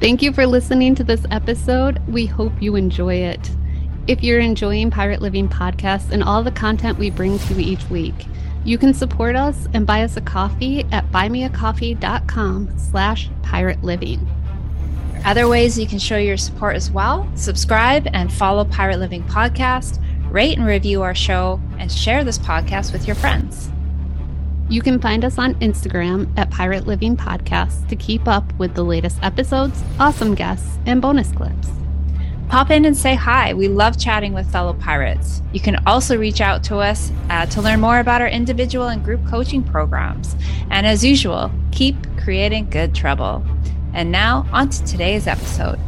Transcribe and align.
Thank 0.00 0.22
you 0.22 0.32
for 0.32 0.46
listening 0.46 0.94
to 0.94 1.04
this 1.04 1.26
episode. 1.30 2.00
We 2.08 2.24
hope 2.24 2.54
you 2.58 2.74
enjoy 2.74 3.16
it. 3.16 3.50
If 4.06 4.22
you're 4.22 4.40
enjoying 4.40 4.90
Pirate 4.90 5.20
Living 5.20 5.46
Podcast 5.46 6.10
and 6.10 6.24
all 6.24 6.42
the 6.42 6.50
content 6.50 6.98
we 6.98 7.10
bring 7.10 7.38
to 7.38 7.54
you 7.54 7.72
each 7.72 7.90
week, 7.90 8.14
you 8.64 8.78
can 8.78 8.94
support 8.94 9.36
us 9.36 9.68
and 9.74 9.86
buy 9.86 10.02
us 10.02 10.16
a 10.16 10.22
coffee 10.22 10.86
at 10.90 11.10
buymeacoffee.com 11.12 12.78
slash 12.78 13.28
pirate 13.42 13.84
living. 13.84 14.26
Other 15.26 15.46
ways 15.46 15.78
you 15.78 15.86
can 15.86 15.98
show 15.98 16.16
your 16.16 16.38
support 16.38 16.76
as 16.76 16.90
well 16.90 17.30
subscribe 17.34 18.08
and 18.14 18.32
follow 18.32 18.64
Pirate 18.64 19.00
Living 19.00 19.22
Podcast, 19.24 20.02
rate 20.30 20.56
and 20.56 20.66
review 20.66 21.02
our 21.02 21.14
show, 21.14 21.60
and 21.78 21.92
share 21.92 22.24
this 22.24 22.38
podcast 22.38 22.94
with 22.94 23.06
your 23.06 23.16
friends. 23.16 23.70
You 24.70 24.82
can 24.82 25.00
find 25.00 25.24
us 25.24 25.36
on 25.36 25.56
Instagram 25.56 26.30
at 26.38 26.48
Pirate 26.48 26.86
Living 26.86 27.16
Podcast 27.16 27.88
to 27.88 27.96
keep 27.96 28.28
up 28.28 28.56
with 28.56 28.74
the 28.74 28.84
latest 28.84 29.18
episodes, 29.20 29.82
awesome 29.98 30.36
guests, 30.36 30.78
and 30.86 31.02
bonus 31.02 31.32
clips. 31.32 31.68
Pop 32.48 32.70
in 32.70 32.84
and 32.84 32.96
say 32.96 33.16
hi. 33.16 33.52
We 33.52 33.66
love 33.66 33.98
chatting 33.98 34.32
with 34.32 34.48
fellow 34.52 34.74
pirates. 34.74 35.42
You 35.52 35.58
can 35.58 35.84
also 35.88 36.16
reach 36.16 36.40
out 36.40 36.62
to 36.64 36.76
us 36.76 37.10
uh, 37.30 37.46
to 37.46 37.60
learn 37.60 37.80
more 37.80 37.98
about 37.98 38.20
our 38.20 38.28
individual 38.28 38.86
and 38.86 39.04
group 39.04 39.26
coaching 39.26 39.64
programs. 39.64 40.36
And 40.70 40.86
as 40.86 41.04
usual, 41.04 41.50
keep 41.72 41.96
creating 42.16 42.70
good 42.70 42.94
trouble. 42.94 43.44
And 43.92 44.12
now, 44.12 44.46
on 44.52 44.68
to 44.68 44.84
today's 44.84 45.26
episode. 45.26 45.80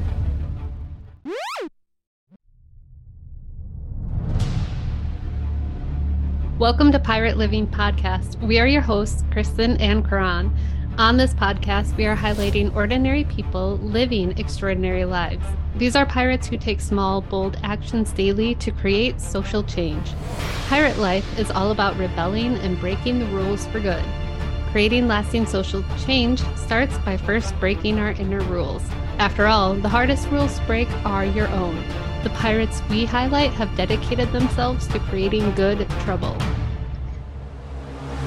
Welcome 6.62 6.92
to 6.92 7.00
Pirate 7.00 7.36
Living 7.38 7.66
Podcast. 7.66 8.40
We 8.40 8.60
are 8.60 8.68
your 8.68 8.82
hosts, 8.82 9.24
Kristen 9.32 9.76
and 9.78 10.08
Karan. 10.08 10.56
On 10.96 11.16
this 11.16 11.34
podcast, 11.34 11.96
we 11.96 12.06
are 12.06 12.14
highlighting 12.14 12.72
ordinary 12.76 13.24
people 13.24 13.78
living 13.78 14.38
extraordinary 14.38 15.04
lives. 15.04 15.44
These 15.74 15.96
are 15.96 16.06
pirates 16.06 16.46
who 16.46 16.56
take 16.56 16.80
small, 16.80 17.20
bold 17.20 17.58
actions 17.64 18.12
daily 18.12 18.54
to 18.54 18.70
create 18.70 19.20
social 19.20 19.64
change. 19.64 20.12
Pirate 20.68 20.98
life 20.98 21.36
is 21.36 21.50
all 21.50 21.72
about 21.72 21.98
rebelling 21.98 22.54
and 22.58 22.78
breaking 22.78 23.18
the 23.18 23.26
rules 23.26 23.66
for 23.66 23.80
good. 23.80 24.04
Creating 24.70 25.08
lasting 25.08 25.46
social 25.46 25.84
change 26.06 26.44
starts 26.54 26.96
by 26.98 27.16
first 27.16 27.58
breaking 27.58 27.98
our 27.98 28.12
inner 28.12 28.40
rules. 28.42 28.88
After 29.18 29.48
all, 29.48 29.74
the 29.74 29.88
hardest 29.88 30.28
rules 30.28 30.60
to 30.60 30.66
break 30.66 30.88
are 31.04 31.24
your 31.24 31.48
own. 31.48 31.76
The 32.22 32.30
pirates 32.30 32.80
we 32.88 33.04
highlight 33.04 33.50
have 33.54 33.76
dedicated 33.76 34.30
themselves 34.30 34.86
to 34.88 35.00
creating 35.00 35.50
good 35.56 35.88
trouble. 36.04 36.36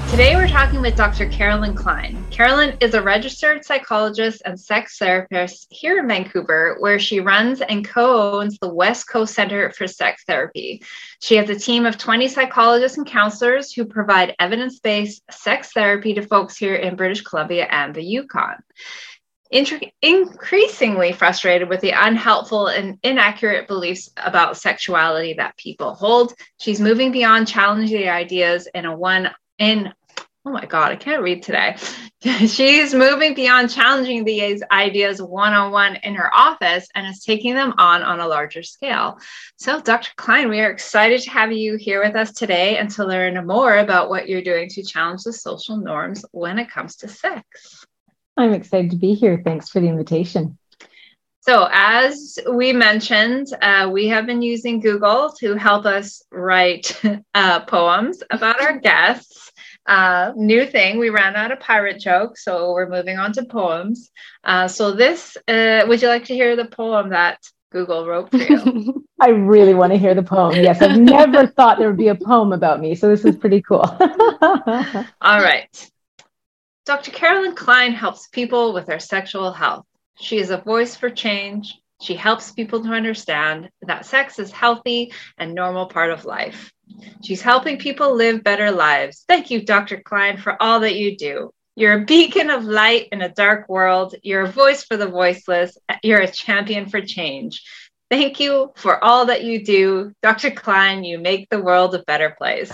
Today, 0.09 0.35
we're 0.35 0.49
talking 0.49 0.81
with 0.81 0.97
Dr. 0.97 1.29
Carolin 1.29 1.73
Klein. 1.75 2.25
Carolin 2.29 2.75
is 2.81 2.93
a 2.93 3.01
registered 3.01 3.63
psychologist 3.63 4.41
and 4.45 4.59
sex 4.59 4.97
therapist 4.97 5.67
here 5.69 5.99
in 5.99 6.09
Vancouver, 6.09 6.75
where 6.79 6.99
she 6.99 7.21
runs 7.21 7.61
and 7.61 7.87
co 7.87 8.33
owns 8.33 8.57
the 8.59 8.73
West 8.73 9.07
Coast 9.07 9.33
Center 9.33 9.71
for 9.71 9.87
Sex 9.87 10.23
Therapy. 10.27 10.83
She 11.21 11.37
has 11.37 11.49
a 11.49 11.59
team 11.59 11.85
of 11.85 11.97
20 11.97 12.27
psychologists 12.27 12.97
and 12.97 13.07
counselors 13.07 13.71
who 13.71 13.85
provide 13.85 14.35
evidence 14.39 14.79
based 14.79 15.23
sex 15.31 15.71
therapy 15.71 16.13
to 16.13 16.21
folks 16.21 16.57
here 16.57 16.75
in 16.75 16.97
British 16.97 17.21
Columbia 17.21 17.67
and 17.69 17.95
the 17.95 18.03
Yukon 18.03 18.55
increasingly 20.01 21.13
frustrated 21.13 21.69
with 21.69 21.81
the 21.81 21.91
unhelpful 21.91 22.67
and 22.67 22.99
inaccurate 23.03 23.67
beliefs 23.67 24.09
about 24.17 24.57
sexuality 24.57 25.33
that 25.33 25.57
people 25.57 25.93
hold. 25.95 26.33
She's 26.59 26.81
moving 26.81 27.11
beyond 27.11 27.47
challenging 27.47 27.97
the 27.97 28.09
ideas 28.09 28.67
in 28.73 28.85
a 28.85 28.95
one 28.95 29.29
in 29.57 29.93
oh 30.47 30.51
my 30.51 30.65
god, 30.65 30.91
I 30.91 30.95
can't 30.95 31.23
read 31.23 31.41
today. 31.41 31.75
She's 32.21 32.93
moving 32.93 33.33
beyond 33.33 33.71
challenging 33.71 34.23
these 34.23 34.61
ideas 34.71 35.21
one-on-one 35.21 35.97
in 36.03 36.15
her 36.15 36.33
office 36.35 36.87
and 36.93 37.07
is 37.07 37.23
taking 37.23 37.55
them 37.55 37.73
on 37.77 38.03
on 38.03 38.19
a 38.19 38.27
larger 38.27 38.61
scale. 38.61 39.19
So, 39.57 39.81
Dr. 39.81 40.11
Klein, 40.17 40.49
we 40.49 40.59
are 40.59 40.69
excited 40.69 41.21
to 41.21 41.31
have 41.31 41.51
you 41.51 41.77
here 41.77 42.03
with 42.03 42.15
us 42.15 42.31
today 42.31 42.77
and 42.77 42.89
to 42.91 43.05
learn 43.05 43.45
more 43.47 43.77
about 43.77 44.09
what 44.09 44.29
you're 44.29 44.43
doing 44.43 44.69
to 44.69 44.83
challenge 44.83 45.23
the 45.23 45.33
social 45.33 45.77
norms 45.77 46.23
when 46.31 46.59
it 46.59 46.69
comes 46.69 46.97
to 46.97 47.07
sex. 47.07 47.85
I'm 48.37 48.53
excited 48.53 48.91
to 48.91 48.97
be 48.97 49.13
here. 49.13 49.41
Thanks 49.43 49.69
for 49.69 49.79
the 49.79 49.87
invitation. 49.87 50.57
So, 51.47 51.69
as 51.71 52.39
we 52.51 52.73
mentioned, 52.73 53.47
uh, 53.61 53.87
we 53.93 54.07
have 54.07 54.25
been 54.25 54.41
using 54.41 54.79
Google 54.79 55.31
to 55.39 55.53
help 55.53 55.85
us 55.85 56.23
write 56.31 56.99
uh, 57.35 57.59
poems 57.65 58.23
about 58.31 58.59
our 58.61 58.79
guests. 58.79 59.51
Uh, 59.85 60.31
new 60.35 60.65
thing, 60.65 60.97
we 60.97 61.11
ran 61.11 61.35
out 61.35 61.51
of 61.51 61.59
pirate 61.59 61.99
jokes, 61.99 62.43
so 62.43 62.71
we're 62.71 62.89
moving 62.89 63.19
on 63.19 63.31
to 63.33 63.45
poems. 63.45 64.09
Uh, 64.43 64.67
so, 64.67 64.91
this, 64.91 65.37
uh, 65.47 65.85
would 65.87 66.01
you 66.01 66.07
like 66.07 66.25
to 66.25 66.33
hear 66.33 66.55
the 66.55 66.65
poem 66.65 67.09
that 67.11 67.37
Google 67.71 68.07
wrote 68.07 68.31
for 68.31 68.37
you? 68.37 69.05
I 69.21 69.29
really 69.29 69.75
want 69.75 69.93
to 69.93 69.99
hear 69.99 70.15
the 70.15 70.23
poem. 70.23 70.55
Yes, 70.55 70.81
I've 70.81 70.99
never 70.99 71.45
thought 71.45 71.77
there 71.77 71.89
would 71.89 71.97
be 71.97 72.07
a 72.07 72.15
poem 72.15 72.53
about 72.53 72.81
me, 72.81 72.95
so 72.95 73.07
this 73.07 73.23
is 73.23 73.35
pretty 73.35 73.61
cool. 73.61 73.85
All 73.91 75.05
right. 75.21 75.91
Dr. 76.85 77.09
Carolin 77.09 77.55
Klein 77.55 77.93
helps 77.93 78.27
people 78.27 78.71
with 78.71 78.85
their 78.85 78.99
sexual 78.99 79.51
health. 79.51 79.85
She 80.19 80.37
is 80.37 80.51
a 80.51 80.57
voice 80.57 80.95
for 80.95 81.09
change. 81.09 81.73
She 81.99 82.13
helps 82.13 82.51
people 82.51 82.83
to 82.83 82.89
understand 82.89 83.69
that 83.81 84.05
sex 84.05 84.37
is 84.37 84.51
healthy 84.51 85.11
and 85.39 85.55
normal 85.55 85.87
part 85.87 86.11
of 86.11 86.25
life. 86.25 86.71
She's 87.23 87.41
helping 87.41 87.79
people 87.79 88.15
live 88.15 88.43
better 88.43 88.69
lives. 88.69 89.25
Thank 89.27 89.49
you, 89.49 89.65
Dr. 89.65 89.99
Klein, 89.99 90.37
for 90.37 90.61
all 90.61 90.81
that 90.81 90.95
you 90.95 91.17
do. 91.17 91.51
You're 91.75 92.01
a 92.01 92.05
beacon 92.05 92.51
of 92.51 92.65
light 92.65 93.07
in 93.11 93.23
a 93.23 93.33
dark 93.33 93.67
world. 93.67 94.13
You're 94.21 94.43
a 94.43 94.51
voice 94.51 94.83
for 94.83 94.95
the 94.95 95.07
voiceless. 95.07 95.77
You're 96.03 96.21
a 96.21 96.31
champion 96.31 96.87
for 96.87 97.01
change. 97.01 97.63
Thank 98.11 98.39
you 98.39 98.71
for 98.75 99.03
all 99.03 99.25
that 99.25 99.43
you 99.43 99.65
do. 99.65 100.13
Dr. 100.21 100.51
Klein, 100.51 101.03
you 101.03 101.17
make 101.17 101.49
the 101.49 101.61
world 101.61 101.95
a 101.95 102.03
better 102.03 102.35
place. 102.37 102.71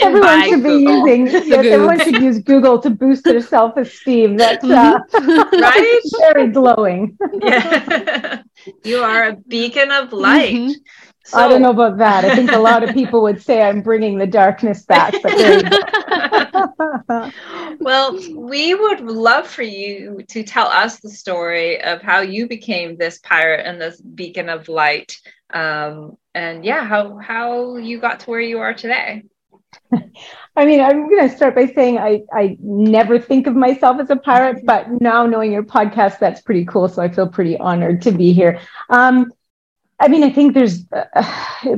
Everyone 0.00 0.48
should 0.48 0.62
be 0.62 0.78
using 0.78 1.26
yes, 1.26 1.50
everyone 1.50 2.00
should 2.00 2.22
use 2.22 2.38
Google 2.40 2.78
to 2.80 2.90
boost 2.90 3.24
their 3.24 3.40
self-esteem. 3.40 4.36
That's 4.36 4.64
uh, 4.64 5.00
right, 5.12 6.00
very 6.20 6.48
glowing. 6.48 7.16
yeah. 7.42 8.42
you 8.84 8.98
are 8.98 9.28
a 9.28 9.36
beacon 9.36 9.90
of 9.90 10.12
light. 10.12 10.54
Mm-hmm. 10.54 10.72
So, 11.24 11.38
I 11.38 11.46
don't 11.46 11.60
know 11.60 11.70
about 11.70 11.98
that. 11.98 12.24
I 12.24 12.34
think 12.34 12.52
a 12.52 12.58
lot 12.58 12.82
of 12.82 12.94
people 12.94 13.20
would 13.22 13.42
say 13.42 13.60
I'm 13.60 13.82
bringing 13.82 14.16
the 14.16 14.26
darkness 14.26 14.86
back. 14.86 15.14
But 15.22 15.34
well, 17.80 18.18
we 18.34 18.74
would 18.74 19.00
love 19.00 19.46
for 19.46 19.62
you 19.62 20.22
to 20.28 20.42
tell 20.42 20.68
us 20.68 21.00
the 21.00 21.10
story 21.10 21.82
of 21.82 22.00
how 22.00 22.20
you 22.20 22.48
became 22.48 22.96
this 22.96 23.18
pirate 23.18 23.66
and 23.66 23.78
this 23.78 24.00
beacon 24.00 24.48
of 24.48 24.70
light 24.70 25.20
um, 25.52 26.16
and 26.34 26.64
yeah, 26.64 26.84
how 26.84 27.16
how 27.18 27.76
you 27.76 28.00
got 28.00 28.20
to 28.20 28.30
where 28.30 28.40
you 28.40 28.58
are 28.58 28.74
today. 28.74 29.24
I 30.56 30.64
mean, 30.64 30.80
I'm 30.80 31.08
going 31.08 31.28
to 31.28 31.34
start 31.34 31.54
by 31.54 31.66
saying 31.66 31.98
I, 31.98 32.22
I 32.32 32.56
never 32.60 33.18
think 33.18 33.46
of 33.46 33.54
myself 33.54 34.00
as 34.00 34.10
a 34.10 34.16
pirate, 34.16 34.64
but 34.64 35.00
now 35.00 35.26
knowing 35.26 35.52
your 35.52 35.62
podcast, 35.62 36.18
that's 36.18 36.40
pretty 36.40 36.64
cool. 36.64 36.88
So 36.88 37.02
I 37.02 37.08
feel 37.08 37.28
pretty 37.28 37.56
honored 37.56 38.02
to 38.02 38.10
be 38.10 38.32
here. 38.32 38.60
Um, 38.90 39.32
I 40.00 40.08
mean, 40.08 40.24
I 40.24 40.30
think 40.30 40.54
there's 40.54 40.84
uh, 40.92 41.76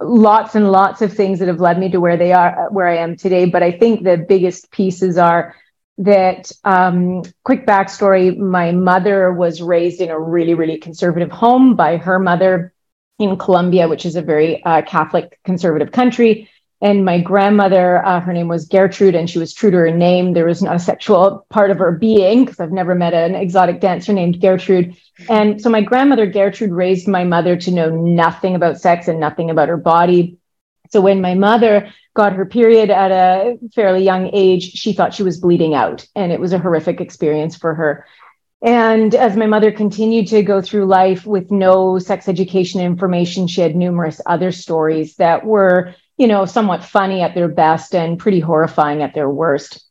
lots 0.00 0.54
and 0.54 0.70
lots 0.70 1.02
of 1.02 1.12
things 1.12 1.38
that 1.38 1.48
have 1.48 1.60
led 1.60 1.78
me 1.78 1.90
to 1.90 2.00
where 2.00 2.16
they 2.16 2.32
are, 2.32 2.68
where 2.70 2.88
I 2.88 2.98
am 2.98 3.16
today. 3.16 3.46
But 3.46 3.62
I 3.62 3.72
think 3.72 4.02
the 4.02 4.16
biggest 4.16 4.70
pieces 4.70 5.18
are 5.18 5.54
that 5.98 6.52
um, 6.64 7.22
quick 7.44 7.66
backstory 7.66 8.36
my 8.36 8.72
mother 8.72 9.32
was 9.32 9.62
raised 9.62 10.00
in 10.00 10.10
a 10.10 10.18
really, 10.18 10.54
really 10.54 10.78
conservative 10.78 11.30
home 11.30 11.76
by 11.76 11.96
her 11.96 12.18
mother 12.18 12.72
in 13.18 13.36
Colombia, 13.36 13.88
which 13.88 14.04
is 14.04 14.16
a 14.16 14.22
very 14.22 14.62
uh, 14.64 14.82
Catholic 14.82 15.38
conservative 15.44 15.92
country. 15.92 16.50
And 16.82 17.06
my 17.06 17.20
grandmother, 17.20 18.04
uh, 18.04 18.20
her 18.20 18.34
name 18.34 18.48
was 18.48 18.68
Gertrude, 18.68 19.14
and 19.14 19.30
she 19.30 19.38
was 19.38 19.54
true 19.54 19.70
to 19.70 19.76
her 19.78 19.90
name. 19.90 20.34
There 20.34 20.44
was 20.44 20.62
not 20.62 20.76
a 20.76 20.78
sexual 20.78 21.46
part 21.48 21.70
of 21.70 21.78
her 21.78 21.92
being 21.92 22.44
because 22.44 22.60
I've 22.60 22.72
never 22.72 22.94
met 22.94 23.14
an 23.14 23.34
exotic 23.34 23.80
dancer 23.80 24.12
named 24.12 24.42
Gertrude. 24.42 24.94
And 25.30 25.60
so 25.60 25.70
my 25.70 25.80
grandmother, 25.80 26.26
Gertrude, 26.26 26.72
raised 26.72 27.08
my 27.08 27.24
mother 27.24 27.56
to 27.56 27.70
know 27.70 27.88
nothing 27.88 28.54
about 28.54 28.78
sex 28.78 29.08
and 29.08 29.18
nothing 29.18 29.48
about 29.48 29.68
her 29.68 29.78
body. 29.78 30.36
So 30.90 31.00
when 31.00 31.22
my 31.22 31.34
mother 31.34 31.90
got 32.14 32.34
her 32.34 32.44
period 32.44 32.90
at 32.90 33.10
a 33.10 33.58
fairly 33.74 34.04
young 34.04 34.30
age, 34.34 34.72
she 34.72 34.92
thought 34.92 35.14
she 35.14 35.22
was 35.22 35.40
bleeding 35.40 35.74
out. 35.74 36.06
And 36.14 36.30
it 36.30 36.40
was 36.40 36.52
a 36.52 36.58
horrific 36.58 37.00
experience 37.00 37.56
for 37.56 37.74
her. 37.74 38.06
And 38.62 39.14
as 39.14 39.36
my 39.36 39.46
mother 39.46 39.70
continued 39.70 40.28
to 40.28 40.42
go 40.42 40.62
through 40.62 40.86
life 40.86 41.26
with 41.26 41.50
no 41.50 41.98
sex 41.98 42.28
education 42.28 42.80
information, 42.80 43.46
she 43.46 43.60
had 43.60 43.76
numerous 43.76 44.20
other 44.24 44.50
stories 44.50 45.16
that 45.16 45.44
were, 45.44 45.94
you 46.16 46.26
know, 46.26 46.46
somewhat 46.46 46.82
funny 46.82 47.20
at 47.20 47.34
their 47.34 47.48
best 47.48 47.94
and 47.94 48.18
pretty 48.18 48.40
horrifying 48.40 49.02
at 49.02 49.14
their 49.14 49.28
worst. 49.28 49.84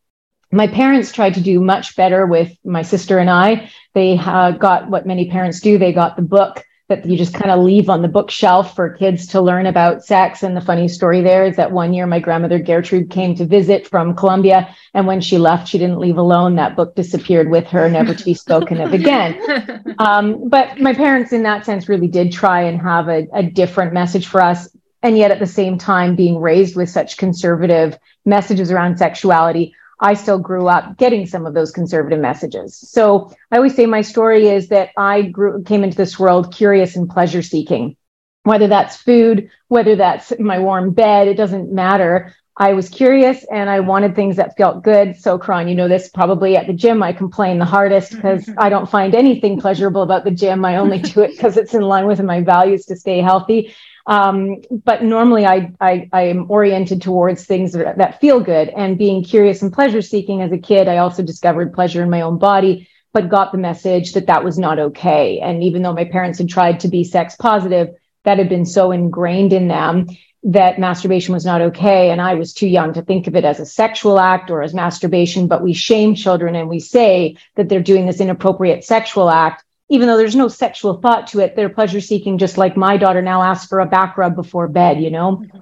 My 0.52 0.68
parents 0.68 1.12
tried 1.12 1.36
to 1.36 1.42
do 1.42 1.60
much 1.60 1.96
better 1.96 2.26
with 2.26 2.56
my 2.64 2.82
sister 2.82 3.20
and 3.20 3.30
I. 3.30 3.70
They 3.94 4.18
uh, 4.18 4.52
got 4.52 4.90
what 4.90 5.06
many 5.06 5.30
parents 5.30 5.60
do. 5.60 5.78
They 5.78 5.94
got 5.94 6.16
the 6.16 6.22
book 6.22 6.64
that 6.88 7.06
you 7.06 7.18
just 7.18 7.34
kind 7.34 7.50
of 7.50 7.64
leave 7.64 7.90
on 7.90 8.04
the 8.04 8.08
bookshelf 8.08 8.76
for 8.76 8.90
kids 8.92 9.26
to 9.28 9.42
learn 9.42 9.66
about 9.66 10.04
sex. 10.04 10.44
And 10.44 10.56
the 10.56 10.62
funny 10.62 10.88
story 10.88 11.22
there 11.22 11.44
is 11.44 11.56
that 11.56 11.72
one 11.72 11.94
year 11.94 12.06
my 12.06 12.20
grandmother 12.20 12.60
Gertrude 12.60 13.10
came 13.10 13.34
to 13.36 13.46
visit 13.46 13.88
from 13.88 14.16
Colombia. 14.16 14.74
And 14.94 15.08
when 15.08 15.20
she 15.20 15.40
left, 15.40 15.68
she 15.68 15.80
didn't 15.80 15.98
leave 15.98 16.18
alone. 16.18 16.56
That 16.56 16.76
book 16.76 16.96
disappeared 16.96 17.50
with 17.50 17.66
her, 17.68 17.90
never 17.90 18.14
to 18.14 18.24
be 18.24 18.36
spoken 18.36 18.80
of 18.82 18.94
again. 18.94 19.82
Um, 19.98 20.50
but 20.50 20.78
my 20.82 20.94
parents, 20.94 21.32
in 21.32 21.44
that 21.44 21.64
sense, 21.64 21.88
really 21.88 22.10
did 22.10 22.34
try 22.34 22.64
and 22.64 22.82
have 22.82 23.08
a, 23.08 23.28
a 23.34 23.44
different 23.44 23.94
message 23.94 24.28
for 24.28 24.42
us. 24.42 24.68
And 25.02 25.18
yet 25.18 25.32
at 25.32 25.40
the 25.40 25.48
same 25.48 25.78
time, 25.78 26.18
being 26.18 26.38
raised 26.38 26.76
with 26.76 26.90
such 26.90 27.16
conservative 27.16 27.98
messages 28.26 28.72
around 28.72 28.98
sexuality, 28.98 29.74
I 30.00 30.14
still 30.14 30.40
grew 30.40 30.68
up 30.68 30.98
getting 30.98 31.26
some 31.26 31.46
of 31.46 31.54
those 31.54 31.72
conservative 31.72 32.20
messages. 32.20 32.76
So 32.78 33.34
I 33.52 33.58
always 33.58 33.76
say 33.76 33.86
my 33.86 34.02
story 34.02 34.48
is 34.48 34.70
that 34.70 34.90
I 34.98 35.24
grew, 35.24 35.64
came 35.64 35.84
into 35.84 35.98
this 35.98 36.20
world 36.20 36.54
curious 36.54 36.96
and 36.96 37.10
pleasure 37.10 37.42
seeking, 37.42 37.96
whether 38.44 38.68
that's 38.68 38.98
food, 38.98 39.50
whether 39.68 39.96
that's 39.96 40.34
my 40.40 40.60
warm 40.60 40.92
bed, 40.92 41.28
it 41.28 41.36
doesn't 41.36 41.72
matter. 41.72 42.34
I 42.58 42.74
was 42.74 42.88
curious 42.88 43.46
and 43.52 43.70
I 43.70 43.82
wanted 43.82 44.16
things 44.16 44.38
that 44.38 44.56
felt 44.56 44.82
good. 44.82 45.18
So, 45.18 45.38
Karan, 45.38 45.68
you 45.68 45.76
know 45.76 45.90
this 45.90 46.08
probably 46.10 46.56
at 46.56 46.68
the 46.68 46.74
gym, 46.74 47.04
I 47.04 47.12
complain 47.12 47.60
the 47.60 47.66
hardest 47.66 48.14
mm-hmm. 48.14 48.22
because 48.22 48.50
I 48.58 48.70
don't 48.70 48.90
find 48.90 49.14
anything 49.14 49.60
pleasurable 49.60 50.04
about 50.04 50.24
the 50.24 50.32
gym. 50.32 50.64
I 50.64 50.78
only 50.78 51.00
do 51.14 51.22
it 51.22 51.32
because 51.32 51.58
it's 51.58 51.74
in 51.74 51.82
line 51.82 52.08
with 52.08 52.22
my 52.22 52.42
values 52.42 52.86
to 52.86 52.96
stay 52.96 53.20
healthy. 53.20 53.76
Um, 54.08 54.62
but 54.70 55.04
normally 55.04 55.46
I, 55.46 55.72
I, 55.82 56.08
I, 56.14 56.22
am 56.24 56.50
oriented 56.52 57.02
towards 57.02 57.44
things 57.44 57.72
that, 57.74 57.98
that 57.98 58.22
feel 58.22 58.40
good 58.40 58.70
and 58.70 59.00
being 59.00 59.24
curious 59.24 59.64
and 59.64 59.74
pleasure 59.74 60.04
seeking 60.04 60.44
as 60.44 60.52
a 60.52 60.60
kid. 60.60 60.88
I 60.88 60.98
also 60.98 61.24
discovered 61.24 61.74
pleasure 61.74 62.04
in 62.04 62.12
my 62.12 62.22
own 62.22 62.38
body, 62.38 62.88
but 63.14 63.30
got 63.30 63.52
the 63.52 63.58
message 63.58 64.14
that 64.14 64.28
that 64.28 64.44
was 64.44 64.60
not 64.60 64.78
okay. 64.78 65.40
And 65.40 65.64
even 65.64 65.82
though 65.82 65.94
my 65.94 66.06
parents 66.06 66.38
had 66.38 66.50
tried 66.50 66.82
to 66.82 66.88
be 66.88 67.04
sex 67.04 67.36
positive, 67.36 67.96
that 68.26 68.38
had 68.38 68.48
been 68.48 68.66
so 68.66 68.92
ingrained 68.92 69.54
in 69.54 69.68
them 69.70 70.08
that 70.46 70.80
masturbation 70.80 71.34
was 71.34 71.44
not 71.44 71.60
okay. 71.60 72.12
And 72.12 72.22
I 72.22 72.36
was 72.36 72.54
too 72.54 72.68
young 72.68 72.94
to 72.94 73.02
think 73.02 73.26
of 73.26 73.36
it 73.36 73.44
as 73.44 73.60
a 73.60 73.66
sexual 73.66 74.20
act 74.20 74.52
or 74.52 74.62
as 74.62 74.76
masturbation, 74.76 75.48
but 75.48 75.64
we 75.64 75.74
shame 75.74 76.14
children 76.14 76.56
and 76.56 76.70
we 76.70 76.80
say 76.80 77.38
that 77.56 77.68
they're 77.68 77.82
doing 77.82 78.06
this 78.06 78.22
inappropriate 78.22 78.84
sexual 78.84 79.32
act 79.32 79.65
even 79.90 80.08
though 80.08 80.18
there's 80.18 80.36
no 80.36 80.48
sexual 80.48 81.00
thought 81.02 81.28
to 81.28 81.40
it, 81.40 81.56
they're 81.56 81.70
pleasure 81.70 82.02
seeking, 82.02 82.38
just 82.38 82.58
like 82.58 82.76
my 82.76 82.98
daughter 82.98 83.22
now 83.22 83.42
asks 83.44 83.68
for 83.68 83.80
a 83.80 83.86
back 83.86 84.18
rub 84.18 84.36
before 84.36 84.68
bed, 84.68 85.02
you 85.02 85.12
know? 85.12 85.38
Mm-hmm. 85.38 85.60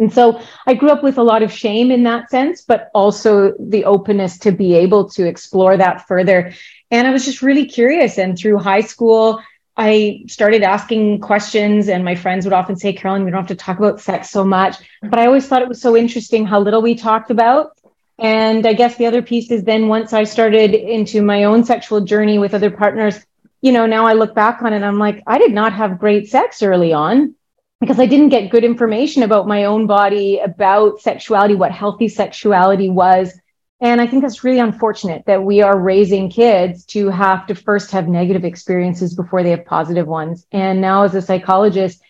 And 0.00 0.12
so 0.12 0.40
I 0.66 0.74
grew 0.74 0.90
up 0.90 1.02
with 1.02 1.18
a 1.18 1.22
lot 1.22 1.42
of 1.42 1.52
shame 1.52 1.90
in 1.90 2.02
that 2.02 2.28
sense, 2.28 2.62
but 2.62 2.90
also 2.94 3.54
the 3.60 3.84
openness 3.84 4.38
to 4.38 4.50
be 4.50 4.74
able 4.74 5.08
to 5.10 5.26
explore 5.26 5.76
that 5.76 6.06
further. 6.08 6.52
And 6.90 7.06
I 7.06 7.12
was 7.12 7.24
just 7.24 7.42
really 7.42 7.64
curious. 7.64 8.18
And 8.18 8.36
through 8.36 8.58
high 8.58 8.80
school, 8.80 9.40
I 9.76 10.24
started 10.26 10.62
asking 10.62 11.20
questions, 11.20 11.88
and 11.88 12.04
my 12.04 12.14
friends 12.14 12.44
would 12.44 12.52
often 12.52 12.76
say, 12.76 12.92
Carolin, 12.92 13.24
we 13.24 13.30
don't 13.30 13.40
have 13.40 13.48
to 13.48 13.56
talk 13.56 13.78
about 13.78 14.00
sex 14.00 14.30
so 14.30 14.44
much. 14.44 14.76
But 15.02 15.18
I 15.18 15.26
always 15.26 15.46
thought 15.46 15.62
it 15.62 15.68
was 15.68 15.80
so 15.80 15.96
interesting 15.96 16.44
how 16.44 16.60
little 16.60 16.82
we 16.82 16.94
talked 16.94 17.30
about. 17.30 17.76
And 18.18 18.66
I 18.66 18.72
guess 18.72 18.96
the 18.96 19.06
other 19.06 19.22
piece 19.22 19.50
is 19.50 19.64
then 19.64 19.88
once 19.88 20.12
I 20.12 20.24
started 20.24 20.74
into 20.74 21.22
my 21.22 21.44
own 21.44 21.64
sexual 21.64 22.00
journey 22.00 22.38
with 22.38 22.54
other 22.54 22.70
partners, 22.70 23.24
you 23.64 23.72
know, 23.72 23.86
now 23.86 24.04
I 24.06 24.12
look 24.12 24.34
back 24.34 24.60
on 24.60 24.74
it, 24.74 24.82
I'm 24.82 24.98
like, 24.98 25.22
I 25.26 25.38
did 25.38 25.54
not 25.54 25.72
have 25.72 25.98
great 25.98 26.28
sex 26.28 26.62
early 26.62 26.92
on 26.92 27.34
because 27.80 27.98
I 27.98 28.04
didn't 28.04 28.28
get 28.28 28.50
good 28.50 28.62
information 28.62 29.22
about 29.22 29.48
my 29.48 29.64
own 29.64 29.86
body, 29.86 30.38
about 30.38 31.00
sexuality, 31.00 31.54
what 31.54 31.72
healthy 31.72 32.08
sexuality 32.08 32.90
was. 32.90 33.32
And 33.80 34.02
I 34.02 34.06
think 34.06 34.20
that's 34.20 34.44
really 34.44 34.58
unfortunate 34.58 35.22
that 35.24 35.44
we 35.44 35.62
are 35.62 35.80
raising 35.80 36.28
kids 36.28 36.84
to 36.88 37.08
have 37.08 37.46
to 37.46 37.54
first 37.54 37.90
have 37.92 38.06
negative 38.06 38.44
experiences 38.44 39.14
before 39.14 39.42
they 39.42 39.50
have 39.52 39.64
positive 39.64 40.06
ones. 40.06 40.46
And 40.52 40.82
now, 40.82 41.04
as 41.04 41.14
a 41.14 41.22
psychologist, 41.22 42.02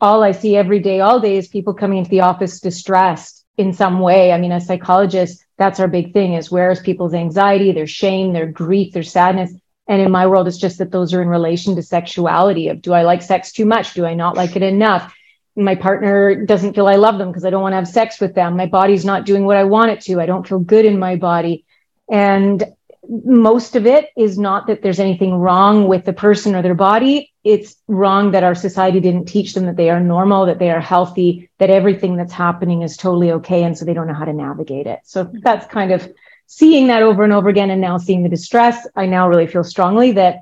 all 0.00 0.22
I 0.22 0.30
see 0.30 0.54
every 0.54 0.78
day, 0.78 1.00
all 1.00 1.18
day, 1.18 1.36
is 1.36 1.48
people 1.48 1.74
coming 1.74 1.98
into 1.98 2.10
the 2.10 2.20
office 2.20 2.60
distressed 2.60 3.44
in 3.56 3.72
some 3.72 3.98
way. 3.98 4.30
I 4.30 4.38
mean, 4.38 4.52
as 4.52 4.64
psychologists, 4.64 5.44
that's 5.58 5.80
our 5.80 5.88
big 5.88 6.12
thing 6.12 6.34
is 6.34 6.52
where 6.52 6.70
is 6.70 6.78
people's 6.78 7.14
anxiety, 7.14 7.72
their 7.72 7.88
shame, 7.88 8.32
their 8.32 8.46
grief, 8.46 8.92
their 8.92 9.02
sadness. 9.02 9.52
And 9.90 10.00
in 10.00 10.12
my 10.12 10.28
world, 10.28 10.46
it's 10.46 10.56
just 10.56 10.78
that 10.78 10.92
those 10.92 11.12
are 11.12 11.20
in 11.20 11.26
relation 11.26 11.74
to 11.74 11.82
sexuality 11.82 12.68
of 12.68 12.80
do 12.80 12.92
I 12.92 13.02
like 13.02 13.22
sex 13.22 13.50
too 13.50 13.66
much? 13.66 13.92
Do 13.92 14.06
I 14.06 14.14
not 14.14 14.36
like 14.36 14.54
it 14.54 14.62
enough? 14.62 15.12
My 15.56 15.74
partner 15.74 16.46
doesn't 16.46 16.74
feel 16.74 16.86
I 16.86 16.94
love 16.94 17.18
them 17.18 17.28
because 17.28 17.44
I 17.44 17.50
don't 17.50 17.60
want 17.60 17.72
to 17.72 17.78
have 17.78 17.88
sex 17.88 18.20
with 18.20 18.36
them. 18.36 18.56
My 18.56 18.66
body's 18.66 19.04
not 19.04 19.26
doing 19.26 19.44
what 19.44 19.56
I 19.56 19.64
want 19.64 19.90
it 19.90 20.00
to. 20.02 20.20
I 20.20 20.26
don't 20.26 20.46
feel 20.46 20.60
good 20.60 20.84
in 20.84 21.00
my 21.00 21.16
body. 21.16 21.64
And 22.08 22.62
most 23.08 23.74
of 23.74 23.84
it 23.84 24.10
is 24.16 24.38
not 24.38 24.68
that 24.68 24.80
there's 24.80 25.00
anything 25.00 25.34
wrong 25.34 25.88
with 25.88 26.04
the 26.04 26.12
person 26.12 26.54
or 26.54 26.62
their 26.62 26.76
body. 26.76 27.32
It's 27.42 27.74
wrong 27.88 28.30
that 28.30 28.44
our 28.44 28.54
society 28.54 29.00
didn't 29.00 29.24
teach 29.24 29.54
them 29.54 29.66
that 29.66 29.76
they 29.76 29.90
are 29.90 29.98
normal, 29.98 30.46
that 30.46 30.60
they 30.60 30.70
are 30.70 30.80
healthy, 30.80 31.50
that 31.58 31.68
everything 31.68 32.14
that's 32.14 32.32
happening 32.32 32.82
is 32.82 32.96
totally 32.96 33.32
okay. 33.32 33.64
And 33.64 33.76
so 33.76 33.84
they 33.84 33.94
don't 33.94 34.06
know 34.06 34.14
how 34.14 34.26
to 34.26 34.32
navigate 34.32 34.86
it. 34.86 35.00
So 35.02 35.28
that's 35.42 35.66
kind 35.66 35.90
of 35.90 36.08
seeing 36.50 36.88
that 36.88 37.04
over 37.04 37.22
and 37.22 37.32
over 37.32 37.48
again 37.48 37.70
and 37.70 37.80
now 37.80 37.96
seeing 37.96 38.24
the 38.24 38.28
distress, 38.28 38.84
I 38.96 39.06
now 39.06 39.28
really 39.28 39.46
feel 39.46 39.62
strongly 39.62 40.10
that 40.12 40.40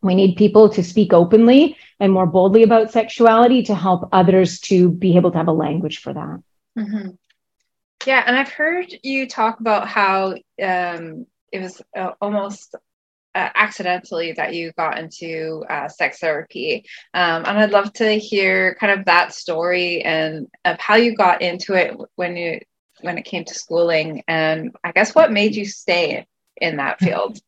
we 0.00 0.14
need 0.14 0.36
people 0.36 0.70
to 0.70 0.82
speak 0.82 1.12
openly 1.12 1.76
and 2.00 2.10
more 2.10 2.24
boldly 2.24 2.62
about 2.62 2.90
sexuality 2.90 3.62
to 3.64 3.74
help 3.74 4.08
others 4.10 4.58
to 4.60 4.88
be 4.88 5.16
able 5.16 5.30
to 5.32 5.36
have 5.36 5.48
a 5.48 5.52
language 5.52 5.98
for 5.98 6.14
that. 6.14 6.42
Mm-hmm. 6.78 7.10
Yeah, 8.06 8.24
and 8.26 8.36
I've 8.36 8.48
heard 8.48 8.86
you 9.02 9.28
talk 9.28 9.60
about 9.60 9.86
how 9.86 10.32
um, 10.62 11.26
it 11.52 11.60
was 11.60 11.82
uh, 11.94 12.12
almost 12.22 12.74
uh, 13.34 13.50
accidentally 13.54 14.32
that 14.32 14.54
you 14.54 14.72
got 14.78 14.98
into 14.98 15.62
uh, 15.68 15.88
sex 15.88 16.20
therapy. 16.20 16.86
Um, 17.12 17.44
and 17.44 17.58
I'd 17.58 17.70
love 17.70 17.92
to 17.94 18.18
hear 18.18 18.76
kind 18.76 18.98
of 18.98 19.04
that 19.04 19.34
story 19.34 20.00
and 20.00 20.48
of 20.64 20.80
how 20.80 20.94
you 20.94 21.14
got 21.14 21.42
into 21.42 21.74
it 21.74 21.94
when 22.16 22.38
you 22.38 22.60
when 23.02 23.18
it 23.18 23.24
came 23.24 23.44
to 23.44 23.54
schooling 23.54 24.22
and 24.28 24.74
i 24.84 24.92
guess 24.92 25.14
what 25.14 25.32
made 25.32 25.54
you 25.54 25.64
stay 25.64 26.26
in 26.56 26.76
that 26.76 26.98
field? 27.04 27.38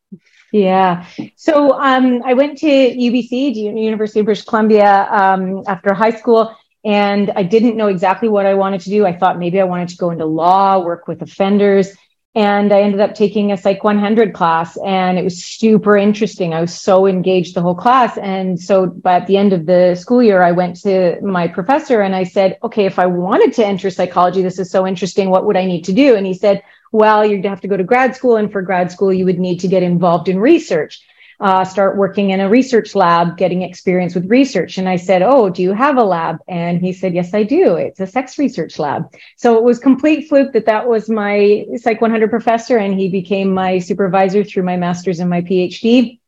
Yeah. 0.52 1.06
So 1.36 1.72
um, 1.72 2.22
i 2.24 2.34
went 2.34 2.58
to 2.58 2.66
ubc 2.66 3.54
university 3.54 4.20
of 4.20 4.26
british 4.26 4.44
columbia 4.44 5.08
um, 5.10 5.62
after 5.66 5.94
high 5.94 6.10
school 6.10 6.54
and 6.84 7.30
i 7.30 7.42
didn't 7.42 7.76
know 7.76 7.88
exactly 7.88 8.28
what 8.28 8.46
i 8.46 8.54
wanted 8.54 8.80
to 8.82 8.90
do. 8.90 9.06
I 9.06 9.16
thought 9.16 9.38
maybe 9.38 9.60
i 9.60 9.64
wanted 9.64 9.88
to 9.90 9.96
go 9.96 10.10
into 10.10 10.26
law 10.26 10.84
work 10.84 11.08
with 11.08 11.22
offenders 11.22 11.94
and 12.34 12.72
I 12.72 12.80
ended 12.80 13.00
up 13.00 13.14
taking 13.14 13.52
a 13.52 13.58
Psych 13.58 13.84
100 13.84 14.32
class, 14.32 14.78
and 14.78 15.18
it 15.18 15.24
was 15.24 15.44
super 15.44 15.98
interesting. 15.98 16.54
I 16.54 16.62
was 16.62 16.78
so 16.78 17.06
engaged 17.06 17.54
the 17.54 17.60
whole 17.60 17.74
class. 17.74 18.16
And 18.16 18.58
so, 18.58 18.86
by 18.86 19.16
at 19.16 19.26
the 19.26 19.36
end 19.36 19.52
of 19.52 19.66
the 19.66 19.94
school 19.96 20.22
year, 20.22 20.42
I 20.42 20.52
went 20.52 20.80
to 20.82 21.20
my 21.20 21.46
professor 21.46 22.00
and 22.00 22.16
I 22.16 22.24
said, 22.24 22.58
okay, 22.62 22.86
if 22.86 22.98
I 22.98 23.06
wanted 23.06 23.52
to 23.54 23.66
enter 23.66 23.90
psychology, 23.90 24.40
this 24.40 24.58
is 24.58 24.70
so 24.70 24.86
interesting. 24.86 25.28
What 25.28 25.44
would 25.44 25.58
I 25.58 25.66
need 25.66 25.84
to 25.84 25.92
do? 25.92 26.14
And 26.14 26.26
he 26.26 26.32
said, 26.32 26.62
well, 26.90 27.24
you'd 27.24 27.44
have 27.44 27.60
to 27.62 27.68
go 27.68 27.76
to 27.76 27.84
grad 27.84 28.16
school. 28.16 28.36
And 28.36 28.50
for 28.50 28.62
grad 28.62 28.90
school, 28.90 29.12
you 29.12 29.26
would 29.26 29.38
need 29.38 29.60
to 29.60 29.68
get 29.68 29.82
involved 29.82 30.28
in 30.28 30.38
research 30.38 31.02
uh, 31.42 31.64
start 31.64 31.96
working 31.96 32.30
in 32.30 32.40
a 32.40 32.48
research 32.48 32.94
lab, 32.94 33.36
getting 33.36 33.62
experience 33.62 34.14
with 34.14 34.30
research. 34.30 34.78
And 34.78 34.88
I 34.88 34.94
said, 34.96 35.22
Oh, 35.22 35.50
do 35.50 35.60
you 35.60 35.72
have 35.72 35.96
a 35.96 36.04
lab? 36.04 36.38
And 36.46 36.80
he 36.80 36.92
said, 36.92 37.14
Yes, 37.14 37.34
I 37.34 37.42
do. 37.42 37.74
It's 37.74 37.98
a 37.98 38.06
sex 38.06 38.38
research 38.38 38.78
lab. 38.78 39.12
So 39.36 39.58
it 39.58 39.64
was 39.64 39.80
complete 39.80 40.28
fluke 40.28 40.52
that 40.52 40.66
that 40.66 40.88
was 40.88 41.10
my 41.10 41.66
Psych 41.76 42.00
100 42.00 42.30
professor, 42.30 42.78
and 42.78 42.98
he 42.98 43.08
became 43.08 43.52
my 43.52 43.80
supervisor 43.80 44.44
through 44.44 44.62
my 44.62 44.76
master's 44.76 45.18
and 45.18 45.28
my 45.28 45.42
PhD. 45.42 46.20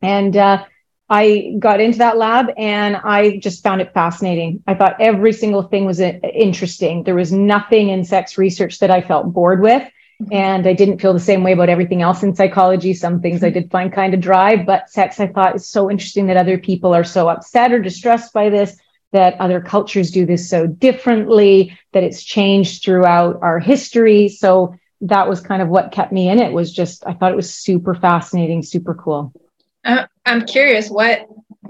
And 0.00 0.36
uh, 0.36 0.64
I 1.10 1.56
got 1.58 1.82
into 1.82 1.98
that 1.98 2.16
lab 2.16 2.46
and 2.56 2.96
I 2.96 3.36
just 3.36 3.62
found 3.62 3.82
it 3.82 3.92
fascinating. 3.92 4.62
I 4.66 4.74
thought 4.74 4.96
every 4.98 5.34
single 5.34 5.62
thing 5.62 5.84
was 5.84 6.00
uh, 6.00 6.18
interesting. 6.22 7.04
There 7.04 7.14
was 7.14 7.30
nothing 7.30 7.90
in 7.90 8.04
sex 8.04 8.38
research 8.38 8.78
that 8.78 8.90
I 8.90 9.02
felt 9.02 9.30
bored 9.34 9.60
with. 9.60 9.86
And 10.30 10.66
I 10.66 10.72
didn't 10.72 11.00
feel 11.00 11.12
the 11.12 11.20
same 11.20 11.42
way 11.42 11.52
about 11.52 11.68
everything 11.68 12.02
else 12.02 12.22
in 12.22 12.34
psychology. 12.34 12.94
Some 12.94 13.20
things 13.20 13.42
I 13.42 13.50
did 13.50 13.70
find 13.70 13.92
kind 13.92 14.14
of 14.14 14.20
dry, 14.20 14.56
but 14.56 14.88
sex 14.88 15.18
I 15.18 15.26
thought 15.26 15.56
is 15.56 15.66
so 15.66 15.90
interesting 15.90 16.26
that 16.26 16.36
other 16.36 16.58
people 16.58 16.94
are 16.94 17.04
so 17.04 17.28
upset 17.28 17.72
or 17.72 17.80
distressed 17.80 18.32
by 18.32 18.48
this, 18.48 18.78
that 19.12 19.40
other 19.40 19.60
cultures 19.60 20.10
do 20.10 20.24
this 20.24 20.48
so 20.48 20.66
differently, 20.66 21.78
that 21.92 22.04
it's 22.04 22.22
changed 22.22 22.84
throughout 22.84 23.38
our 23.42 23.58
history. 23.58 24.28
So 24.28 24.74
that 25.00 25.28
was 25.28 25.40
kind 25.40 25.60
of 25.60 25.68
what 25.68 25.92
kept 25.92 26.12
me 26.12 26.28
in 26.28 26.38
it 26.38 26.52
was 26.52 26.72
just, 26.72 27.04
I 27.06 27.14
thought 27.14 27.32
it 27.32 27.36
was 27.36 27.52
super 27.52 27.94
fascinating, 27.94 28.62
super 28.62 28.94
cool. 28.94 29.32
Uh, 29.84 30.06
I'm 30.24 30.46
curious, 30.46 30.88
what 30.88 31.26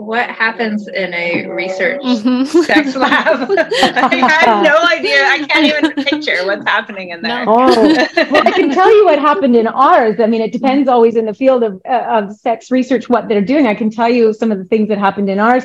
what 0.07 0.29
happens 0.29 0.89
in 0.89 1.15
a 1.15 1.47
research 1.47 2.03
mm-hmm. 2.03 2.45
sex 2.63 2.97
lab? 2.97 3.51
I 3.59 4.17
have 4.17 4.63
no 4.63 4.77
idea. 4.85 5.25
I 5.25 5.47
can't 5.47 5.67
even 5.67 6.05
picture 6.05 6.45
what's 6.47 6.65
happening 6.67 7.11
in 7.11 7.23
there. 7.23 7.45
No. 7.45 7.53
Oh, 7.53 8.07
well, 8.31 8.47
I 8.47 8.51
can 8.51 8.71
tell 8.71 8.95
you 8.95 9.05
what 9.05 9.19
happened 9.19 9.57
in 9.57 9.67
ours. 9.67 10.21
I 10.21 10.27
mean, 10.27 10.41
it 10.41 10.53
depends 10.53 10.89
always 10.89 11.17
in 11.17 11.27
the 11.27 11.35
field 11.35 11.63
of, 11.63 11.81
uh, 11.89 12.05
of 12.09 12.37
sex 12.37 12.71
research 12.71 13.09
what 13.09 13.29
they're 13.29 13.45
doing. 13.45 13.67
I 13.67 13.75
can 13.75 13.91
tell 13.91 14.09
you 14.09 14.33
some 14.33 14.53
of 14.53 14.59
the 14.59 14.65
things 14.65 14.89
that 14.89 14.99
happened 14.99 15.31
in 15.31 15.39
ours. 15.39 15.65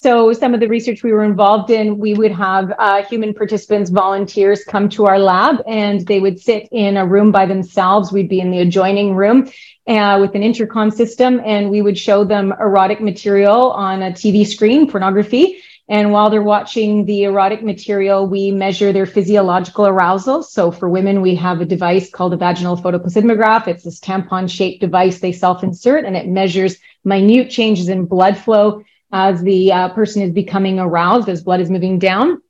So, 0.00 0.32
some 0.32 0.54
of 0.54 0.60
the 0.60 0.68
research 0.68 1.02
we 1.02 1.12
were 1.12 1.24
involved 1.24 1.70
in, 1.70 1.98
we 1.98 2.14
would 2.14 2.30
have 2.30 2.72
uh, 2.78 3.02
human 3.02 3.34
participants, 3.34 3.90
volunteers 3.90 4.62
come 4.62 4.88
to 4.90 5.06
our 5.06 5.18
lab 5.18 5.56
and 5.66 6.06
they 6.06 6.20
would 6.20 6.38
sit 6.38 6.68
in 6.70 6.96
a 6.96 7.04
room 7.04 7.32
by 7.32 7.46
themselves. 7.46 8.12
We'd 8.12 8.28
be 8.28 8.38
in 8.38 8.52
the 8.52 8.60
adjoining 8.60 9.16
room 9.16 9.50
uh, 9.88 10.18
with 10.20 10.34
an 10.34 10.42
intercom 10.42 10.90
system, 10.90 11.40
and 11.44 11.70
we 11.70 11.80
would 11.80 11.98
show 11.98 12.24
them 12.24 12.52
erotic 12.52 13.00
material 13.00 13.72
on 13.72 14.02
a 14.02 14.10
TV 14.10 14.46
screen, 14.46 14.88
pornography. 14.88 15.62
And 15.90 16.12
while 16.12 16.28
they're 16.28 16.42
watching 16.42 17.06
the 17.06 17.24
erotic 17.24 17.62
material, 17.62 18.26
we 18.26 18.50
measure 18.50 18.92
their 18.92 19.06
physiological 19.06 19.86
arousal. 19.86 20.42
So 20.42 20.70
for 20.70 20.90
women, 20.90 21.22
we 21.22 21.34
have 21.36 21.62
a 21.62 21.64
device 21.64 22.10
called 22.10 22.34
a 22.34 22.36
vaginal 22.36 22.76
photoplethysmograph. 22.76 23.66
It's 23.66 23.84
this 23.84 23.98
tampon 23.98 24.50
shaped 24.50 24.82
device 24.82 25.20
they 25.20 25.32
self 25.32 25.64
insert 25.64 26.04
and 26.04 26.14
it 26.14 26.28
measures 26.28 26.76
minute 27.04 27.48
changes 27.48 27.88
in 27.88 28.04
blood 28.04 28.36
flow 28.36 28.84
as 29.10 29.40
the 29.40 29.72
uh, 29.72 29.88
person 29.94 30.20
is 30.20 30.30
becoming 30.30 30.78
aroused, 30.78 31.30
as 31.30 31.42
blood 31.42 31.60
is 31.60 31.70
moving 31.70 31.98
down 31.98 32.42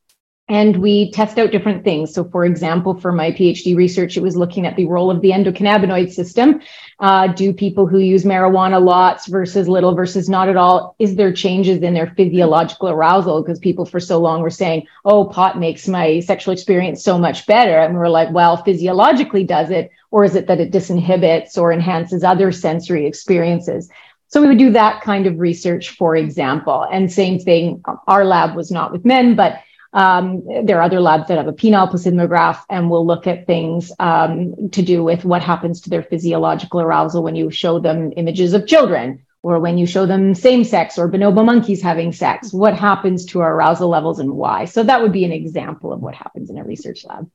and 0.48 0.78
we 0.78 1.10
test 1.10 1.38
out 1.38 1.50
different 1.50 1.84
things. 1.84 2.14
So, 2.14 2.24
for 2.24 2.46
example, 2.46 2.98
for 2.98 3.12
my 3.12 3.32
PhD 3.32 3.76
research, 3.76 4.16
it 4.16 4.22
was 4.22 4.34
looking 4.36 4.66
at 4.66 4.76
the 4.76 4.86
role 4.86 5.10
of 5.10 5.20
the 5.20 5.30
endocannabinoid 5.30 6.10
system. 6.10 6.62
Uh, 7.00 7.26
do 7.28 7.52
people 7.52 7.86
who 7.86 7.98
use 7.98 8.24
marijuana 8.24 8.82
lots 8.82 9.26
versus 9.26 9.68
little 9.68 9.94
versus 9.94 10.28
not 10.28 10.48
at 10.48 10.56
all, 10.56 10.96
is 10.98 11.16
there 11.16 11.32
changes 11.32 11.82
in 11.82 11.92
their 11.92 12.14
physiological 12.16 12.88
arousal? 12.88 13.42
Because 13.42 13.58
people 13.58 13.84
for 13.84 14.00
so 14.00 14.18
long 14.18 14.40
were 14.40 14.48
saying, 14.48 14.86
oh, 15.04 15.26
pot 15.26 15.58
makes 15.58 15.86
my 15.86 16.20
sexual 16.20 16.54
experience 16.54 17.04
so 17.04 17.18
much 17.18 17.46
better. 17.46 17.78
And 17.78 17.94
we're 17.94 18.08
like, 18.08 18.30
well, 18.32 18.56
physiologically 18.62 19.44
does 19.44 19.70
it? 19.70 19.90
Or 20.10 20.24
is 20.24 20.34
it 20.34 20.46
that 20.46 20.60
it 20.60 20.72
disinhibits 20.72 21.58
or 21.58 21.72
enhances 21.72 22.24
other 22.24 22.52
sensory 22.52 23.06
experiences? 23.06 23.90
So 24.28 24.40
we 24.40 24.48
would 24.48 24.58
do 24.58 24.72
that 24.72 25.02
kind 25.02 25.26
of 25.26 25.38
research, 25.38 25.90
for 25.90 26.16
example. 26.16 26.86
And 26.90 27.12
same 27.12 27.38
thing, 27.38 27.82
our 28.06 28.24
lab 28.24 28.56
was 28.56 28.70
not 28.70 28.92
with 28.92 29.04
men, 29.04 29.36
but 29.36 29.60
um, 29.92 30.44
there 30.64 30.78
are 30.78 30.82
other 30.82 31.00
labs 31.00 31.28
that 31.28 31.38
have 31.38 31.48
a 31.48 31.52
penile 31.52 31.90
plethysmograph 31.90 32.62
and 32.68 32.90
will 32.90 33.06
look 33.06 33.26
at 33.26 33.46
things 33.46 33.92
um, 33.98 34.70
to 34.70 34.82
do 34.82 35.02
with 35.02 35.24
what 35.24 35.42
happens 35.42 35.82
to 35.82 35.90
their 35.90 36.02
physiological 36.02 36.80
arousal 36.80 37.22
when 37.22 37.36
you 37.36 37.50
show 37.50 37.78
them 37.78 38.12
images 38.16 38.52
of 38.52 38.66
children 38.66 39.24
or 39.42 39.58
when 39.60 39.78
you 39.78 39.86
show 39.86 40.04
them 40.04 40.34
same 40.34 40.64
sex 40.64 40.98
or 40.98 41.10
bonobo 41.10 41.44
monkeys 41.44 41.80
having 41.80 42.12
sex. 42.12 42.52
What 42.52 42.76
happens 42.76 43.24
to 43.26 43.40
our 43.40 43.54
arousal 43.54 43.88
levels 43.88 44.18
and 44.18 44.32
why? 44.32 44.66
So 44.66 44.82
that 44.82 45.00
would 45.00 45.12
be 45.12 45.24
an 45.24 45.32
example 45.32 45.92
of 45.92 46.00
what 46.00 46.14
happens 46.14 46.50
in 46.50 46.58
a 46.58 46.64
research 46.64 47.04
lab. 47.04 47.30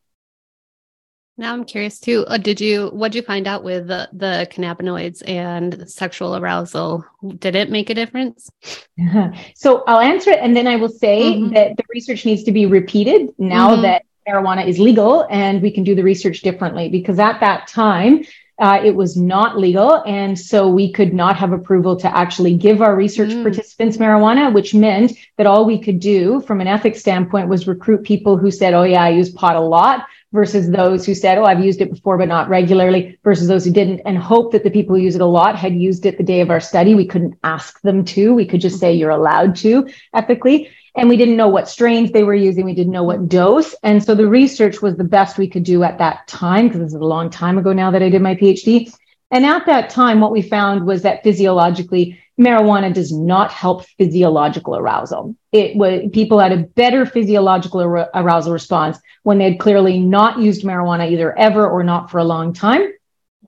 Now 1.36 1.54
I'm 1.54 1.66
curious 1.66 2.00
too. 2.00 2.26
Uh, 2.28 2.38
did 2.38 2.62
you 2.62 2.90
what 2.90 3.12
did 3.12 3.20
you 3.20 3.26
find 3.26 3.48
out 3.48 3.64
with 3.64 3.88
the, 3.88 4.08
the 4.14 4.48
cannabinoids 4.52 5.28
and 5.28 5.90
sexual 5.90 6.36
arousal? 6.36 7.06
Did 7.40 7.56
it 7.56 7.72
make 7.72 7.90
a 7.90 7.96
difference? 7.96 8.50
so 9.56 9.84
I'll 9.88 10.00
answer 10.00 10.30
it, 10.30 10.40
and 10.42 10.56
then 10.56 10.68
I 10.68 10.76
will 10.76 10.90
say 10.90 11.34
mm-hmm. 11.34 11.54
that 11.56 11.76
the 11.76 11.84
research 11.92 12.26
needs 12.26 12.44
to 12.44 12.52
be 12.52 12.68
repeated 12.68 13.34
now 13.40 13.72
mm-hmm. 13.72 13.82
that 13.82 14.06
marijuana 14.28 14.68
is 14.68 14.78
legal, 14.78 15.26
and 15.30 15.62
we 15.62 15.72
can 15.72 15.84
do 15.84 15.96
the 15.96 16.04
research 16.04 16.42
differently. 16.42 16.88
Because 16.90 17.18
at 17.18 17.40
that 17.40 17.68
time, 17.68 18.24
uh, 18.60 18.80
it 18.86 18.96
was 18.96 19.18
not 19.18 19.58
legal, 19.58 20.04
and 20.06 20.40
so 20.40 20.70
we 20.70 20.92
could 20.92 21.16
not 21.16 21.36
have 21.36 21.52
approval 21.52 21.96
to 21.96 22.16
actually 22.16 22.56
give 22.56 22.80
our 22.80 22.96
research 22.96 23.32
mm. 23.32 23.42
participants 23.42 23.98
marijuana, 23.98 24.54
which 24.54 24.76
meant 24.76 25.14
that 25.38 25.48
all 25.48 25.66
we 25.66 25.82
could 25.82 26.00
do 26.00 26.42
from 26.42 26.62
an 26.62 26.68
ethics 26.68 27.00
standpoint 27.00 27.48
was 27.48 27.68
recruit 27.68 28.04
people 28.04 28.38
who 28.38 28.52
said, 28.52 28.76
"Oh 28.76 28.84
yeah, 28.84 29.04
I 29.04 29.10
use 29.10 29.32
pot 29.32 29.56
a 29.56 29.62
lot." 29.62 30.06
Versus 30.34 30.70
those 30.70 31.06
who 31.06 31.16
said, 31.16 31.38
Oh, 31.38 31.46
I've 31.46 31.64
used 31.64 31.80
it 31.80 31.92
before, 31.92 32.18
but 32.18 32.28
not 32.28 32.50
regularly, 32.50 33.18
versus 33.24 33.48
those 33.48 33.64
who 33.64 33.72
didn't, 33.72 34.02
and 34.06 34.18
hope 34.18 34.52
that 34.52 34.64
the 34.64 34.72
people 34.72 34.96
who 34.96 35.02
use 35.02 35.16
it 35.16 35.22
a 35.22 35.26
lot 35.26 35.56
had 35.56 35.76
used 35.76 36.06
it 36.06 36.18
the 36.18 36.24
day 36.24 36.42
of 36.42 36.50
our 36.50 36.60
study. 36.60 36.96
We 36.96 37.06
couldn't 37.06 37.38
ask 37.44 37.80
them 37.82 38.04
to. 38.06 38.34
We 38.34 38.46
could 38.46 38.60
just 38.60 38.80
say 38.80 38.92
mm-hmm. 38.92 39.00
you're 39.00 39.12
allowed 39.12 39.56
to 39.58 39.88
ethically. 40.14 40.70
And 40.96 41.10
we 41.10 41.18
didn't 41.18 41.38
know 41.38 41.48
what 41.48 41.70
strains 41.70 42.12
they 42.12 42.24
were 42.24 42.36
using. 42.36 42.66
We 42.66 42.76
didn't 42.76 42.94
know 42.94 43.04
what 43.04 43.28
dose. 43.28 43.74
And 43.82 44.04
so 44.04 44.14
the 44.14 44.28
research 44.28 44.82
was 44.82 44.96
the 44.96 45.04
best 45.04 45.38
we 45.38 45.48
could 45.48 45.64
do 45.64 45.84
at 45.84 45.98
that 45.98 46.28
time, 46.28 46.68
because 46.68 46.82
this 46.82 46.90
is 46.90 47.02
a 47.02 47.06
long 47.06 47.30
time 47.30 47.58
ago 47.58 47.74
now 47.74 47.90
that 47.92 48.04
I 48.04 48.10
did 48.10 48.22
my 48.22 48.36
PhD. 48.36 48.94
And 49.32 49.46
at 49.46 49.66
that 49.66 49.90
time, 49.90 50.20
what 50.20 50.32
we 50.32 50.44
found 50.44 50.86
was 50.86 51.02
that 51.02 51.24
physiologically, 51.24 52.20
marijuana 52.40 52.94
does 52.94 53.12
not 53.12 53.52
help 53.52 53.86
physiological 53.98 54.76
arousal. 54.76 55.36
It 55.52 55.76
was 55.76 56.10
people 56.12 56.40
had 56.40 56.52
a 56.52 56.58
better 56.58 57.06
physiological 57.06 57.82
ar- 57.82 58.10
arousal 58.14 58.54
response 58.54 58.98
when 59.24 59.38
they 59.38 59.52
had 59.52 59.60
clearly 59.60 60.00
not 60.00 60.40
used 60.40 60.64
marijuana 60.64 61.12
either 61.12 61.38
ever 61.38 61.68
or 61.68 61.84
not 61.84 62.10
for 62.10 62.18
a 62.18 62.24
long 62.24 62.54
time. 62.54 62.92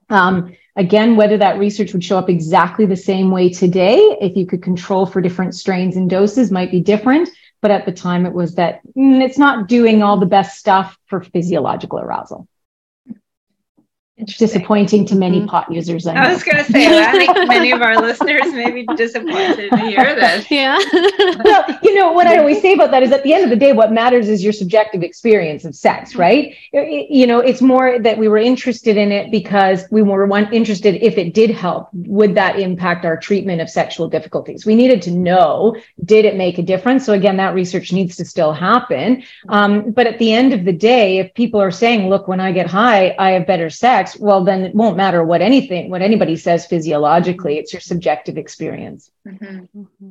Um, 0.08 0.54
again, 0.76 1.16
whether 1.16 1.38
that 1.38 1.58
research 1.58 1.92
would 1.92 2.04
show 2.04 2.18
up 2.18 2.30
exactly 2.30 2.86
the 2.86 2.96
same 2.96 3.30
way 3.30 3.48
today, 3.50 3.96
if 4.20 4.36
you 4.36 4.46
could 4.46 4.62
control 4.62 5.04
for 5.04 5.20
different 5.20 5.54
strains 5.54 5.96
and 5.96 6.08
doses, 6.08 6.52
might 6.52 6.70
be 6.70 6.80
different. 6.80 7.28
But 7.62 7.70
at 7.72 7.86
the 7.86 7.92
time, 7.92 8.26
it 8.26 8.32
was 8.32 8.54
that 8.54 8.82
mm, 8.96 9.20
it's 9.20 9.38
not 9.38 9.66
doing 9.66 10.02
all 10.02 10.18
the 10.18 10.26
best 10.26 10.58
stuff 10.58 10.96
for 11.06 11.22
physiological 11.22 11.98
arousal 11.98 12.46
disappointing 14.24 15.04
to 15.04 15.14
many 15.14 15.38
mm-hmm. 15.38 15.48
pot 15.48 15.70
users. 15.70 16.06
I, 16.06 16.14
I 16.14 16.32
was 16.32 16.42
going 16.42 16.56
to 16.56 16.64
say, 16.64 16.86
I 16.86 17.12
think 17.12 17.36
many 17.48 17.70
of 17.70 17.82
our 17.82 18.00
listeners 18.00 18.50
may 18.52 18.70
be 18.70 18.86
disappointed 18.96 19.70
to 19.70 19.76
hear 19.78 20.14
this. 20.14 20.46
Yeah. 20.56 20.78
well, 21.44 21.78
you 21.82 21.94
know, 21.94 22.12
what 22.12 22.26
I 22.26 22.38
always 22.38 22.62
say 22.62 22.72
about 22.72 22.90
that 22.92 23.02
is 23.02 23.12
at 23.12 23.22
the 23.24 23.34
end 23.34 23.44
of 23.44 23.50
the 23.50 23.56
day, 23.56 23.72
what 23.72 23.92
matters 23.92 24.28
is 24.28 24.42
your 24.42 24.52
subjective 24.52 25.02
experience 25.02 25.64
of 25.64 25.74
sex, 25.74 26.10
mm-hmm. 26.10 26.20
right? 26.20 26.54
You 26.72 27.26
know, 27.26 27.40
it's 27.40 27.60
more 27.60 27.98
that 27.98 28.16
we 28.16 28.28
were 28.28 28.38
interested 28.38 28.96
in 28.96 29.12
it 29.12 29.30
because 29.30 29.84
we 29.90 30.02
were 30.02 30.24
one 30.26 30.50
interested 30.52 30.94
if 31.04 31.18
it 31.18 31.34
did 31.34 31.50
help, 31.50 31.88
would 31.92 32.34
that 32.36 32.58
impact 32.58 33.04
our 33.04 33.16
treatment 33.18 33.60
of 33.60 33.68
sexual 33.68 34.08
difficulties? 34.08 34.64
We 34.64 34.74
needed 34.76 35.02
to 35.02 35.10
know, 35.10 35.76
did 36.04 36.24
it 36.24 36.36
make 36.36 36.58
a 36.58 36.62
difference? 36.62 37.04
So 37.04 37.12
again, 37.12 37.36
that 37.36 37.54
research 37.54 37.92
needs 37.92 38.16
to 38.16 38.24
still 38.24 38.52
happen. 38.52 39.24
Um, 39.48 39.90
but 39.90 40.06
at 40.06 40.18
the 40.18 40.32
end 40.32 40.52
of 40.52 40.64
the 40.64 40.72
day, 40.72 41.18
if 41.18 41.34
people 41.34 41.60
are 41.60 41.70
saying, 41.70 42.08
look, 42.08 42.28
when 42.28 42.40
I 42.40 42.52
get 42.52 42.66
high, 42.66 43.14
I 43.18 43.32
have 43.32 43.46
better 43.46 43.68
sex, 43.68 44.05
sex, 44.06 44.20
well, 44.20 44.44
then 44.44 44.64
it 44.64 44.74
won't 44.74 44.96
matter 44.96 45.24
what 45.24 45.42
anything, 45.42 45.90
what 45.90 46.02
anybody 46.02 46.36
says 46.36 46.66
physiologically. 46.66 47.58
It's 47.58 47.72
your 47.72 47.80
subjective 47.80 48.36
experience. 48.38 49.10
Mm-hmm. 49.26 49.80
Mm-hmm. 49.80 50.10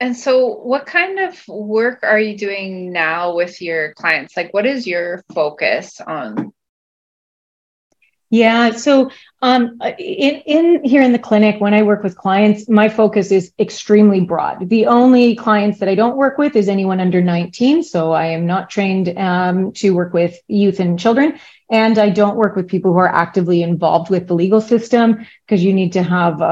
And 0.00 0.16
so, 0.16 0.48
what 0.48 0.86
kind 0.86 1.20
of 1.20 1.40
work 1.48 2.00
are 2.02 2.18
you 2.18 2.36
doing 2.36 2.92
now 2.92 3.34
with 3.34 3.62
your 3.62 3.94
clients? 3.94 4.36
Like, 4.36 4.52
what 4.52 4.66
is 4.66 4.86
your 4.86 5.24
focus 5.34 6.00
on? 6.00 6.52
Yeah, 8.34 8.72
so 8.72 9.12
um, 9.42 9.78
in, 9.96 10.42
in 10.44 10.82
here 10.82 11.02
in 11.02 11.12
the 11.12 11.20
clinic, 11.20 11.60
when 11.60 11.72
I 11.72 11.84
work 11.84 12.02
with 12.02 12.16
clients, 12.16 12.68
my 12.68 12.88
focus 12.88 13.30
is 13.30 13.52
extremely 13.60 14.22
broad. 14.22 14.68
The 14.68 14.86
only 14.86 15.36
clients 15.36 15.78
that 15.78 15.88
I 15.88 15.94
don't 15.94 16.16
work 16.16 16.36
with 16.36 16.56
is 16.56 16.68
anyone 16.68 16.98
under 16.98 17.22
19. 17.22 17.84
So 17.84 18.10
I 18.10 18.26
am 18.26 18.44
not 18.44 18.70
trained 18.70 19.16
um, 19.16 19.70
to 19.74 19.92
work 19.92 20.12
with 20.12 20.36
youth 20.48 20.80
and 20.80 20.98
children. 20.98 21.38
And 21.70 21.96
I 21.96 22.10
don't 22.10 22.36
work 22.36 22.56
with 22.56 22.66
people 22.66 22.92
who 22.92 22.98
are 22.98 23.14
actively 23.14 23.62
involved 23.62 24.10
with 24.10 24.26
the 24.26 24.34
legal 24.34 24.60
system 24.60 25.24
because 25.46 25.62
you 25.62 25.72
need 25.72 25.92
to 25.92 26.02
have 26.02 26.42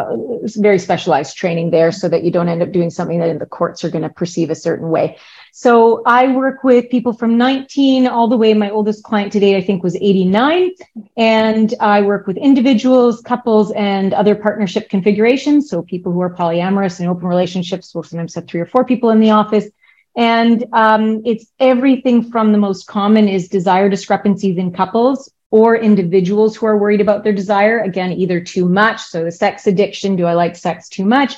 very 0.57 0.79
specialized 0.79 1.37
training 1.37 1.71
there 1.71 1.91
so 1.91 2.09
that 2.09 2.23
you 2.23 2.31
don't 2.31 2.49
end 2.49 2.63
up 2.63 2.71
doing 2.71 2.91
something 2.91 3.19
that 3.19 3.41
the 3.41 3.47
courts 3.47 3.83
are 3.83 3.91
going 3.91 4.03
to 4.03 4.09
perceive 4.09 4.51
a 4.51 4.55
certain 4.55 4.89
way. 4.89 5.19
So 5.55 6.03
I 6.07 6.35
work 6.35 6.65
with 6.65 6.89
people 6.89 7.13
from 7.13 7.37
19 7.37 8.07
all 8.07 8.27
the 8.27 8.39
way. 8.39 8.55
My 8.55 8.71
oldest 8.71 9.05
client 9.05 9.31
today, 9.31 9.55
I 9.55 9.61
think, 9.61 9.83
was 9.83 9.95
89. 9.97 10.71
And 11.19 11.75
I 11.79 12.01
work 12.01 12.27
with 12.27 12.39
individuals, 12.39 13.21
couples, 13.21 13.71
and 13.73 14.15
other 14.15 14.35
partnership 14.35 14.89
configurations. 14.89 15.69
So 15.69 15.83
people 15.83 16.11
who 16.11 16.23
are 16.23 16.35
polyamorous 16.35 17.01
and 17.01 17.09
open 17.09 17.29
relationships 17.29 17.95
will 17.95 18.03
sometimes 18.03 18.35
have 18.35 18.49
three 18.49 18.61
or 18.61 18.67
four 18.67 18.87
people 18.87 19.11
in 19.11 19.21
the 19.21 19.31
office. 19.31 19.69
And 20.17 20.65
um, 20.73 21.21
it's 21.27 21.53
everything 21.61 22.31
from 22.31 22.53
the 22.53 22.59
most 22.59 22.87
common 22.87 23.29
is 23.29 23.49
desire 23.49 23.91
discrepancies 23.91 24.57
in 24.57 24.73
couples 24.73 25.31
or 25.51 25.77
individuals 25.77 26.57
who 26.57 26.65
are 26.65 26.79
worried 26.79 27.03
about 27.03 27.25
their 27.25 27.33
desire. 27.35 27.81
Again, 27.81 28.13
either 28.13 28.41
too 28.41 28.67
much. 28.67 29.03
So 29.03 29.25
the 29.25 29.31
sex 29.31 29.67
addiction, 29.67 30.17
do 30.17 30.25
I 30.25 30.33
like 30.33 30.57
sex 30.57 30.89
too 30.89 31.05
much? 31.05 31.35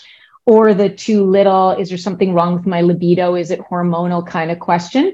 Or 0.46 0.74
the 0.74 0.90
too 0.90 1.24
little, 1.24 1.70
is 1.70 1.88
there 1.88 1.98
something 1.98 2.34
wrong 2.34 2.54
with 2.54 2.66
my 2.66 2.82
libido? 2.82 3.34
Is 3.34 3.50
it 3.50 3.60
hormonal 3.60 4.26
kind 4.26 4.50
of 4.50 4.58
question? 4.58 5.12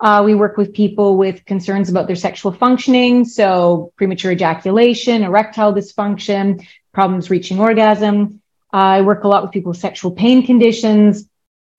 Uh, 0.00 0.22
we 0.24 0.34
work 0.34 0.56
with 0.56 0.74
people 0.74 1.16
with 1.16 1.44
concerns 1.44 1.88
about 1.88 2.08
their 2.08 2.16
sexual 2.16 2.50
functioning. 2.50 3.24
So 3.24 3.92
premature 3.96 4.32
ejaculation, 4.32 5.22
erectile 5.22 5.72
dysfunction, 5.72 6.66
problems 6.92 7.30
reaching 7.30 7.60
orgasm. 7.60 8.42
Uh, 8.72 8.76
I 8.76 9.02
work 9.02 9.22
a 9.22 9.28
lot 9.28 9.42
with 9.42 9.52
people 9.52 9.70
with 9.70 9.78
sexual 9.78 10.10
pain 10.10 10.44
conditions, 10.44 11.28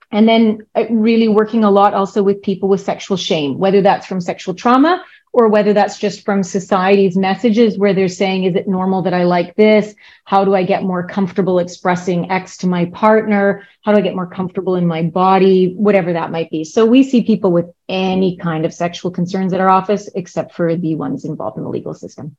and 0.09 0.27
then 0.27 0.59
uh, 0.73 0.85
really 0.89 1.27
working 1.27 1.63
a 1.63 1.71
lot 1.71 1.93
also 1.93 2.23
with 2.23 2.41
people 2.41 2.69
with 2.69 2.81
sexual 2.81 3.17
shame, 3.17 3.57
whether 3.57 3.81
that's 3.81 4.05
from 4.05 4.21
sexual 4.21 4.53
trauma 4.53 5.03
or 5.33 5.49
whether 5.49 5.73
that's 5.73 5.97
just 5.97 6.23
from 6.23 6.43
society's 6.43 7.17
messages 7.17 7.77
where 7.77 7.93
they're 7.93 8.07
saying, 8.07 8.43
is 8.43 8.55
it 8.55 8.67
normal 8.67 9.01
that 9.01 9.15
I 9.15 9.23
like 9.23 9.55
this? 9.55 9.95
How 10.25 10.45
do 10.45 10.53
I 10.53 10.63
get 10.63 10.83
more 10.83 11.07
comfortable 11.07 11.57
expressing 11.57 12.31
X 12.31 12.57
to 12.57 12.67
my 12.67 12.85
partner? 12.85 13.67
How 13.81 13.91
do 13.91 13.97
I 13.97 14.01
get 14.01 14.15
more 14.15 14.27
comfortable 14.27 14.75
in 14.75 14.85
my 14.85 15.01
body? 15.01 15.73
Whatever 15.73 16.13
that 16.13 16.31
might 16.31 16.51
be. 16.51 16.63
So 16.63 16.85
we 16.85 17.03
see 17.03 17.23
people 17.23 17.51
with 17.51 17.65
any 17.89 18.37
kind 18.37 18.63
of 18.63 18.73
sexual 18.73 19.09
concerns 19.09 19.53
at 19.53 19.59
our 19.59 19.69
office, 19.69 20.07
except 20.13 20.53
for 20.53 20.75
the 20.75 20.93
ones 20.95 21.25
involved 21.25 21.57
in 21.57 21.63
the 21.63 21.69
legal 21.69 21.95
system. 21.95 22.37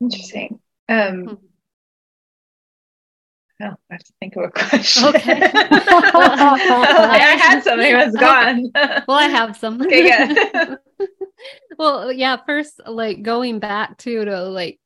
Interesting. 0.00 0.58
Um, 0.88 1.24
hmm. 1.24 1.34
Oh, 3.62 3.74
I 3.90 3.94
have 3.94 4.02
to 4.02 4.12
think 4.18 4.36
of 4.36 4.44
a 4.44 4.50
question. 4.50 5.04
Okay. 5.04 5.40
well, 5.54 7.10
I 7.10 7.36
had 7.38 7.62
something, 7.62 7.90
it 7.90 8.06
was 8.06 8.14
gone. 8.16 8.70
well, 9.06 9.18
I 9.18 9.28
have 9.28 9.56
some. 9.56 9.80
Okay, 9.80 10.26
good. 10.26 10.78
well, 11.78 12.10
yeah, 12.12 12.38
first, 12.44 12.80
like 12.86 13.22
going 13.22 13.60
back 13.60 13.98
to 13.98 14.24
to 14.24 14.42
like 14.44 14.80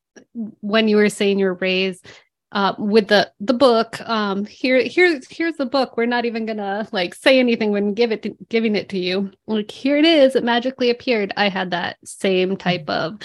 when 0.61 0.88
you 0.88 0.97
were 0.97 1.09
saying 1.09 1.38
you're 1.38 1.54
raised 1.54 2.06
uh, 2.52 2.75
with 2.78 3.09
the 3.09 3.30
the 3.40 3.52
book 3.52 4.00
um 4.09 4.47
here 4.47 4.83
here's 4.83 5.28
here's 5.28 5.56
the 5.56 5.66
book 5.66 5.97
we're 5.97 6.06
not 6.06 6.25
even 6.25 6.47
gonna 6.47 6.88
like 6.92 7.14
say 7.14 7.38
anything 7.38 7.71
when 7.71 7.92
give 7.92 8.12
it 8.12 8.23
to, 8.23 8.35
giving 8.49 8.76
it 8.76 8.88
to 8.88 8.99
you 8.99 9.30
like 9.47 9.71
here 9.71 9.99
it 9.99 10.04
is 10.04 10.37
it 10.37 10.45
magically 10.45 10.88
appeared 10.88 11.35
i 11.37 11.49
had 11.49 11.71
that 11.71 11.97
same 12.04 12.56
type 12.56 12.88
of 12.88 13.21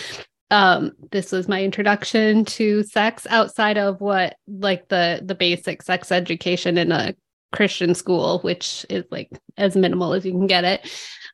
um 0.52 0.92
this 1.12 1.32
was 1.32 1.48
my 1.48 1.64
introduction 1.64 2.46
to 2.46 2.84
sex 2.84 3.26
outside 3.30 3.78
of 3.78 4.00
what 4.02 4.36
like 4.48 4.88
the 4.90 5.22
the 5.26 5.36
basic 5.36 5.82
sex 5.82 6.12
education 6.12 6.78
in 6.78 6.92
a 6.92 7.16
christian 7.52 7.96
school 7.96 8.40
which 8.40 8.86
is 8.90 9.04
like 9.12 9.30
as 9.58 9.76
minimal 9.76 10.14
as 10.14 10.26
you 10.26 10.32
can 10.32 10.48
get 10.48 10.64
it. 10.64 10.90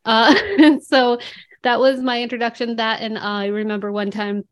Uh 0.05 0.33
so 0.81 1.19
that 1.63 1.79
was 1.79 1.99
my 1.99 2.21
introduction. 2.21 2.77
That 2.77 3.01
and 3.01 3.17
i 3.17 3.47
remember 3.47 3.91
one 3.91 4.11
time 4.11 4.43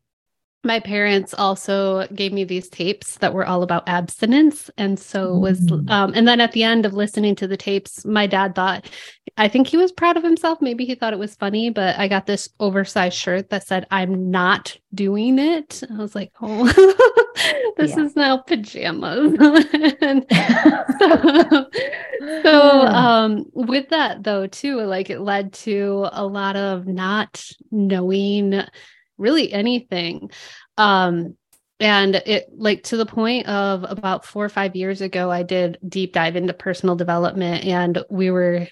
my 0.66 0.80
parents 0.80 1.32
also 1.32 2.06
gave 2.08 2.32
me 2.32 2.44
these 2.44 2.68
tapes 2.68 3.16
that 3.18 3.32
were 3.32 3.46
all 3.46 3.62
about 3.62 3.88
abstinence 3.88 4.68
and 4.76 4.98
so 4.98 5.38
was 5.38 5.60
mm. 5.60 5.88
um, 5.90 6.12
and 6.14 6.26
then 6.26 6.40
at 6.40 6.52
the 6.52 6.62
end 6.62 6.84
of 6.84 6.92
listening 6.92 7.34
to 7.34 7.46
the 7.46 7.56
tapes 7.56 8.04
my 8.04 8.26
dad 8.26 8.54
thought 8.54 8.90
i 9.36 9.48
think 9.48 9.66
he 9.66 9.76
was 9.76 9.92
proud 9.92 10.16
of 10.16 10.22
himself 10.22 10.60
maybe 10.60 10.84
he 10.84 10.94
thought 10.94 11.12
it 11.12 11.18
was 11.18 11.36
funny 11.36 11.70
but 11.70 11.96
i 11.98 12.08
got 12.08 12.26
this 12.26 12.48
oversized 12.60 13.16
shirt 13.16 13.48
that 13.50 13.66
said 13.66 13.86
i'm 13.90 14.30
not 14.30 14.76
doing 14.94 15.38
it 15.38 15.82
i 15.90 15.96
was 15.96 16.14
like 16.14 16.32
oh 16.42 16.66
this 17.76 17.96
yeah. 17.96 18.04
is 18.04 18.16
now 18.16 18.36
pajamas 18.38 19.36
so, 20.98 21.66
so 22.42 22.80
um, 22.80 23.44
with 23.52 23.88
that 23.90 24.22
though 24.22 24.46
too 24.46 24.80
like 24.82 25.10
it 25.10 25.20
led 25.20 25.52
to 25.52 26.08
a 26.12 26.26
lot 26.26 26.56
of 26.56 26.86
not 26.86 27.44
knowing 27.70 28.62
really 29.18 29.52
anything 29.52 30.30
um 30.78 31.36
and 31.78 32.14
it 32.14 32.48
like 32.56 32.82
to 32.84 32.96
the 32.96 33.06
point 33.06 33.46
of 33.46 33.84
about 33.88 34.24
four 34.24 34.44
or 34.44 34.48
five 34.48 34.74
years 34.76 35.00
ago 35.00 35.30
i 35.30 35.42
did 35.42 35.78
deep 35.88 36.12
dive 36.12 36.36
into 36.36 36.52
personal 36.52 36.96
development 36.96 37.64
and 37.64 38.04
we 38.10 38.30
were 38.30 38.66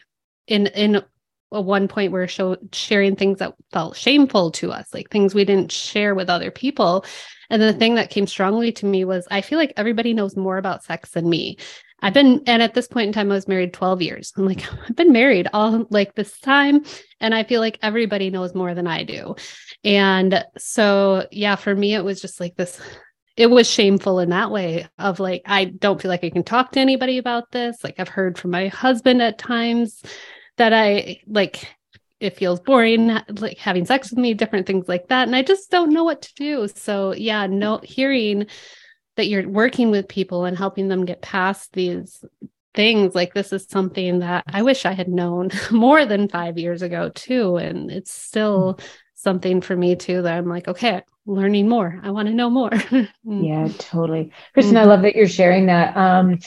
in 0.46 0.66
in 0.68 1.02
a 1.52 1.60
one 1.60 1.86
point 1.86 2.10
we 2.10 2.18
are 2.18 2.26
show, 2.26 2.56
sharing 2.72 3.14
things 3.14 3.38
that 3.38 3.54
felt 3.72 3.96
shameful 3.96 4.50
to 4.50 4.72
us 4.72 4.92
like 4.92 5.08
things 5.10 5.34
we 5.34 5.44
didn't 5.44 5.70
share 5.70 6.14
with 6.14 6.28
other 6.28 6.50
people 6.50 7.04
and 7.50 7.62
the 7.62 7.72
thing 7.72 7.94
that 7.94 8.10
came 8.10 8.26
strongly 8.26 8.72
to 8.72 8.86
me 8.86 9.04
was 9.04 9.28
i 9.30 9.40
feel 9.40 9.58
like 9.58 9.72
everybody 9.76 10.14
knows 10.14 10.36
more 10.36 10.58
about 10.58 10.82
sex 10.82 11.10
than 11.10 11.28
me 11.28 11.56
I've 12.04 12.12
been, 12.12 12.42
and 12.46 12.60
at 12.60 12.74
this 12.74 12.86
point 12.86 13.06
in 13.06 13.12
time, 13.14 13.32
I 13.32 13.34
was 13.34 13.48
married 13.48 13.72
12 13.72 14.02
years. 14.02 14.32
I'm 14.36 14.44
like, 14.44 14.62
I've 14.88 14.94
been 14.94 15.12
married 15.12 15.48
all 15.54 15.86
like 15.88 16.14
this 16.14 16.38
time. 16.38 16.84
And 17.18 17.34
I 17.34 17.44
feel 17.44 17.62
like 17.62 17.78
everybody 17.80 18.28
knows 18.28 18.54
more 18.54 18.74
than 18.74 18.86
I 18.86 19.04
do. 19.04 19.36
And 19.85 20.45
so, 20.57 21.26
yeah, 21.31 21.57
for 21.57 21.75
me, 21.75 21.95
it 21.95 22.05
was 22.05 22.21
just 22.21 22.41
like 22.41 22.57
this, 22.57 22.81
it 23.37 23.49
was 23.49 23.69
shameful 23.69 24.19
in 24.21 24.31
that 24.31 24.50
way 24.50 24.88
of 24.99 25.21
like, 25.21 25.43
I 25.47 25.67
don't 25.67 26.00
feel 26.00 26.09
like 26.09 26.25
I 26.25 26.31
can 26.31 26.45
talk 26.45 26.73
to 26.73 26.81
anybody 26.81 27.19
about 27.19 27.50
this. 27.50 27.85
Like, 27.85 27.97
I've 27.99 28.09
heard 28.09 28.38
from 28.38 28.50
my 28.53 28.69
husband 28.69 29.21
at 29.21 29.38
times 29.38 30.03
that 30.57 30.73
I 30.73 31.21
like, 31.26 31.69
it 32.21 32.37
feels 32.37 32.61
boring 32.61 33.09
like 33.38 33.59
having 33.59 33.85
sex 33.85 34.11
with 34.11 34.19
me 34.19 34.33
different 34.35 34.67
things 34.67 34.88
like 34.88 35.09
that. 35.09 35.26
And 35.26 35.37
i 35.37 35.43
just 35.43 35.71
don't 35.71 35.93
know 35.93 36.05
what 36.05 36.23
to 36.23 36.35
do. 36.37 36.69
So 36.69 37.12
yeah 37.12 37.47
no 37.47 37.81
hearing 37.83 38.47
that 39.17 39.26
you're 39.26 39.49
working 39.49 39.91
with 39.91 40.09
people 40.09 40.45
and 40.45 40.57
helping 40.57 40.88
them 40.88 41.05
get 41.05 41.23
past 41.23 41.73
these 41.73 42.25
things 42.75 43.14
like 43.14 43.35
this 43.35 43.53
is 43.53 43.67
something 43.69 44.21
that 44.21 44.45
I 44.49 44.62
wish 44.62 44.85
I 44.85 44.93
had 44.93 45.09
known 45.09 45.50
more 45.71 46.07
than 46.07 46.29
5 46.29 46.59
years 46.59 46.83
ago 46.83 47.11
too. 47.11 47.57
And 47.57 47.91
it's 47.91 48.12
still 48.12 48.75
mm. 48.75 48.85
Something 49.25 49.61
for 49.61 49.76
me 49.76 49.97
too 49.97 50.23
that 50.23 50.35
I'm 50.35 50.49
like 50.49 50.69
okay 50.69 51.02
learning 51.26 51.69
more 51.69 52.00
I 52.02 52.11
want 52.11 52.28
to 52.28 52.35
know 52.35 52.50
more 52.50 52.71
yeah 53.25 53.69
totally 53.78 54.31
Kristen 54.52 54.76
mm-hmm. 54.76 54.85
I 54.85 54.85
love 54.85 55.02
that 55.02 55.16
you're 55.16 55.26
sharing 55.26 55.66
that 55.66 55.97
um 55.97 56.38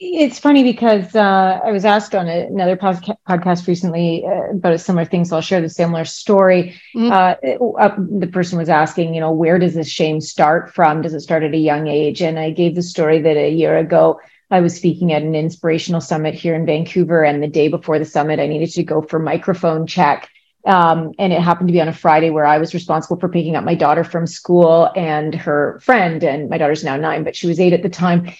it's 0.00 0.38
funny 0.38 0.62
because 0.62 1.16
uh, 1.16 1.60
I 1.64 1.72
was 1.72 1.84
asked 1.84 2.14
on 2.14 2.28
a, 2.28 2.46
another 2.46 2.76
podca- 2.76 3.16
podcast 3.28 3.66
recently 3.66 4.24
uh, 4.24 4.52
about 4.52 4.72
a 4.72 4.78
similar 4.78 5.04
thing, 5.04 5.24
so 5.24 5.34
I'll 5.34 5.42
share 5.42 5.60
the 5.60 5.68
similar 5.68 6.04
story. 6.04 6.80
Mm-hmm. 6.94 7.10
Uh, 7.10 7.80
uh, 7.80 7.96
the 8.20 8.28
person 8.28 8.58
was 8.58 8.68
asking, 8.68 9.14
you 9.14 9.20
know, 9.20 9.32
where 9.32 9.58
does 9.58 9.74
this 9.74 9.88
shame 9.88 10.20
start 10.20 10.72
from? 10.72 11.02
Does 11.02 11.14
it 11.14 11.20
start 11.20 11.42
at 11.42 11.52
a 11.52 11.58
young 11.58 11.88
age? 11.88 12.22
And 12.22 12.38
I 12.38 12.50
gave 12.50 12.76
the 12.76 12.82
story 12.82 13.20
that 13.22 13.36
a 13.36 13.50
year 13.50 13.76
ago 13.76 14.20
I 14.50 14.60
was 14.60 14.74
speaking 14.76 15.12
at 15.12 15.22
an 15.22 15.34
inspirational 15.34 16.00
summit 16.00 16.34
here 16.34 16.54
in 16.54 16.64
Vancouver, 16.64 17.24
and 17.24 17.42
the 17.42 17.48
day 17.48 17.68
before 17.68 17.98
the 17.98 18.04
summit, 18.04 18.38
I 18.38 18.46
needed 18.46 18.70
to 18.70 18.84
go 18.84 19.02
for 19.02 19.18
microphone 19.18 19.86
check. 19.86 20.28
Um, 20.68 21.12
and 21.18 21.32
it 21.32 21.40
happened 21.40 21.68
to 21.68 21.72
be 21.72 21.80
on 21.80 21.88
a 21.88 21.92
Friday 21.94 22.28
where 22.28 22.44
I 22.44 22.58
was 22.58 22.74
responsible 22.74 23.18
for 23.18 23.28
picking 23.28 23.56
up 23.56 23.64
my 23.64 23.74
daughter 23.74 24.04
from 24.04 24.26
school 24.26 24.90
and 24.94 25.34
her 25.34 25.80
friend. 25.82 26.22
And 26.22 26.50
my 26.50 26.58
daughter's 26.58 26.84
now 26.84 26.96
nine, 26.96 27.24
but 27.24 27.34
she 27.34 27.46
was 27.46 27.58
eight 27.58 27.72
at 27.72 27.82
the 27.82 27.88
time. 27.88 28.30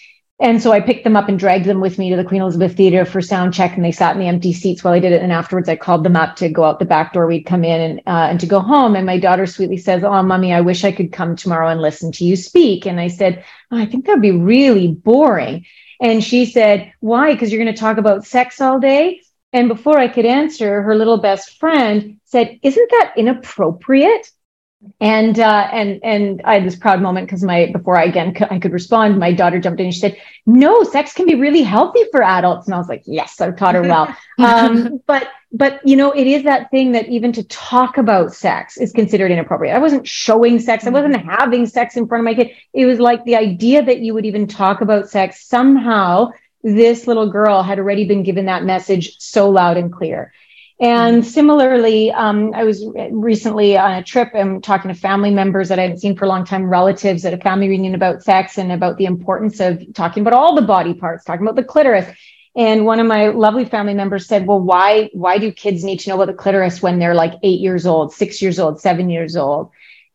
And 0.40 0.62
so 0.62 0.70
I 0.70 0.80
picked 0.80 1.02
them 1.02 1.16
up 1.16 1.28
and 1.28 1.36
dragged 1.36 1.64
them 1.64 1.80
with 1.80 1.98
me 1.98 2.10
to 2.10 2.16
the 2.16 2.22
Queen 2.22 2.42
Elizabeth 2.42 2.76
Theatre 2.76 3.04
for 3.04 3.20
sound 3.20 3.54
check, 3.54 3.74
and 3.74 3.84
they 3.84 3.90
sat 3.90 4.14
in 4.14 4.20
the 4.20 4.28
empty 4.28 4.52
seats 4.52 4.84
while 4.84 4.94
I 4.94 5.00
did 5.00 5.12
it. 5.12 5.20
And 5.20 5.32
afterwards, 5.32 5.68
I 5.68 5.74
called 5.74 6.04
them 6.04 6.14
up 6.14 6.36
to 6.36 6.48
go 6.48 6.62
out 6.62 6.78
the 6.78 6.84
back 6.84 7.12
door. 7.12 7.26
We'd 7.26 7.42
come 7.42 7.64
in 7.64 7.80
and 7.80 7.98
uh, 8.06 8.28
and 8.30 8.38
to 8.38 8.46
go 8.46 8.60
home. 8.60 8.94
And 8.94 9.04
my 9.04 9.18
daughter 9.18 9.46
sweetly 9.46 9.78
says, 9.78 10.04
"Oh, 10.04 10.22
mommy, 10.22 10.52
I 10.52 10.60
wish 10.60 10.84
I 10.84 10.92
could 10.92 11.10
come 11.10 11.34
tomorrow 11.34 11.68
and 11.68 11.80
listen 11.80 12.12
to 12.12 12.24
you 12.24 12.36
speak." 12.36 12.86
And 12.86 13.00
I 13.00 13.08
said, 13.08 13.44
oh, 13.72 13.78
"I 13.78 13.86
think 13.86 14.06
that'd 14.06 14.22
be 14.22 14.30
really 14.30 14.86
boring." 14.86 15.64
And 16.00 16.22
she 16.22 16.46
said, 16.46 16.92
"Why? 17.00 17.32
Because 17.32 17.50
you're 17.50 17.62
going 17.62 17.74
to 17.74 17.80
talk 17.80 17.96
about 17.96 18.24
sex 18.24 18.60
all 18.60 18.78
day." 18.78 19.22
And 19.52 19.68
before 19.68 19.98
I 19.98 20.08
could 20.08 20.26
answer, 20.26 20.82
her 20.82 20.94
little 20.94 21.18
best 21.18 21.58
friend 21.58 22.20
said, 22.24 22.58
"Isn't 22.62 22.90
that 22.90 23.14
inappropriate?" 23.16 24.30
and 25.00 25.38
uh, 25.38 25.68
and 25.72 26.00
and 26.04 26.40
I 26.44 26.54
had 26.54 26.64
this 26.64 26.76
proud 26.76 27.02
moment 27.02 27.26
because 27.26 27.42
my 27.42 27.70
before 27.72 27.98
I 27.98 28.04
again 28.04 28.34
c- 28.36 28.44
I 28.48 28.58
could 28.58 28.72
respond, 28.72 29.18
my 29.18 29.32
daughter 29.32 29.58
jumped 29.58 29.80
in 29.80 29.86
and 29.86 29.94
she 29.94 30.00
said, 30.00 30.16
"No, 30.46 30.84
sex 30.84 31.12
can 31.14 31.26
be 31.26 31.34
really 31.34 31.62
healthy 31.62 32.04
for 32.12 32.22
adults." 32.22 32.66
And 32.66 32.74
I 32.74 32.78
was 32.78 32.88
like, 32.88 33.02
"Yes, 33.06 33.40
I've 33.40 33.56
taught 33.56 33.74
her 33.74 33.82
well." 33.82 34.14
um, 34.38 35.00
but 35.06 35.28
but 35.50 35.80
you 35.84 35.96
know, 35.96 36.12
it 36.12 36.26
is 36.26 36.44
that 36.44 36.70
thing 36.70 36.92
that 36.92 37.08
even 37.08 37.32
to 37.32 37.42
talk 37.44 37.98
about 37.98 38.32
sex 38.32 38.76
is 38.76 38.92
considered 38.92 39.32
inappropriate. 39.32 39.74
I 39.74 39.80
wasn't 39.80 40.06
showing 40.06 40.60
sex. 40.60 40.86
I 40.86 40.90
wasn't 40.90 41.14
mm-hmm. 41.14 41.28
having 41.28 41.66
sex 41.66 41.96
in 41.96 42.06
front 42.06 42.20
of 42.20 42.24
my 42.24 42.34
kid. 42.34 42.54
It 42.72 42.86
was 42.86 43.00
like 43.00 43.24
the 43.24 43.36
idea 43.36 43.82
that 43.82 44.00
you 44.00 44.14
would 44.14 44.26
even 44.26 44.46
talk 44.46 44.80
about 44.80 45.08
sex 45.08 45.44
somehow. 45.44 46.30
This 46.62 47.06
little 47.06 47.30
girl 47.30 47.62
had 47.62 47.78
already 47.78 48.06
been 48.06 48.22
given 48.22 48.46
that 48.46 48.64
message 48.64 49.16
so 49.18 49.50
loud 49.50 49.76
and 49.76 49.92
clear. 49.92 50.32
And 50.80 51.22
mm-hmm. 51.22 51.28
similarly, 51.28 52.12
um, 52.12 52.52
I 52.54 52.62
was 52.62 52.84
recently 53.10 53.76
on 53.76 53.94
a 53.94 54.02
trip 54.02 54.30
and 54.34 54.62
talking 54.62 54.92
to 54.92 54.94
family 54.94 55.30
members 55.30 55.68
that 55.68 55.78
I 55.78 55.82
hadn't 55.82 55.98
seen 55.98 56.16
for 56.16 56.24
a 56.24 56.28
long 56.28 56.44
time, 56.44 56.70
relatives 56.70 57.24
at 57.24 57.34
a 57.34 57.38
family 57.38 57.68
reunion 57.68 57.94
about 57.94 58.22
sex 58.22 58.58
and 58.58 58.70
about 58.70 58.96
the 58.96 59.06
importance 59.06 59.58
of 59.58 59.82
talking 59.94 60.20
about 60.20 60.34
all 60.34 60.54
the 60.54 60.62
body 60.62 60.94
parts, 60.94 61.24
talking 61.24 61.44
about 61.44 61.56
the 61.56 61.64
clitoris. 61.64 62.06
And 62.54 62.84
one 62.84 63.00
of 63.00 63.06
my 63.06 63.28
lovely 63.28 63.64
family 63.64 63.94
members 63.94 64.26
said, 64.26 64.46
"Well, 64.46 64.60
why 64.60 65.10
why 65.12 65.38
do 65.38 65.52
kids 65.52 65.84
need 65.84 66.00
to 66.00 66.10
know 66.10 66.16
about 66.16 66.26
the 66.26 66.42
clitoris 66.42 66.82
when 66.82 66.98
they're 66.98 67.14
like 67.14 67.34
eight 67.42 67.60
years 67.60 67.86
old, 67.86 68.12
six 68.12 68.40
years 68.40 68.58
old, 68.58 68.80
seven 68.80 69.10
years 69.10 69.36
old?" 69.36 69.70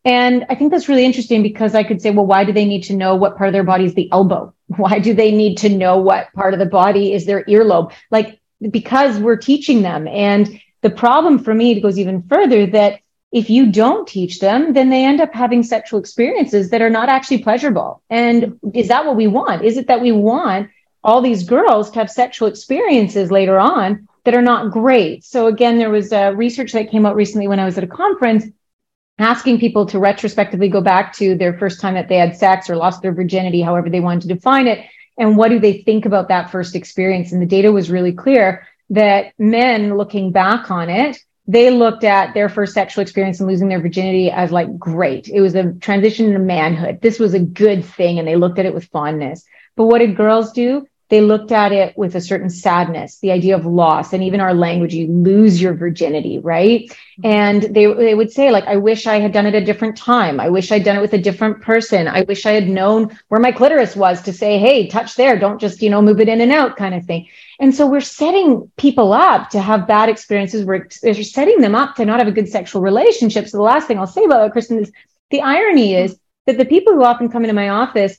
And 0.06 0.46
I 0.50 0.56
think 0.56 0.72
that's 0.72 0.90
really 0.90 1.06
interesting 1.06 1.44
because 1.44 1.76
I 1.76 1.84
could 1.84 2.02
say, 2.02 2.12
well, 2.12 2.26
why 2.26 2.44
do 2.44 2.52
they 2.52 2.66
need 2.66 2.84
to 2.84 2.94
know 2.94 3.16
what 3.16 3.38
part 3.38 3.48
of 3.48 3.54
their 3.54 3.64
body 3.64 3.86
is 3.86 3.94
the 3.94 4.12
elbow? 4.12 4.54
Why 4.78 5.00
do 5.00 5.14
they 5.14 5.32
need 5.32 5.58
to 5.60 5.70
know 5.70 5.98
what 5.98 6.32
part 6.34 6.54
of 6.54 6.60
the 6.60 6.66
body 6.66 7.14
is 7.14 7.26
their 7.26 7.44
earlobe? 7.46 7.94
Like 8.12 8.40
because 8.70 9.20
we're 9.20 9.38
teaching 9.38 9.82
them. 9.82 10.08
And 10.08 10.60
the 10.82 10.90
problem 10.90 11.40
for 11.40 11.54
me, 11.54 11.72
it 11.72 11.82
goes 11.82 12.00
even 12.00 12.24
further 12.24 12.66
that 12.68 13.00
if 13.32 13.50
you 13.50 13.72
don't 13.72 14.08
teach 14.08 14.40
them, 14.40 14.74
then 14.74 14.90
they 14.90 15.04
end 15.04 15.20
up 15.20 15.34
having 15.34 15.64
sexual 15.64 16.00
experiences 16.00 16.70
that 16.70 16.82
are 16.82 16.90
not 16.90 17.10
actually 17.10 17.40
pleasurable. 17.40 18.04
And 18.10 18.60
is 18.74 18.90
that 18.90 19.06
what 19.06 19.16
we 19.16 19.28
want? 19.28 19.66
Is 19.66 19.78
it 19.78 19.88
that 19.88 20.02
we 20.02 20.12
want 20.12 20.70
all 21.04 21.22
these 21.22 21.44
girls 21.44 21.90
to 21.92 22.00
have 22.00 22.12
sexual 22.12 22.48
experiences 22.48 23.32
later 23.32 23.60
on 23.60 24.08
that 24.24 24.36
are 24.36 24.42
not 24.42 24.72
great? 24.72 25.24
So 25.24 25.48
again, 25.48 25.80
there 25.80 25.90
was 25.90 26.12
a 26.12 26.34
research 26.34 26.74
that 26.74 26.92
came 26.92 27.08
out 27.08 27.16
recently 27.16 27.48
when 27.48 27.60
I 27.60 27.66
was 27.66 27.78
at 27.78 27.84
a 27.84 27.88
conference 27.88 28.46
asking 29.20 29.60
people 29.60 29.86
to 29.88 30.00
retrospectively 30.00 30.70
go 30.70 30.82
back 30.82 31.14
to 31.14 31.36
their 31.36 31.58
first 31.58 31.80
time 31.80 31.94
that 31.94 32.10
they 32.10 32.18
had 32.18 32.36
sex 32.36 32.70
or 32.70 32.76
lost 32.76 33.02
their 33.02 33.14
virginity, 33.14 33.62
however 33.62 33.90
they 33.90 34.00
wanted 34.00 34.22
to 34.22 34.34
define 34.34 34.68
it, 34.68 34.86
and 35.18 35.38
what 35.38 35.50
do 35.50 35.60
they 35.60 35.82
think 35.84 36.06
about 36.06 36.30
that 36.30 36.50
first 36.50 36.76
experience? 36.76 37.32
And 37.32 37.42
the 37.42 37.46
data 37.46 37.72
was 37.72 37.92
really 37.92 38.14
clear 38.14 38.68
that 38.90 39.34
men 39.38 39.96
looking 39.96 40.32
back 40.32 40.72
on 40.72 40.90
it 40.90 41.18
they 41.48 41.72
looked 41.72 42.04
at 42.04 42.34
their 42.34 42.48
first 42.48 42.74
sexual 42.74 43.02
experience 43.02 43.40
and 43.40 43.50
losing 43.50 43.68
their 43.68 43.82
virginity 43.82 44.32
as 44.32 44.52
like 44.52 44.78
great. 44.78 45.28
It 45.28 45.42
was 45.42 45.56
a 45.56 45.74
transition 45.74 46.32
to 46.32 46.40
manhood. 46.40 47.02
This 47.02 47.20
was 47.20 47.34
a 47.34 47.40
good 47.40 47.84
thing 47.84 48.18
and 48.20 48.28
they 48.28 48.38
looked 48.38 48.60
at 48.60 48.66
it 48.66 48.74
with 48.74 48.86
fondness. 48.86 49.44
But 49.76 49.88
what 49.88 50.00
did 50.00 50.16
girls 50.16 50.54
do 50.54 50.88
they 51.14 51.22
looked 51.22 51.52
at 51.52 51.72
it 51.72 51.96
with 51.96 52.16
a 52.16 52.22
certain 52.22 52.50
sadness, 52.50 53.20
the 53.20 53.32
idea 53.32 53.56
of 53.56 53.68
loss, 53.68 54.14
and 54.14 54.24
even 54.24 54.42
our 54.42 54.56
language, 54.56 54.96
you 54.96 55.06
lose 55.06 55.62
your 55.62 55.76
virginity, 55.76 56.40
right? 56.40 56.86
Mm-hmm. 56.86 57.26
And 57.28 57.62
they, 57.62 57.86
they 57.94 58.16
would 58.16 58.32
say, 58.32 58.50
like, 58.50 58.64
I 58.64 58.78
wish 58.78 59.06
I 59.06 59.20
had 59.20 59.32
done 59.32 59.46
it 59.46 59.54
a 59.54 59.64
different 59.64 59.96
time. 59.96 60.40
I 60.40 60.50
wish 60.50 60.72
I'd 60.72 60.84
done 60.84 60.98
it 60.98 61.02
with 61.02 61.14
a 61.14 61.20
different 61.20 61.62
person. 61.62 62.08
I 62.08 62.22
wish 62.22 62.48
I 62.48 62.54
had 62.54 62.68
known 62.68 63.16
where 63.28 63.40
my 63.40 63.52
clitoris 63.52 63.96
was 63.96 64.24
to 64.24 64.34
say, 64.34 64.58
hey, 64.58 64.88
touch 64.88 65.14
there, 65.14 65.38
don't 65.38 65.62
just, 65.62 65.84
you 65.84 65.90
know, 65.92 66.02
move 66.02 66.20
it 66.20 66.30
in 66.30 66.42
and 66.42 66.52
out 66.52 66.78
kind 66.78 66.96
of 66.96 67.06
thing. 67.06 67.28
And 67.60 67.76
so 67.76 67.86
we're 67.86 68.02
setting 68.02 68.72
people 68.78 69.14
up 69.14 69.52
to 69.52 69.62
have 69.62 69.88
bad 69.88 70.10
experiences. 70.10 70.66
We're, 70.66 70.88
we're 71.04 71.14
setting 71.22 71.62
them 71.62 71.76
up 71.76 71.96
to 71.98 72.06
not 72.06 72.22
have 72.22 72.28
a 72.28 72.32
good 72.32 72.50
sexual 72.50 72.82
relationship. 72.82 73.48
So 73.48 73.58
the 73.58 73.64
last 73.64 73.86
thing 73.88 74.00
I'll 74.00 74.08
say 74.08 74.24
about 74.24 74.42
that, 74.42 74.52
Kristen, 74.52 74.80
is 74.80 74.92
the 75.30 75.42
irony 75.42 75.94
is 75.94 76.18
that 76.48 76.58
the 76.58 76.66
people 76.66 76.94
who 76.94 77.04
often 77.04 77.30
come 77.30 77.44
into 77.44 77.54
my 77.54 77.70
office, 77.70 78.18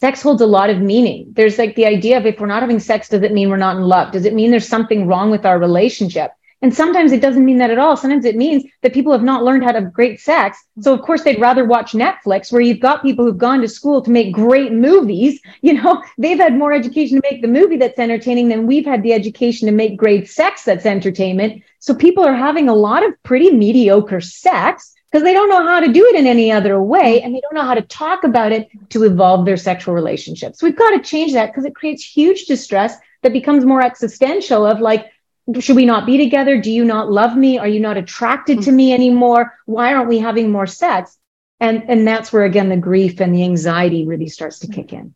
sex 0.00 0.22
holds 0.22 0.40
a 0.40 0.46
lot 0.46 0.70
of 0.70 0.80
meaning. 0.80 1.26
There's 1.32 1.58
like 1.58 1.76
the 1.76 1.86
idea 1.86 2.16
of 2.16 2.26
if 2.26 2.40
we're 2.40 2.46
not 2.46 2.62
having 2.62 2.80
sex, 2.80 3.08
does 3.08 3.22
it 3.22 3.32
mean 3.32 3.50
we're 3.50 3.56
not 3.56 3.76
in 3.76 3.82
love? 3.82 4.12
Does 4.12 4.24
it 4.24 4.34
mean 4.34 4.50
there's 4.50 4.68
something 4.68 5.06
wrong 5.06 5.30
with 5.30 5.44
our 5.44 5.58
relationship? 5.58 6.32
And 6.62 6.74
sometimes 6.74 7.10
it 7.12 7.22
doesn't 7.22 7.44
mean 7.46 7.56
that 7.58 7.70
at 7.70 7.78
all. 7.78 7.96
Sometimes 7.96 8.26
it 8.26 8.36
means 8.36 8.64
that 8.82 8.92
people 8.92 9.12
have 9.12 9.22
not 9.22 9.44
learned 9.44 9.64
how 9.64 9.72
to 9.72 9.80
have 9.80 9.92
great 9.94 10.20
sex. 10.20 10.62
So 10.80 10.92
of 10.92 11.00
course 11.00 11.22
they'd 11.22 11.40
rather 11.40 11.64
watch 11.64 11.92
Netflix 11.92 12.52
where 12.52 12.60
you've 12.60 12.80
got 12.80 13.02
people 13.02 13.24
who've 13.24 13.38
gone 13.38 13.62
to 13.62 13.68
school 13.68 14.02
to 14.02 14.10
make 14.10 14.32
great 14.32 14.72
movies. 14.72 15.40
You 15.62 15.74
know, 15.74 16.02
they've 16.16 16.38
had 16.38 16.56
more 16.56 16.72
education 16.72 17.20
to 17.20 17.28
make 17.30 17.42
the 17.42 17.48
movie 17.48 17.76
that's 17.76 17.98
entertaining 17.98 18.48
than 18.48 18.66
we've 18.66 18.86
had 18.86 19.02
the 19.02 19.12
education 19.12 19.66
to 19.66 19.72
make 19.72 19.96
great 19.96 20.28
sex 20.28 20.64
that's 20.64 20.86
entertainment. 20.86 21.62
So 21.80 21.94
people 21.94 22.24
are 22.24 22.34
having 22.34 22.68
a 22.68 22.74
lot 22.74 23.04
of 23.06 23.12
pretty 23.22 23.50
mediocre 23.50 24.20
sex 24.22 24.94
because 25.10 25.24
they 25.24 25.32
don't 25.32 25.48
know 25.48 25.66
how 25.66 25.80
to 25.80 25.92
do 25.92 26.06
it 26.06 26.14
in 26.14 26.26
any 26.26 26.52
other 26.52 26.80
way 26.80 27.20
and 27.20 27.34
they 27.34 27.40
don't 27.40 27.54
know 27.54 27.64
how 27.64 27.74
to 27.74 27.82
talk 27.82 28.22
about 28.22 28.52
it 28.52 28.68
to 28.90 29.02
evolve 29.02 29.44
their 29.44 29.56
sexual 29.56 29.94
relationships. 29.94 30.62
We've 30.62 30.76
got 30.76 30.90
to 30.90 31.02
change 31.02 31.32
that 31.32 31.46
because 31.46 31.64
it 31.64 31.74
creates 31.74 32.04
huge 32.04 32.44
distress 32.44 32.96
that 33.22 33.32
becomes 33.32 33.64
more 33.64 33.82
existential 33.82 34.64
of 34.64 34.80
like, 34.80 35.10
should 35.58 35.74
we 35.76 35.84
not 35.84 36.06
be 36.06 36.16
together? 36.16 36.60
Do 36.60 36.70
you 36.70 36.84
not 36.84 37.10
love 37.10 37.36
me? 37.36 37.58
Are 37.58 37.66
you 37.66 37.80
not 37.80 37.96
attracted 37.96 38.62
to 38.62 38.72
me 38.72 38.92
anymore? 38.92 39.58
Why 39.66 39.92
aren't 39.94 40.08
we 40.08 40.18
having 40.18 40.50
more 40.50 40.66
sex? 40.66 41.18
And, 41.58 41.90
and 41.90 42.06
that's 42.06 42.32
where, 42.32 42.44
again, 42.44 42.68
the 42.68 42.76
grief 42.76 43.20
and 43.20 43.34
the 43.34 43.42
anxiety 43.42 44.06
really 44.06 44.28
starts 44.28 44.60
to 44.60 44.68
kick 44.68 44.92
in. 44.92 45.14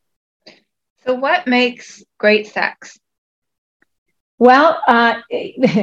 So, 1.07 1.15
what 1.15 1.47
makes 1.47 2.03
great 2.19 2.49
sex? 2.49 2.99
Well, 4.39 4.81
uh, 4.89 5.15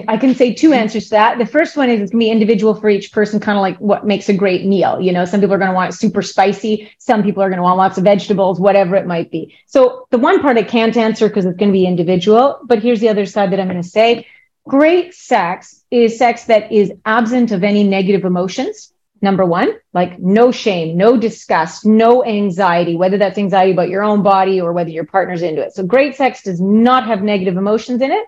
I 0.08 0.18
can 0.18 0.36
say 0.36 0.54
two 0.54 0.74
answers 0.74 1.06
to 1.06 1.10
that. 1.12 1.38
The 1.38 1.46
first 1.46 1.78
one 1.78 1.90
is 1.90 2.02
it's 2.02 2.12
to 2.12 2.18
be 2.18 2.30
individual 2.30 2.76
for 2.76 2.90
each 2.90 3.12
person, 3.12 3.40
kind 3.40 3.58
of 3.58 3.62
like 3.62 3.78
what 3.78 4.06
makes 4.06 4.28
a 4.30 4.34
great 4.34 4.66
meal. 4.66 5.00
You 5.00 5.14
know, 5.14 5.26
some 5.26 5.40
people 5.40 5.56
are 5.56 5.60
to 5.60 5.72
want 5.72 5.94
it 5.94 5.98
super 5.98 6.22
spicy. 6.22 6.92
Some 6.98 7.24
people 7.24 7.42
are 7.42 7.50
to 7.50 7.62
want 7.62 7.78
lots 7.78 7.98
of 7.98 8.04
vegetables, 8.04 8.60
whatever 8.60 8.96
it 8.96 9.08
might 9.08 9.32
be. 9.32 9.56
So 9.68 10.08
the 10.12 10.18
one 10.18 10.42
part 10.42 10.58
I 10.58 10.64
can't 10.64 10.98
answer 10.98 11.28
because 11.28 11.46
it's 11.46 11.58
to 11.58 11.72
be 11.72 11.86
individual, 11.86 12.60
but 12.66 12.80
here's 12.84 13.00
the 13.00 13.10
other 13.10 13.26
side 13.26 13.52
that 13.52 13.60
I'm 13.60 13.70
to 13.70 13.84
say. 13.84 14.28
Great 14.68 15.16
sex 15.16 15.84
is 15.90 16.18
sex 16.20 16.44
that 16.44 16.72
is 16.72 16.92
absent 17.06 17.52
of 17.52 17.64
any 17.64 17.84
negative 17.84 18.26
emotions. 18.26 18.94
Number 19.24 19.46
one, 19.46 19.74
like 19.94 20.20
no 20.20 20.52
shame, 20.52 20.98
no 20.98 21.16
disgust, 21.16 21.86
no 21.86 22.24
anxiety, 22.26 22.96
whether 22.96 23.18
that's 23.18 23.38
anxiety 23.38 23.72
about 23.72 23.90
your 23.90 24.04
own 24.04 24.24
body 24.24 24.60
or 24.60 24.74
whether 24.74 24.90
your 24.90 25.06
partner's 25.06 25.44
into 25.44 25.62
it. 25.62 25.74
So 25.74 25.84
great 25.84 26.16
sex 26.16 26.42
does 26.44 26.60
not 26.60 27.06
have 27.06 27.22
negative 27.22 27.56
emotions 27.56 28.02
in 28.02 28.12
it. 28.12 28.26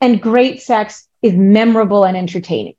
And 0.00 0.22
great 0.22 0.62
sex 0.62 1.08
is 1.22 1.34
memorable 1.34 2.04
and 2.04 2.16
entertaining. 2.16 2.74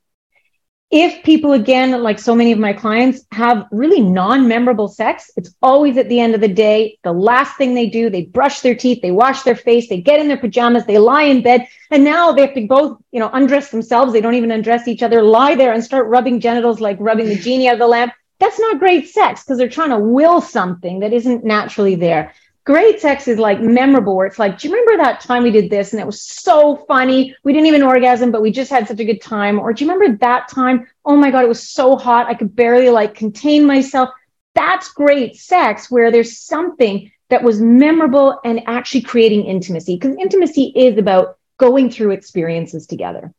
If 0.90 1.22
people 1.22 1.52
again 1.52 2.02
like 2.02 2.18
so 2.18 2.34
many 2.34 2.50
of 2.50 2.58
my 2.58 2.72
clients 2.72 3.24
have 3.30 3.66
really 3.70 4.00
non-memorable 4.00 4.88
sex 4.88 5.30
it's 5.36 5.54
always 5.62 5.96
at 5.96 6.08
the 6.08 6.18
end 6.18 6.34
of 6.34 6.40
the 6.40 6.48
day 6.48 6.98
the 7.04 7.12
last 7.12 7.56
thing 7.56 7.74
they 7.74 7.88
do 7.88 8.10
they 8.10 8.22
brush 8.22 8.58
their 8.58 8.74
teeth 8.74 9.00
they 9.00 9.12
wash 9.12 9.42
their 9.42 9.54
face 9.54 9.88
they 9.88 10.00
get 10.00 10.18
in 10.18 10.26
their 10.26 10.36
pajamas 10.36 10.84
they 10.86 10.98
lie 10.98 11.22
in 11.22 11.44
bed 11.44 11.68
and 11.92 12.02
now 12.02 12.32
they 12.32 12.40
have 12.40 12.54
to 12.54 12.66
both 12.66 12.98
you 13.12 13.20
know 13.20 13.30
undress 13.32 13.70
themselves 13.70 14.12
they 14.12 14.20
don't 14.20 14.34
even 14.34 14.50
undress 14.50 14.88
each 14.88 15.04
other 15.04 15.22
lie 15.22 15.54
there 15.54 15.72
and 15.72 15.84
start 15.84 16.08
rubbing 16.08 16.40
genitals 16.40 16.80
like 16.80 16.96
rubbing 16.98 17.28
the 17.28 17.38
genie 17.38 17.68
out 17.68 17.74
of 17.74 17.78
the 17.78 17.86
lamp. 17.86 18.12
That's 18.40 18.58
not 18.58 18.80
great 18.80 19.08
sex 19.08 19.44
because 19.44 19.58
they're 19.58 19.68
trying 19.68 19.90
to 19.90 19.98
will 19.98 20.40
something 20.40 21.00
that 21.00 21.12
isn't 21.12 21.44
naturally 21.44 21.94
there 21.94 22.34
great 22.64 23.00
sex 23.00 23.26
is 23.28 23.38
like 23.38 23.60
memorable 23.60 24.16
where 24.16 24.26
it's 24.26 24.38
like 24.38 24.58
do 24.58 24.68
you 24.68 24.74
remember 24.74 25.02
that 25.02 25.20
time 25.20 25.42
we 25.42 25.50
did 25.50 25.70
this 25.70 25.92
and 25.92 26.00
it 26.00 26.06
was 26.06 26.22
so 26.22 26.76
funny? 26.88 27.34
We 27.44 27.52
didn't 27.52 27.66
even 27.66 27.82
orgasm 27.82 28.30
but 28.30 28.42
we 28.42 28.50
just 28.50 28.70
had 28.70 28.86
such 28.86 29.00
a 29.00 29.04
good 29.04 29.20
time. 29.20 29.58
Or 29.58 29.72
do 29.72 29.84
you 29.84 29.90
remember 29.90 30.16
that 30.18 30.48
time? 30.48 30.86
Oh 31.04 31.16
my 31.16 31.30
god 31.30 31.44
it 31.44 31.48
was 31.48 31.68
so 31.68 31.96
hot. 31.96 32.26
I 32.26 32.34
could 32.34 32.54
barely 32.54 32.90
like 32.90 33.14
contain 33.14 33.64
myself. 33.64 34.10
That's 34.54 34.92
great 34.92 35.36
sex 35.36 35.90
where 35.90 36.10
there's 36.10 36.38
something 36.38 37.10
that 37.28 37.42
was 37.42 37.60
memorable 37.60 38.40
and 38.44 38.62
actually 38.66 39.02
creating 39.02 39.44
intimacy 39.44 39.96
because 39.96 40.16
intimacy 40.16 40.72
is 40.74 40.98
about 40.98 41.38
going 41.58 41.90
through 41.90 42.10
experiences 42.10 42.86
together. 42.86 43.32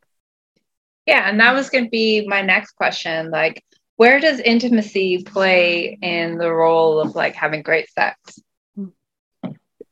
Yeah 1.05 1.29
and 1.29 1.39
that 1.39 1.53
was 1.53 1.69
going 1.69 1.85
to 1.85 1.89
be 1.89 2.27
my 2.27 2.41
next 2.41 2.71
question 2.71 3.29
like 3.31 3.63
where 3.97 4.19
does 4.19 4.39
intimacy 4.39 5.23
play 5.23 5.97
in 6.01 6.37
the 6.37 6.51
role 6.51 6.99
of 6.99 7.13
like 7.13 7.35
having 7.35 7.61
great 7.61 7.87
sex 7.91 8.39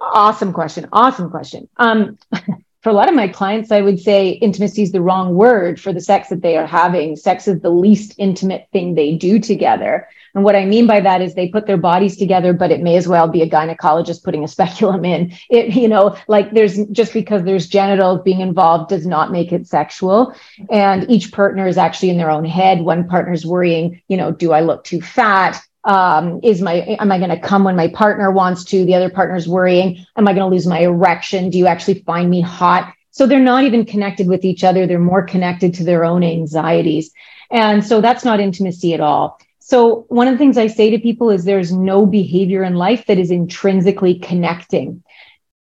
Awesome 0.01 0.53
question. 0.53 0.87
Awesome 0.91 1.29
question. 1.29 1.67
Um, 1.77 2.17
for 2.81 2.89
a 2.89 2.93
lot 2.93 3.09
of 3.09 3.15
my 3.15 3.27
clients, 3.27 3.71
I 3.71 3.81
would 3.81 3.99
say 3.99 4.29
intimacy 4.29 4.83
is 4.83 4.93
the 4.93 5.01
wrong 5.01 5.35
word 5.35 5.81
for 5.81 5.91
the 5.91 5.99
sex 5.99 6.29
that 6.29 6.41
they 6.41 6.55
are 6.55 6.65
having. 6.65 7.17
Sex 7.17 7.47
is 7.47 7.59
the 7.59 7.69
least 7.69 8.15
intimate 8.17 8.69
thing 8.71 8.95
they 8.95 9.15
do 9.15 9.39
together. 9.39 10.07
And 10.33 10.45
what 10.45 10.55
I 10.55 10.63
mean 10.63 10.87
by 10.87 11.01
that 11.01 11.21
is 11.21 11.33
they 11.33 11.49
put 11.49 11.65
their 11.65 11.77
bodies 11.77 12.15
together, 12.15 12.53
but 12.53 12.71
it 12.71 12.81
may 12.81 12.95
as 12.95 13.07
well 13.07 13.27
be 13.27 13.41
a 13.41 13.49
gynecologist 13.49 14.23
putting 14.23 14.45
a 14.45 14.47
speculum 14.55 15.03
in. 15.03 15.33
It, 15.49 15.75
you 15.75 15.89
know, 15.89 16.15
like 16.29 16.53
there's 16.53 16.85
just 16.87 17.11
because 17.13 17.43
there's 17.43 17.67
genitals 17.67 18.21
being 18.23 18.39
involved 18.39 18.89
does 18.89 19.05
not 19.05 19.31
make 19.31 19.51
it 19.51 19.67
sexual. 19.67 20.33
And 20.69 21.09
each 21.11 21.33
partner 21.33 21.67
is 21.67 21.77
actually 21.77 22.11
in 22.11 22.17
their 22.17 22.31
own 22.31 22.45
head. 22.45 22.79
One 22.79 23.09
partner's 23.09 23.45
worrying, 23.45 24.01
you 24.07 24.15
know, 24.15 24.31
do 24.31 24.53
I 24.53 24.61
look 24.61 24.85
too 24.85 25.01
fat? 25.01 25.61
Um, 25.89 26.39
is 26.43 26.61
my 26.61 26.75
am 26.99 27.11
i 27.11 27.17
going 27.17 27.31
to 27.31 27.39
come 27.39 27.63
when 27.63 27.75
my 27.75 27.87
partner 27.87 28.31
wants 28.31 28.63
to? 28.65 28.85
The 28.85 28.93
other 28.93 29.09
partner's 29.09 29.47
worrying. 29.47 30.05
Am 30.15 30.27
i 30.27 30.33
going 30.33 30.47
to 30.47 30.55
lose 30.55 30.67
my 30.67 30.81
erection? 30.81 31.49
Do 31.49 31.57
you 31.57 31.65
actually 31.65 32.03
find 32.05 32.29
me 32.29 32.41
hot? 32.41 32.93
So 33.09 33.25
they're 33.25 33.39
not 33.39 33.63
even 33.63 33.85
connected 33.85 34.27
with 34.27 34.45
each 34.45 34.63
other. 34.63 34.85
They're 34.85 34.99
more 34.99 35.23
connected 35.23 35.73
to 35.73 35.83
their 35.83 36.05
own 36.05 36.23
anxieties. 36.23 37.11
And 37.49 37.83
so 37.83 38.01
that's 38.01 38.23
not 38.23 38.39
intimacy 38.39 38.93
at 38.93 39.01
all. 39.01 39.39
So 39.57 40.05
one 40.09 40.27
of 40.27 40.35
the 40.35 40.37
things 40.37 40.59
i 40.59 40.67
say 40.67 40.91
to 40.91 40.99
people 40.99 41.31
is 41.31 41.43
there's 41.43 41.71
no 41.71 42.05
behavior 42.05 42.63
in 42.63 42.75
life 42.75 43.07
that 43.07 43.17
is 43.17 43.31
intrinsically 43.31 44.19
connecting 44.19 45.03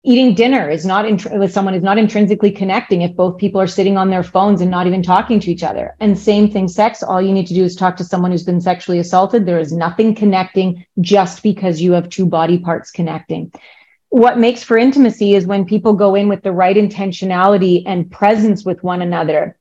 eating 0.08 0.34
dinner 0.34 0.70
is 0.70 0.86
not 0.86 1.04
with 1.32 1.52
someone 1.52 1.74
is 1.74 1.82
not 1.82 1.98
intrinsically 1.98 2.50
connecting 2.50 3.02
if 3.02 3.14
both 3.14 3.36
people 3.36 3.60
are 3.60 3.66
sitting 3.66 3.98
on 3.98 4.08
their 4.08 4.22
phones 4.22 4.62
and 4.62 4.70
not 4.70 4.86
even 4.86 5.02
talking 5.02 5.38
to 5.38 5.50
each 5.50 5.62
other. 5.62 5.94
And 6.00 6.18
same 6.18 6.50
thing 6.50 6.66
sex 6.66 7.02
all 7.02 7.20
you 7.20 7.32
need 7.32 7.46
to 7.48 7.54
do 7.54 7.62
is 7.62 7.76
talk 7.76 7.94
to 7.96 8.04
someone 8.04 8.30
who's 8.30 8.42
been 8.42 8.60
sexually 8.60 9.00
assaulted. 9.00 9.44
There 9.44 9.58
is 9.58 9.70
nothing 9.70 10.14
connecting 10.14 10.86
just 11.00 11.42
because 11.42 11.82
you 11.82 11.92
have 11.92 12.08
two 12.08 12.24
body 12.24 12.58
parts 12.58 12.90
connecting. 12.90 13.52
What 14.08 14.38
makes 14.38 14.64
for 14.64 14.78
intimacy 14.78 15.34
is 15.34 15.46
when 15.46 15.66
people 15.66 15.92
go 15.92 16.14
in 16.14 16.28
with 16.28 16.42
the 16.42 16.52
right 16.52 16.76
intentionality 16.76 17.82
and 17.84 18.10
presence 18.10 18.64
with 18.64 18.82
one 18.82 19.02
another 19.02 19.58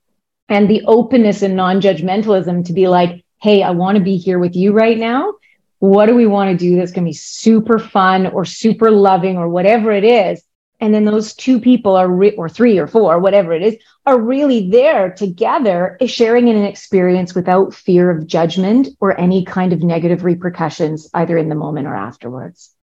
and 0.48 0.70
the 0.70 0.82
openness 0.86 1.42
and 1.42 1.58
non-judgmentalism 1.58 2.66
to 2.66 2.74
be 2.74 2.88
like 2.88 3.26
hey 3.42 3.62
i 3.62 3.70
want 3.70 3.98
to 3.98 4.04
be 4.04 4.18
here 4.18 4.40
with 4.40 4.56
you 4.56 4.72
right 4.72 4.98
now 4.98 5.34
what 5.80 6.08
do 6.08 6.16
we 6.16 6.26
want 6.26 6.52
to 6.52 6.58
do 6.58 6.76
that's 6.76 6.92
going 6.92 7.04
to 7.04 7.10
be 7.10 7.14
super 7.14 7.80
fun 7.80 8.28
or 8.28 8.46
super 8.46 8.92
loving 8.92 9.38
or 9.38 9.48
whatever 9.50 9.92
it 9.92 10.04
is 10.04 10.44
and 10.80 10.94
then 10.94 11.06
those 11.06 11.34
two 11.34 11.60
people 11.60 11.96
are 11.96 12.08
re- 12.08 12.36
or 12.36 12.50
three 12.50 12.78
or 12.78 12.88
four 12.88 13.20
whatever 13.20 13.54
it 13.54 13.62
is 13.62 13.78
are 14.06 14.20
really 14.20 14.70
there 14.70 15.12
together 15.12 15.98
sharing 16.06 16.48
in 16.48 16.56
an 16.56 16.66
experience 16.66 17.36
without 17.36 17.74
fear 17.74 18.10
of 18.10 18.28
judgment 18.28 18.88
or 19.00 19.20
any 19.20 19.44
kind 19.44 19.74
of 19.74 19.82
negative 19.82 20.24
repercussions 20.24 21.10
either 21.14 21.38
in 21.38 21.50
the 21.50 21.56
moment 21.56 21.88
or 21.88 21.96
afterwards 21.96 22.74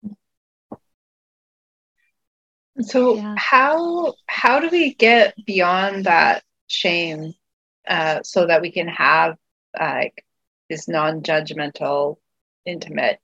so 2.81 3.17
yeah. 3.17 3.35
how 3.39 4.15
how 4.27 4.61
do 4.61 4.69
we 4.69 4.95
get 4.95 5.35
beyond 5.45 6.05
that 6.05 6.43
shame 6.67 7.33
uh, 7.87 8.21
so 8.23 8.47
that 8.47 8.63
we 8.63 8.73
can 8.73 8.89
have 8.89 9.37
like 9.79 10.25
this 10.71 10.89
non-judgmental 10.89 12.17
intimate 12.66 13.18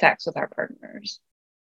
sex 0.00 0.26
with 0.26 0.36
our 0.36 0.48
partners. 0.48 1.20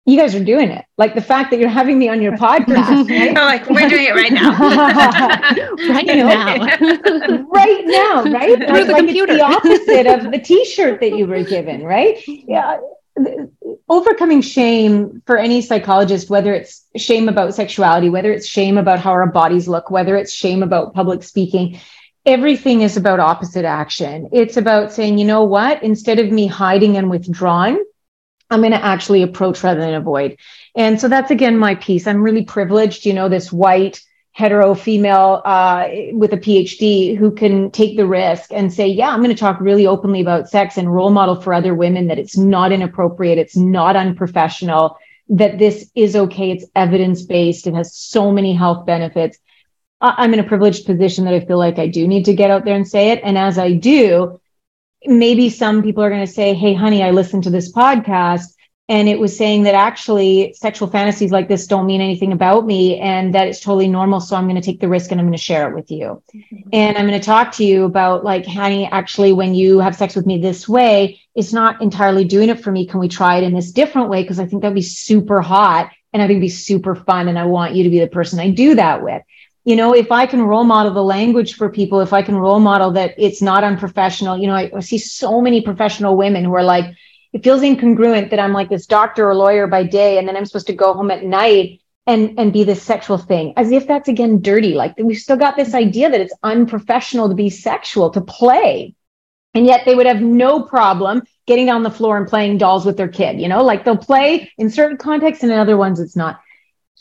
You 0.05 0.18
guys 0.18 0.35
are 0.35 0.42
doing 0.42 0.70
it. 0.70 0.85
Like 0.98 1.14
the 1.14 1.20
fact 1.20 1.52
that 1.52 1.61
you're 1.61 1.68
having 1.68 1.96
me 1.98 2.09
on 2.09 2.20
your 2.20 2.33
podcast. 2.37 3.09
Right? 3.09 3.35
like 3.35 3.70
we're 3.70 3.88
doing 3.88 4.07
it 4.07 4.14
right 4.14 4.33
now. 4.33 4.59
right 5.92 6.07
now. 6.07 7.46
right 7.50 7.85
now, 7.87 8.24
right? 8.24 8.57
Through 8.57 8.66
like, 8.66 8.87
the 8.87 8.92
like 8.92 9.05
computer. 9.05 9.33
It's 9.35 9.40
the 9.40 9.44
opposite 9.44 10.07
of 10.07 10.33
the 10.33 10.38
t-shirt 10.38 11.00
that 11.00 11.16
you 11.16 11.26
were 11.26 11.44
given, 11.44 11.85
right? 11.85 12.20
Yeah. 12.26 12.81
Overcoming 13.88 14.40
shame 14.40 15.22
for 15.26 15.37
any 15.37 15.61
psychologist, 15.61 16.31
whether 16.31 16.52
it's 16.52 16.85
shame 16.96 17.28
about 17.28 17.55
sexuality, 17.55 18.09
whether 18.09 18.33
it's 18.33 18.46
shame 18.46 18.78
about 18.78 18.98
how 18.98 19.12
our 19.12 19.26
bodies 19.26 19.68
look, 19.68 19.90
whether 19.90 20.16
it's 20.16 20.33
shame 20.33 20.62
about 20.62 20.94
public 20.94 21.22
speaking, 21.22 21.78
everything 22.25 22.83
is 22.83 22.97
about 22.97 23.21
opposite 23.21 23.65
action. 23.65 24.29
It's 24.33 24.57
about 24.57 24.93
saying, 24.93 25.19
you 25.19 25.25
know 25.25 25.45
what, 25.45 25.83
instead 25.83 26.19
of 26.19 26.31
me 26.31 26.47
hiding 26.47 26.97
and 26.97 27.11
withdrawing, 27.11 27.83
I'm 28.51 28.61
going 28.61 28.73
to 28.73 28.85
actually 28.85 29.23
approach 29.23 29.63
rather 29.65 29.81
than 29.81 29.95
avoid. 29.95 30.37
And 30.77 31.01
so 31.01 31.09
that's 31.09 31.31
again 31.31 31.57
my 31.59 31.75
piece. 31.75 32.07
I'm 32.07 32.23
really 32.23 32.45
privileged, 32.45 33.07
you 33.07 33.15
know, 33.15 33.29
this 33.29 33.51
white 33.51 34.01
hetero 34.33 34.75
female 34.75 35.43
uh, 35.45 35.89
with 36.13 36.33
a 36.33 36.39
PhD 36.39 37.17
who 37.17 37.31
can 37.31 37.71
take 37.71 37.97
the 37.97 38.07
risk 38.07 38.51
and 38.53 38.73
say, 38.73 38.87
yeah, 38.87 39.11
I'm 39.11 39.23
going 39.23 39.35
to 39.35 39.39
talk 39.39 39.61
really 39.61 39.87
openly 39.87 40.23
about 40.23 40.49
sex 40.49 40.79
and 40.79 40.93
role 40.93 41.11
model 41.11 41.37
for 41.41 41.53
other 41.53 41.75
women 41.75 42.07
that 42.07 42.19
it's 42.19 42.37
not 42.37 42.73
inappropriate, 42.73 43.39
it's 43.39 43.57
not 43.57 43.95
unprofessional, 43.95 44.97
that 45.29 45.59
this 45.59 45.91
is 45.95 46.17
okay, 46.17 46.51
it's 46.51 46.65
evidence 46.75 47.23
based, 47.23 47.67
it 47.67 47.75
has 47.75 47.95
so 47.95 48.33
many 48.33 48.55
health 48.55 48.87
benefits. 48.87 49.39
I'm 50.03 50.35
in 50.35 50.41
a 50.41 50.45
privileged 50.45 50.85
position 50.85 51.25
that 51.25 51.35
I 51.35 51.41
feel 51.41 51.59
like 51.59 51.79
I 51.79 51.87
do 51.87 52.07
need 52.09 52.25
to 52.25 52.35
get 52.35 52.51
out 52.51 52.65
there 52.65 52.75
and 52.75 52.87
say 52.87 53.11
it. 53.12 53.21
And 53.23 53.38
as 53.38 53.57
I 53.57 53.73
do, 53.73 54.41
maybe 55.05 55.49
some 55.49 55.83
people 55.83 56.03
are 56.03 56.11
going 56.11 56.27
to 56.27 56.33
say, 56.33 56.55
Hey, 56.55 56.75
honey, 56.75 57.03
I 57.03 57.12
listened 57.12 57.45
to 57.45 57.51
this 57.51 57.73
podcast 57.73 58.53
and 58.88 59.09
it 59.09 59.19
was 59.19 59.37
saying 59.37 59.62
that 59.62 59.75
actually 59.75 60.53
sexual 60.55 60.88
fantasies 60.88 61.31
like 61.31 61.49
this 61.49 61.67
don't 61.67 61.87
mean 61.87 62.01
anything 62.01 62.33
about 62.33 62.67
me 62.67 62.99
and 62.99 63.35
that 63.35 63.47
it's 63.47 63.61
totally 63.61 63.88
normal 63.88 64.21
so 64.21 64.37
i'm 64.37 64.45
going 64.45 64.61
to 64.61 64.62
take 64.62 64.81
the 64.81 64.88
risk 64.88 65.11
and 65.11 65.21
i'm 65.21 65.27
going 65.27 65.37
to 65.37 65.43
share 65.43 65.69
it 65.69 65.75
with 65.75 65.91
you 65.91 66.23
mm-hmm. 66.35 66.69
and 66.73 66.99
i'm 66.99 67.07
going 67.07 67.19
to 67.19 67.25
talk 67.25 67.53
to 67.53 67.65
you 67.65 67.85
about 67.85 68.25
like 68.25 68.47
honey 68.47 68.87
actually 68.87 69.33
when 69.33 69.55
you 69.55 69.79
have 69.79 69.97
sex 69.97 70.15
with 70.15 70.27
me 70.27 70.38
this 70.38 70.69
way 70.69 71.21
it's 71.35 71.53
not 71.53 71.81
entirely 71.81 72.25
doing 72.25 72.49
it 72.49 72.61
for 72.61 72.71
me 72.71 72.87
can 72.87 73.01
we 73.01 73.09
try 73.09 73.37
it 73.37 73.45
in 73.45 73.55
this 73.55 73.73
different 73.73 74.09
way 74.09 74.23
because 74.23 74.41
i 74.41 74.47
think 74.47 74.62
that'd 74.62 74.75
be 74.75 74.83
super 74.83 75.41
hot 75.41 75.91
and 76.12 76.23
i 76.23 76.27
think 76.27 76.37
it'd 76.37 76.43
be 76.43 76.49
super 76.49 76.95
fun 76.95 77.29
and 77.29 77.38
i 77.38 77.45
want 77.45 77.75
you 77.75 77.85
to 77.85 77.91
be 77.91 78.01
the 78.01 78.09
person 78.09 78.38
i 78.38 78.51
do 78.51 78.75
that 78.75 79.03
with 79.03 79.23
you 79.64 79.77
know 79.77 79.94
if 79.94 80.11
i 80.11 80.27
can 80.27 80.42
role 80.42 80.64
model 80.64 80.92
the 80.92 81.03
language 81.03 81.55
for 81.55 81.70
people 81.70 82.01
if 82.01 82.12
i 82.12 82.22
can 82.22 82.37
role 82.37 82.61
model 82.61 82.90
that 82.90 83.14
it's 83.18 83.40
not 83.40 83.64
unprofessional 83.64 84.37
you 84.37 84.46
know 84.46 84.55
I, 84.55 84.70
I 84.75 84.81
see 84.81 84.98
so 84.98 85.40
many 85.40 85.61
professional 85.61 86.16
women 86.16 86.44
who 86.44 86.55
are 86.55 86.64
like 86.64 86.94
it 87.33 87.42
feels 87.42 87.62
incongruent 87.62 88.31
that 88.31 88.38
I'm 88.38 88.53
like 88.53 88.68
this 88.68 88.87
doctor 88.87 89.29
or 89.29 89.35
lawyer 89.35 89.66
by 89.66 89.85
day 89.85 90.18
and 90.18 90.29
then 90.29 90.37
I'm 90.37 90.44
supposed 90.44 90.66
to 90.66 90.75
go 90.75 90.92
home 90.92 91.11
at 91.11 91.25
night 91.25 91.81
and 92.07 92.38
and 92.38 92.53
be 92.53 92.64
this 92.64 92.83
sexual 92.83 93.18
thing 93.18 93.55
as 93.57 93.70
if 93.70 93.87
that's 93.87 94.09
again 94.09 94.42
dirty. 94.42 94.75
Like 94.75 94.94
we've 94.98 95.18
still 95.18 95.37
got 95.37 95.57
this 95.57 95.75
idea 95.75 96.11
that 96.11 96.20
it's 96.20 96.35
unprofessional 96.42 97.29
to 97.29 97.35
be 97.35 97.48
sexual 97.48 98.11
to 98.11 98.20
play. 98.20 98.94
And 99.55 99.66
yet 99.66 99.83
they 99.85 99.94
would 99.94 100.07
have 100.07 100.22
no 100.22 100.62
problem 100.62 101.22
getting 101.46 101.68
on 101.68 101.83
the 101.83 101.90
floor 101.90 102.16
and 102.16 102.27
playing 102.27 102.59
dolls 102.59 102.87
with 102.87 102.96
their 102.96 103.09
kid 103.09 103.40
you 103.40 103.48
know? 103.48 103.62
Like 103.62 103.85
they'll 103.85 103.96
play 103.96 104.51
in 104.59 104.70
certain 104.70 104.98
contexts 104.98 105.42
and 105.42 105.53
in 105.53 105.59
other 105.59 105.77
ones 105.77 106.01
it's 106.01 106.16
not 106.16 106.40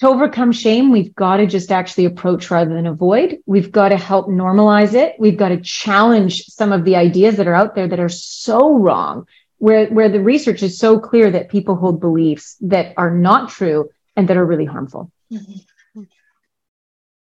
to 0.02 0.08
overcome 0.08 0.52
shame 0.52 0.92
we've 0.92 1.16
got 1.16 1.38
to 1.38 1.48
just 1.48 1.72
actually 1.72 2.06
approach 2.06 2.52
rather 2.52 2.74
than 2.74 2.86
avoid 2.86 3.38
we've 3.46 3.72
got 3.72 3.90
to 3.90 3.98
help 3.98 4.28
normalize 4.28 4.94
it 4.94 5.16
we've 5.18 5.38
got 5.38 5.50
to 5.50 5.62
challenge 5.62 6.46
some 6.48 6.74
of 6.74 6.84
the 6.84 6.96
ideas 6.98 7.38
that 7.38 7.48
are 7.48 7.56
out 7.56 7.76
there 7.76 7.88
that 7.88 8.00
are 8.00 8.10
so 8.10 8.78
wrong 8.78 9.26
where 9.62 9.86
where 9.90 10.10
the 10.10 10.20
research 10.20 10.64
is 10.64 10.80
so 10.80 11.00
clear 11.00 11.30
that 11.30 11.50
people 11.50 11.76
hold 11.76 12.00
beliefs 12.00 12.58
that 12.62 12.96
are 12.98 13.12
not 13.12 13.50
true 13.50 13.90
and 14.16 14.28
that 14.28 14.36
are 14.36 14.46
really 14.46 14.66
harmful. 14.66 15.12
Mm-hmm. 15.32 16.02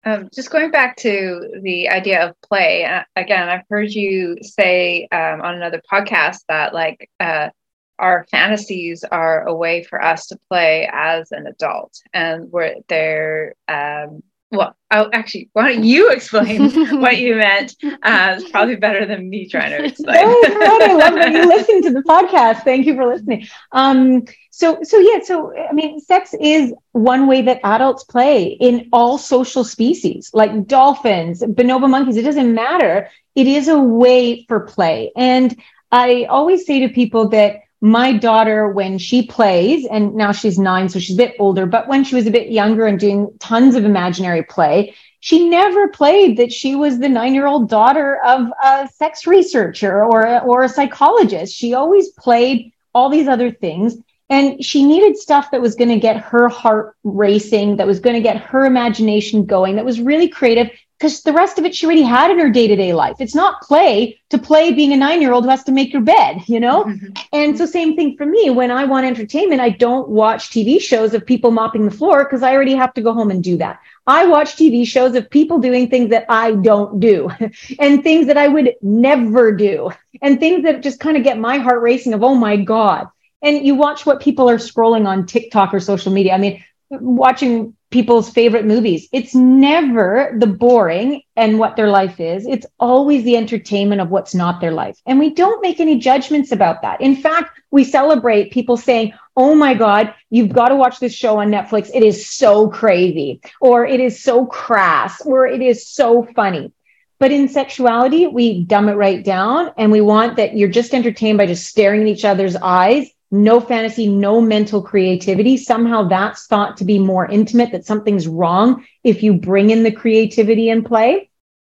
Um, 0.07 0.29
just 0.35 0.51
going 0.51 0.71
back 0.71 0.97
to 0.99 1.61
the 1.63 1.89
idea 1.89 2.27
of 2.27 2.41
play 2.43 2.85
uh, 2.85 3.05
again, 3.17 3.49
I've 3.49 3.65
heard 3.69 3.91
you 3.91 4.39
say 4.43 5.07
um, 5.13 5.43
on 5.43 5.55
another 5.55 5.83
podcast 5.91 6.41
that 6.49 6.73
like 6.73 7.11
uh, 7.21 7.51
our 7.99 8.27
fantasies 8.31 9.05
are 9.05 9.47
a 9.47 9.55
way 9.55 9.83
for 9.83 10.03
us 10.03 10.27
to 10.29 10.39
play 10.49 10.89
as 10.93 11.33
an 11.33 11.47
adult, 11.47 12.01
and 12.13 12.51
where 12.51 12.77
they're 12.89 13.55
um, 13.69 14.23
well, 14.55 14.77
I'll 14.91 15.11
actually, 15.13 15.51
why 15.53 15.73
don't 15.73 15.85
you 15.85 16.11
explain 16.13 17.01
what 17.01 17.19
you 17.19 17.37
meant? 17.37 17.75
Uh, 17.83 18.37
it's 18.39 18.51
probably 18.51 18.77
better 18.77 19.07
than 19.07 19.29
me 19.29 19.49
trying 19.49 19.71
to 19.71 19.85
explain. 19.85 20.17
oh, 20.19 20.79
I 20.83 20.93
love 20.93 21.15
that 21.15 21.33
you 21.33 21.47
listen 21.47 21.83
to 21.83 21.93
the 21.93 22.03
podcast. 22.03 22.63
Thank 22.63 22.87
you 22.87 22.95
for 22.95 23.07
listening. 23.07 23.47
Um, 23.73 24.25
so, 24.51 24.79
so 24.83 24.99
yeah, 24.99 25.21
so 25.23 25.53
I 25.57 25.73
mean, 25.73 26.01
sex 26.01 26.35
is 26.41 26.73
one 26.93 27.27
way 27.27 27.43
that 27.43 27.61
adults 27.65 28.05
play 28.05 28.57
in 28.61 28.89
all 28.93 29.19
social 29.19 29.65
species, 29.65 30.31
like 30.33 30.67
dolphins, 30.67 31.43
bonobo 31.43 31.91
monkeys. 31.91 32.17
It 32.17 32.25
doesn't 32.25 32.55
matter. 32.55 33.11
It 33.35 33.49
is 33.49 33.67
a 33.69 33.79
way 33.79 34.45
for 34.47 34.61
play, 34.61 35.11
and 35.17 35.61
I 35.91 36.27
always 36.31 36.67
say 36.67 36.87
to 36.87 36.89
people 36.89 37.31
that 37.31 37.63
my 37.81 38.13
daughter, 38.13 38.69
when 38.69 38.99
she 38.99 39.27
plays, 39.27 39.87
and 39.87 40.15
now 40.15 40.33
she's 40.33 40.59
nine, 40.59 40.89
so 40.89 40.99
she's 40.99 41.17
a 41.17 41.23
bit 41.23 41.37
older, 41.39 41.67
but 41.67 41.89
when 41.89 42.05
she 42.05 42.15
was 42.15 42.27
a 42.27 42.31
bit 42.31 42.51
younger 42.51 42.87
and 42.87 42.99
doing 42.99 43.29
tons 43.41 43.75
of 43.75 43.85
imaginary 43.85 44.43
play, 44.43 44.95
she 45.21 45.49
never 45.49 45.89
played 45.89 46.37
that 46.37 46.53
she 46.53 46.75
was 46.75 46.99
the 46.99 47.09
nine 47.09 47.35
year 47.35 47.47
old 47.47 47.71
daughter 47.71 48.19
of 48.25 48.49
a 48.63 48.89
sex 48.95 49.27
researcher 49.27 50.05
or, 50.05 50.41
or 50.43 50.63
a 50.63 50.69
psychologist. 50.69 51.55
She 51.55 51.73
always 51.73 52.11
played 52.11 52.73
all 52.95 53.09
these 53.09 53.29
other 53.29 53.51
things. 53.51 53.97
And 54.31 54.65
she 54.65 54.85
needed 54.85 55.17
stuff 55.17 55.51
that 55.51 55.61
was 55.61 55.75
going 55.75 55.91
to 55.91 55.99
get 55.99 56.17
her 56.17 56.49
heart 56.49 56.97
racing, 57.05 57.77
that 57.77 57.87
was 57.87 58.01
going 58.01 58.17
to 58.17 58.23
get 58.23 58.39
her 58.39 58.65
imagination 58.65 59.45
going, 59.45 59.77
that 59.77 59.85
was 59.85 60.01
really 60.01 60.29
creative, 60.29 60.71
because 60.99 61.23
the 61.23 61.33
rest 61.33 61.59
of 61.59 61.65
it 61.65 61.75
she 61.75 61.87
already 61.87 62.03
had 62.03 62.31
in 62.31 62.39
her 62.39 62.51
day-to-day 62.51 62.93
life. 62.93 63.17
It's 63.19 63.35
not 63.35 63.63
play 63.63 64.21
to 64.31 64.39
play 64.39 64.73
being 64.73 64.93
a 64.93 64.97
nine-year-old 64.97 65.45
who 65.45 65.51
has 65.51 65.65
to 65.65 65.73
make 65.73 65.93
your 65.93 66.03
bed 66.03 66.43
you 66.47 66.61
know? 66.61 66.85
Mm-hmm. 66.85 67.13
and 67.33 67.59
so 67.59 67.67
same 67.67 67.97
thing 67.97 68.17
for 68.17 68.27
me. 68.27 68.51
When 68.51 68.71
i 68.71 68.85
want 68.85 69.07
entertainment 69.07 69.61
i 69.61 69.71
don't 69.71 70.09
watch 70.09 70.51
tv 70.51 70.81
shows 70.81 71.15
of 71.15 71.27
people 71.27 71.51
mopping 71.51 71.85
the 71.85 71.91
floor 71.91 72.25
because 72.25 72.43
i 72.43 72.55
already 72.55 72.75
have 72.75 72.95
to 72.95 73.03
go 73.03 73.13
home 73.13 73.31
and 73.31 73.43
do 73.43 73.57
that. 73.59 73.81
I 74.07 74.27
watch 74.27 74.57
tv 74.57 74.87
shows 74.87 75.15
of 75.15 75.31
people 75.31 75.59
doing 75.59 75.89
things 75.89 76.11
that 76.11 76.27
i 76.29 76.53
don't 76.53 77.01
do 77.01 77.31
and 77.79 78.03
things 78.03 78.27
that 78.27 78.37
i 78.37 78.49
would 78.49 78.75
never 78.83 79.53
do 79.53 79.91
and 80.23 80.39
things 80.39 80.65
that 80.65 80.83
just 80.83 81.01
kind 81.01 81.17
of 81.17 81.25
get 81.25 81.39
my 81.39 81.59
heart 81.59 81.83
racing 81.83 82.15
of 82.15 82.23
oh 82.23 82.35
my 82.35 82.57
god. 82.57 83.09
And 83.43 83.67
you 83.67 83.75
watch 83.75 84.07
what 84.07 84.23
people 84.23 84.49
are 84.49 84.57
scrolling 84.57 85.07
on 85.07 85.27
tiktok 85.27 85.75
or 85.75 85.81
social 85.81 86.13
media. 86.13 86.35
I 86.35 86.39
mean 86.39 86.65
watching 86.91 87.77
people's 87.95 88.29
favorite 88.29 88.67
movies. 88.67 89.09
It's 89.13 89.37
never 89.37 90.35
the 90.37 90.49
boring 90.49 91.23
and 91.37 91.61
what 91.61 91.77
their 91.77 91.87
life 91.89 92.19
is. 92.19 92.45
It's 92.45 92.67
always 92.81 93.23
the 93.23 93.37
entertainment 93.37 94.01
of 94.01 94.11
what's 94.11 94.35
not 94.35 94.61
their 94.61 94.73
life. 94.73 95.01
And 95.07 95.21
we 95.21 95.31
don't 95.31 95.63
make 95.63 95.79
any 95.79 95.99
judgments 95.99 96.51
about 96.51 96.83
that. 96.83 97.01
In 97.01 97.15
fact, 97.15 97.61
we 97.71 97.85
celebrate 97.85 98.51
people 98.51 98.77
saying, 98.77 99.13
Oh 99.37 99.55
my 99.55 99.75
God, 99.75 100.13
you've 100.29 100.53
got 100.53 100.71
to 100.71 100.75
watch 100.75 100.99
this 100.99 101.15
show 101.15 101.39
on 101.39 101.53
Netflix. 101.53 101.89
It 101.95 102.03
is 102.03 102.29
so 102.29 102.69
crazy, 102.69 103.41
or 103.61 103.87
it 103.87 104.01
is 104.01 104.21
so 104.21 104.45
crass, 104.45 105.21
or 105.21 105.47
it 105.47 105.63
is 105.63 105.87
so 105.87 106.27
funny. 106.35 106.73
But 107.21 107.31
in 107.31 107.49
sexuality, 107.49 108.27
we 108.27 108.65
dumb 108.65 108.89
it 108.89 108.95
right 108.95 109.25
down 109.25 109.71
and 109.77 109.93
we 109.93 110.01
want 110.01 110.37
that 110.37 110.57
you're 110.57 110.69
just 110.69 110.95
entertained 110.95 111.39
by 111.39 111.47
just 111.47 111.69
staring 111.69 112.01
in 112.01 112.09
each 112.09 112.25
other's 112.25 112.57
eyes 112.57 113.09
no 113.35 113.61
fantasy, 113.61 114.07
no 114.07 114.41
mental 114.41 114.81
creativity. 114.81 115.57
Somehow 115.57 116.07
that's 116.07 116.47
thought 116.47 116.77
to 116.77 116.85
be 116.85 117.01
more 117.01 117.27
intimate, 117.27 117.73
that 117.73 117.85
something's 117.85 118.29
wrong 118.29 118.87
if 119.03 119.25
you 119.25 119.35
bring 119.35 119.71
in 119.71 119.83
the 119.83 119.91
creativity 119.91 120.71
and 120.71 120.87
play. 120.87 121.29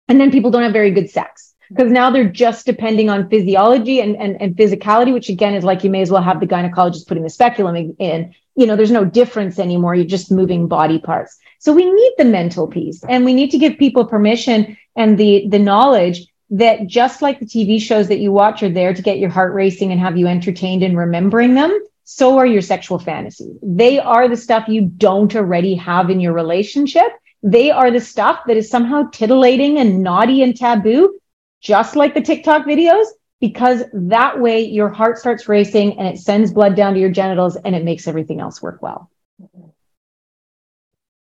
And 0.10 0.20
then 0.20 0.30
people 0.30 0.52
don't 0.52 0.64
have 0.64 0.74
very 0.74 0.92
good 0.92 1.10
sex 1.10 1.56
because 1.70 1.90
now 1.90 2.10
they're 2.10 2.30
just 2.30 2.66
depending 2.66 3.10
on 3.10 3.30
physiology 3.30 4.02
and, 4.02 4.18
and, 4.18 4.40
and 4.42 4.58
physicality, 4.58 5.14
which 5.14 5.30
again 5.30 5.54
is 5.54 5.64
like 5.64 5.86
you 5.86 5.90
may 5.90 6.02
as 6.02 6.12
well 6.12 6.22
have 6.22 6.42
the 6.42 6.48
gynecologist 6.48 7.08
putting 7.08 7.24
the 7.24 7.30
speculum 7.30 7.96
in. 7.98 8.36
You 8.56 8.68
know, 8.68 8.76
there's 8.76 8.92
no 8.92 9.06
difference 9.06 9.58
anymore. 9.58 9.96
You're 9.96 10.06
just 10.06 10.32
moving 10.32 10.68
body 10.68 11.00
parts. 11.00 11.38
So 11.60 11.72
we 11.72 11.90
need 11.90 12.14
the 12.18 12.26
mental 12.26 12.68
piece 12.68 13.06
and 13.08 13.24
we 13.24 13.34
need 13.34 13.52
to 13.52 13.58
give 13.58 13.78
people 13.78 14.06
permission 14.06 14.78
and 14.98 15.18
the, 15.18 15.48
the 15.48 15.60
knowledge 15.60 16.28
that 16.54 16.86
just 16.86 17.24
like 17.24 17.40
the 17.40 17.48
TV 17.48 17.82
shows 17.82 18.08
that 18.10 18.20
you 18.20 18.32
watch 18.32 18.62
are 18.62 18.70
there 18.70 18.94
to 18.94 19.02
get 19.02 19.18
your 19.18 19.32
heart 19.32 19.54
racing 19.54 19.92
and 19.92 20.00
have 20.00 20.18
you 20.18 20.28
entertained 20.28 20.84
and 20.84 20.96
remembering 20.96 21.56
them, 21.56 21.76
so 22.04 22.38
are 22.38 22.46
your 22.46 22.62
sexual 22.62 23.00
fantasies. 23.00 23.58
They 23.64 24.00
are 24.00 24.30
the 24.30 24.38
stuff 24.38 24.68
you 24.68 24.82
don't 24.82 25.36
already 25.36 25.74
have 25.76 26.12
in 26.12 26.20
your 26.20 26.34
relationship. 26.34 27.08
They 27.42 27.72
are 27.72 27.90
the 27.90 28.00
stuff 28.00 28.42
that 28.46 28.56
is 28.56 28.70
somehow 28.70 29.10
titillating 29.10 29.80
and 29.80 30.04
naughty 30.04 30.44
and 30.44 30.56
taboo, 30.56 31.18
just 31.60 31.96
like 31.96 32.14
the 32.14 32.22
TikTok 32.22 32.68
videos, 32.68 33.08
because 33.42 33.84
that 33.92 34.40
way 34.40 34.62
your 34.64 34.90
heart 34.90 35.18
starts 35.18 35.50
racing 35.50 35.98
and 35.98 36.08
it 36.08 36.20
sends 36.20 36.54
blood 36.54 36.76
down 36.76 36.94
to 36.94 37.00
your 37.00 37.10
genitals 37.10 37.56
and 37.56 37.76
it 37.76 37.84
makes 37.84 38.08
everything 38.08 38.40
else 38.40 38.62
work 38.62 38.80
well. 38.80 39.10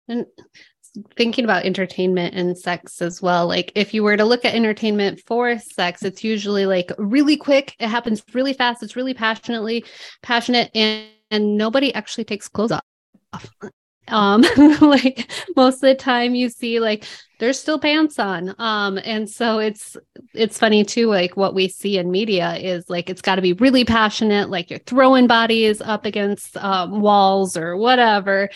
And 0.08 0.28
thinking 1.16 1.44
about 1.44 1.66
entertainment 1.66 2.36
and 2.36 2.58
sex 2.58 3.02
as 3.02 3.22
well. 3.22 3.48
Like 3.48 3.72
if 3.76 3.94
you 3.94 4.04
were 4.04 4.18
to 4.18 4.26
look 4.26 4.46
at 4.46 4.56
entertainment 4.56 5.22
for 5.26 5.58
sex 5.60 6.04
it's 6.04 6.24
usually 6.24 6.66
like 6.66 6.92
really 6.98 7.38
quick. 7.38 7.76
It 7.80 7.88
happens 7.88 8.24
really 8.34 8.54
fast. 8.54 8.84
It's 8.84 8.96
really 8.96 9.14
passionately 9.14 9.86
passionate 10.22 10.72
and, 10.76 11.08
and 11.32 11.58
nobody 11.58 11.94
actually 11.94 12.26
takes 12.26 12.48
clothes 12.48 12.72
off. 12.72 13.50
Um 14.08 14.42
like 14.82 15.32
most 15.56 15.76
of 15.76 15.82
the 15.82 15.96
time 15.96 16.34
you 16.34 16.50
see 16.50 16.80
like 16.80 17.06
there's 17.40 17.60
still 17.60 17.80
pants 17.80 18.18
on. 18.20 18.56
Um 18.58 19.00
and 19.04 19.30
so 19.30 19.60
it's 19.60 19.98
it's 20.34 20.58
funny 20.58 20.84
too 20.84 21.08
like 21.08 21.38
what 21.38 21.54
we 21.54 21.68
see 21.68 21.98
in 21.98 22.12
media 22.12 22.56
is 22.56 22.90
like 22.90 23.10
it's 23.10 23.22
got 23.22 23.36
to 23.36 23.42
be 23.42 23.54
really 23.54 23.86
passionate 23.86 24.50
like 24.50 24.70
you're 24.70 24.80
throwing 24.80 25.28
bodies 25.28 25.82
up 25.82 26.06
against 26.06 26.58
um, 26.58 27.02
walls 27.02 27.56
or 27.56 27.78
whatever 27.78 28.50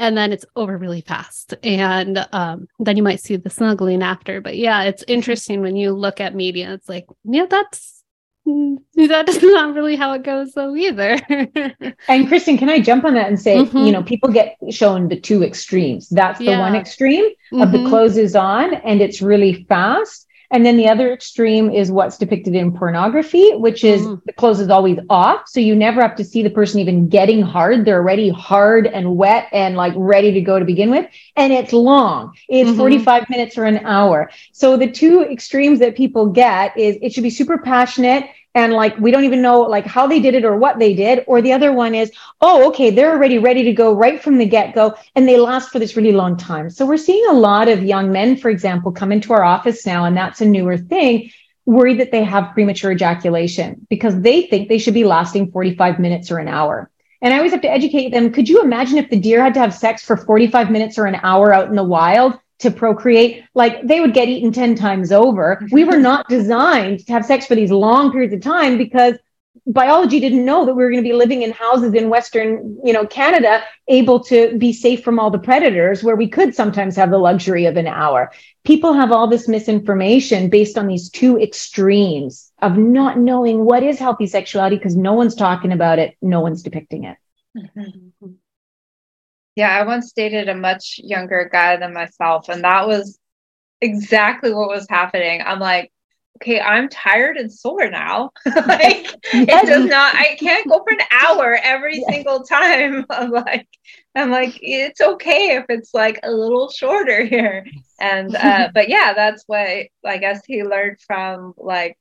and 0.00 0.16
then 0.16 0.32
it's 0.32 0.46
over 0.56 0.76
really 0.76 1.02
fast 1.02 1.54
and 1.62 2.26
um, 2.32 2.66
then 2.80 2.96
you 2.96 3.02
might 3.02 3.20
see 3.20 3.36
the 3.36 3.50
snuggling 3.50 4.02
after 4.02 4.40
but 4.40 4.56
yeah 4.56 4.82
it's 4.82 5.04
interesting 5.06 5.60
when 5.60 5.76
you 5.76 5.92
look 5.92 6.20
at 6.20 6.34
media 6.34 6.72
it's 6.72 6.88
like 6.88 7.06
yeah 7.24 7.46
that's 7.48 8.02
that's 8.94 9.42
not 9.42 9.74
really 9.74 9.94
how 9.94 10.12
it 10.14 10.24
goes 10.24 10.52
though 10.52 10.74
either 10.74 11.20
and 12.08 12.26
kristen 12.26 12.56
can 12.56 12.70
i 12.70 12.80
jump 12.80 13.04
on 13.04 13.14
that 13.14 13.28
and 13.28 13.38
say 13.38 13.58
mm-hmm. 13.58 13.78
you 13.78 13.92
know 13.92 14.02
people 14.02 14.30
get 14.30 14.56
shown 14.70 15.08
the 15.08 15.20
two 15.20 15.44
extremes 15.44 16.08
that's 16.08 16.38
the 16.38 16.46
yeah. 16.46 16.58
one 16.58 16.74
extreme 16.74 17.26
mm-hmm. 17.26 17.60
of 17.60 17.70
the 17.70 17.78
mm-hmm. 17.78 17.88
clothes 17.88 18.16
is 18.16 18.34
on 18.34 18.74
and 18.74 19.02
it's 19.02 19.20
really 19.20 19.64
fast 19.68 20.26
and 20.50 20.66
then 20.66 20.76
the 20.76 20.88
other 20.88 21.12
extreme 21.12 21.70
is 21.70 21.92
what's 21.92 22.18
depicted 22.18 22.54
in 22.54 22.76
pornography, 22.76 23.54
which 23.54 23.84
is 23.84 24.02
mm. 24.02 24.20
the 24.24 24.32
clothes 24.32 24.58
is 24.58 24.68
always 24.68 24.98
off. 25.08 25.48
So 25.48 25.60
you 25.60 25.76
never 25.76 26.02
have 26.02 26.16
to 26.16 26.24
see 26.24 26.42
the 26.42 26.50
person 26.50 26.80
even 26.80 27.08
getting 27.08 27.40
hard. 27.40 27.84
They're 27.84 28.00
already 28.00 28.30
hard 28.30 28.86
and 28.88 29.16
wet 29.16 29.48
and 29.52 29.76
like 29.76 29.92
ready 29.96 30.32
to 30.32 30.40
go 30.40 30.58
to 30.58 30.64
begin 30.64 30.90
with. 30.90 31.08
And 31.36 31.52
it's 31.52 31.72
long. 31.72 32.34
It's 32.48 32.70
mm-hmm. 32.70 32.78
45 32.78 33.30
minutes 33.30 33.56
or 33.56 33.64
an 33.64 33.78
hour. 33.86 34.30
So 34.52 34.76
the 34.76 34.90
two 34.90 35.22
extremes 35.22 35.78
that 35.78 35.96
people 35.96 36.26
get 36.26 36.76
is 36.76 36.98
it 37.00 37.12
should 37.12 37.22
be 37.22 37.30
super 37.30 37.58
passionate 37.58 38.28
and 38.54 38.72
like 38.72 38.98
we 38.98 39.10
don't 39.10 39.24
even 39.24 39.42
know 39.42 39.60
like 39.60 39.86
how 39.86 40.06
they 40.06 40.20
did 40.20 40.34
it 40.34 40.44
or 40.44 40.56
what 40.56 40.78
they 40.78 40.94
did 40.94 41.24
or 41.26 41.40
the 41.40 41.52
other 41.52 41.72
one 41.72 41.94
is 41.94 42.12
oh 42.40 42.68
okay 42.68 42.90
they're 42.90 43.12
already 43.12 43.38
ready 43.38 43.62
to 43.62 43.72
go 43.72 43.92
right 43.92 44.22
from 44.22 44.38
the 44.38 44.46
get-go 44.46 44.94
and 45.14 45.28
they 45.28 45.38
last 45.38 45.70
for 45.70 45.78
this 45.78 45.96
really 45.96 46.12
long 46.12 46.36
time 46.36 46.68
so 46.70 46.86
we're 46.86 46.96
seeing 46.96 47.24
a 47.28 47.34
lot 47.34 47.68
of 47.68 47.82
young 47.82 48.10
men 48.12 48.36
for 48.36 48.50
example 48.50 48.92
come 48.92 49.12
into 49.12 49.32
our 49.32 49.44
office 49.44 49.86
now 49.86 50.04
and 50.04 50.16
that's 50.16 50.40
a 50.40 50.46
newer 50.46 50.76
thing 50.76 51.30
worried 51.66 52.00
that 52.00 52.10
they 52.10 52.24
have 52.24 52.52
premature 52.54 52.92
ejaculation 52.92 53.86
because 53.88 54.20
they 54.20 54.42
think 54.42 54.68
they 54.68 54.78
should 54.78 54.94
be 54.94 55.04
lasting 55.04 55.50
45 55.52 55.98
minutes 55.98 56.30
or 56.30 56.38
an 56.38 56.48
hour 56.48 56.90
and 57.22 57.34
I 57.34 57.36
always 57.36 57.52
have 57.52 57.60
to 57.62 57.70
educate 57.70 58.10
them. 58.10 58.32
Could 58.32 58.48
you 58.48 58.62
imagine 58.62 58.96
if 58.96 59.10
the 59.10 59.20
deer 59.20 59.42
had 59.42 59.52
to 59.52 59.60
have 59.60 59.74
sex 59.74 60.02
for 60.02 60.16
45 60.16 60.70
minutes 60.70 60.98
or 60.98 61.04
an 61.04 61.20
hour 61.22 61.52
out 61.52 61.68
in 61.68 61.76
the 61.76 61.84
wild? 61.84 62.38
To 62.60 62.70
procreate, 62.70 63.44
like 63.54 63.86
they 63.86 64.00
would 64.00 64.14
get 64.14 64.28
eaten 64.28 64.52
10 64.52 64.74
times 64.74 65.12
over. 65.12 65.66
We 65.72 65.84
were 65.84 65.98
not 65.98 66.28
designed 66.28 67.06
to 67.06 67.12
have 67.12 67.24
sex 67.24 67.46
for 67.46 67.54
these 67.54 67.70
long 67.70 68.12
periods 68.12 68.34
of 68.34 68.40
time 68.40 68.78
because 68.78 69.14
biology 69.66 70.20
didn't 70.20 70.44
know 70.44 70.64
that 70.64 70.74
we 70.74 70.82
were 70.82 70.90
going 70.90 71.02
to 71.02 71.08
be 71.08 71.14
living 71.14 71.42
in 71.42 71.50
houses 71.52 71.92
in 71.94 72.08
western 72.08 72.78
you 72.84 72.92
know 72.92 73.06
canada 73.06 73.62
able 73.88 74.18
to 74.20 74.56
be 74.58 74.72
safe 74.72 75.02
from 75.02 75.18
all 75.18 75.30
the 75.30 75.38
predators 75.38 76.02
where 76.02 76.16
we 76.16 76.28
could 76.28 76.54
sometimes 76.54 76.96
have 76.96 77.10
the 77.10 77.18
luxury 77.18 77.66
of 77.66 77.76
an 77.76 77.86
hour 77.86 78.32
people 78.64 78.92
have 78.92 79.12
all 79.12 79.26
this 79.26 79.48
misinformation 79.48 80.48
based 80.48 80.78
on 80.78 80.86
these 80.86 81.10
two 81.10 81.38
extremes 81.38 82.52
of 82.62 82.78
not 82.78 83.18
knowing 83.18 83.64
what 83.64 83.82
is 83.82 83.98
healthy 83.98 84.26
sexuality 84.26 84.76
because 84.76 84.96
no 84.96 85.12
one's 85.12 85.34
talking 85.34 85.72
about 85.72 85.98
it 85.98 86.16
no 86.22 86.40
one's 86.40 86.62
depicting 86.62 87.04
it 87.04 87.16
mm-hmm. 87.56 88.28
Yeah, 89.60 89.76
I 89.78 89.84
once 89.84 90.12
dated 90.12 90.48
a 90.48 90.54
much 90.54 90.98
younger 91.04 91.46
guy 91.52 91.76
than 91.76 91.92
myself, 91.92 92.48
and 92.48 92.64
that 92.64 92.88
was 92.88 93.18
exactly 93.82 94.54
what 94.54 94.70
was 94.70 94.86
happening. 94.88 95.42
I'm 95.44 95.60
like, 95.60 95.92
okay, 96.36 96.62
I'm 96.62 96.88
tired 96.88 97.36
and 97.36 97.52
sore 97.52 97.90
now. 97.90 98.30
like 98.46 99.04
yes. 99.34 99.64
it 99.64 99.66
does 99.66 99.84
not 99.84 100.14
I 100.14 100.36
can't 100.40 100.66
go 100.66 100.78
for 100.78 100.94
an 100.94 101.06
hour 101.10 101.58
every 101.62 101.98
yes. 101.98 102.06
single 102.08 102.42
time. 102.42 103.04
I'm 103.10 103.30
like 103.32 103.68
I'm 104.14 104.30
like 104.30 104.58
it's 104.62 105.02
okay 105.02 105.56
if 105.56 105.66
it's 105.68 105.92
like 105.92 106.20
a 106.22 106.30
little 106.30 106.70
shorter 106.70 107.22
here. 107.26 107.66
And 108.00 108.34
uh 108.34 108.70
but 108.72 108.88
yeah, 108.88 109.12
that's 109.14 109.44
what 109.46 109.88
I 110.06 110.16
guess 110.16 110.42
he 110.46 110.64
learned 110.64 111.02
from 111.06 111.52
like 111.58 111.98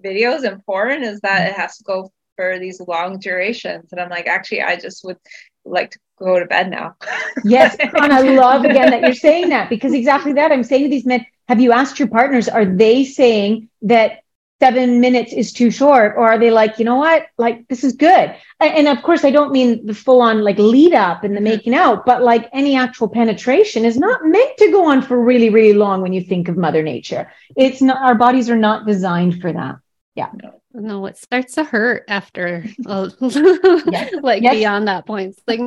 videos 0.00 0.44
and 0.44 0.64
porn 0.64 1.02
is 1.02 1.18
that 1.22 1.48
it 1.48 1.54
has 1.54 1.76
to 1.78 1.82
go 1.82 2.12
for 2.36 2.60
these 2.60 2.80
long 2.80 3.18
durations. 3.18 3.90
And 3.90 4.00
I'm 4.00 4.10
like, 4.10 4.28
actually 4.28 4.62
I 4.62 4.76
just 4.76 5.04
would 5.04 5.18
like 5.64 5.90
to 5.90 5.98
go 6.18 6.38
to 6.38 6.46
bed 6.46 6.70
now. 6.70 6.96
yes. 7.44 7.76
And 7.80 8.12
I 8.12 8.20
love 8.20 8.64
again 8.64 8.90
that 8.90 9.02
you're 9.02 9.14
saying 9.14 9.50
that 9.50 9.68
because 9.68 9.92
exactly 9.92 10.32
that 10.34 10.52
I'm 10.52 10.64
saying 10.64 10.84
to 10.84 10.88
these 10.88 11.06
men, 11.06 11.26
have 11.48 11.60
you 11.60 11.72
asked 11.72 11.98
your 11.98 12.08
partners, 12.08 12.48
are 12.48 12.64
they 12.64 13.04
saying 13.04 13.68
that 13.82 14.20
seven 14.60 15.00
minutes 15.00 15.32
is 15.32 15.52
too 15.52 15.70
short? 15.70 16.14
Or 16.16 16.26
are 16.26 16.38
they 16.38 16.50
like, 16.50 16.78
you 16.78 16.84
know 16.84 16.96
what? 16.96 17.26
Like, 17.36 17.68
this 17.68 17.84
is 17.84 17.92
good. 17.92 18.34
And 18.60 18.88
of 18.88 19.02
course, 19.02 19.24
I 19.24 19.30
don't 19.30 19.52
mean 19.52 19.84
the 19.84 19.94
full 19.94 20.22
on 20.22 20.42
like 20.42 20.58
lead 20.58 20.94
up 20.94 21.24
and 21.24 21.34
the 21.34 21.40
mm-hmm. 21.40 21.44
making 21.44 21.74
out, 21.74 22.06
but 22.06 22.22
like 22.22 22.48
any 22.52 22.76
actual 22.76 23.08
penetration 23.08 23.84
is 23.84 23.98
not 23.98 24.24
meant 24.24 24.56
to 24.58 24.70
go 24.70 24.86
on 24.86 25.02
for 25.02 25.22
really, 25.22 25.50
really 25.50 25.74
long 25.74 26.00
when 26.00 26.12
you 26.12 26.22
think 26.22 26.48
of 26.48 26.56
Mother 26.56 26.82
Nature. 26.82 27.30
It's 27.56 27.82
not, 27.82 28.00
our 28.00 28.14
bodies 28.14 28.48
are 28.48 28.56
not 28.56 28.86
designed 28.86 29.40
for 29.40 29.52
that. 29.52 29.76
Yeah. 30.14 30.30
No 30.42 30.60
no 30.74 31.06
it 31.06 31.16
starts 31.16 31.54
to 31.54 31.64
hurt 31.64 32.04
after 32.08 32.64
uh, 32.86 33.08
yes. 33.20 34.12
like 34.22 34.42
yes. 34.42 34.54
beyond 34.54 34.88
that 34.88 35.06
point 35.06 35.30
it's 35.30 35.42
like 35.46 35.60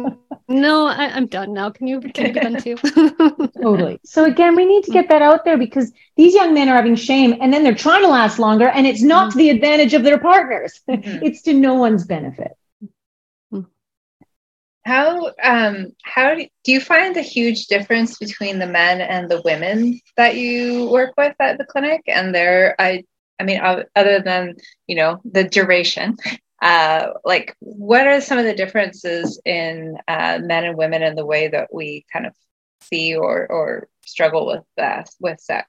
no 0.48 0.88
I, 0.88 1.18
am 1.18 1.28
done 1.28 1.54
now 1.54 1.70
can 1.70 1.88
you 1.88 2.02
can 2.02 2.28
you 2.28 2.34
be 2.34 2.40
done 2.40 2.62
too 2.62 2.76
totally 3.62 4.00
so 4.04 4.26
again 4.26 4.56
we 4.56 4.66
need 4.66 4.84
to 4.84 4.92
get 4.92 5.10
that 5.10 5.22
out 5.22 5.46
there 5.46 5.58
because 5.58 5.92
these 6.18 6.36
young 6.36 6.54
men 6.54 6.70
are 6.70 6.76
having 6.76 6.96
shame 6.96 7.38
and 7.40 7.54
then 7.54 7.64
they're 7.64 7.74
trying 7.74 8.02
to 8.02 8.10
last 8.10 8.38
longer 8.38 8.68
and 8.68 8.86
it's 8.86 9.02
not 9.02 9.30
mm-hmm. 9.30 9.32
to 9.32 9.38
the 9.38 9.50
advantage 9.50 9.94
of 9.94 10.04
their 10.04 10.20
partners 10.20 10.82
mm-hmm. 10.90 11.24
it's 11.24 11.42
to 11.44 11.54
no 11.54 11.76
one's 11.76 12.06
benefit 12.06 12.52
mm. 13.54 13.66
how 14.86 15.32
um 15.42 15.94
how 16.04 16.36
do, 16.36 16.46
do 16.66 16.72
you 16.74 16.82
find 16.82 17.16
a 17.16 17.22
huge 17.22 17.68
difference 17.68 18.18
between 18.18 18.60
the 18.60 18.68
men 18.68 19.00
and 19.00 19.32
the 19.32 19.42
women 19.44 20.00
that 20.18 20.36
you 20.36 20.90
work 20.90 21.14
with 21.18 21.36
at 21.40 21.58
the 21.58 21.66
clinic 21.66 22.02
and 22.08 22.36
their 22.36 22.76
i 22.80 23.04
I 23.40 23.44
mean, 23.44 23.60
other 23.62 24.20
than, 24.20 24.56
you 24.88 24.96
know, 24.96 25.22
the 25.24 25.44
duration, 25.44 26.18
uh, 26.62 27.08
like 27.24 27.56
what 27.60 28.08
are 28.08 28.20
some 28.22 28.38
of 28.38 28.46
the 28.46 28.56
differences 28.56 29.40
in 29.46 29.98
uh, 30.08 30.40
men 30.42 30.66
and 30.66 30.78
women 30.78 31.04
in 31.04 31.16
the 31.16 31.26
way 31.26 31.48
that 31.48 31.74
we 31.74 32.06
kind 32.12 32.26
of 32.26 32.34
see 32.82 33.16
or, 33.16 33.48
or 33.48 33.88
struggle 34.06 34.48
with 34.48 34.64
that, 34.76 35.10
with 35.20 35.40
sex? 35.40 35.68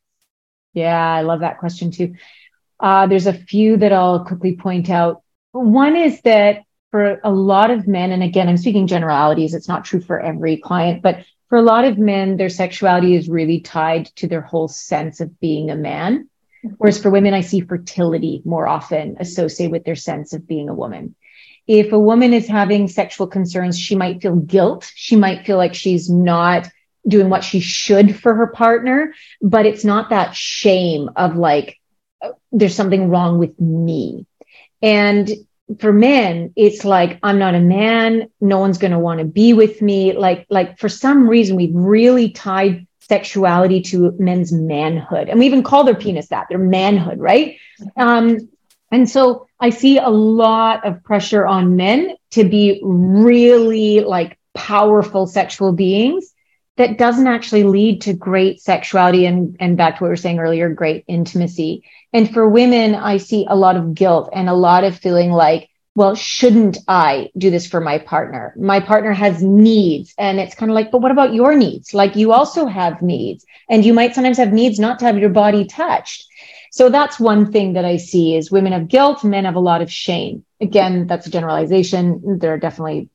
Yeah, 0.72 0.96
I 0.96 1.22
love 1.22 1.40
that 1.40 1.58
question 1.58 1.90
too. 1.90 2.14
Uh, 2.80 3.06
there's 3.06 3.26
a 3.26 3.32
few 3.32 3.76
that 3.78 3.92
I'll 3.92 4.24
quickly 4.24 4.56
point 4.56 4.88
out. 4.88 5.22
One 5.52 5.96
is 5.96 6.20
that 6.22 6.62
for 6.90 7.20
a 7.24 7.30
lot 7.30 7.70
of 7.70 7.86
men, 7.86 8.12
and 8.12 8.22
again, 8.22 8.48
I'm 8.48 8.56
speaking 8.56 8.86
generalities, 8.86 9.54
it's 9.54 9.68
not 9.68 9.84
true 9.84 10.00
for 10.00 10.20
every 10.20 10.56
client, 10.56 11.02
but 11.02 11.24
for 11.48 11.58
a 11.58 11.62
lot 11.62 11.84
of 11.84 11.98
men, 11.98 12.36
their 12.36 12.48
sexuality 12.48 13.14
is 13.14 13.28
really 13.28 13.60
tied 13.60 14.06
to 14.16 14.26
their 14.26 14.40
whole 14.40 14.68
sense 14.68 15.20
of 15.20 15.38
being 15.40 15.70
a 15.70 15.76
man. 15.76 16.28
Whereas 16.62 17.00
for 17.00 17.10
women, 17.10 17.34
I 17.34 17.42
see 17.42 17.60
fertility 17.60 18.42
more 18.44 18.66
often 18.66 19.16
associated 19.20 19.72
with 19.72 19.84
their 19.84 19.96
sense 19.96 20.32
of 20.32 20.46
being 20.46 20.68
a 20.68 20.74
woman. 20.74 21.14
If 21.66 21.92
a 21.92 21.98
woman 21.98 22.32
is 22.32 22.48
having 22.48 22.88
sexual 22.88 23.26
concerns, 23.26 23.78
she 23.78 23.94
might 23.94 24.22
feel 24.22 24.36
guilt. 24.36 24.90
She 24.94 25.16
might 25.16 25.44
feel 25.46 25.58
like 25.58 25.74
she's 25.74 26.10
not 26.10 26.68
doing 27.06 27.30
what 27.30 27.44
she 27.44 27.60
should 27.60 28.16
for 28.18 28.34
her 28.34 28.48
partner, 28.48 29.14
but 29.40 29.66
it's 29.66 29.84
not 29.84 30.10
that 30.10 30.34
shame 30.34 31.10
of 31.16 31.36
like, 31.36 31.78
uh, 32.22 32.30
there's 32.52 32.74
something 32.74 33.08
wrong 33.08 33.38
with 33.38 33.58
me. 33.60 34.26
And 34.82 35.30
for 35.78 35.92
men, 35.92 36.52
it's 36.56 36.84
like, 36.84 37.18
I'm 37.22 37.38
not 37.38 37.54
a 37.54 37.60
man. 37.60 38.30
No 38.40 38.58
one's 38.58 38.78
going 38.78 38.92
to 38.92 38.98
want 38.98 39.20
to 39.20 39.26
be 39.26 39.52
with 39.52 39.82
me. 39.82 40.12
Like, 40.12 40.46
like 40.48 40.78
for 40.78 40.88
some 40.88 41.28
reason, 41.28 41.56
we've 41.56 41.74
really 41.74 42.30
tied 42.30 42.86
sexuality 43.08 43.80
to 43.80 44.14
men's 44.18 44.52
manhood. 44.52 45.28
And 45.28 45.38
we 45.38 45.46
even 45.46 45.62
call 45.62 45.84
their 45.84 45.94
penis 45.94 46.28
that, 46.28 46.46
their 46.48 46.58
manhood, 46.58 47.18
right? 47.18 47.56
Um, 47.96 48.48
and 48.90 49.08
so 49.08 49.48
I 49.60 49.70
see 49.70 49.98
a 49.98 50.08
lot 50.08 50.86
of 50.86 51.02
pressure 51.02 51.46
on 51.46 51.76
men 51.76 52.16
to 52.32 52.44
be 52.44 52.80
really 52.82 54.00
like 54.00 54.38
powerful 54.54 55.26
sexual 55.26 55.72
beings 55.72 56.32
that 56.76 56.96
doesn't 56.96 57.26
actually 57.26 57.64
lead 57.64 58.02
to 58.02 58.12
great 58.12 58.60
sexuality 58.60 59.26
and, 59.26 59.56
and 59.58 59.76
back 59.76 59.96
to 59.96 60.04
what 60.04 60.08
we 60.08 60.12
were 60.12 60.16
saying 60.16 60.38
earlier, 60.38 60.68
great 60.70 61.04
intimacy. 61.08 61.84
And 62.12 62.32
for 62.32 62.48
women, 62.48 62.94
I 62.94 63.16
see 63.16 63.46
a 63.48 63.56
lot 63.56 63.76
of 63.76 63.94
guilt 63.94 64.30
and 64.32 64.48
a 64.48 64.54
lot 64.54 64.84
of 64.84 64.96
feeling 64.96 65.32
like 65.32 65.67
well, 65.98 66.14
shouldn't 66.14 66.78
I 66.86 67.28
do 67.36 67.50
this 67.50 67.66
for 67.66 67.80
my 67.80 67.98
partner? 67.98 68.54
My 68.56 68.78
partner 68.78 69.12
has 69.12 69.42
needs. 69.42 70.14
And 70.16 70.38
it's 70.38 70.54
kind 70.54 70.70
of 70.70 70.76
like, 70.76 70.92
but 70.92 71.00
what 71.00 71.10
about 71.10 71.34
your 71.34 71.56
needs? 71.56 71.92
Like 71.92 72.14
you 72.14 72.32
also 72.32 72.66
have 72.66 73.02
needs 73.02 73.44
and 73.68 73.84
you 73.84 73.92
might 73.92 74.14
sometimes 74.14 74.36
have 74.36 74.52
needs 74.52 74.78
not 74.78 75.00
to 75.00 75.06
have 75.06 75.18
your 75.18 75.30
body 75.30 75.64
touched. 75.64 76.24
So 76.70 76.88
that's 76.88 77.18
one 77.18 77.50
thing 77.50 77.72
that 77.72 77.84
I 77.84 77.96
see 77.96 78.36
is 78.36 78.48
women 78.48 78.74
have 78.74 78.86
guilt, 78.86 79.24
men 79.24 79.44
have 79.44 79.56
a 79.56 79.60
lot 79.60 79.82
of 79.82 79.90
shame. 79.90 80.44
Again, 80.60 81.08
that's 81.08 81.26
a 81.26 81.30
generalization. 81.30 82.38
There 82.38 82.54
are 82.54 82.58
definitely 82.58 83.10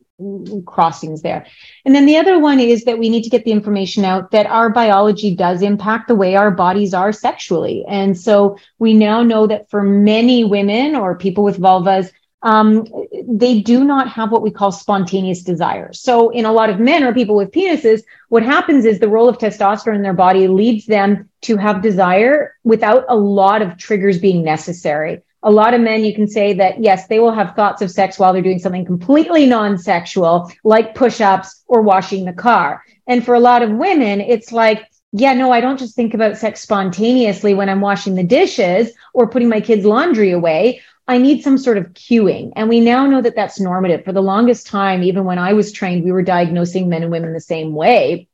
crossings 0.66 1.22
there. 1.22 1.46
And 1.86 1.96
then 1.96 2.06
the 2.06 2.18
other 2.18 2.38
one 2.38 2.60
is 2.60 2.84
that 2.84 3.00
we 3.00 3.08
need 3.08 3.24
to 3.24 3.30
get 3.30 3.46
the 3.46 3.54
information 3.54 4.04
out 4.04 4.32
that 4.32 4.46
our 4.46 4.70
biology 4.70 5.34
does 5.34 5.62
impact 5.62 6.10
the 6.10 6.16
way 6.16 6.36
our 6.36 6.52
bodies 6.52 6.94
are 6.94 7.14
sexually. 7.14 7.86
And 7.88 8.20
so 8.20 8.58
we 8.78 8.94
now 8.94 9.24
know 9.24 9.48
that 9.48 9.70
for 9.70 9.84
many 9.84 10.44
women 10.44 10.98
or 10.98 11.18
people 11.18 11.46
with 11.46 11.60
vulvas, 11.60 12.12
um, 12.44 12.86
they 13.26 13.62
do 13.62 13.86
not 13.86 14.10
have 14.10 14.32
what 14.32 14.42
we 14.42 14.52
call 14.52 14.72
spontaneous 14.72 15.42
desire. 15.42 15.94
So, 15.94 16.30
in 16.30 16.46
a 16.46 16.52
lot 16.52 16.70
of 16.70 16.80
men 16.80 17.04
or 17.04 17.14
people 17.14 17.36
with 17.36 17.52
penises, 17.52 18.04
what 18.28 18.44
happens 18.44 18.84
is 18.84 19.00
the 19.00 19.08
role 19.08 19.30
of 19.30 19.38
testosterone 19.38 19.96
in 19.96 20.02
their 20.02 20.14
body 20.14 20.48
leads 20.48 20.86
them 20.86 21.30
to 21.44 21.56
have 21.56 21.82
desire 21.82 22.56
without 22.64 23.06
a 23.08 23.16
lot 23.16 23.62
of 23.62 23.78
triggers 23.78 24.20
being 24.20 24.44
necessary. 24.44 25.22
A 25.42 25.52
lot 25.52 25.74
of 25.74 25.82
men, 25.82 26.04
you 26.04 26.14
can 26.14 26.28
say 26.28 26.54
that 26.54 26.84
yes, 26.84 27.08
they 27.08 27.20
will 27.20 27.34
have 27.34 27.56
thoughts 27.56 27.82
of 27.82 27.92
sex 27.92 28.20
while 28.20 28.34
they're 28.34 28.42
doing 28.42 28.60
something 28.60 28.86
completely 28.86 29.46
non 29.46 29.78
sexual, 29.78 30.52
like 30.66 30.96
push 30.96 31.22
ups 31.22 31.64
or 31.68 31.82
washing 31.82 32.26
the 32.26 32.34
car. 32.34 32.84
And 33.08 33.26
for 33.26 33.36
a 33.36 33.40
lot 33.40 33.62
of 33.62 33.72
women, 33.72 34.20
it's 34.20 34.52
like, 34.52 34.86
yeah, 35.14 35.34
no, 35.34 35.52
I 35.52 35.62
don't 35.62 35.80
just 35.80 35.96
think 35.96 36.14
about 36.14 36.38
sex 36.38 36.62
spontaneously 36.62 37.54
when 37.54 37.70
I'm 37.70 37.82
washing 37.82 38.16
the 38.16 38.24
dishes 38.24 38.92
or 39.14 39.30
putting 39.30 39.48
my 39.48 39.62
kids' 39.62 39.86
laundry 39.86 40.32
away. 40.32 40.82
I 41.08 41.18
need 41.18 41.44
some 41.44 41.58
sort 41.58 41.78
of 41.78 41.94
cueing. 41.94 42.54
And 42.56 42.70
we 42.70 42.80
now 42.80 43.06
know 43.06 43.22
that 43.22 43.36
that's 43.36 43.60
normative. 43.60 44.06
For 44.06 44.14
the 44.14 44.22
longest 44.22 44.68
time, 44.68 45.04
even 45.04 45.26
when 45.26 45.38
I 45.38 45.54
was 45.54 45.72
trained, 45.72 46.04
we 46.04 46.12
were 46.12 46.24
diagnosing 46.24 46.88
men 46.88 47.04
and 47.04 47.12
women 47.12 47.34
the 47.34 47.42
same 47.42 47.74
way, 47.74 48.28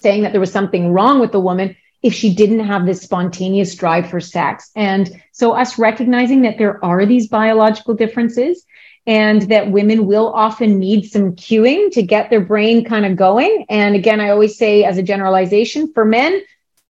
saying 0.00 0.22
that 0.22 0.32
there 0.32 0.40
was 0.40 0.52
something 0.52 0.92
wrong 0.92 1.20
with 1.20 1.32
the 1.32 1.40
woman 1.40 1.76
if 2.02 2.14
she 2.14 2.34
didn't 2.34 2.60
have 2.60 2.86
this 2.86 3.02
spontaneous 3.02 3.74
drive 3.74 4.08
for 4.08 4.20
sex. 4.20 4.70
And 4.74 5.22
so, 5.32 5.52
us 5.52 5.78
recognizing 5.78 6.42
that 6.42 6.58
there 6.58 6.82
are 6.84 7.06
these 7.06 7.28
biological 7.28 7.94
differences 7.94 8.64
and 9.06 9.42
that 9.42 9.70
women 9.70 10.06
will 10.06 10.32
often 10.32 10.78
need 10.78 11.10
some 11.10 11.34
cueing 11.34 11.90
to 11.92 12.02
get 12.02 12.30
their 12.30 12.40
brain 12.40 12.84
kind 12.84 13.06
of 13.06 13.16
going. 13.16 13.66
And 13.68 13.94
again, 13.94 14.20
I 14.20 14.30
always 14.30 14.56
say, 14.58 14.84
as 14.84 14.98
a 14.98 15.02
generalization, 15.02 15.92
for 15.92 16.04
men, 16.04 16.42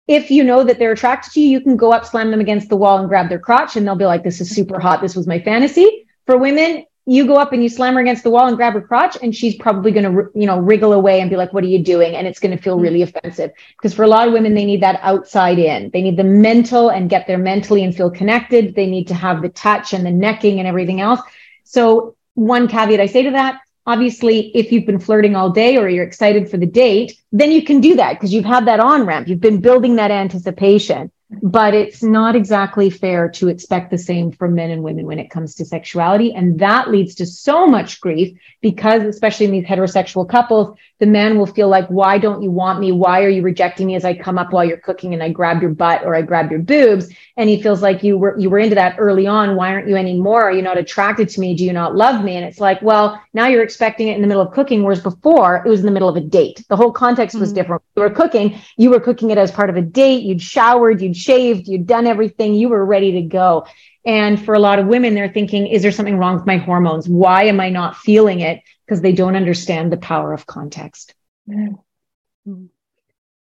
if 0.08 0.32
you 0.32 0.44
know 0.44 0.64
that 0.64 0.80
they're 0.80 0.94
attracted 0.94 1.34
to 1.34 1.42
you, 1.42 1.50
you 1.50 1.62
can 1.62 1.76
go 1.76 1.92
up, 1.92 2.06
slam 2.06 2.32
them 2.32 2.40
against 2.40 2.70
the 2.70 2.78
wall 2.78 2.98
and 2.98 3.10
grab 3.10 3.30
their 3.30 3.40
crotch 3.40 3.76
and 3.76 3.86
they'll 3.86 3.96
be 3.96 4.06
like, 4.06 4.24
this 4.24 4.40
is 4.40 4.50
super 4.50 4.80
hot. 4.80 5.02
This 5.02 5.16
was 5.16 5.28
my 5.28 5.40
fantasy. 5.42 6.08
For 6.26 6.38
women, 6.38 6.86
you 7.06 7.26
go 7.26 7.36
up 7.36 7.54
and 7.54 7.64
you 7.64 7.70
slam 7.70 7.94
her 7.94 8.02
against 8.02 8.24
the 8.24 8.30
wall 8.30 8.48
and 8.48 8.58
grab 8.58 8.74
her 8.74 8.82
crotch 8.82 9.18
and 9.22 9.34
she's 9.36 9.56
probably 9.56 9.92
going 9.92 10.04
to 10.04 10.30
you 10.36 10.46
know 10.46 10.60
wriggle 10.60 10.92
away 10.92 11.22
and 11.22 11.30
be 11.30 11.38
like 11.38 11.54
what 11.54 11.64
are 11.64 11.68
you 11.68 11.80
doing? 11.80 12.16
And 12.16 12.28
it's 12.28 12.40
going 12.40 12.56
to 12.56 12.62
feel 12.62 12.76
mm-hmm. 12.76 12.84
really 12.84 13.02
offensive. 13.02 13.52
Because 13.78 13.94
for 13.94 14.04
a 14.04 14.08
lot 14.08 14.28
of 14.28 14.34
women 14.34 14.54
they 14.54 14.66
need 14.66 14.82
that 14.82 15.00
outside 15.04 15.60
in. 15.60 15.90
They 15.92 16.02
need 16.02 16.18
the 16.18 16.26
mental 16.26 16.90
and 16.90 17.10
get 17.10 17.28
there 17.28 17.38
mentally 17.38 17.84
and 17.84 17.96
feel 17.96 18.10
connected. 18.10 18.76
They 18.76 18.88
need 18.88 19.08
to 19.08 19.14
have 19.14 19.42
the 19.42 19.50
touch 19.50 19.94
and 19.94 20.06
the 20.06 20.12
necking 20.12 20.60
and 20.60 20.68
everything 20.68 21.00
else. 21.00 21.22
So 21.64 22.16
one 22.38 22.68
caveat 22.68 23.00
i 23.00 23.08
say 23.08 23.24
to 23.24 23.32
that 23.32 23.60
obviously 23.88 24.52
if 24.56 24.72
you've 24.72 24.86
been 24.86 25.00
flirting 25.00 25.36
all 25.36 25.50
day 25.50 25.78
or 25.78 25.90
you're 25.90 26.06
excited 26.06 26.50
for 26.52 26.58
the 26.58 26.66
date 26.66 27.14
then 27.32 27.52
you 27.52 27.64
can 27.64 27.82
do 27.82 27.96
that 27.96 28.14
because 28.14 28.34
you've 28.34 28.46
had 28.46 28.68
that 28.68 28.80
on 28.80 29.06
ramp. 29.06 29.28
You've 29.28 29.42
been 29.42 29.62
building 29.62 29.96
that 29.96 30.12
anticipation 30.12 31.12
but 31.42 31.74
it's 31.74 32.02
not 32.02 32.36
exactly 32.36 32.90
fair 32.90 33.28
to 33.28 33.50
expect 33.50 33.92
the 33.92 33.98
same 33.98 34.32
from 34.32 34.56
men 34.56 34.72
and 34.72 34.82
women 34.82 35.06
when 35.06 35.20
it 35.20 35.30
comes 35.30 35.56
to 35.56 35.66
sexuality. 35.66 36.34
And 36.34 36.60
that 36.60 36.90
leads 36.90 37.16
to 37.16 37.26
so 37.26 37.68
much 37.68 38.00
grief 38.00 38.38
because, 38.62 39.04
especially 39.04 39.46
in 39.46 39.52
these 39.52 39.66
heterosexual 39.66 40.28
couples, 40.30 40.78
the 41.00 41.06
man 41.06 41.38
will 41.38 41.46
feel 41.46 41.68
like, 41.68 41.88
why 41.90 42.18
don't 42.18 42.42
you 42.42 42.50
want 42.50 42.80
me? 42.80 42.92
Why 42.92 43.24
are 43.24 43.30
you 43.30 43.42
rejecting 43.42 43.88
me 43.88 43.96
as 43.96 44.06
I 44.06 44.16
come 44.16 44.38
up 44.38 44.52
while 44.52 44.66
you're 44.66 44.78
cooking 44.78 45.14
and 45.14 45.22
I 45.22 45.30
grab 45.30 45.62
your 45.62 45.72
butt 45.72 46.04
or 46.04 46.16
I 46.16 46.22
grab 46.22 46.50
your 46.50 46.62
boobs? 46.62 47.14
And 47.36 47.50
he 47.50 47.62
feels 47.62 47.82
like 47.82 48.04
you 48.04 48.18
were, 48.18 48.40
you 48.40 48.50
were 48.50 48.58
into 48.58 48.76
that 48.76 48.96
early 48.98 49.28
on. 49.28 49.56
Why 49.56 49.74
aren't 49.74 49.88
you 49.88 49.96
anymore? 49.96 50.44
Are 50.44 50.52
you 50.52 50.64
not 50.64 50.78
attracted 50.78 51.30
to 51.30 51.40
me? 51.40 51.56
Do 51.56 51.66
you 51.66 51.74
not 51.74 51.96
love 51.96 52.24
me? 52.24 52.36
And 52.36 52.46
it's 52.46 52.60
like, 52.60 52.82
well, 52.82 53.22
now 53.34 53.48
you're 53.48 53.64
expecting 53.64 54.08
it 54.08 54.16
in 54.16 54.22
the 54.22 54.28
middle 54.28 54.42
of 54.42 54.54
cooking. 54.54 54.82
Whereas 54.82 55.02
before 55.02 55.62
it 55.64 55.70
was 55.70 55.82
in 55.82 55.86
the 55.86 55.92
middle 55.92 56.10
of 56.10 56.16
a 56.16 56.22
date. 56.22 56.66
The 56.68 56.76
whole 56.76 56.92
context 56.92 57.38
was 57.38 57.50
mm-hmm. 57.50 57.58
different. 57.58 57.84
You 57.96 58.04
were 58.04 58.10
cooking, 58.10 58.58
you 58.78 58.90
were 58.90 59.00
cooking 59.00 59.30
it 59.30 59.38
as 59.38 59.52
part 59.52 59.70
of 59.70 59.76
a 59.76 59.82
date. 59.82 60.24
You'd 60.24 60.42
showered, 60.42 61.02
you'd 61.02 61.17
shaved, 61.18 61.68
you'd 61.68 61.88
done 61.88 62.08
everything, 62.08 62.54
you 62.54 62.70
were 62.70 62.86
ready 62.86 63.14
to 63.14 63.22
go. 63.24 63.66
And 64.06 64.44
for 64.44 64.54
a 64.54 64.60
lot 64.60 64.80
of 64.80 64.88
women, 64.88 65.14
they're 65.14 65.32
thinking, 65.32 65.68
is 65.68 65.82
there 65.82 65.92
something 65.92 66.18
wrong 66.18 66.36
with 66.36 66.46
my 66.46 66.58
hormones? 66.58 67.10
Why 67.10 67.44
am 67.44 67.60
I 67.60 67.70
not 67.70 67.98
feeling 67.98 68.40
it? 68.40 68.62
Because 68.86 69.02
they 69.02 69.12
don't 69.12 69.36
understand 69.36 69.92
the 69.92 69.98
power 69.98 70.34
of 70.34 70.46
context. 70.46 71.14
Mm. 71.50 71.80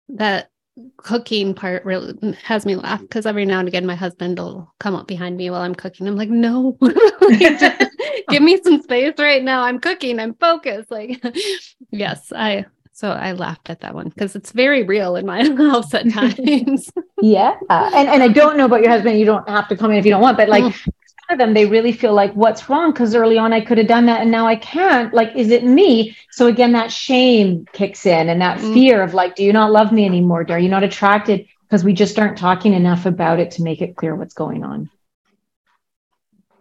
That 0.09 0.51
cooking 0.97 1.53
part 1.53 1.85
really 1.85 2.35
has 2.43 2.65
me 2.65 2.75
laugh 2.75 3.01
because 3.01 3.25
every 3.25 3.45
now 3.45 3.59
and 3.59 3.67
again 3.67 3.85
my 3.85 3.95
husband 3.95 4.39
will 4.39 4.73
come 4.79 4.95
up 4.95 5.07
behind 5.07 5.37
me 5.37 5.49
while 5.49 5.61
I'm 5.61 5.75
cooking. 5.75 6.07
I'm 6.07 6.15
like, 6.15 6.29
no, 6.29 6.77
give 8.29 8.41
me 8.41 8.59
some 8.63 8.81
space 8.81 9.13
right 9.17 9.43
now. 9.43 9.63
I'm 9.63 9.79
cooking. 9.79 10.19
I'm 10.19 10.33
focused. 10.35 10.91
Like, 10.91 11.23
yes, 11.91 12.31
I 12.35 12.65
so 12.95 13.09
I 13.09 13.31
laughed 13.31 13.71
at 13.71 13.79
that 13.79 13.95
one 13.95 14.09
because 14.09 14.35
it's 14.35 14.51
very 14.51 14.83
real 14.83 15.15
in 15.15 15.25
my 15.25 15.43
house 15.57 15.93
at 15.95 16.09
times. 16.11 16.91
yeah. 17.21 17.55
Uh, 17.67 17.89
and, 17.93 18.07
and 18.07 18.21
I 18.21 18.27
don't 18.27 18.55
know 18.55 18.65
about 18.65 18.81
your 18.81 18.91
husband. 18.91 19.19
You 19.19 19.25
don't 19.25 19.49
have 19.49 19.67
to 19.69 19.75
comment 19.75 19.99
if 19.99 20.05
you 20.05 20.11
don't 20.11 20.21
want, 20.21 20.37
but 20.37 20.47
like 20.47 20.63
mm. 20.63 20.87
of 21.31 21.39
them, 21.39 21.55
they 21.55 21.65
really 21.65 21.91
feel 21.91 22.13
like, 22.13 22.31
what's 22.33 22.69
wrong? 22.69 22.91
Because 22.91 23.15
early 23.15 23.35
on 23.35 23.51
I 23.51 23.61
could 23.61 23.79
have 23.79 23.87
done 23.87 24.05
that 24.05 24.21
and 24.21 24.29
now 24.29 24.45
I 24.45 24.55
can't. 24.55 25.11
Like, 25.11 25.35
is 25.35 25.49
it 25.49 25.63
me? 25.63 26.15
So 26.29 26.45
again, 26.45 26.71
that 26.73 26.91
shame 26.91 27.65
kicks 27.73 28.05
in 28.05 28.29
and 28.29 28.39
that 28.41 28.59
mm. 28.59 28.73
fear 28.75 29.01
of 29.01 29.15
like, 29.15 29.35
do 29.35 29.43
you 29.43 29.53
not 29.53 29.71
love 29.71 29.91
me 29.91 30.05
anymore? 30.05 30.45
Are 30.49 30.59
you 30.59 30.69
not 30.69 30.83
attracted? 30.83 31.47
Because 31.63 31.83
we 31.83 31.93
just 31.93 32.19
aren't 32.19 32.37
talking 32.37 32.73
enough 32.73 33.07
about 33.07 33.39
it 33.39 33.49
to 33.51 33.63
make 33.63 33.81
it 33.81 33.95
clear 33.95 34.15
what's 34.15 34.35
going 34.35 34.63
on. 34.63 34.91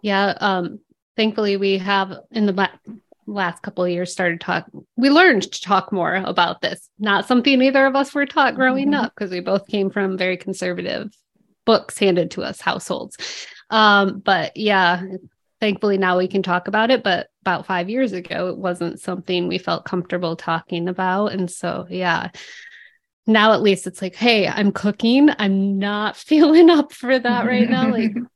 Yeah. 0.01 0.33
Um, 0.41 0.80
thankfully 1.14 1.59
we 1.59 1.76
have 1.76 2.14
in 2.30 2.47
the 2.47 2.70
last 3.27 3.62
couple 3.62 3.85
of 3.85 3.91
years 3.91 4.12
started 4.12 4.41
talk 4.41 4.66
we 4.97 5.11
learned 5.11 5.43
to 5.43 5.61
talk 5.61 5.93
more 5.93 6.14
about 6.14 6.61
this. 6.61 6.89
Not 6.99 7.27
something 7.27 7.61
either 7.62 7.87
of 7.87 7.97
us 7.97 8.14
were 8.14 8.27
taught 8.27 8.55
growing 8.55 8.91
mm-hmm. 8.91 9.05
up 9.05 9.14
because 9.14 9.31
we 9.31 9.41
both 9.41 9.66
came 9.66 9.91
from 9.91 10.18
very 10.18 10.37
conservative 10.37 11.12
books 11.64 11.99
handed 11.99 12.33
to 12.33 12.43
us 12.43 12.61
households. 12.61 13.16
Um, 13.70 14.18
but 14.18 14.57
yeah 14.57 15.03
thankfully 15.62 15.97
now 15.97 16.18
we 16.18 16.27
can 16.27 16.43
talk 16.43 16.66
about 16.66 16.91
it 16.91 17.05
but 17.05 17.29
about 17.43 17.66
five 17.66 17.89
years 17.89 18.12
ago 18.12 18.49
it 18.49 18.59
wasn't 18.59 18.99
something 18.99 19.47
we 19.47 19.59
felt 19.59 19.85
comfortable 19.85 20.35
talking 20.35 20.89
about. 20.89 21.29
And 21.29 21.49
so 21.49 21.87
yeah. 21.89 22.31
Now 23.29 23.53
at 23.53 23.62
least 23.62 23.87
it's 23.87 24.03
like 24.03 24.16
hey 24.16 24.49
i'm 24.49 24.73
cooking. 24.73 25.31
I'm 25.39 25.79
not 25.79 26.16
feeling 26.29 26.68
up 26.68 26.93
for 26.93 27.16
that 27.16 27.47
right 27.47 27.70
now. 27.70 27.91
Like 27.91 28.16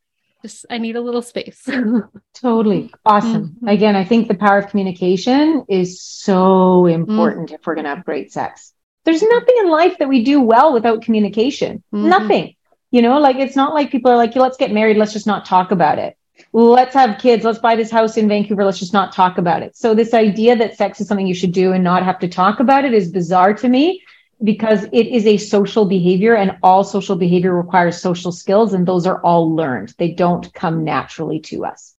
just 0.46 0.66
I 0.70 0.78
need 0.78 0.96
a 0.96 1.00
little 1.00 1.22
space. 1.22 1.68
totally. 2.34 2.92
Awesome. 3.04 3.48
Mm-hmm. 3.48 3.68
Again, 3.68 3.96
I 3.96 4.04
think 4.04 4.28
the 4.28 4.34
power 4.34 4.58
of 4.58 4.68
communication 4.68 5.64
is 5.68 6.00
so 6.00 6.86
important 6.86 7.48
mm-hmm. 7.48 7.54
if 7.56 7.66
we're 7.66 7.74
going 7.74 7.84
to 7.84 7.94
have 7.94 8.04
great 8.04 8.32
sex. 8.32 8.72
There's 9.04 9.22
nothing 9.22 9.54
in 9.60 9.70
life 9.70 9.98
that 9.98 10.08
we 10.08 10.24
do 10.24 10.40
well 10.40 10.72
without 10.72 11.02
communication. 11.02 11.82
Mm-hmm. 11.92 12.08
Nothing. 12.08 12.54
You 12.90 13.02
know, 13.02 13.18
like 13.18 13.36
it's 13.36 13.56
not 13.56 13.74
like 13.74 13.90
people 13.90 14.10
are 14.10 14.16
like, 14.16 14.34
let's 14.36 14.56
get 14.56 14.72
married, 14.72 14.96
let's 14.96 15.12
just 15.12 15.26
not 15.26 15.44
talk 15.44 15.70
about 15.70 15.98
it. 15.98 16.16
Let's 16.52 16.94
have 16.94 17.18
kids, 17.18 17.44
let's 17.44 17.58
buy 17.58 17.76
this 17.76 17.90
house 17.90 18.16
in 18.16 18.28
Vancouver, 18.28 18.64
let's 18.64 18.78
just 18.78 18.92
not 18.92 19.12
talk 19.12 19.38
about 19.38 19.62
it. 19.62 19.76
So 19.76 19.94
this 19.94 20.14
idea 20.14 20.54
that 20.56 20.76
sex 20.76 21.00
is 21.00 21.08
something 21.08 21.26
you 21.26 21.34
should 21.34 21.52
do 21.52 21.72
and 21.72 21.82
not 21.82 22.04
have 22.04 22.18
to 22.20 22.28
talk 22.28 22.60
about 22.60 22.84
it 22.84 22.94
is 22.94 23.10
bizarre 23.10 23.54
to 23.54 23.68
me 23.68 24.02
because 24.42 24.84
it 24.92 25.06
is 25.06 25.26
a 25.26 25.36
social 25.36 25.86
behavior 25.86 26.34
and 26.34 26.58
all 26.62 26.84
social 26.84 27.16
behavior 27.16 27.54
requires 27.54 28.00
social 28.00 28.32
skills 28.32 28.74
and 28.74 28.86
those 28.86 29.06
are 29.06 29.20
all 29.22 29.54
learned. 29.54 29.94
They 29.98 30.12
don't 30.12 30.52
come 30.52 30.84
naturally 30.84 31.40
to 31.40 31.64
us. 31.64 31.94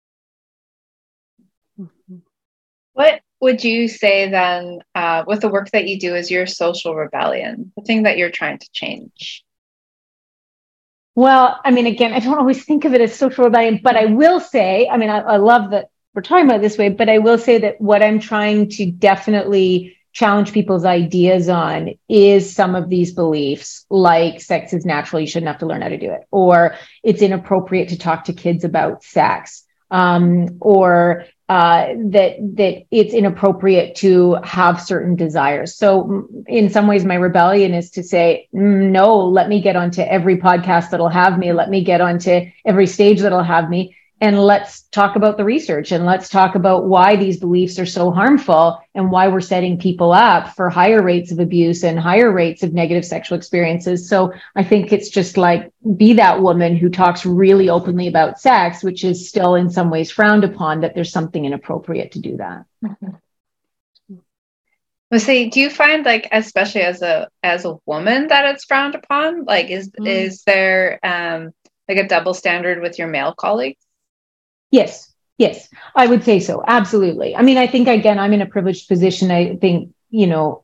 What 2.93 3.21
would 3.41 3.63
you 3.63 3.87
say 3.87 4.29
then 4.29 4.79
uh, 4.95 5.23
with 5.27 5.41
the 5.41 5.49
work 5.49 5.69
that 5.71 5.87
you 5.87 5.99
do 5.99 6.15
is 6.15 6.31
your 6.31 6.47
social 6.47 6.95
rebellion 6.95 7.71
the 7.75 7.83
thing 7.83 8.03
that 8.03 8.17
you're 8.17 8.31
trying 8.31 8.57
to 8.57 8.71
change? 8.71 9.43
Well 11.15 11.59
i 11.65 11.71
mean 11.71 11.87
again 11.87 12.13
i 12.13 12.19
don't 12.19 12.37
always 12.37 12.63
think 12.63 12.85
of 12.85 12.93
it 12.93 13.01
as 13.01 13.15
social 13.15 13.45
rebellion 13.45 13.79
but 13.81 13.95
i 13.95 14.05
will 14.05 14.39
say 14.39 14.87
i 14.87 14.97
mean 14.97 15.09
I, 15.09 15.17
I 15.17 15.37
love 15.37 15.71
that 15.71 15.89
we're 16.13 16.21
talking 16.21 16.45
about 16.45 16.61
this 16.61 16.77
way 16.77 16.89
but 16.89 17.09
i 17.09 17.17
will 17.17 17.39
say 17.39 17.57
that 17.57 17.81
what 17.81 18.03
i'm 18.03 18.19
trying 18.19 18.69
to 18.69 18.91
definitely 18.91 19.96
challenge 20.17 20.51
people's 20.51 20.83
ideas 20.83 21.47
on 21.47 21.93
is 22.09 22.51
some 22.51 22.73
of 22.73 22.89
these 22.89 23.13
beliefs 23.13 23.85
like 23.91 24.41
sex 24.41 24.73
is 24.73 24.83
natural 24.83 25.21
you 25.21 25.27
shouldn't 25.27 25.47
have 25.47 25.59
to 25.59 25.67
learn 25.67 25.83
how 25.83 25.89
to 25.89 25.99
do 25.99 26.11
it 26.11 26.21
or 26.31 26.73
it's 27.03 27.21
inappropriate 27.21 27.89
to 27.89 27.99
talk 27.99 28.23
to 28.23 28.33
kids 28.33 28.63
about 28.63 29.03
sex 29.03 29.63
um, 29.91 30.57
or 30.59 31.25
uh, 31.49 31.93
that 32.09 32.35
that 32.55 32.83
it's 32.89 33.13
inappropriate 33.13 33.95
to 33.95 34.33
have 34.43 34.81
certain 34.81 35.15
desires. 35.15 35.77
So 35.77 36.27
in 36.45 36.69
some 36.69 36.87
ways, 36.87 37.05
my 37.05 37.15
rebellion 37.15 37.73
is 37.73 37.91
to 37.91 38.03
say, 38.03 38.49
mm, 38.53 38.89
no, 38.89 39.27
let 39.27 39.47
me 39.47 39.61
get 39.61 39.77
onto 39.77 40.01
every 40.01 40.39
podcast 40.39 40.89
that'll 40.89 41.07
have 41.07 41.39
me. 41.39 41.53
Let 41.53 41.69
me 41.69 41.85
get 41.85 42.01
onto 42.01 42.51
every 42.65 42.85
stage 42.87 43.21
that'll 43.21 43.43
have 43.43 43.69
me 43.69 43.95
and 44.19 44.39
let's 44.39 44.83
talk 44.83 45.15
about 45.15 45.37
the 45.37 45.43
research 45.43 45.91
and 45.91 46.05
let's 46.05 46.29
talk 46.29 46.55
about 46.55 46.85
why 46.85 47.15
these 47.15 47.39
beliefs 47.39 47.77
are 47.77 47.85
so 47.85 48.09
harmful 48.09 48.81
and 48.95 49.11
why 49.11 49.27
we're 49.27 49.41
setting 49.41 49.77
people 49.77 50.11
up 50.11 50.55
for 50.55 50.69
higher 50.69 51.03
rates 51.03 51.31
of 51.31 51.39
abuse 51.39 51.83
and 51.83 51.99
higher 51.99 52.31
rates 52.31 52.63
of 52.63 52.73
negative 52.73 53.05
sexual 53.05 53.37
experiences. 53.37 54.09
So 54.09 54.33
I 54.55 54.63
think 54.63 54.91
it's 54.91 55.09
just 55.09 55.37
like 55.37 55.71
be 55.95 56.13
that 56.13 56.41
woman 56.41 56.75
who 56.75 56.89
talks 56.89 57.25
really 57.25 57.69
openly 57.69 58.07
about 58.07 58.39
sex, 58.39 58.83
which 58.83 59.03
is 59.03 59.29
still 59.29 59.53
in 59.53 59.69
some 59.69 59.91
ways 59.91 60.09
frowned 60.09 60.43
upon, 60.43 60.81
that 60.81 60.95
there's 60.95 61.11
something 61.11 61.45
inappropriate 61.45 62.13
to 62.13 62.19
do 62.19 62.37
that. 62.37 62.65
Mm-hmm. 62.83 63.09
Do 65.49 65.61
you 65.61 65.69
find 65.69 66.03
like, 66.03 66.27
especially 66.31 66.81
as 66.81 67.01
a 67.01 67.29
as 67.41 67.65
a 67.65 67.77
woman, 67.85 68.27
that 68.27 68.53
it's 68.53 68.65
frowned 68.65 68.95
upon? 68.95 69.45
Like, 69.45 69.69
is 69.69 69.89
mm. 69.91 70.07
is 70.07 70.43
there 70.43 70.99
um 71.01 71.53
like 71.87 71.97
a 71.97 72.07
double 72.07 72.33
standard 72.33 72.81
with 72.81 72.99
your 72.99 73.07
male 73.07 73.33
colleagues? 73.33 73.86
Yes, 74.71 75.13
yes, 75.37 75.69
I 75.95 76.07
would 76.07 76.23
say 76.23 76.39
so. 76.39 76.63
Absolutely. 76.67 77.35
I 77.35 77.41
mean, 77.41 77.57
I 77.57 77.67
think 77.67 77.87
again, 77.87 78.19
I'm 78.19 78.33
in 78.33 78.41
a 78.41 78.45
privileged 78.45 78.87
position. 78.87 79.31
I 79.31 79.55
think, 79.55 79.93
you 80.09 80.27
know, 80.27 80.63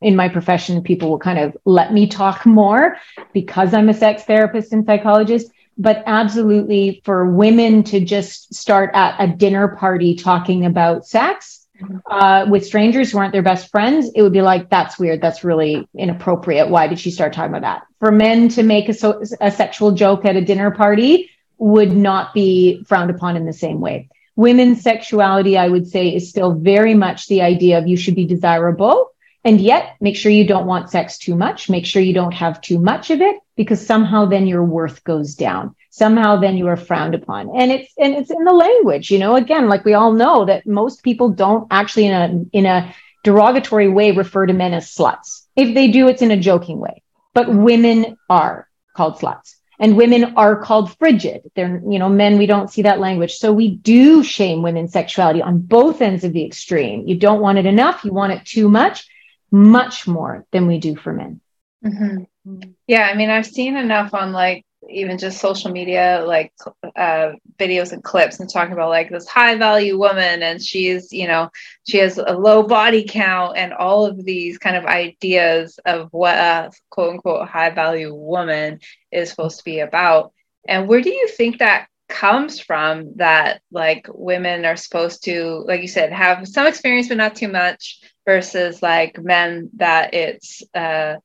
in 0.00 0.16
my 0.16 0.28
profession, 0.28 0.82
people 0.82 1.10
will 1.10 1.18
kind 1.18 1.38
of 1.38 1.56
let 1.64 1.92
me 1.92 2.06
talk 2.06 2.46
more 2.46 2.96
because 3.32 3.74
I'm 3.74 3.88
a 3.88 3.94
sex 3.94 4.24
therapist 4.24 4.72
and 4.72 4.84
psychologist. 4.84 5.50
But 5.78 6.02
absolutely, 6.06 7.02
for 7.04 7.30
women 7.30 7.82
to 7.84 8.00
just 8.00 8.54
start 8.54 8.90
at 8.94 9.16
a 9.22 9.26
dinner 9.28 9.76
party 9.76 10.14
talking 10.14 10.64
about 10.64 11.06
sex 11.06 11.66
uh, 12.10 12.46
with 12.48 12.64
strangers 12.64 13.10
who 13.12 13.18
aren't 13.18 13.32
their 13.32 13.42
best 13.42 13.70
friends, 13.70 14.10
it 14.14 14.22
would 14.22 14.32
be 14.32 14.40
like, 14.40 14.70
that's 14.70 14.98
weird. 14.98 15.20
That's 15.20 15.44
really 15.44 15.86
inappropriate. 15.94 16.70
Why 16.70 16.86
did 16.86 16.98
she 16.98 17.10
start 17.10 17.34
talking 17.34 17.50
about 17.54 17.60
that? 17.60 17.86
For 18.00 18.10
men 18.10 18.48
to 18.50 18.62
make 18.62 18.88
a, 18.88 18.94
so- 18.94 19.22
a 19.40 19.50
sexual 19.50 19.92
joke 19.92 20.24
at 20.24 20.34
a 20.36 20.40
dinner 20.40 20.70
party, 20.70 21.30
would 21.58 21.92
not 21.92 22.34
be 22.34 22.82
frowned 22.84 23.10
upon 23.10 23.36
in 23.36 23.46
the 23.46 23.52
same 23.52 23.80
way. 23.80 24.08
Women's 24.34 24.82
sexuality, 24.82 25.56
I 25.56 25.68
would 25.68 25.86
say, 25.88 26.14
is 26.14 26.28
still 26.28 26.52
very 26.52 26.94
much 26.94 27.26
the 27.26 27.42
idea 27.42 27.78
of 27.78 27.86
you 27.86 27.96
should 27.96 28.14
be 28.14 28.26
desirable. 28.26 29.10
And 29.44 29.60
yet, 29.60 29.96
make 30.00 30.16
sure 30.16 30.32
you 30.32 30.46
don't 30.46 30.66
want 30.66 30.90
sex 30.90 31.18
too 31.18 31.36
much. 31.36 31.70
Make 31.70 31.86
sure 31.86 32.02
you 32.02 32.12
don't 32.12 32.34
have 32.34 32.60
too 32.60 32.78
much 32.78 33.10
of 33.10 33.20
it 33.20 33.36
because 33.56 33.84
somehow 33.84 34.26
then 34.26 34.46
your 34.46 34.64
worth 34.64 35.04
goes 35.04 35.34
down. 35.34 35.74
Somehow 35.90 36.36
then 36.36 36.56
you 36.56 36.66
are 36.66 36.76
frowned 36.76 37.14
upon. 37.14 37.56
And 37.56 37.70
it's, 37.70 37.92
and 37.96 38.14
it's 38.14 38.30
in 38.30 38.44
the 38.44 38.52
language, 38.52 39.10
you 39.10 39.18
know, 39.18 39.36
again, 39.36 39.68
like 39.68 39.84
we 39.84 39.94
all 39.94 40.12
know 40.12 40.44
that 40.44 40.66
most 40.66 41.02
people 41.02 41.30
don't 41.30 41.68
actually 41.70 42.06
in 42.06 42.12
a, 42.12 42.56
in 42.56 42.66
a 42.66 42.94
derogatory 43.24 43.88
way 43.88 44.10
refer 44.10 44.46
to 44.46 44.52
men 44.52 44.74
as 44.74 44.92
sluts. 44.92 45.46
If 45.54 45.74
they 45.74 45.90
do, 45.90 46.08
it's 46.08 46.22
in 46.22 46.32
a 46.32 46.36
joking 46.36 46.78
way 46.78 47.02
but 47.36 47.54
women 47.54 48.16
are 48.30 48.66
called 48.96 49.18
sluts 49.18 49.56
and 49.78 49.96
women 49.96 50.36
are 50.36 50.56
called 50.56 50.96
frigid. 50.98 51.50
They're, 51.54 51.80
you 51.88 51.98
know, 51.98 52.08
men, 52.08 52.38
we 52.38 52.46
don't 52.46 52.70
see 52.70 52.82
that 52.82 53.00
language. 53.00 53.36
So 53.36 53.52
we 53.52 53.70
do 53.70 54.22
shame 54.22 54.62
women's 54.62 54.92
sexuality 54.92 55.42
on 55.42 55.60
both 55.60 56.00
ends 56.00 56.24
of 56.24 56.32
the 56.32 56.44
extreme. 56.44 57.06
You 57.06 57.16
don't 57.16 57.40
want 57.40 57.58
it 57.58 57.66
enough, 57.66 58.04
you 58.04 58.12
want 58.12 58.32
it 58.32 58.44
too 58.44 58.68
much, 58.68 59.08
much 59.50 60.06
more 60.06 60.44
than 60.52 60.66
we 60.66 60.78
do 60.78 60.96
for 60.96 61.12
men. 61.12 61.40
Mm-hmm. 61.84 62.70
Yeah. 62.86 63.08
I 63.10 63.14
mean, 63.14 63.30
I've 63.30 63.46
seen 63.46 63.76
enough 63.76 64.14
on 64.14 64.32
like 64.32 64.64
even 64.88 65.18
just 65.18 65.38
social 65.40 65.70
media 65.70 66.22
like 66.26 66.52
uh, 66.96 67.32
videos 67.58 67.92
and 67.92 68.02
clips 68.04 68.40
and 68.40 68.50
talking 68.50 68.72
about 68.72 68.88
like 68.88 69.10
this 69.10 69.26
high 69.26 69.56
value 69.56 69.98
woman 69.98 70.42
and 70.42 70.62
she's 70.62 71.12
you 71.12 71.26
know 71.26 71.50
she 71.86 71.98
has 71.98 72.18
a 72.18 72.32
low 72.32 72.62
body 72.62 73.04
count 73.08 73.56
and 73.56 73.72
all 73.72 74.06
of 74.06 74.24
these 74.24 74.58
kind 74.58 74.76
of 74.76 74.84
ideas 74.84 75.78
of 75.84 76.08
what 76.12 76.36
a 76.36 76.70
quote 76.90 77.14
unquote 77.14 77.48
high 77.48 77.70
value 77.70 78.14
woman 78.14 78.80
is 79.10 79.30
supposed 79.30 79.58
to 79.58 79.64
be 79.64 79.80
about. 79.80 80.32
And 80.68 80.88
where 80.88 81.00
do 81.00 81.10
you 81.10 81.28
think 81.28 81.58
that 81.58 81.88
comes 82.08 82.60
from 82.60 83.16
that 83.16 83.60
like 83.72 84.06
women 84.12 84.64
are 84.64 84.76
supposed 84.76 85.24
to 85.24 85.64
like 85.66 85.82
you 85.82 85.88
said 85.88 86.12
have 86.12 86.46
some 86.46 86.66
experience 86.66 87.08
but 87.08 87.16
not 87.16 87.34
too 87.34 87.48
much 87.48 88.00
versus 88.24 88.80
like 88.80 89.20
men 89.20 89.70
that 89.74 90.14
it's 90.14 90.62
uh 90.72 91.16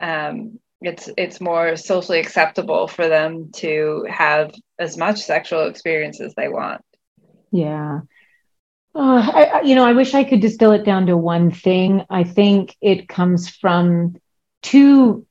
um 0.00 0.58
it's 0.82 1.10
it's 1.16 1.40
more 1.40 1.76
socially 1.76 2.20
acceptable 2.20 2.88
for 2.88 3.08
them 3.08 3.50
to 3.56 4.06
have 4.08 4.52
as 4.78 4.96
much 4.96 5.20
sexual 5.20 5.66
experience 5.66 6.20
as 6.20 6.34
they 6.34 6.48
want. 6.48 6.82
Yeah. 7.50 8.00
Uh, 8.92 9.30
I, 9.32 9.60
you 9.62 9.76
know 9.76 9.84
i 9.84 9.92
wish 9.92 10.14
i 10.14 10.24
could 10.24 10.40
distill 10.40 10.72
it 10.72 10.84
down 10.84 11.06
to 11.06 11.16
one 11.16 11.50
thing. 11.52 12.04
I 12.10 12.24
think 12.24 12.76
it 12.80 13.08
comes 13.08 13.48
from 13.48 14.16
two 14.62 15.26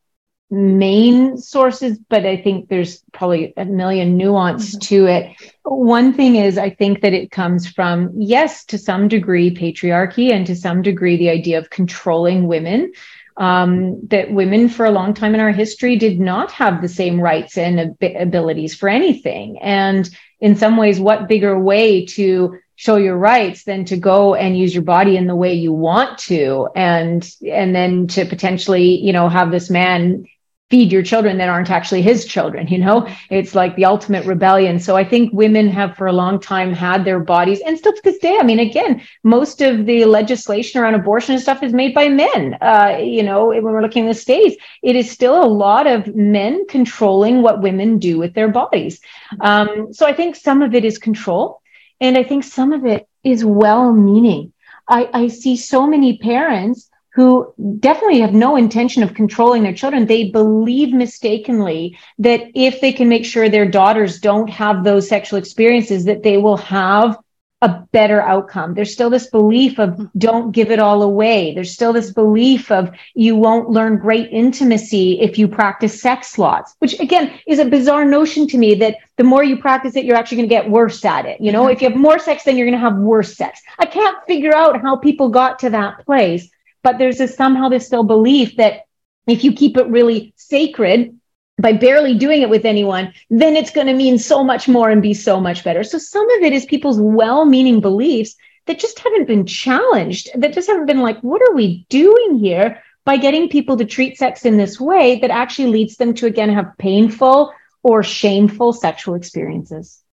main 0.52 1.38
sources 1.38 2.00
but 2.10 2.26
i 2.26 2.36
think 2.36 2.70
there's 2.70 3.04
probably 3.12 3.54
a 3.56 3.66
million 3.66 4.18
nuance 4.18 4.72
mm-hmm. 4.72 4.80
to 4.80 5.06
it. 5.08 5.36
One 5.64 6.14
thing 6.14 6.38
is 6.38 6.58
i 6.58 6.70
think 6.70 7.02
that 7.02 7.14
it 7.14 7.32
comes 7.32 7.68
from 7.68 8.12
yes 8.16 8.64
to 8.66 8.78
some 8.78 9.10
degree 9.10 9.54
patriarchy 9.54 10.32
and 10.32 10.48
to 10.48 10.56
some 10.56 10.82
degree 10.82 11.18
the 11.18 11.30
idea 11.30 11.58
of 11.58 11.70
controlling 11.70 12.48
women 12.48 12.94
um, 13.40 14.06
that 14.08 14.32
women 14.32 14.68
for 14.68 14.86
a 14.86 14.92
long 14.92 15.14
time 15.14 15.34
in 15.34 15.40
our 15.40 15.52
history 15.52 15.96
did 15.96 16.20
not 16.20 16.52
have 16.52 16.82
the 16.82 16.90
same 16.90 17.20
rights 17.20 17.58
and 17.58 17.80
ab- 17.80 18.16
abilities 18.18 18.76
for 18.76 18.90
anything. 18.90 19.60
And 19.60 20.08
in 20.42 20.58
some 20.58 20.76
ways, 20.76 21.00
what 21.00 21.30
bigger 21.30 21.58
way 21.58 22.06
to 22.08 22.60
show 22.76 22.98
your 22.98 23.18
rights 23.18 23.64
than 23.64 23.86
to 23.86 23.98
go 23.98 24.36
and 24.36 24.58
use 24.58 24.74
your 24.74 24.84
body 24.84 25.18
in 25.18 25.28
the 25.28 25.36
way 25.36 25.54
you 25.54 25.74
want 25.74 26.18
to 26.18 26.70
and 26.76 27.30
and 27.46 27.76
then 27.76 28.08
to 28.08 28.24
potentially 28.26 28.98
you 29.02 29.12
know 29.12 29.28
have 29.28 29.52
this 29.52 29.70
man 29.70 30.26
feed 30.70 30.92
your 30.92 31.02
children 31.04 31.38
that 31.38 31.50
aren't 31.50 31.70
actually 31.72 32.02
his 32.02 32.26
children 32.26 32.68
you 32.68 32.78
know? 32.78 33.08
It's 33.30 33.56
like 33.56 33.76
the 33.76 33.86
ultimate 33.86 34.26
rebellion. 34.26 34.80
So 34.80 34.96
i 34.96 35.04
think 35.04 35.34
women 35.34 35.68
have 35.70 35.96
for 35.96 36.08
a 36.08 36.14
long 36.14 36.40
time 36.40 36.74
had 36.74 37.06
their 37.06 37.20
bodies 37.20 37.62
and 37.66 37.78
still 37.78 37.94
to 37.94 38.02
this 38.04 38.20
day 38.20 38.38
i 38.40 38.44
mean 38.44 38.60
again 38.60 39.02
most 39.24 39.62
of 39.62 39.86
the 39.86 40.06
legislation 40.06 40.82
around 40.82 40.96
abortion 40.96 41.34
and 41.34 41.42
stuff 41.42 41.64
is 41.64 41.74
made 41.74 41.94
by 41.94 42.08
men. 42.10 42.58
Uh, 42.62 42.98
you 43.02 43.24
know 43.24 43.48
when 43.48 43.64
we're 43.64 43.82
looking 43.82 44.06
at 44.06 44.14
the 44.14 44.20
states 44.20 44.56
it 44.82 44.96
is 44.96 45.10
still 45.10 45.44
a 45.44 45.54
lot 45.66 45.88
of 45.88 46.16
men 46.16 46.66
controlling 46.68 47.42
what 47.42 47.62
women 47.62 48.00
do 48.00 48.18
with 48.18 48.34
their 48.34 48.50
bodies. 48.50 49.02
Um, 49.40 49.94
so 49.94 50.06
i 50.06 50.14
think 50.14 50.36
some 50.36 50.62
of 50.62 50.74
it 50.74 50.86
is 50.86 50.98
control 50.98 51.62
and 52.02 52.18
i 52.18 52.24
think 52.24 52.44
some 52.44 52.72
of 52.72 52.86
it 52.86 53.08
is 53.24 53.44
well 53.44 53.92
meaning 53.92 54.54
I, 54.90 55.10
I 55.14 55.28
see 55.28 55.56
so 55.56 55.86
many 55.86 56.18
parents 56.18 56.89
who 57.20 57.54
definitely 57.80 58.22
have 58.22 58.34
no 58.34 58.56
intention 58.56 59.04
of 59.04 59.14
controlling 59.14 59.62
their 59.62 59.74
children. 59.74 60.06
They 60.06 60.30
believe 60.30 60.94
mistakenly 60.94 62.00
that 62.20 62.40
if 62.56 62.80
they 62.80 62.94
can 62.94 63.10
make 63.10 63.26
sure 63.26 63.50
their 63.50 63.70
daughters 63.70 64.22
don't 64.22 64.50
have 64.50 64.86
those 64.86 65.10
sexual 65.10 65.38
experiences, 65.38 66.06
that 66.06 66.24
they 66.24 66.38
will 66.38 66.56
have 66.56 67.18
a 67.62 67.86
better 67.92 68.22
outcome. 68.22 68.74
There's 68.74 68.94
still 68.94 69.10
this 69.10 69.28
belief 69.28 69.80
of 69.80 70.00
don't 70.18 70.54
give 70.54 70.72
it 70.72 70.80
all 70.80 71.04
away. 71.04 71.54
There's 71.54 71.74
still 71.74 71.92
this 71.92 72.14
belief 72.14 72.72
of 72.72 72.90
you 73.16 73.36
won't 73.36 73.70
learn 73.70 73.98
great 73.98 74.30
intimacy 74.32 75.20
if 75.20 75.38
you 75.38 75.50
practice 75.50 76.02
sex 76.02 76.38
lots, 76.38 76.74
which 76.80 76.98
again 77.02 77.38
is 77.48 77.60
a 77.60 77.66
bizarre 77.66 78.06
notion 78.06 78.48
to 78.48 78.58
me 78.58 78.76
that 78.76 78.96
the 79.18 79.26
more 79.26 79.44
you 79.44 79.58
practice 79.58 79.98
it, 79.98 80.06
you're 80.06 80.16
actually 80.16 80.38
going 80.38 80.48
to 80.48 80.56
get 80.56 80.70
worse 80.70 81.04
at 81.04 81.26
it. 81.26 81.42
You 81.42 81.52
know, 81.52 81.64
mm-hmm. 81.64 81.74
if 81.74 81.82
you 81.82 81.90
have 81.90 81.98
more 81.98 82.18
sex, 82.18 82.46
then 82.46 82.56
you're 82.56 82.66
going 82.66 82.80
to 82.80 82.90
have 82.90 82.96
worse 82.96 83.36
sex. 83.36 83.62
I 83.78 83.88
can't 83.88 84.18
figure 84.26 84.56
out 84.56 84.82
how 84.82 84.96
people 84.96 85.28
got 85.28 85.60
to 85.60 85.72
that 85.72 86.06
place 86.06 86.50
but 86.84 86.98
there's 86.98 87.18
this 87.18 87.36
somehow 87.36 87.70
this 87.70 87.86
still 87.86 88.04
belief 88.04 88.58
that 88.58 88.84
if 89.28 89.44
you 89.44 89.54
keep 89.54 89.78
it 89.78 89.88
really 89.88 90.34
sacred 90.36 91.20
by 91.62 91.74
barely 91.74 92.18
doing 92.18 92.42
it 92.42 92.50
with 92.50 92.66
anyone, 92.66 93.14
then 93.30 93.56
it's 93.56 93.72
going 93.72 93.88
to 93.88 93.94
mean 93.94 94.18
so 94.18 94.44
much 94.44 94.68
more 94.68 94.90
and 94.90 95.02
be 95.02 95.14
so 95.14 95.42
much 95.42 95.64
better. 95.64 95.84
So 95.84 95.98
some 95.98 96.30
of 96.32 96.42
it 96.42 96.54
is 96.54 96.66
people's 96.66 97.00
well-meaning 97.00 97.82
beliefs 97.82 98.36
that 98.66 98.80
just 98.80 99.00
haven't 99.00 99.28
been 99.28 99.46
challenged, 99.46 100.30
that 100.36 100.54
just 100.54 100.70
haven't 100.70 100.86
been 100.86 101.02
like, 101.02 101.20
what 101.22 101.42
are 101.42 101.54
we 101.54 101.86
doing 101.90 102.40
here 102.40 102.82
by 103.06 103.18
getting 103.18 103.50
people 103.50 103.78
to 103.78 103.86
treat 103.86 104.18
sex 104.18 104.46
in 104.46 104.58
this 104.58 104.80
way 104.80 105.20
that 105.20 105.32
actually 105.32 105.72
leads 105.72 105.98
them 105.98 106.14
to 106.14 106.28
again 106.28 106.50
have 106.50 106.78
painful 106.78 107.52
or 107.82 108.04
shameful 108.04 108.74
sexual 108.74 109.16
experiences. 109.16 110.04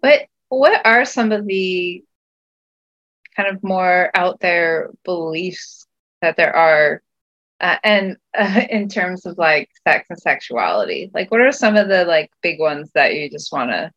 What 0.00 0.26
what 0.48 0.84
are 0.84 1.04
some 1.04 1.32
of 1.32 1.46
the 1.46 2.04
kind 3.36 3.54
of 3.54 3.62
more 3.62 4.10
out 4.14 4.40
there 4.40 4.90
beliefs 5.04 5.86
that 6.20 6.36
there 6.36 6.54
are 6.54 7.02
uh, 7.60 7.76
and 7.82 8.16
uh, 8.36 8.62
in 8.70 8.88
terms 8.88 9.26
of 9.26 9.38
like 9.38 9.70
sex 9.86 10.06
and 10.10 10.18
sexuality. 10.18 11.10
Like 11.14 11.30
what 11.30 11.40
are 11.40 11.52
some 11.52 11.76
of 11.76 11.88
the 11.88 12.04
like 12.04 12.30
big 12.42 12.60
ones 12.60 12.90
that 12.94 13.14
you 13.14 13.30
just 13.30 13.52
want 13.52 13.70
to 13.70 13.90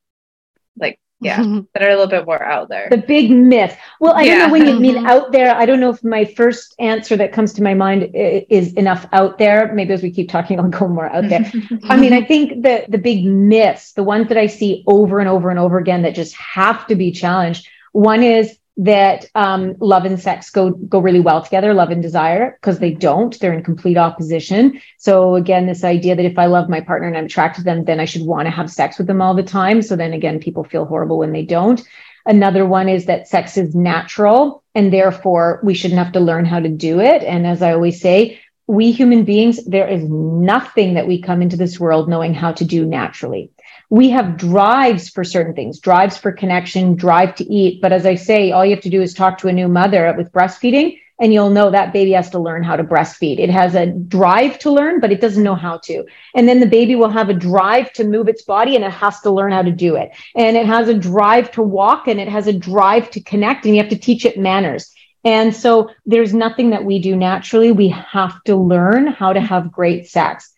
like 0.79 0.99
yeah 1.19 1.37
that 1.73 1.83
are 1.83 1.89
a 1.89 1.95
little 1.95 2.07
bit 2.07 2.25
more 2.25 2.43
out 2.43 2.69
there? 2.69 2.87
The 2.89 2.97
big 2.97 3.31
myth. 3.31 3.77
Well 3.99 4.13
i 4.13 4.21
yeah. 4.21 4.37
don't 4.37 4.47
know 4.47 4.51
when 4.53 4.67
you 4.67 4.79
mean 4.79 5.05
out 5.07 5.31
there. 5.31 5.53
I 5.53 5.65
don't 5.65 5.79
know 5.79 5.89
if 5.89 6.03
my 6.03 6.23
first 6.23 6.75
answer 6.79 7.17
that 7.17 7.33
comes 7.33 7.53
to 7.53 7.63
my 7.63 7.73
mind 7.73 8.11
is 8.13 8.73
enough 8.73 9.07
out 9.11 9.37
there. 9.37 9.73
Maybe 9.73 9.93
as 9.93 10.03
we 10.03 10.11
keep 10.11 10.29
talking 10.29 10.59
i'll 10.59 10.69
go 10.69 10.87
more 10.87 11.09
out 11.09 11.27
there. 11.27 11.51
I 11.89 11.97
mean 11.97 12.13
i 12.13 12.23
think 12.23 12.63
the 12.63 12.85
the 12.87 12.97
big 12.97 13.25
myths 13.25 13.93
the 13.93 14.03
ones 14.03 14.29
that 14.29 14.37
i 14.37 14.47
see 14.47 14.83
over 14.87 15.19
and 15.19 15.27
over 15.27 15.49
and 15.49 15.59
over 15.59 15.77
again 15.77 16.03
that 16.03 16.15
just 16.15 16.35
have 16.35 16.87
to 16.87 16.95
be 16.95 17.11
challenged 17.11 17.67
one 17.91 18.21
is 18.21 18.57
that 18.77 19.25
um, 19.33 19.75
love 19.79 20.05
and 20.05 20.19
sex 20.19 20.51
go 20.51 20.71
go 20.71 20.99
really 20.99 21.19
well 21.19 21.41
together, 21.41 21.73
love 21.73 21.89
and 21.89 22.01
desire, 22.01 22.57
because 22.61 22.79
they 22.79 22.91
don't. 22.91 23.37
They're 23.39 23.53
in 23.53 23.63
complete 23.63 23.97
opposition. 23.97 24.79
So 24.97 25.35
again, 25.35 25.65
this 25.65 25.83
idea 25.83 26.15
that 26.15 26.25
if 26.25 26.37
I 26.37 26.45
love 26.45 26.69
my 26.69 26.81
partner 26.81 27.07
and 27.07 27.17
I'm 27.17 27.25
attracted 27.25 27.61
to 27.61 27.65
them, 27.65 27.85
then 27.85 27.99
I 27.99 28.05
should 28.05 28.23
want 28.23 28.45
to 28.45 28.51
have 28.51 28.69
sex 28.69 28.97
with 28.97 29.07
them 29.07 29.21
all 29.21 29.33
the 29.33 29.43
time. 29.43 29.81
So 29.81 29.95
then 29.95 30.13
again, 30.13 30.39
people 30.39 30.63
feel 30.63 30.85
horrible 30.85 31.17
when 31.17 31.31
they 31.31 31.43
don't. 31.43 31.81
Another 32.25 32.65
one 32.65 32.89
is 32.89 33.05
that 33.05 33.27
sex 33.27 33.57
is 33.57 33.73
natural 33.73 34.63
and 34.75 34.91
therefore 34.91 35.61
we 35.63 35.73
shouldn't 35.73 35.97
have 35.99 36.11
to 36.11 36.19
learn 36.19 36.45
how 36.45 36.59
to 36.59 36.69
do 36.69 36.99
it. 36.99 37.23
And 37.23 37.47
as 37.47 37.61
I 37.61 37.73
always 37.73 38.01
say, 38.01 38.39
we 38.67 38.91
human 38.91 39.23
beings, 39.23 39.63
there 39.63 39.87
is 39.87 40.03
nothing 40.03 40.95
that 40.95 41.07
we 41.07 41.21
come 41.21 41.41
into 41.41 41.55
this 41.55 41.79
world 41.79 42.09
knowing 42.09 42.33
how 42.33 42.51
to 42.51 42.65
do 42.65 42.85
naturally 42.85 43.49
we 43.89 44.09
have 44.09 44.37
drives 44.37 45.09
for 45.09 45.23
certain 45.23 45.53
things, 45.53 45.79
drives 45.79 46.17
for 46.17 46.31
connection, 46.31 46.95
drive 46.95 47.35
to 47.35 47.45
eat. 47.45 47.81
But 47.81 47.93
as 47.93 48.05
I 48.05 48.15
say, 48.15 48.51
all 48.51 48.65
you 48.65 48.75
have 48.75 48.83
to 48.83 48.89
do 48.89 49.01
is 49.01 49.13
talk 49.13 49.37
to 49.39 49.47
a 49.47 49.53
new 49.53 49.67
mother 49.67 50.13
with 50.17 50.31
breastfeeding 50.31 50.99
and 51.19 51.33
you'll 51.33 51.49
know 51.49 51.71
that 51.71 51.93
baby 51.93 52.11
has 52.11 52.29
to 52.29 52.39
learn 52.39 52.63
how 52.63 52.75
to 52.75 52.83
breastfeed. 52.83 53.39
It 53.39 53.49
has 53.49 53.73
a 53.75 53.87
drive 53.87 54.59
to 54.59 54.71
learn, 54.71 54.99
but 54.99 55.11
it 55.11 55.19
doesn't 55.19 55.43
know 55.43 55.55
how 55.55 55.77
to. 55.85 56.05
And 56.35 56.47
then 56.47 56.59
the 56.59 56.67
baby 56.67 56.95
will 56.95 57.09
have 57.09 57.29
a 57.29 57.33
drive 57.33 57.91
to 57.93 58.03
move 58.03 58.27
its 58.27 58.43
body 58.43 58.75
and 58.75 58.85
it 58.85 58.91
has 58.91 59.19
to 59.21 59.31
learn 59.31 59.51
how 59.51 59.63
to 59.63 59.71
do 59.71 59.95
it. 59.95 60.11
And 60.35 60.55
it 60.55 60.67
has 60.67 60.89
a 60.89 60.93
drive 60.93 61.49
to 61.51 61.63
walk 61.63 62.07
and 62.07 62.19
it 62.19 62.27
has 62.27 62.45
a 62.47 62.53
drive 62.53 63.09
to 63.11 63.21
connect 63.21 63.65
and 63.65 63.75
you 63.75 63.81
have 63.81 63.89
to 63.89 63.97
teach 63.97 64.25
it 64.25 64.37
manners. 64.37 64.93
And 65.23 65.55
so 65.55 65.89
there's 66.05 66.33
nothing 66.33 66.69
that 66.69 66.85
we 66.85 66.99
do 66.99 67.15
naturally. 67.15 67.71
We 67.71 67.89
have 67.89 68.43
to 68.43 68.55
learn 68.55 69.07
how 69.07 69.33
to 69.33 69.41
have 69.41 69.71
great 69.71 70.07
sex. 70.07 70.53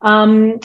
Um, 0.00 0.60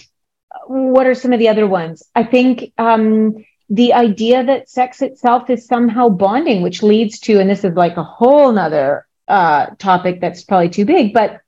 what 0.70 1.07
are 1.07 1.15
some 1.15 1.34
of 1.34 1.39
the 1.39 1.49
other 1.49 1.65
ones? 1.65 2.03
I 2.13 2.24
think 2.24 2.74
um, 2.78 3.43
the 3.72 3.93
idea 3.93 4.43
that 4.43 4.70
sex 4.70 5.01
itself 5.01 5.49
is 5.49 5.65
somehow 5.65 6.09
bonding, 6.09 6.61
which 6.61 6.84
leads 6.84 7.20
to, 7.22 7.39
and 7.39 7.49
this 7.49 7.63
is 7.63 7.74
like 7.74 7.97
a 7.97 8.03
whole 8.03 8.51
nother 8.51 9.07
uh, 9.28 9.67
topic 9.80 10.22
that's 10.22 10.43
probably 10.43 10.70
too 10.70 10.86
big, 10.86 11.11
but 11.11 11.41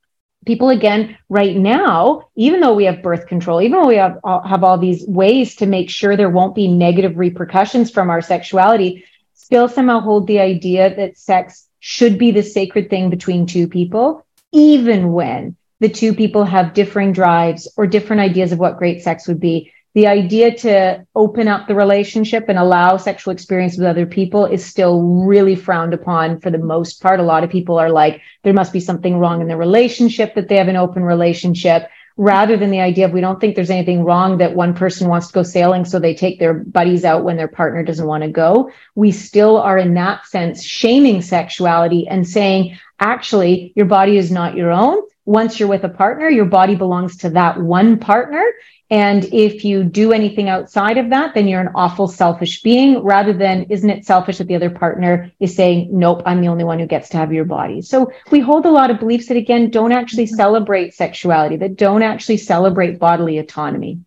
people 0.43 0.69
again 0.69 1.15
right 1.29 1.55
now 1.55 2.27
even 2.35 2.61
though 2.61 2.73
we 2.73 2.85
have 2.85 3.03
birth 3.03 3.27
control 3.27 3.61
even 3.61 3.79
though 3.79 3.87
we 3.87 3.95
have, 3.95 4.17
have 4.43 4.63
all 4.63 4.79
these 4.79 5.05
ways 5.05 5.55
to 5.55 5.67
make 5.67 5.87
sure 5.87 6.17
there 6.17 6.31
won't 6.31 6.55
be 6.55 6.67
negative 6.67 7.15
repercussions 7.15 7.91
from 7.91 8.09
our 8.09 8.23
sexuality 8.23 9.05
still 9.35 9.69
somehow 9.69 9.99
hold 9.99 10.25
the 10.25 10.39
idea 10.39 10.95
that 10.95 11.15
sex 11.15 11.67
should 11.79 12.17
be 12.17 12.31
the 12.31 12.41
sacred 12.41 12.89
thing 12.89 13.11
between 13.11 13.45
two 13.45 13.67
people 13.67 14.25
even 14.51 15.13
when 15.13 15.55
the 15.81 15.89
two 15.89 16.13
people 16.13 16.45
have 16.45 16.73
differing 16.73 17.11
drives 17.11 17.67
or 17.75 17.85
different 17.85 18.21
ideas 18.21 18.53
of 18.53 18.59
what 18.59 18.77
great 18.77 19.01
sex 19.01 19.27
would 19.27 19.41
be. 19.41 19.73
the 19.93 20.07
idea 20.07 20.55
to 20.55 21.05
open 21.15 21.49
up 21.49 21.67
the 21.67 21.75
relationship 21.75 22.45
and 22.47 22.57
allow 22.57 22.95
sexual 22.95 23.33
experience 23.33 23.75
with 23.75 23.85
other 23.85 24.05
people 24.05 24.45
is 24.45 24.65
still 24.65 25.01
really 25.01 25.53
frowned 25.53 25.93
upon 25.93 26.39
for 26.39 26.49
the 26.49 26.57
most 26.57 27.01
part. 27.01 27.19
A 27.19 27.23
lot 27.23 27.43
of 27.43 27.49
people 27.49 27.77
are 27.77 27.89
like, 27.89 28.21
there 28.43 28.53
must 28.53 28.71
be 28.71 28.79
something 28.79 29.17
wrong 29.17 29.41
in 29.41 29.49
the 29.49 29.57
relationship 29.57 30.33
that 30.35 30.47
they 30.47 30.55
have 30.55 30.69
an 30.69 30.77
open 30.77 31.03
relationship 31.03 31.89
rather 32.15 32.55
than 32.55 32.71
the 32.71 32.79
idea 32.79 33.05
of 33.05 33.11
we 33.11 33.19
don't 33.19 33.41
think 33.41 33.55
there's 33.55 33.69
anything 33.69 34.05
wrong 34.05 34.37
that 34.37 34.55
one 34.55 34.73
person 34.73 35.09
wants 35.09 35.27
to 35.27 35.33
go 35.33 35.43
sailing 35.43 35.83
so 35.83 35.99
they 35.99 36.13
take 36.13 36.39
their 36.39 36.53
buddies 36.53 37.03
out 37.03 37.23
when 37.25 37.35
their 37.35 37.47
partner 37.47 37.83
doesn't 37.83 38.07
want 38.07 38.23
to 38.23 38.29
go 38.29 38.69
we 38.95 39.11
still 39.11 39.57
are 39.57 39.77
in 39.77 39.93
that 39.93 40.25
sense 40.25 40.63
shaming 40.63 41.21
sexuality 41.21 42.07
and 42.07 42.27
saying 42.27 42.77
actually 42.99 43.73
your 43.75 43.85
body 43.85 44.17
is 44.17 44.29
not 44.29 44.55
your 44.55 44.71
own 44.71 45.01
once 45.31 45.59
you're 45.59 45.69
with 45.69 45.83
a 45.83 45.89
partner 45.89 46.29
your 46.29 46.45
body 46.45 46.75
belongs 46.75 47.17
to 47.17 47.29
that 47.29 47.59
one 47.59 47.97
partner 47.97 48.43
and 48.91 49.23
if 49.33 49.63
you 49.63 49.85
do 49.85 50.11
anything 50.11 50.49
outside 50.49 50.97
of 50.97 51.11
that, 51.11 51.33
then 51.33 51.47
you're 51.47 51.61
an 51.61 51.71
awful 51.75 52.09
selfish 52.09 52.61
being 52.61 53.01
rather 53.01 53.31
than, 53.31 53.63
isn't 53.69 53.89
it 53.89 54.05
selfish 54.05 54.39
that 54.39 54.47
the 54.49 54.55
other 54.55 54.69
partner 54.69 55.31
is 55.39 55.55
saying, 55.55 55.87
nope, 55.97 56.21
I'm 56.25 56.41
the 56.41 56.49
only 56.49 56.65
one 56.65 56.77
who 56.77 56.85
gets 56.85 57.07
to 57.09 57.17
have 57.17 57.31
your 57.31 57.45
body. 57.45 57.81
So 57.81 58.11
we 58.31 58.41
hold 58.41 58.65
a 58.65 58.69
lot 58.69 58.91
of 58.91 58.99
beliefs 58.99 59.29
that 59.29 59.37
again, 59.37 59.69
don't 59.69 59.93
actually 59.93 60.25
celebrate 60.25 60.93
sexuality, 60.93 61.55
that 61.55 61.77
don't 61.77 62.03
actually 62.03 62.35
celebrate 62.35 62.99
bodily 62.99 63.37
autonomy. 63.37 64.01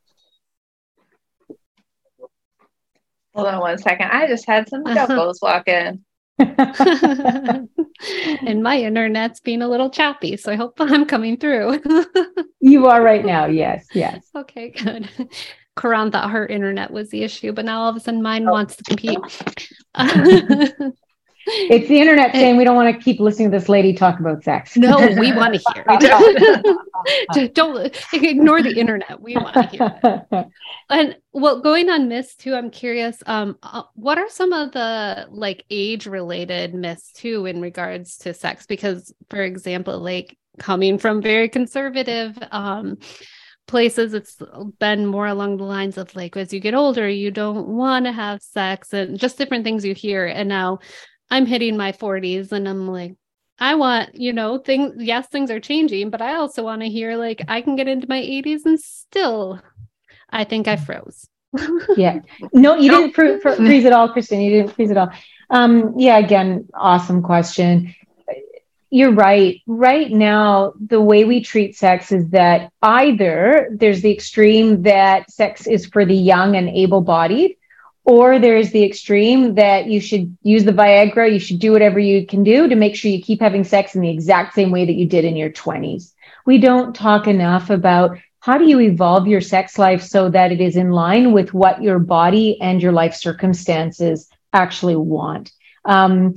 Hold 3.35 3.47
on 3.47 3.61
one 3.61 3.79
second. 3.79 4.11
I 4.11 4.27
just 4.27 4.47
had 4.47 4.69
some 4.69 4.85
duckos 4.85 5.41
walk 5.41 5.67
in. 5.67 6.05
and 8.47 8.63
my 8.63 8.79
internet's 8.79 9.41
being 9.41 9.63
a 9.63 9.69
little 9.69 9.91
choppy, 9.91 10.37
so 10.37 10.53
I 10.53 10.57
hope 10.57 10.75
I'm 10.81 11.07
coming 11.07 11.37
through. 11.37 11.81
you 12.61 12.87
are 12.87 13.03
right 13.03 13.25
now. 13.25 13.47
Yes, 13.47 13.87
yes. 13.93 14.25
Okay, 14.35 14.71
good. 14.71 15.09
Caron 15.77 16.11
thought 16.11 16.31
her 16.31 16.47
internet 16.47 16.91
was 16.91 17.11
the 17.11 17.23
issue, 17.23 17.53
but 17.53 17.65
now 17.65 17.83
all 17.83 17.91
of 17.91 17.97
a 17.97 18.01
sudden 18.01 18.23
mine 18.23 18.47
oh. 18.49 18.53
wants 18.53 18.77
to 18.77 18.85
compete. 18.85 19.19
It's 21.47 21.89
the 21.89 22.01
internet 22.01 22.33
saying 22.33 22.57
we 22.57 22.65
don't 22.65 22.77
want 22.77 22.95
to 22.95 23.03
keep 23.03 23.21
listening 23.21 23.51
to 23.51 23.59
this 23.59 23.69
lady 23.69 23.93
talk 23.93 24.19
about 24.19 24.43
sex. 24.43 24.77
No, 24.77 24.97
we 25.19 25.33
want 25.37 25.55
to 25.55 25.73
hear. 25.75 27.49
don't 27.53 27.97
ignore 28.13 28.63
the 28.63 28.79
internet. 28.79 29.21
We 29.21 29.37
want 29.37 29.55
to 29.55 29.63
hear. 29.63 30.47
And 30.89 31.17
well, 31.33 31.61
going 31.61 31.91
on 31.91 32.09
myths 32.09 32.35
too, 32.35 32.55
I'm 32.55 32.71
curious. 32.71 33.23
Um, 33.27 33.59
uh, 33.63 33.83
what 33.95 34.19
are 34.19 34.29
some 34.29 34.53
of 34.53 34.73
the 34.73 35.27
like 35.31 35.65
age 35.71 36.07
related 36.07 36.75
myths 36.75 37.13
too 37.13 37.47
in 37.47 37.61
regards 37.61 38.19
to 38.19 38.35
sex? 38.35 38.67
Because, 38.67 39.13
for 39.29 39.43
example, 39.43 39.99
like 39.99 40.39
coming 40.59 40.99
from 40.99 41.21
very 41.21 41.49
conservative 41.49 42.39
um 42.53 42.97
places 43.67 44.13
it's 44.13 44.37
been 44.79 45.07
more 45.07 45.27
along 45.27 45.57
the 45.57 45.65
lines 45.65 45.97
of 45.97 46.15
like 46.15 46.37
as 46.37 46.53
you 46.53 46.61
get 46.61 46.75
older 46.75 47.09
you 47.09 47.31
don't 47.31 47.67
want 47.67 48.05
to 48.05 48.13
have 48.13 48.43
sex 48.43 48.93
and 48.93 49.19
just 49.19 49.39
different 49.39 49.65
things 49.65 49.85
you 49.85 49.95
hear 49.95 50.27
and 50.27 50.49
now 50.49 50.79
I'm 51.31 51.47
hitting 51.47 51.77
my 51.77 51.93
40s 51.93 52.53
and 52.53 52.69
I'm 52.69 52.89
like, 52.89 53.17
I 53.59 53.77
want, 53.77 54.15
you 54.15 54.33
know, 54.33 54.59
things, 54.59 54.95
yes, 54.99 55.29
things 55.29 55.51
are 55.51 55.61
changing, 55.61 56.11
but 56.11 56.21
I 56.21 56.37
also 56.37 56.65
want 56.65 56.83
to 56.83 56.89
hear 56.89 57.17
like 57.17 57.43
I 57.49 57.61
can 57.61 57.77
get 57.77 57.89
into 57.89 58.09
my 58.09 58.21
80s 58.21 58.65
and 58.65 58.81
still, 58.81 59.61
I 60.31 60.45
think 60.45 60.69
I 60.69 60.77
froze. 60.77 61.29
yeah. 61.97 62.21
No, 62.53 62.77
you 62.77 62.91
didn't 62.91 63.13
fr- 63.13 63.39
fr- 63.41 63.57
freeze 63.57 63.85
at 63.85 63.93
all, 63.93 64.09
Kristen. 64.09 64.41
You 64.41 64.51
didn't 64.51 64.75
freeze 64.75 64.91
at 64.91 64.97
all. 64.97 65.11
Um, 65.51 65.95
yeah, 65.99 66.19
again, 66.19 66.69
awesome 66.75 67.23
question. 67.23 67.95
You're 68.91 69.13
right. 69.13 69.61
Right 69.67 70.11
now, 70.11 70.75
the 70.85 71.01
way 71.01 71.25
we 71.25 71.43
treat 71.43 71.77
sex 71.77 72.13
is 72.13 72.29
that 72.31 72.71
either 72.83 73.69
there's 73.73 74.03
the 74.03 74.13
extreme 74.13 74.83
that 74.83 75.31
sex 75.31 75.67
is 75.67 75.87
for 75.87 76.05
the 76.05 76.15
young 76.15 76.57
and 76.57 76.69
able 76.69 77.01
bodied, 77.01 77.57
or 78.05 78.39
there's 78.39 78.71
the 78.71 78.85
extreme 78.85 79.55
that 79.55 79.87
you 79.87 80.01
should 80.01 80.37
use 80.43 80.65
the 80.65 80.73
Viagra, 80.73 81.33
you 81.33 81.39
should 81.39 81.59
do 81.59 81.73
whatever 81.73 81.99
you 81.99 82.27
can 82.27 82.45
do 82.45 82.69
to 82.69 82.77
make 82.77 82.95
sure 82.95 83.11
you 83.11 83.23
keep 83.23 83.41
having 83.41 83.65
sex 83.65 83.95
in 83.95 84.03
the 84.03 84.11
exact 84.11 84.55
same 84.55 84.71
way 84.71 84.85
that 84.85 84.95
you 84.95 85.07
did 85.07 85.25
in 85.25 85.37
your 85.37 85.51
20s. 85.51 86.13
We 86.45 86.59
don't 86.59 86.95
talk 86.95 87.27
enough 87.27 87.71
about 87.71 88.19
how 88.41 88.59
do 88.59 88.69
you 88.69 88.79
evolve 88.79 89.27
your 89.27 89.41
sex 89.41 89.79
life 89.79 90.03
so 90.03 90.29
that 90.29 90.53
it 90.53 90.61
is 90.61 90.77
in 90.77 90.91
line 90.91 91.33
with 91.33 91.55
what 91.55 91.83
your 91.83 91.99
body 91.99 92.61
and 92.61 92.83
your 92.83 92.93
life 92.93 93.15
circumstances 93.15 94.29
actually 94.53 94.97
want. 94.97 95.51
Um, 95.87 96.35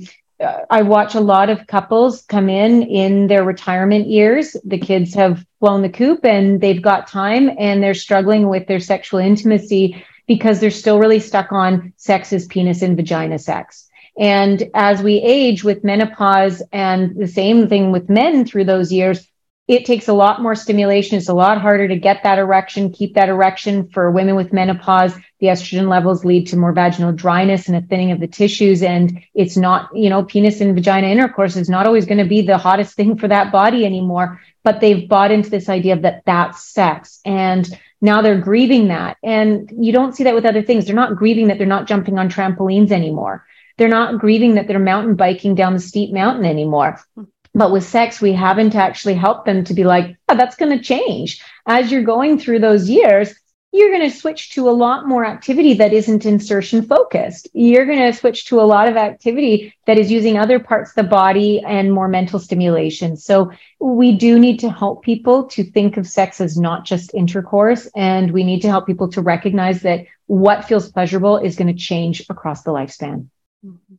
I 0.70 0.82
watch 0.82 1.14
a 1.14 1.20
lot 1.20 1.50
of 1.50 1.66
couples 1.66 2.22
come 2.22 2.48
in 2.48 2.82
in 2.84 3.26
their 3.26 3.44
retirement 3.44 4.06
years. 4.06 4.56
The 4.64 4.78
kids 4.78 5.12
have 5.14 5.44
blown 5.60 5.82
the 5.82 5.88
coop 5.90 6.24
and 6.24 6.60
they've 6.60 6.80
got 6.80 7.08
time 7.08 7.50
and 7.58 7.82
they're 7.82 7.92
struggling 7.92 8.48
with 8.48 8.66
their 8.68 8.80
sexual 8.80 9.20
intimacy 9.20 10.02
because 10.28 10.60
they're 10.60 10.70
still 10.70 11.00
really 11.00 11.18
stuck 11.18 11.50
on 11.50 11.92
sex 11.96 12.32
is 12.32 12.46
penis 12.46 12.82
and 12.82 12.96
vagina 12.96 13.38
sex. 13.38 13.88
And 14.18 14.64
as 14.74 15.02
we 15.02 15.16
age 15.16 15.64
with 15.64 15.84
menopause 15.84 16.62
and 16.72 17.16
the 17.16 17.28
same 17.28 17.68
thing 17.68 17.92
with 17.92 18.10
men 18.10 18.44
through 18.44 18.64
those 18.64 18.92
years, 18.92 19.27
it 19.68 19.84
takes 19.84 20.08
a 20.08 20.14
lot 20.14 20.40
more 20.40 20.54
stimulation. 20.54 21.18
It's 21.18 21.28
a 21.28 21.34
lot 21.34 21.60
harder 21.60 21.86
to 21.88 21.96
get 21.96 22.22
that 22.22 22.38
erection, 22.38 22.90
keep 22.90 23.14
that 23.14 23.28
erection 23.28 23.88
for 23.90 24.10
women 24.10 24.34
with 24.34 24.50
menopause. 24.50 25.14
The 25.40 25.48
estrogen 25.48 25.88
levels 25.90 26.24
lead 26.24 26.46
to 26.48 26.56
more 26.56 26.72
vaginal 26.72 27.12
dryness 27.12 27.68
and 27.68 27.76
a 27.76 27.82
thinning 27.82 28.10
of 28.10 28.18
the 28.18 28.26
tissues. 28.26 28.82
And 28.82 29.22
it's 29.34 29.58
not, 29.58 29.90
you 29.94 30.08
know, 30.08 30.24
penis 30.24 30.62
and 30.62 30.74
vagina 30.74 31.08
intercourse 31.08 31.54
is 31.54 31.68
not 31.68 31.86
always 31.86 32.06
going 32.06 32.18
to 32.18 32.24
be 32.24 32.40
the 32.40 32.56
hottest 32.56 32.96
thing 32.96 33.18
for 33.18 33.28
that 33.28 33.52
body 33.52 33.84
anymore. 33.84 34.40
But 34.64 34.80
they've 34.80 35.06
bought 35.06 35.30
into 35.32 35.50
this 35.50 35.68
idea 35.68 36.00
that 36.00 36.22
that's 36.24 36.64
sex. 36.64 37.20
And 37.26 37.68
now 38.00 38.22
they're 38.22 38.40
grieving 38.40 38.88
that. 38.88 39.18
And 39.22 39.70
you 39.78 39.92
don't 39.92 40.16
see 40.16 40.24
that 40.24 40.34
with 40.34 40.46
other 40.46 40.62
things. 40.62 40.86
They're 40.86 40.94
not 40.94 41.16
grieving 41.16 41.48
that 41.48 41.58
they're 41.58 41.66
not 41.66 41.86
jumping 41.86 42.18
on 42.18 42.30
trampolines 42.30 42.90
anymore. 42.90 43.46
They're 43.76 43.88
not 43.88 44.18
grieving 44.18 44.54
that 44.54 44.66
they're 44.66 44.78
mountain 44.78 45.14
biking 45.14 45.54
down 45.54 45.74
the 45.74 45.78
steep 45.78 46.12
mountain 46.12 46.46
anymore. 46.46 47.00
Hmm. 47.14 47.24
But 47.54 47.72
with 47.72 47.84
sex, 47.84 48.20
we 48.20 48.32
haven't 48.32 48.74
actually 48.74 49.14
helped 49.14 49.46
them 49.46 49.64
to 49.64 49.74
be 49.74 49.84
like, 49.84 50.16
oh, 50.28 50.36
that's 50.36 50.56
going 50.56 50.76
to 50.76 50.82
change. 50.82 51.42
As 51.66 51.90
you're 51.90 52.02
going 52.02 52.38
through 52.38 52.60
those 52.60 52.88
years, 52.88 53.34
you're 53.72 53.90
going 53.90 54.10
to 54.10 54.16
switch 54.16 54.50
to 54.50 54.68
a 54.68 54.70
lot 54.70 55.06
more 55.06 55.26
activity 55.26 55.74
that 55.74 55.92
isn't 55.92 56.24
insertion 56.24 56.82
focused. 56.82 57.48
You're 57.52 57.84
going 57.84 57.98
to 57.98 58.18
switch 58.18 58.46
to 58.46 58.60
a 58.60 58.62
lot 58.62 58.88
of 58.88 58.96
activity 58.96 59.74
that 59.86 59.98
is 59.98 60.10
using 60.10 60.38
other 60.38 60.58
parts 60.58 60.90
of 60.90 60.94
the 60.96 61.02
body 61.02 61.62
and 61.66 61.92
more 61.92 62.08
mental 62.08 62.38
stimulation. 62.38 63.16
So 63.16 63.52
we 63.78 64.16
do 64.16 64.38
need 64.38 64.60
to 64.60 64.70
help 64.70 65.04
people 65.04 65.48
to 65.48 65.64
think 65.64 65.98
of 65.98 66.06
sex 66.06 66.40
as 66.40 66.56
not 66.56 66.86
just 66.86 67.12
intercourse. 67.12 67.88
And 67.94 68.30
we 68.30 68.42
need 68.42 68.60
to 68.62 68.68
help 68.68 68.86
people 68.86 69.10
to 69.10 69.20
recognize 69.20 69.82
that 69.82 70.06
what 70.26 70.64
feels 70.64 70.90
pleasurable 70.90 71.36
is 71.36 71.56
going 71.56 71.68
to 71.68 71.78
change 71.78 72.24
across 72.30 72.62
the 72.62 72.70
lifespan. 72.70 73.28
Mm-hmm. 73.64 73.94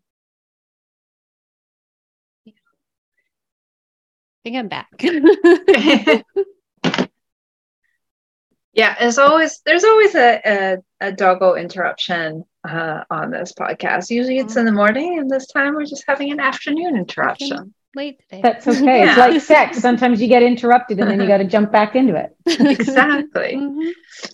Think 4.49 4.57
I'm 4.57 4.67
back. 4.67 6.25
Yeah, 8.71 8.95
there's 8.97 9.17
always 9.17 9.59
there's 9.65 9.83
always 9.83 10.15
a, 10.15 10.39
a, 10.45 10.77
a 11.07 11.11
doggo 11.11 11.55
interruption 11.55 12.45
uh, 12.63 13.03
on 13.09 13.31
this 13.31 13.51
podcast. 13.51 14.09
Usually 14.09 14.37
it's 14.37 14.55
in 14.55 14.65
the 14.65 14.71
morning, 14.71 15.19
and 15.19 15.29
this 15.29 15.47
time 15.47 15.73
we're 15.73 15.85
just 15.85 16.05
having 16.07 16.31
an 16.31 16.39
afternoon 16.39 16.95
interruption. 16.95 17.73
Late 17.95 18.19
today. 18.21 18.41
That's 18.41 18.67
okay. 18.67 18.99
Yeah. 18.99 19.09
It's 19.09 19.17
like 19.17 19.41
sex. 19.41 19.79
Sometimes 19.79 20.21
you 20.21 20.27
get 20.27 20.43
interrupted, 20.43 20.99
and 20.99 21.09
then 21.09 21.19
you 21.19 21.27
got 21.27 21.39
to 21.39 21.43
jump 21.57 21.73
back 21.73 21.95
into 21.95 22.15
it. 22.15 22.37
exactly. 22.45 23.55
mm-hmm. 23.57 23.89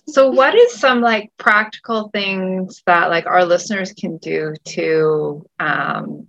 So, 0.10 0.30
what 0.30 0.54
is 0.54 0.74
some 0.74 1.02
like 1.02 1.32
practical 1.38 2.10
things 2.10 2.84
that 2.86 3.10
like 3.10 3.26
our 3.26 3.46
listeners 3.46 3.94
can 3.94 4.18
do 4.18 4.54
to 4.66 5.50
um, 5.60 6.28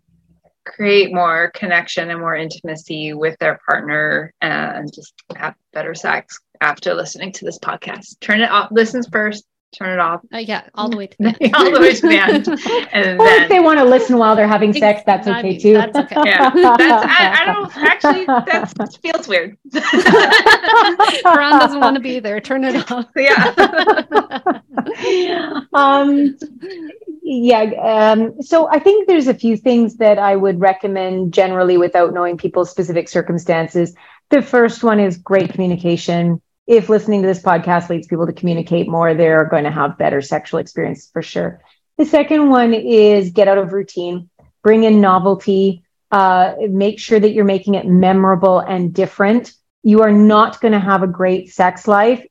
create 0.77 1.13
more 1.13 1.51
connection 1.55 2.11
and 2.11 2.21
more 2.21 2.37
intimacy 2.37 3.15
with 3.15 3.37
their 3.39 3.59
partner 3.67 4.33
and 4.43 4.93
just 4.93 5.15
have 5.35 5.55
better 5.73 5.95
sex 5.95 6.39
after 6.61 6.93
listening 6.93 7.33
to 7.33 7.47
this 7.47 7.59
podcast. 7.59 8.21
Turn 8.21 8.43
it 8.43 8.51
off, 8.51 8.69
listens 8.71 9.09
first, 9.11 9.47
turn 9.75 9.95
it 9.95 9.99
off. 9.99 10.21
Uh, 10.35 10.39
yeah, 10.39 10.69
all 10.75 10.91
the 10.91 10.97
way 10.99 11.07
to 11.07 11.17
the 11.19 11.35
end. 11.41 11.55
all 11.55 11.71
the 11.71 11.81
way 11.81 11.95
to 11.95 12.03
the 12.03 12.19
end. 12.19 12.47
And 12.93 13.19
or 13.19 13.25
then, 13.25 13.43
if 13.43 13.49
they 13.49 13.61
want 13.61 13.79
to 13.79 13.85
listen 13.85 14.19
while 14.19 14.37
they're 14.37 14.47
having 14.47 14.75
sex, 14.75 15.03
that's 15.07 15.27
okay 15.27 15.57
too. 15.59 15.75
That's 15.75 15.97
okay. 15.97 16.17
Yeah, 16.25 16.51
that's, 16.55 17.07
I, 17.07 17.43
I, 17.43 17.45
don't 17.47 17.77
actually. 17.77 18.27
That 18.27 18.99
feels 19.03 19.29
weird. 19.29 19.57
Ron 21.25 21.59
doesn't 21.59 21.81
want 21.81 21.97
to 21.97 22.01
be 22.01 22.21
there. 22.21 22.41
Turn 22.41 22.65
it 22.65 22.91
off. 22.91 23.07
Yeah. 23.17 23.55
um, 25.73 26.37
yeah. 27.27 28.13
Um, 28.13 28.41
so 28.43 28.69
I 28.69 28.79
think 28.79 29.07
there's 29.07 29.29
a 29.29 29.35
few 29.35 29.57
things 29.57 29.97
that 29.97 30.19
I 30.19 30.37
would 30.37 30.61
recommend 30.61 31.35
generally 31.35 31.77
without 31.77 32.15
knowing 32.15 32.37
people's 32.37 32.71
specific 32.71 33.09
circumstances. 33.09 33.95
The 34.31 34.43
first 34.43 34.83
one 34.83 35.01
is 35.01 35.17
great 35.17 35.53
communication 35.53 36.41
if 36.67 36.89
listening 36.89 37.23
to 37.23 37.29
this 37.29 37.43
podcast 37.43 37.89
leads 37.89 38.09
people 38.09 38.27
to 38.27 38.33
communicate 38.33 38.89
more, 38.89 39.15
they're 39.15 39.45
going 39.45 39.65
to 39.65 39.71
have 39.71 39.99
better 39.99 40.21
sexual 40.21 40.59
experiences 40.59 41.09
for 41.13 41.23
sure. 41.23 41.63
The 41.97 42.05
second 42.05 42.49
one 42.49 42.75
is 42.75 43.31
get 43.31 43.49
out 43.49 43.59
of 43.59 43.73
routine, 43.73 44.29
bring 44.63 44.85
in 44.85 45.01
novelty, 45.01 45.85
uh, 46.11 46.55
make 46.69 46.99
sure 46.99 47.19
that 47.19 47.31
you're 47.31 47.45
making 47.45 47.75
it 47.75 47.87
memorable 47.87 48.59
and 48.59 48.93
different. 48.93 49.53
You 49.83 50.03
are 50.03 50.13
not 50.13 50.61
going 50.61 50.73
to 50.73 50.81
have 50.81 51.03
a 51.03 51.09
great 51.09 51.51
sex 51.51 51.87
life 51.87 52.25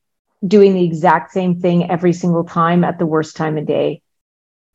doing 0.45 0.73
the 0.73 0.83
exact 0.83 1.31
same 1.31 1.61
thing 1.61 1.89
every 1.89 2.13
single 2.13 2.43
time 2.43 2.83
at 2.83 2.99
the 2.99 3.05
worst 3.05 3.37
time 3.37 3.57
of 3.57 3.65
day. 3.65 4.01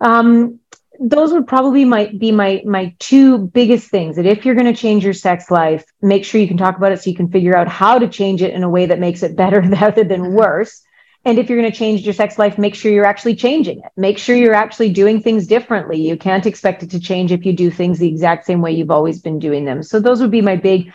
Um, 0.01 0.61
those 1.01 1.33
would 1.33 1.47
probably 1.47 1.85
might 1.85 2.19
be 2.19 2.31
my 2.31 2.63
my 2.67 2.95
two 2.99 3.39
biggest 3.39 3.91
things 3.91 4.17
that 4.17 4.27
if 4.27 4.45
you're 4.45 4.55
going 4.55 4.73
to 4.73 4.79
change 4.79 5.03
your 5.03 5.15
sex 5.15 5.51
life 5.51 5.83
make 6.03 6.27
sure 6.27 6.41
you 6.41 6.47
can 6.47 6.59
talk 6.59 6.77
about 6.77 6.93
it 6.93 7.01
so 7.01 7.09
you 7.09 7.17
can 7.17 7.31
figure 7.31 7.57
out 7.57 7.69
how 7.69 7.99
to 7.99 8.07
change 8.07 8.43
it 8.43 8.53
in 8.53 8.63
a 8.63 8.69
way 8.69 8.85
that 8.85 8.99
makes 8.99 9.23
it 9.23 9.35
better 9.35 9.61
rather 9.81 10.05
than 10.05 10.35
worse. 10.35 10.83
And 11.25 11.39
if 11.39 11.51
you're 11.51 11.61
going 11.61 11.71
to 11.71 11.79
change 11.79 12.03
your 12.03 12.15
sex 12.15 12.39
life 12.39 12.59
make 12.59 12.75
sure 12.75 12.93
you're 12.93 13.07
actually 13.07 13.37
changing 13.37 13.79
it. 13.79 13.93
Make 13.97 14.19
sure 14.19 14.37
you're 14.37 14.55
actually 14.55 14.91
doing 14.93 15.23
things 15.23 15.47
differently. 15.47 16.01
You 16.01 16.17
can't 16.17 16.47
expect 16.47 16.83
it 16.83 16.91
to 16.91 17.01
change 17.01 17.33
if 17.33 17.47
you 17.47 17.55
do 17.55 17.71
things 17.71 17.99
the 17.99 18.09
exact 18.09 18.47
same 18.47 18.61
way 18.61 18.73
you've 18.73 18.91
always 18.91 19.21
been 19.21 19.39
doing 19.39 19.65
them. 19.65 19.83
So 19.83 20.01
those 20.01 20.21
would 20.21 20.31
be 20.31 20.43
my 20.43 20.57
big 20.57 20.93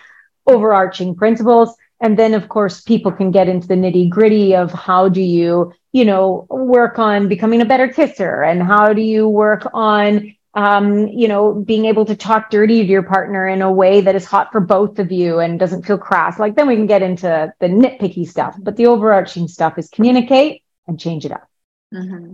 overarching 0.47 1.15
principles 1.15 1.75
and 2.01 2.17
then 2.19 2.33
of 2.33 2.49
course 2.49 2.81
people 2.81 3.11
can 3.11 3.31
get 3.31 3.47
into 3.47 3.67
the 3.67 3.75
nitty 3.75 4.09
gritty 4.09 4.55
of 4.55 4.71
how 4.71 5.09
do 5.09 5.21
you 5.21 5.73
you 5.95 6.03
know, 6.03 6.45
work 6.49 6.99
on 6.99 7.29
becoming 7.29 7.61
a 7.61 7.65
better 7.65 7.87
kisser 7.87 8.43
and 8.43 8.61
how 8.61 8.91
do 8.91 9.01
you 9.01 9.29
work 9.29 9.65
on, 9.73 10.35
um, 10.53 11.07
you 11.07 11.25
know, 11.25 11.53
being 11.53 11.85
able 11.85 12.03
to 12.03 12.17
talk 12.17 12.49
dirty 12.49 12.81
to 12.81 12.91
your 12.91 13.01
partner 13.01 13.47
in 13.47 13.61
a 13.61 13.71
way 13.71 14.01
that 14.01 14.13
is 14.13 14.25
hot 14.25 14.51
for 14.51 14.59
both 14.59 14.99
of 14.99 15.09
you 15.09 15.39
and 15.39 15.57
doesn't 15.57 15.83
feel 15.83 15.97
crass. 15.97 16.37
Like 16.37 16.57
then 16.57 16.67
we 16.67 16.75
can 16.75 16.85
get 16.85 17.01
into 17.01 17.53
the 17.61 17.67
nitpicky 17.67 18.27
stuff, 18.27 18.57
but 18.59 18.75
the 18.75 18.87
overarching 18.87 19.47
stuff 19.47 19.77
is 19.77 19.87
communicate 19.87 20.63
and 20.85 20.99
change 20.99 21.23
it 21.23 21.31
up. 21.31 21.47
Mm-hmm. 21.93 22.33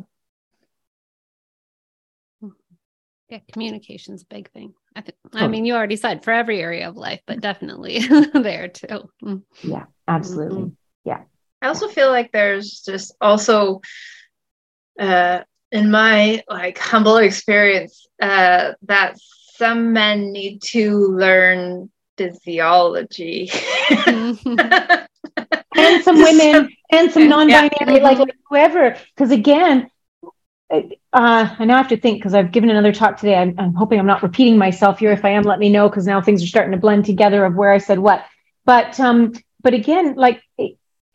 Yeah, 3.30 3.40
communication's 3.54 4.24
a 4.24 4.26
big 4.26 4.50
thing. 4.50 4.74
I 4.96 5.02
think. 5.02 5.18
I 5.34 5.48
mean, 5.48 5.66
you 5.66 5.74
already 5.76 5.96
said 5.96 6.24
for 6.24 6.32
every 6.32 6.62
area 6.62 6.90
of 6.90 6.98
life, 6.98 7.22
but 7.26 7.40
definitely 7.40 8.00
there 8.34 8.68
too. 8.68 9.10
Mm. 9.24 9.44
Yeah, 9.62 9.86
absolutely. 10.08 10.62
Mm-hmm. 10.62 10.70
Yeah. 11.06 11.22
I 11.62 11.68
also 11.68 11.88
feel 11.88 12.10
like 12.10 12.32
there's 12.32 12.82
just 12.82 13.16
also, 13.22 13.82
uh, 15.00 15.42
in 15.72 15.90
my 15.90 16.44
like 16.50 16.78
humble 16.78 17.18
experience, 17.18 18.08
uh, 18.22 18.74
that 18.84 19.16
some 19.56 19.94
men 19.94 20.32
need 20.32 20.62
to 20.64 21.08
learn 21.08 21.90
physiology. 22.18 23.50
and 24.06 24.38
some 26.04 26.22
women 26.22 26.70
and 26.92 27.12
some 27.12 27.30
non-binary, 27.30 27.70
yeah. 27.80 28.04
like, 28.04 28.20
like 28.20 28.36
whoever. 28.50 28.98
Because 29.16 29.32
again, 29.32 29.90
uh, 31.14 31.56
I 31.60 31.66
now 31.66 31.78
have 31.78 31.90
to 31.90 31.98
think 31.98 32.20
because 32.20 32.34
I've 32.34 32.52
given 32.52 32.70
another 32.70 32.94
talk 32.94 33.18
today. 33.18 33.36
I'm, 33.36 33.54
I'm, 33.58 33.74
hoping 33.74 34.00
I'm 34.00 34.06
not 34.06 34.24
repeating 34.24 34.58
myself 34.58 35.00
here. 35.00 35.12
If 35.12 35.26
I 35.26 35.30
am, 35.30 35.44
let 35.44 35.60
me 35.60 35.70
know 35.70 35.90
because 35.90 36.08
now 36.08 36.22
things 36.22 36.42
are 36.42 36.48
starting 36.48 36.72
to 36.72 36.78
blend 36.78 37.06
together 37.06 37.44
of 37.44 37.56
where 37.56 37.72
I 37.72 37.80
said 37.80 38.00
what. 38.00 38.26
But 38.66 39.00
um, 39.00 39.34
but 39.62 39.74
again, 39.74 40.16
like 40.16 40.42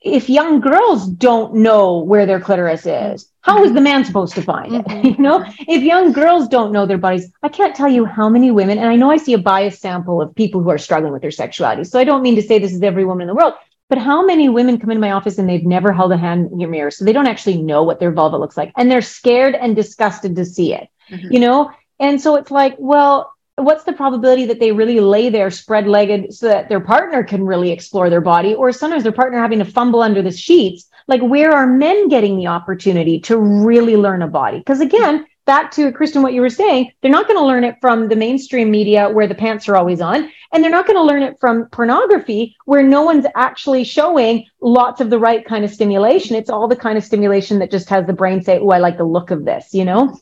if 0.03 0.29
young 0.29 0.61
girls 0.61 1.09
don't 1.09 1.55
know 1.55 1.99
where 1.99 2.27
their 2.27 2.41
clitoris 2.41 2.85
is, 2.87 3.31
how 3.41 3.65
is 3.65 3.73
the 3.73 3.81
man 3.81 4.05
supposed 4.05 4.35
to 4.35 4.43
find 4.43 4.75
it? 4.75 4.87
Mm-hmm. 4.97 5.07
you 5.07 5.19
know, 5.19 5.45
if 5.61 5.83
young 5.83 6.13
girls 6.13 6.49
don't 6.49 6.73
know 6.73 6.87
their 6.87 6.99
bodies, 6.99 7.31
I 7.43 7.49
can't 7.49 7.75
tell 7.75 7.89
you 7.89 8.05
how 8.05 8.29
many 8.29 8.51
women, 8.51 8.79
and 8.79 8.89
I 8.89 8.97
know 8.97 9.11
I 9.11 9.17
see 9.17 9.33
a 9.33 9.39
biased 9.39 9.81
sample 9.81 10.23
of 10.23 10.35
people 10.35 10.63
who 10.63 10.71
are 10.71 10.79
struggling 10.79 11.13
with 11.13 11.23
their 11.23 11.31
sexuality. 11.31 11.85
So 11.85 11.99
I 11.99 12.05
don't 12.05 12.23
mean 12.23 12.37
to 12.37 12.43
say 12.43 12.59
this 12.59 12.73
is 12.73 12.83
every 12.83 13.05
woman 13.05 13.23
in 13.23 13.29
the 13.29 13.35
world, 13.35 13.55
but 13.89 13.99
how 13.99 14.25
many 14.25 14.49
women 14.49 14.79
come 14.79 14.91
into 14.91 15.01
my 15.01 15.13
office 15.13 15.39
and 15.39 15.49
they've 15.49 15.65
never 15.65 15.93
held 15.93 16.13
a 16.13 16.17
hand 16.17 16.51
in 16.53 16.61
your 16.61 16.71
mirror? 16.71 16.91
So 16.91 17.05
they 17.05 17.13
don't 17.13 17.27
actually 17.27 17.63
know 17.63 17.83
what 17.83 18.01
their 18.01 18.13
vulva 18.13 18.37
looks 18.37 18.57
like 18.57 18.73
and 18.77 18.91
they're 18.91 19.03
scared 19.03 19.55
and 19.55 19.77
disgusted 19.77 20.35
to 20.37 20.45
see 20.45 20.75
it, 20.75 20.89
mm-hmm. 21.09 21.33
you 21.33 21.39
know? 21.39 21.71
And 22.01 22.21
so 22.21 22.37
it's 22.37 22.51
like, 22.51 22.75
well, 22.79 23.33
what's 23.57 23.85
the 23.85 23.93
probability 23.93 24.45
that 24.47 24.61
they 24.61 24.73
really 24.73 25.01
lay 25.01 25.31
there 25.31 25.51
spread 25.51 25.87
legged 25.87 26.33
so 26.35 26.47
that 26.47 26.69
their 26.69 26.81
partner 26.81 27.25
can 27.25 27.45
really 27.45 27.71
explore 27.71 28.11
their 28.11 28.21
body 28.21 28.55
or 28.55 28.71
sometimes 28.71 29.03
their 29.03 29.13
partner 29.13 29.39
having 29.39 29.59
to 29.59 29.65
fumble 29.65 30.03
under 30.03 30.21
the 30.21 30.31
sheets 30.31 30.89
like 31.09 31.23
where 31.23 31.53
are 31.53 31.67
men 31.67 32.09
getting 32.09 32.37
the 32.37 32.47
opportunity 32.47 33.19
to 33.19 33.39
really 33.39 33.97
learn 33.97 34.21
a 34.21 34.29
body 34.29 34.59
because 34.59 34.81
again 34.81 35.27
back 35.47 35.71
to 35.71 35.93
kristen 35.93 36.23
what 36.23 36.33
you 36.33 36.41
were 36.41 36.51
saying 36.51 36.91
they're 37.01 37.11
not 37.11 37.27
going 37.27 37.39
to 37.39 37.45
learn 37.45 37.65
it 37.65 37.77
from 37.81 38.09
the 38.09 38.17
mainstream 38.17 38.71
media 38.71 39.09
where 39.09 39.27
the 39.27 39.35
pants 39.35 39.69
are 39.69 39.77
always 39.77 40.01
on 40.01 40.31
and 40.53 40.63
they're 40.63 40.71
not 40.71 40.87
going 40.87 40.97
to 40.97 41.03
learn 41.03 41.23
it 41.23 41.39
from 41.41 41.67
pornography 41.71 42.55
where 42.65 42.83
no 42.83 43.03
one's 43.03 43.27
actually 43.35 43.85
showing 43.85 44.45
lots 44.61 45.01
of 45.01 45.11
the 45.11 45.19
right 45.19 45.45
kind 45.47 45.65
of 45.65 45.73
stimulation 45.73 46.37
it's 46.37 46.51
all 46.51 46.69
the 46.69 46.77
kind 46.77 46.99
of 46.99 47.05
stimulation 47.05 47.59
that 47.59 47.71
just 47.71 47.89
has 47.89 48.07
the 48.07 48.13
brain 48.13 48.43
say 48.43 48.59
oh 48.59 48.71
i 48.71 48.79
like 48.79 48.99
the 48.99 49.05
look 49.05 49.31
of 49.31 49.45
this 49.45 49.73
you 49.73 49.85
know 49.85 50.19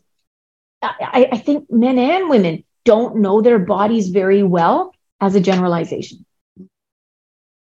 I, 0.84 1.28
I 1.32 1.38
think 1.38 1.70
men 1.70 1.98
and 1.98 2.28
women 2.28 2.64
don't 2.84 3.16
know 3.16 3.40
their 3.40 3.58
bodies 3.58 4.08
very 4.08 4.42
well 4.42 4.94
as 5.20 5.34
a 5.34 5.40
generalization. 5.40 6.24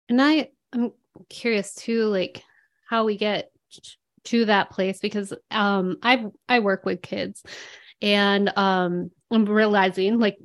And 0.09 0.21
I 0.21 0.49
I'm 0.73 0.91
curious 1.29 1.73
too, 1.73 2.05
like 2.05 2.43
how 2.87 3.05
we 3.05 3.17
get 3.17 3.51
to 4.25 4.45
that 4.45 4.69
place 4.69 4.99
because 4.99 5.33
um 5.51 5.97
I 6.03 6.25
I 6.49 6.59
work 6.59 6.85
with 6.85 7.01
kids 7.01 7.43
and 8.01 8.51
um 8.57 9.11
I'm 9.31 9.45
realizing 9.45 10.19
like 10.19 10.37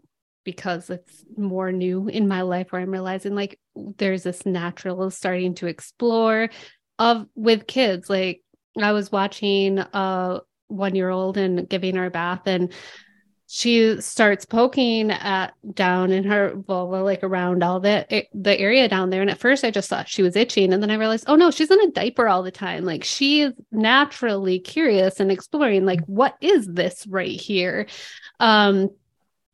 because 0.45 0.91
it's 0.91 1.25
more 1.37 1.71
new 1.71 2.09
in 2.09 2.27
my 2.27 2.43
life 2.43 2.73
where 2.73 2.81
I'm 2.81 2.91
realizing 2.91 3.35
like 3.35 3.59
there's 3.75 4.23
this 4.23 4.47
natural 4.47 5.11
starting 5.11 5.55
to 5.57 5.67
explore 5.67 6.49
of 6.99 7.27
with 7.35 7.67
kids. 7.67 8.09
Like 8.09 8.43
I 8.81 8.93
was 8.93 9.13
watching 9.13 9.79
a 9.79 10.41
one 10.69 10.95
year 10.95 11.11
old 11.11 11.37
and 11.37 11.69
giving 11.69 11.97
her 11.97 12.07
a 12.07 12.11
bath 12.11 12.43
and 12.47 12.73
she 13.53 14.01
starts 14.01 14.45
poking 14.45 15.11
at 15.11 15.53
down 15.75 16.13
in 16.13 16.23
her 16.23 16.55
vulva, 16.55 17.03
like 17.03 17.25
around 17.25 17.65
all 17.65 17.81
the 17.81 18.25
the 18.33 18.57
area 18.61 18.89
down 18.89 19.11
there. 19.11 19.23
And 19.23 19.31
at 19.31 19.41
first, 19.41 19.65
I 19.65 19.73
just 19.73 19.91
thought 19.91 20.09
she 20.09 20.23
was 20.23 20.37
itching, 20.37 20.73
and 20.73 20.81
then 20.81 20.91
I 20.93 20.95
realized, 20.95 21.25
oh 21.27 21.35
no, 21.35 21.51
she's 21.51 21.73
in 21.73 21.81
a 21.81 21.91
diaper 21.91 22.29
all 22.29 22.45
the 22.45 22.53
time. 22.53 22.85
Like 22.85 23.03
she 23.03 23.41
is 23.41 23.53
naturally 23.73 24.61
curious 24.61 25.19
and 25.19 25.33
exploring, 25.33 25.85
like 25.85 26.01
what 26.07 26.37
is 26.41 26.65
this 26.69 27.09
right 27.09 27.41
here? 27.41 27.89
Um, 28.39 28.91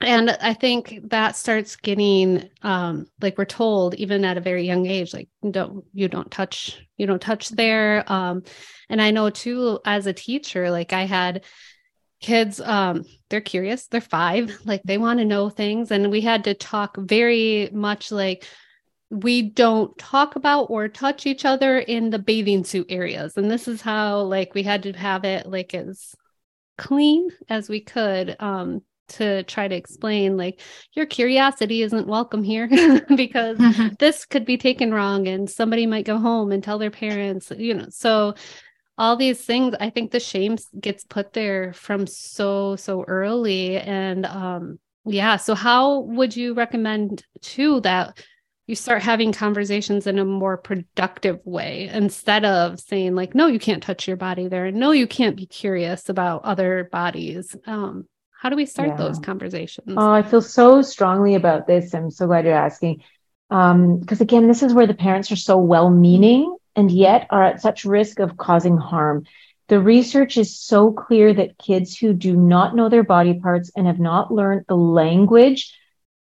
and 0.03 0.28
I 0.28 0.53
think 0.53 0.99
that 1.05 1.34
starts 1.34 1.76
getting 1.76 2.51
um, 2.61 3.07
like 3.22 3.38
we're 3.38 3.47
told 3.47 3.94
even 3.94 4.26
at 4.26 4.36
a 4.36 4.42
very 4.42 4.66
young 4.66 4.84
age, 4.84 5.14
like 5.14 5.30
don't 5.51 5.86
you 5.94 6.09
don't 6.09 6.30
touch 6.30 6.86
you 6.99 7.07
don't 7.07 7.22
touch 7.22 7.49
there. 7.49 8.05
Um, 8.12 8.42
and 8.90 9.01
I 9.01 9.11
know 9.11 9.30
too 9.30 9.80
as 9.86 10.07
a 10.07 10.12
teacher, 10.12 10.70
like 10.70 10.92
I 10.92 11.05
had 11.05 11.44
kids 12.21 12.61
um 12.61 13.05
they're 13.29 13.41
curious 13.41 13.87
they're 13.89 14.01
five 14.01 14.59
like 14.64 14.83
they 14.85 14.99
want 14.99 15.19
to 15.19 15.25
know 15.25 15.49
things 15.49 15.91
and 15.91 16.11
we 16.11 16.21
had 16.21 16.45
to 16.45 16.55
talk 16.55 16.97
very 16.99 17.69
much 17.73 18.11
like 18.11 18.47
we 19.11 19.43
don't 19.43 19.97
talk 19.99 20.35
about 20.35 20.64
or 20.64 20.89
touch 20.89 21.27
each 21.27 21.45
other 21.45 21.79
in 21.79 22.11
the 22.11 22.19
bathing 22.19 22.64
suit 22.64 22.87
areas 22.89 23.37
and 23.37 23.51
this 23.51 23.69
is 23.69 23.81
how 23.81 24.21
like 24.21 24.55
we 24.55 24.62
had 24.62 24.83
to 24.83 24.93
have 24.93 25.25
it 25.25 25.47
like 25.47 25.75
as 25.75 26.14
clean 26.77 27.29
as 27.49 27.69
we 27.69 27.81
could 27.81 28.37
um 28.41 28.83
to 29.09 29.45
try 29.45 29.69
to 29.69 29.75
explain 29.75 30.37
like 30.37 30.61
your 30.95 31.07
curiosity 31.07 31.83
isn't 31.83 32.09
welcome 32.09 32.43
here 32.43 32.67
because 33.17 33.57
mm-hmm. 33.57 33.89
this 33.99 34.25
could 34.25 34.45
be 34.45 34.59
taken 34.59 34.93
wrong 34.93 35.29
and 35.29 35.49
somebody 35.49 35.87
might 35.87 36.05
go 36.05 36.19
home 36.19 36.51
and 36.51 36.64
tell 36.64 36.79
their 36.79 36.91
parents 36.91 37.53
you 37.57 37.75
know 37.75 37.87
so 37.89 38.35
all 38.99 39.16
these 39.16 39.40
things 39.40 39.74
i 39.80 39.90
think 39.90 40.11
the 40.11 40.20
shame 40.20 40.57
gets 40.80 41.05
put 41.05 41.32
there 41.32 41.72
from 41.72 42.07
so 42.07 42.76
so 42.76 43.03
early 43.03 43.76
and 43.76 44.26
um 44.26 44.78
yeah 45.05 45.36
so 45.36 45.55
how 45.55 46.01
would 46.01 46.36
you 46.36 46.55
recommend 46.55 47.24
too 47.40 47.80
that 47.80 48.18
you 48.66 48.74
start 48.74 49.03
having 49.03 49.32
conversations 49.32 50.07
in 50.07 50.18
a 50.18 50.24
more 50.24 50.57
productive 50.57 51.40
way 51.44 51.88
instead 51.92 52.44
of 52.44 52.80
saying 52.80 53.14
like 53.14 53.34
no 53.34 53.47
you 53.47 53.59
can't 53.59 53.82
touch 53.82 54.09
your 54.09 54.16
body 54.16 54.49
there. 54.49 54.66
And 54.66 54.76
no 54.76 54.90
you 54.90 55.07
can't 55.07 55.36
be 55.36 55.47
curious 55.47 56.09
about 56.09 56.44
other 56.44 56.88
bodies. 56.90 57.57
Um 57.66 58.07
how 58.38 58.51
do 58.51 58.57
we 58.57 58.66
start 58.66 58.90
yeah. 58.90 58.97
those 58.97 59.18
conversations? 59.18 59.94
Oh 59.97 60.11
i 60.11 60.22
feel 60.22 60.42
so 60.42 60.82
strongly 60.82 61.34
about 61.34 61.66
this. 61.66 61.94
I'm 61.94 62.11
so 62.11 62.26
glad 62.26 62.44
you're 62.44 62.55
asking. 62.55 63.03
Um 63.51 63.99
because 64.01 64.20
again 64.20 64.49
this 64.49 64.62
is 64.62 64.74
where 64.74 64.86
the 64.86 64.94
parents 64.94 65.30
are 65.30 65.36
so 65.36 65.59
well 65.59 65.90
meaning 65.90 66.57
and 66.77 66.91
yet 66.91 67.27
are 67.31 67.43
at 67.43 67.62
such 67.62 67.85
risk 67.85 68.20
of 68.20 68.37
causing 68.37 68.77
harm. 68.77 69.24
The 69.68 69.81
research 69.81 70.37
is 70.37 70.57
so 70.57 70.93
clear 70.93 71.35
that 71.35 71.59
kids 71.59 71.97
who 71.97 72.12
do 72.12 72.37
not 72.37 72.77
know 72.77 72.89
their 72.89 73.03
body 73.03 73.35
parts 73.35 73.72
and 73.74 73.87
have 73.87 73.99
not 73.99 74.33
learned 74.33 74.66
the 74.68 74.77
language 74.77 75.74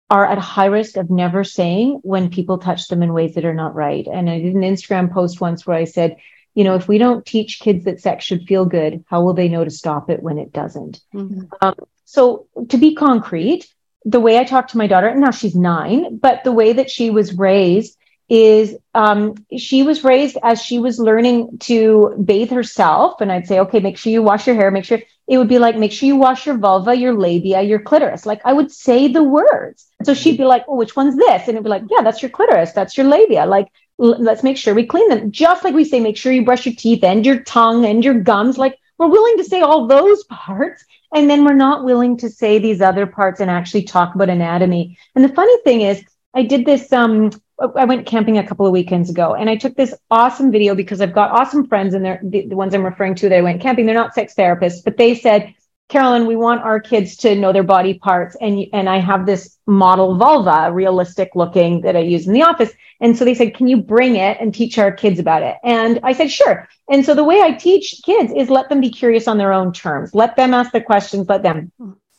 are 0.09 0.25
at 0.25 0.37
high 0.37 0.67
risk 0.67 0.97
of 0.97 1.09
never 1.09 1.43
saying 1.43 1.99
when 2.03 2.29
people 2.29 2.59
touch 2.59 2.87
them 2.87 3.01
in 3.01 3.11
ways 3.11 3.35
that 3.35 3.43
are 3.43 3.55
not 3.55 3.75
right. 3.75 4.07
And 4.07 4.29
I 4.29 4.39
did 4.39 4.53
an 4.55 4.61
Instagram 4.61 5.11
post 5.11 5.41
once 5.41 5.65
where 5.65 5.75
I 5.75 5.85
said, 5.85 6.17
you 6.53 6.63
know, 6.63 6.75
if 6.75 6.87
we 6.87 6.97
don't 6.97 7.25
teach 7.25 7.59
kids 7.59 7.83
that 7.85 7.99
sex 7.99 8.23
should 8.23 8.47
feel 8.47 8.65
good, 8.65 9.03
how 9.07 9.23
will 9.23 9.33
they 9.33 9.49
know 9.49 9.65
to 9.65 9.71
stop 9.71 10.09
it 10.09 10.23
when 10.23 10.37
it 10.37 10.53
doesn't? 10.53 11.01
Mm-hmm. 11.13 11.41
Um, 11.59 11.75
so, 12.05 12.47
to 12.69 12.77
be 12.77 12.95
concrete, 12.95 13.67
the 14.05 14.19
way 14.19 14.37
I 14.37 14.43
talk 14.45 14.69
to 14.69 14.77
my 14.77 14.87
daughter, 14.87 15.13
now 15.15 15.31
she's 15.31 15.55
nine, 15.55 16.17
but 16.17 16.43
the 16.43 16.51
way 16.51 16.71
that 16.73 16.89
she 16.89 17.09
was 17.09 17.33
raised 17.33 17.97
is 18.27 18.75
um, 18.95 19.35
she 19.55 19.83
was 19.83 20.03
raised 20.03 20.37
as 20.41 20.61
she 20.61 20.79
was 20.79 20.99
learning 20.99 21.57
to 21.59 22.15
bathe 22.23 22.49
herself. 22.49 23.21
And 23.21 23.31
I'd 23.31 23.47
say, 23.47 23.59
okay, 23.59 23.79
make 23.79 23.97
sure 23.97 24.11
you 24.11 24.23
wash 24.23 24.47
your 24.47 24.55
hair, 24.55 24.71
make 24.71 24.85
sure 24.85 24.99
it 25.27 25.37
would 25.37 25.47
be 25.47 25.59
like, 25.59 25.77
make 25.77 25.91
sure 25.91 26.07
you 26.07 26.15
wash 26.15 26.45
your 26.45 26.57
vulva, 26.57 26.95
your 26.95 27.13
labia, 27.13 27.61
your 27.61 27.79
clitoris. 27.79 28.25
Like 28.25 28.41
I 28.43 28.53
would 28.53 28.71
say 28.71 29.07
the 29.07 29.23
words. 29.23 29.87
So 30.03 30.13
she'd 30.13 30.37
be 30.37 30.45
like, 30.45 30.65
oh, 30.67 30.75
which 30.75 30.95
one's 30.95 31.15
this? 31.15 31.41
And 31.43 31.49
it'd 31.49 31.63
be 31.63 31.69
like, 31.69 31.83
yeah, 31.89 32.01
that's 32.01 32.21
your 32.21 32.31
clitoris, 32.31 32.71
that's 32.71 32.97
your 32.97 33.07
labia. 33.07 33.45
Like 33.45 33.67
let's 33.97 34.43
make 34.43 34.57
sure 34.57 34.73
we 34.73 34.85
clean 34.85 35.09
them. 35.09 35.31
Just 35.31 35.63
like 35.63 35.73
we 35.73 35.85
say, 35.85 35.99
make 35.99 36.17
sure 36.17 36.31
you 36.31 36.43
brush 36.43 36.65
your 36.65 36.75
teeth 36.75 37.03
and 37.03 37.25
your 37.25 37.41
tongue 37.41 37.85
and 37.85 38.03
your 38.03 38.15
gums. 38.15 38.57
Like 38.57 38.77
we're 38.97 39.07
willing 39.07 39.37
to 39.37 39.43
say 39.43 39.61
all 39.61 39.87
those 39.87 40.23
parts. 40.29 40.83
And 41.13 41.29
then 41.29 41.45
we're 41.45 41.53
not 41.53 41.85
willing 41.85 42.17
to 42.17 42.29
say 42.29 42.59
these 42.59 42.81
other 42.81 43.05
parts 43.05 43.39
and 43.39 43.49
actually 43.49 43.83
talk 43.83 44.15
about 44.15 44.29
anatomy. 44.29 44.97
And 45.13 45.23
the 45.23 45.29
funny 45.29 45.57
thing 45.61 45.81
is, 45.81 46.03
I 46.33 46.43
did 46.43 46.65
this, 46.65 46.91
um, 46.91 47.31
I 47.75 47.85
went 47.85 48.05
camping 48.05 48.37
a 48.37 48.45
couple 48.45 48.65
of 48.65 48.73
weekends 48.73 49.09
ago 49.09 49.33
and 49.33 49.49
I 49.49 49.55
took 49.55 49.75
this 49.75 49.93
awesome 50.11 50.51
video 50.51 50.75
because 50.75 50.99
I've 50.99 51.13
got 51.13 51.31
awesome 51.31 51.67
friends 51.67 51.93
and 51.93 52.03
they're 52.03 52.19
the, 52.23 52.47
the 52.47 52.55
ones 52.55 52.73
I'm 52.73 52.83
referring 52.83 53.15
to 53.15 53.29
that 53.29 53.37
I 53.37 53.41
went 53.41 53.61
camping. 53.61 53.85
They're 53.85 53.95
not 53.95 54.13
sex 54.13 54.33
therapists, 54.35 54.83
but 54.83 54.97
they 54.97 55.15
said, 55.15 55.53
Carolin, 55.87 56.25
we 56.25 56.35
want 56.35 56.61
our 56.61 56.79
kids 56.79 57.15
to 57.17 57.35
know 57.35 57.53
their 57.53 57.63
body 57.63 57.93
parts. 57.93 58.35
And, 58.41 58.65
and 58.73 58.89
I 58.89 58.97
have 58.97 59.25
this 59.25 59.57
model 59.67 60.17
vulva, 60.17 60.71
realistic 60.73 61.31
looking 61.35 61.81
that 61.81 61.95
I 61.95 61.99
use 61.99 62.27
in 62.27 62.33
the 62.33 62.41
office. 62.41 62.71
And 62.99 63.15
so 63.15 63.23
they 63.23 63.35
said, 63.35 63.53
can 63.53 63.67
you 63.67 63.77
bring 63.77 64.15
it 64.15 64.37
and 64.41 64.53
teach 64.53 64.77
our 64.77 64.91
kids 64.91 65.19
about 65.19 65.43
it? 65.43 65.55
And 65.63 65.99
I 66.03 66.13
said, 66.13 66.31
sure. 66.31 66.67
And 66.89 67.05
so 67.05 67.13
the 67.13 67.23
way 67.23 67.39
I 67.39 67.51
teach 67.51 68.01
kids 68.03 68.33
is 68.35 68.49
let 68.49 68.69
them 68.69 68.81
be 68.81 68.89
curious 68.89 69.27
on 69.27 69.37
their 69.37 69.53
own 69.53 69.73
terms. 69.73 70.13
Let 70.13 70.35
them 70.35 70.53
ask 70.53 70.71
the 70.71 70.81
questions, 70.81 71.29
let 71.29 71.43
them. 71.43 71.71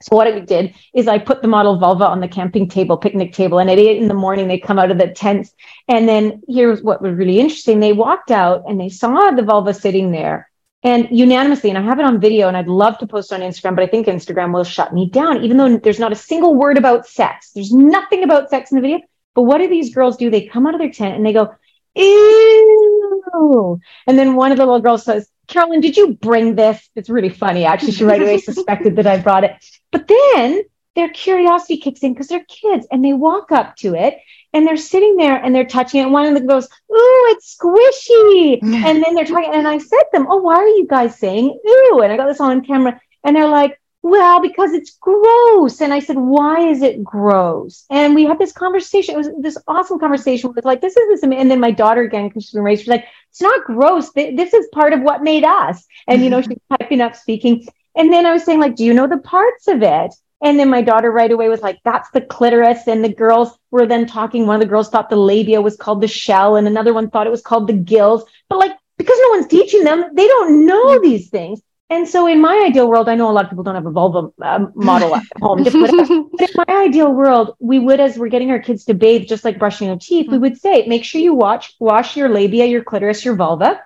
So 0.03 0.14
what 0.14 0.26
I 0.26 0.40
did 0.40 0.74
is 0.94 1.09
I 1.09 1.18
put 1.18 1.40
the 1.40 1.49
model 1.49 1.78
vulva 1.78 2.07
on 2.07 2.20
the 2.20 2.28
camping 2.28 2.68
table, 2.68 2.97
picnic 2.99 3.32
table, 3.32 3.59
and 3.59 3.70
at 3.70 3.78
eight 3.78 4.01
in 4.01 4.09
the 4.09 4.14
morning 4.14 4.47
they 4.47 4.59
come 4.59 4.78
out 4.78 4.90
of 4.90 4.99
the 4.99 5.09
tents. 5.09 5.53
And 5.88 6.09
then 6.09 6.42
here's 6.49 6.82
what 6.82 7.01
was 7.01 7.14
really 7.14 7.38
interesting. 7.38 7.80
They 7.80 7.92
walked 7.92 8.30
out 8.30 8.64
and 8.68 8.78
they 8.78 8.90
saw 8.90 9.30
the 9.30 9.42
vulva 9.42 9.72
sitting 9.72 10.11
there 10.11 10.51
and 10.82 11.09
unanimously, 11.11 11.70
and 11.70 11.78
I 11.78 11.82
have 11.82 11.99
it 11.99 12.05
on 12.05 12.20
video 12.20 12.47
and 12.47 12.57
I'd 12.57 12.68
love 12.68 12.99
to 12.99 13.07
post 13.07 13.32
on 13.32 13.40
Instagram, 13.40 13.74
but 13.74 13.84
I 13.84 13.88
think 13.88 14.07
Instagram 14.07 14.55
will 14.55 14.64
shut 14.64 14.92
me 14.94 15.09
down, 15.11 15.42
even 15.42 15.57
though 15.57 15.78
there's 15.78 15.99
not 15.99 16.12
a 16.12 16.16
single 16.16 16.55
word 16.55 16.78
about 16.78 17.07
sex. 17.07 17.51
There's 17.53 17.72
nothing 17.72 18.22
about 18.22 18.51
sex 18.51 18.70
in 18.70 18.76
the 18.76 18.82
video. 18.82 19.01
But 19.34 19.42
what 19.42 19.59
do 19.59 19.68
these 19.68 19.94
girls 19.94 20.16
do? 20.16 20.30
They 20.30 20.47
come 20.47 20.66
out 20.66 20.74
of 20.74 20.80
their 20.80 20.92
tent 20.92 21.16
and 21.16 21.26
they 21.26 21.32
go, 21.32 21.55
ew. 21.97 23.80
And 24.07 24.18
then 24.18 24.36
one 24.36 24.53
of 24.53 24.59
the 24.59 24.64
little 24.64 24.80
girls 24.80 25.05
says, 25.05 25.28
Carolin, 25.49 25.80
did 25.80 25.97
you 25.97 26.14
bring 26.14 26.55
this? 26.55 26.88
It's 26.94 27.09
really 27.09 27.28
funny. 27.28 27.64
Actually, 27.64 27.92
she 27.92 28.05
right 28.05 28.22
away 28.22 28.38
suspected 28.38 28.97
that 28.97 29.07
I 29.07 29.18
brought 29.18 29.44
it. 29.44 29.53
But 29.97 30.09
then 30.09 30.62
their 30.94 31.09
curiosity 31.09 31.78
kicks 31.78 32.01
in 32.03 32.12
because 32.12 32.28
they're 32.28 32.44
kids 32.44 32.86
and 32.90 33.03
they 33.03 33.14
walk 33.14 33.51
up 33.51 33.76
to 33.76 33.94
it 33.94 34.18
and 34.53 34.66
they're 34.66 34.76
sitting 34.76 35.16
there 35.16 35.36
and 35.36 35.55
they're 35.55 35.64
touching 35.64 36.01
it. 36.01 36.05
And 36.05 36.12
one 36.12 36.26
of 36.26 36.34
them 36.34 36.47
goes, 36.47 36.66
Ooh, 36.66 37.26
it's 37.30 37.57
squishy. 37.57 38.59
and 38.62 39.03
then 39.03 39.14
they're 39.14 39.24
talking. 39.24 39.55
And 39.55 39.66
I 39.66 39.78
said 39.78 39.97
to 39.97 40.09
them, 40.12 40.26
Oh, 40.28 40.36
why 40.36 40.57
are 40.57 40.68
you 40.68 40.86
guys 40.86 41.18
saying 41.18 41.59
ooh? 41.66 42.01
And 42.03 42.12
I 42.12 42.18
got 42.18 42.26
this 42.26 42.40
on 42.40 42.62
camera. 42.62 43.01
And 43.24 43.34
they're 43.34 43.49
like, 43.49 43.80
Well, 44.03 44.42
because 44.42 44.74
it's 44.74 44.99
gross. 45.01 45.80
And 45.80 45.94
I 45.94 46.01
said, 46.01 46.18
Why 46.18 46.68
is 46.68 46.82
it 46.82 47.03
gross? 47.03 47.86
And 47.88 48.14
we 48.14 48.24
had 48.24 48.38
this 48.38 48.53
conversation. 48.53 49.14
It 49.14 49.18
was 49.18 49.30
this 49.40 49.57
awesome 49.66 49.99
conversation 49.99 50.53
with 50.53 50.66
like, 50.66 50.82
this 50.82 50.94
is 50.94 51.09
this. 51.09 51.22
And 51.22 51.51
then 51.51 51.59
my 51.59 51.70
daughter 51.70 52.03
again, 52.03 52.28
because 52.28 52.44
she's 52.44 52.53
been 52.53 52.64
raised, 52.64 52.82
she's 52.82 52.88
like, 52.88 53.07
It's 53.30 53.40
not 53.40 53.64
gross. 53.64 54.12
This 54.12 54.53
is 54.53 54.68
part 54.74 54.92
of 54.92 55.01
what 55.01 55.22
made 55.22 55.44
us. 55.44 55.86
And, 56.07 56.22
you 56.22 56.28
know, 56.28 56.42
she's 56.42 56.59
typing 56.68 57.01
up, 57.01 57.16
speaking. 57.16 57.66
And 57.97 58.12
then 58.12 58.26
I 58.26 58.32
was 58.32 58.44
saying, 58.44 58.61
like, 58.61 58.76
do 58.76 58.84
you 58.84 58.94
know 58.94 59.07
the 59.07 59.18
parts 59.18 59.68
of 59.68 59.82
it? 59.82 60.14
And 60.42 60.59
then 60.59 60.68
my 60.68 60.82
daughter 60.82 61.11
right 61.11 61.30
away 61.30 61.49
was 61.49 61.62
like, 61.62 61.78
that's 61.82 62.11
the 62.11 62.20
clitoris. 62.20 62.86
And 62.86 63.03
the 63.03 63.12
girls 63.12 63.59
were 63.70 63.86
then 63.86 64.07
talking. 64.07 64.47
One 64.47 64.57
of 64.57 64.61
the 64.61 64.68
girls 64.68 64.90
thought 64.90 65.09
the 65.09 65.16
labia 65.16 65.62
was 65.62 65.76
called 65.76 66.03
the 66.03 66.09
shell, 66.09 66.57
and 66.57 66.66
another 66.66 66.92
one 66.92 67.11
thought 67.11 67.26
it 67.26 67.30
was 67.30 67.42
called 67.42 67.66
the 67.66 67.72
gills. 67.72 68.24
But 68.49 68.59
like, 68.59 68.72
because 68.99 69.18
no 69.22 69.30
one's 69.30 69.47
teaching 69.47 69.84
them, 69.84 70.05
they 70.14 70.26
don't 70.26 70.66
know 70.66 71.01
these 71.01 71.30
things. 71.30 71.61
And 71.88 72.09
so 72.09 72.26
in 72.26 72.40
my 72.40 72.64
ideal 72.66 72.88
world, 72.88 73.09
I 73.09 73.14
know 73.14 73.30
a 73.30 73.32
lot 73.32 73.44
of 73.44 73.51
people 73.51 73.62
don't 73.62 73.76
have 73.76 73.86
a 73.86 73.92
vulva 73.92 74.30
uh, 74.42 74.66
model 74.74 75.14
at 75.14 75.22
home. 75.40 75.62
but 75.62 75.74
in 75.74 76.30
my 76.57 76.84
ideal 76.84 77.12
world, 77.12 77.55
we 77.61 77.78
would, 77.78 78.01
as 78.01 78.18
we're 78.18 78.28
getting 78.28 78.51
our 78.51 78.59
kids 78.59 78.84
to 78.86 78.94
bathe, 78.94 79.28
just 79.28 79.44
like 79.44 79.59
brushing 79.59 79.86
their 79.86 79.97
teeth, 79.97 80.28
we 80.28 80.38
would 80.38 80.59
say, 80.59 80.84
make 80.86 81.05
sure 81.05 81.20
you 81.20 81.32
watch, 81.32 81.74
wash 81.78 82.16
your 82.16 82.28
labia, 82.28 82.66
your 82.66 82.82
clitoris, 82.82 83.24
your 83.24 83.36
vulva. 83.36 83.80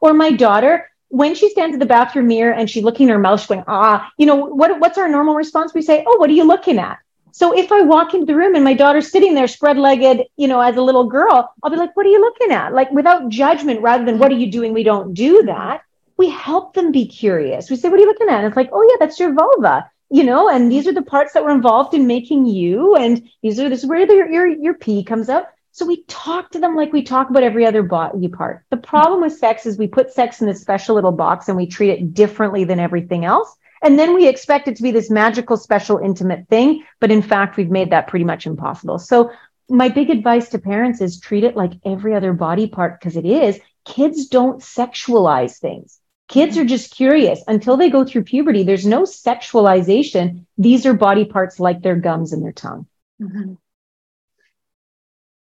Or 0.00 0.14
my 0.14 0.32
daughter, 0.32 0.88
when 1.12 1.34
she 1.34 1.50
stands 1.50 1.74
at 1.74 1.78
the 1.78 1.84
bathroom 1.84 2.28
mirror 2.28 2.54
and 2.54 2.70
she's 2.70 2.82
looking 2.82 3.06
in 3.06 3.12
her 3.12 3.18
mouth, 3.18 3.38
she's 3.38 3.48
going, 3.48 3.64
ah, 3.68 4.10
you 4.16 4.24
know, 4.24 4.34
what, 4.34 4.80
what's 4.80 4.96
our 4.96 5.10
normal 5.10 5.34
response? 5.34 5.74
We 5.74 5.82
say, 5.82 6.02
oh, 6.06 6.16
what 6.16 6.30
are 6.30 6.32
you 6.32 6.44
looking 6.44 6.78
at? 6.78 7.00
So 7.32 7.56
if 7.56 7.70
I 7.70 7.82
walk 7.82 8.14
into 8.14 8.24
the 8.24 8.34
room 8.34 8.54
and 8.54 8.64
my 8.64 8.72
daughter's 8.72 9.10
sitting 9.10 9.34
there 9.34 9.46
spread 9.46 9.76
legged, 9.76 10.26
you 10.38 10.48
know, 10.48 10.58
as 10.60 10.76
a 10.76 10.80
little 10.80 11.04
girl, 11.04 11.52
I'll 11.62 11.70
be 11.70 11.76
like, 11.76 11.94
what 11.94 12.06
are 12.06 12.08
you 12.08 12.20
looking 12.20 12.50
at? 12.50 12.72
Like 12.72 12.90
without 12.92 13.28
judgment, 13.28 13.82
rather 13.82 14.06
than 14.06 14.18
what 14.18 14.32
are 14.32 14.36
you 14.36 14.50
doing? 14.50 14.72
We 14.72 14.84
don't 14.84 15.12
do 15.12 15.42
that. 15.42 15.82
We 16.16 16.30
help 16.30 16.72
them 16.72 16.92
be 16.92 17.06
curious. 17.06 17.68
We 17.68 17.76
say, 17.76 17.90
what 17.90 17.98
are 17.98 18.02
you 18.02 18.08
looking 18.08 18.30
at? 18.30 18.38
And 18.38 18.46
it's 18.46 18.56
like, 18.56 18.70
oh 18.72 18.82
yeah, 18.82 18.96
that's 18.98 19.20
your 19.20 19.34
vulva, 19.34 19.90
you 20.10 20.24
know, 20.24 20.48
and 20.48 20.72
these 20.72 20.88
are 20.88 20.94
the 20.94 21.02
parts 21.02 21.34
that 21.34 21.44
were 21.44 21.50
involved 21.50 21.92
in 21.92 22.06
making 22.06 22.46
you. 22.46 22.96
And 22.96 23.28
these 23.42 23.60
are, 23.60 23.68
this 23.68 23.82
is 23.82 23.86
where 23.86 24.10
your, 24.10 24.30
your, 24.30 24.46
your 24.46 24.74
pee 24.74 25.04
comes 25.04 25.28
out. 25.28 25.44
So 25.72 25.86
we 25.86 26.04
talk 26.04 26.50
to 26.50 26.58
them 26.58 26.76
like 26.76 26.92
we 26.92 27.02
talk 27.02 27.30
about 27.30 27.42
every 27.42 27.64
other 27.64 27.82
body 27.82 28.28
part. 28.28 28.64
The 28.70 28.76
problem 28.76 29.22
with 29.22 29.32
sex 29.32 29.64
is 29.64 29.78
we 29.78 29.86
put 29.86 30.12
sex 30.12 30.42
in 30.42 30.46
this 30.46 30.60
special 30.60 30.94
little 30.94 31.12
box 31.12 31.48
and 31.48 31.56
we 31.56 31.66
treat 31.66 31.90
it 31.90 32.12
differently 32.12 32.64
than 32.64 32.78
everything 32.78 33.24
else. 33.24 33.56
And 33.82 33.98
then 33.98 34.14
we 34.14 34.28
expect 34.28 34.68
it 34.68 34.76
to 34.76 34.82
be 34.82 34.90
this 34.90 35.10
magical, 35.10 35.56
special, 35.56 35.98
intimate 35.98 36.46
thing. 36.48 36.84
But 37.00 37.10
in 37.10 37.22
fact, 37.22 37.56
we've 37.56 37.70
made 37.70 37.90
that 37.90 38.06
pretty 38.06 38.26
much 38.26 38.46
impossible. 38.46 38.98
So 38.98 39.32
my 39.68 39.88
big 39.88 40.10
advice 40.10 40.50
to 40.50 40.58
parents 40.58 41.00
is 41.00 41.18
treat 41.18 41.42
it 41.42 41.56
like 41.56 41.72
every 41.84 42.14
other 42.14 42.34
body 42.34 42.68
part 42.68 43.00
because 43.00 43.16
it 43.16 43.24
is. 43.24 43.58
Kids 43.86 44.26
don't 44.28 44.60
sexualize 44.60 45.58
things. 45.58 45.98
Kids 46.28 46.58
are 46.58 46.64
just 46.64 46.94
curious 46.94 47.42
until 47.48 47.78
they 47.78 47.90
go 47.90 48.04
through 48.04 48.24
puberty. 48.24 48.62
There's 48.62 48.86
no 48.86 49.02
sexualization. 49.02 50.44
These 50.58 50.84
are 50.84 50.94
body 50.94 51.24
parts 51.24 51.58
like 51.58 51.82
their 51.82 51.96
gums 51.96 52.32
and 52.32 52.44
their 52.44 52.52
tongue. 52.52 52.86
Mm-hmm. 53.20 53.54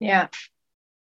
Yeah. 0.01 0.28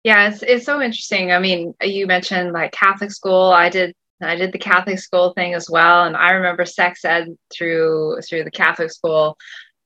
Yeah, 0.04 0.28
it's 0.28 0.42
it's 0.42 0.64
so 0.64 0.80
interesting. 0.80 1.32
I 1.32 1.38
mean, 1.38 1.74
you 1.82 2.06
mentioned 2.06 2.52
like 2.52 2.72
Catholic 2.72 3.10
school. 3.10 3.50
I 3.50 3.68
did 3.68 3.94
I 4.22 4.36
did 4.36 4.52
the 4.52 4.58
Catholic 4.58 4.98
school 4.98 5.32
thing 5.32 5.54
as 5.54 5.68
well, 5.68 6.04
and 6.04 6.16
I 6.16 6.32
remember 6.32 6.64
sex 6.64 7.04
ed 7.04 7.36
through 7.52 8.20
through 8.22 8.44
the 8.44 8.50
Catholic 8.50 8.90
school 8.90 9.36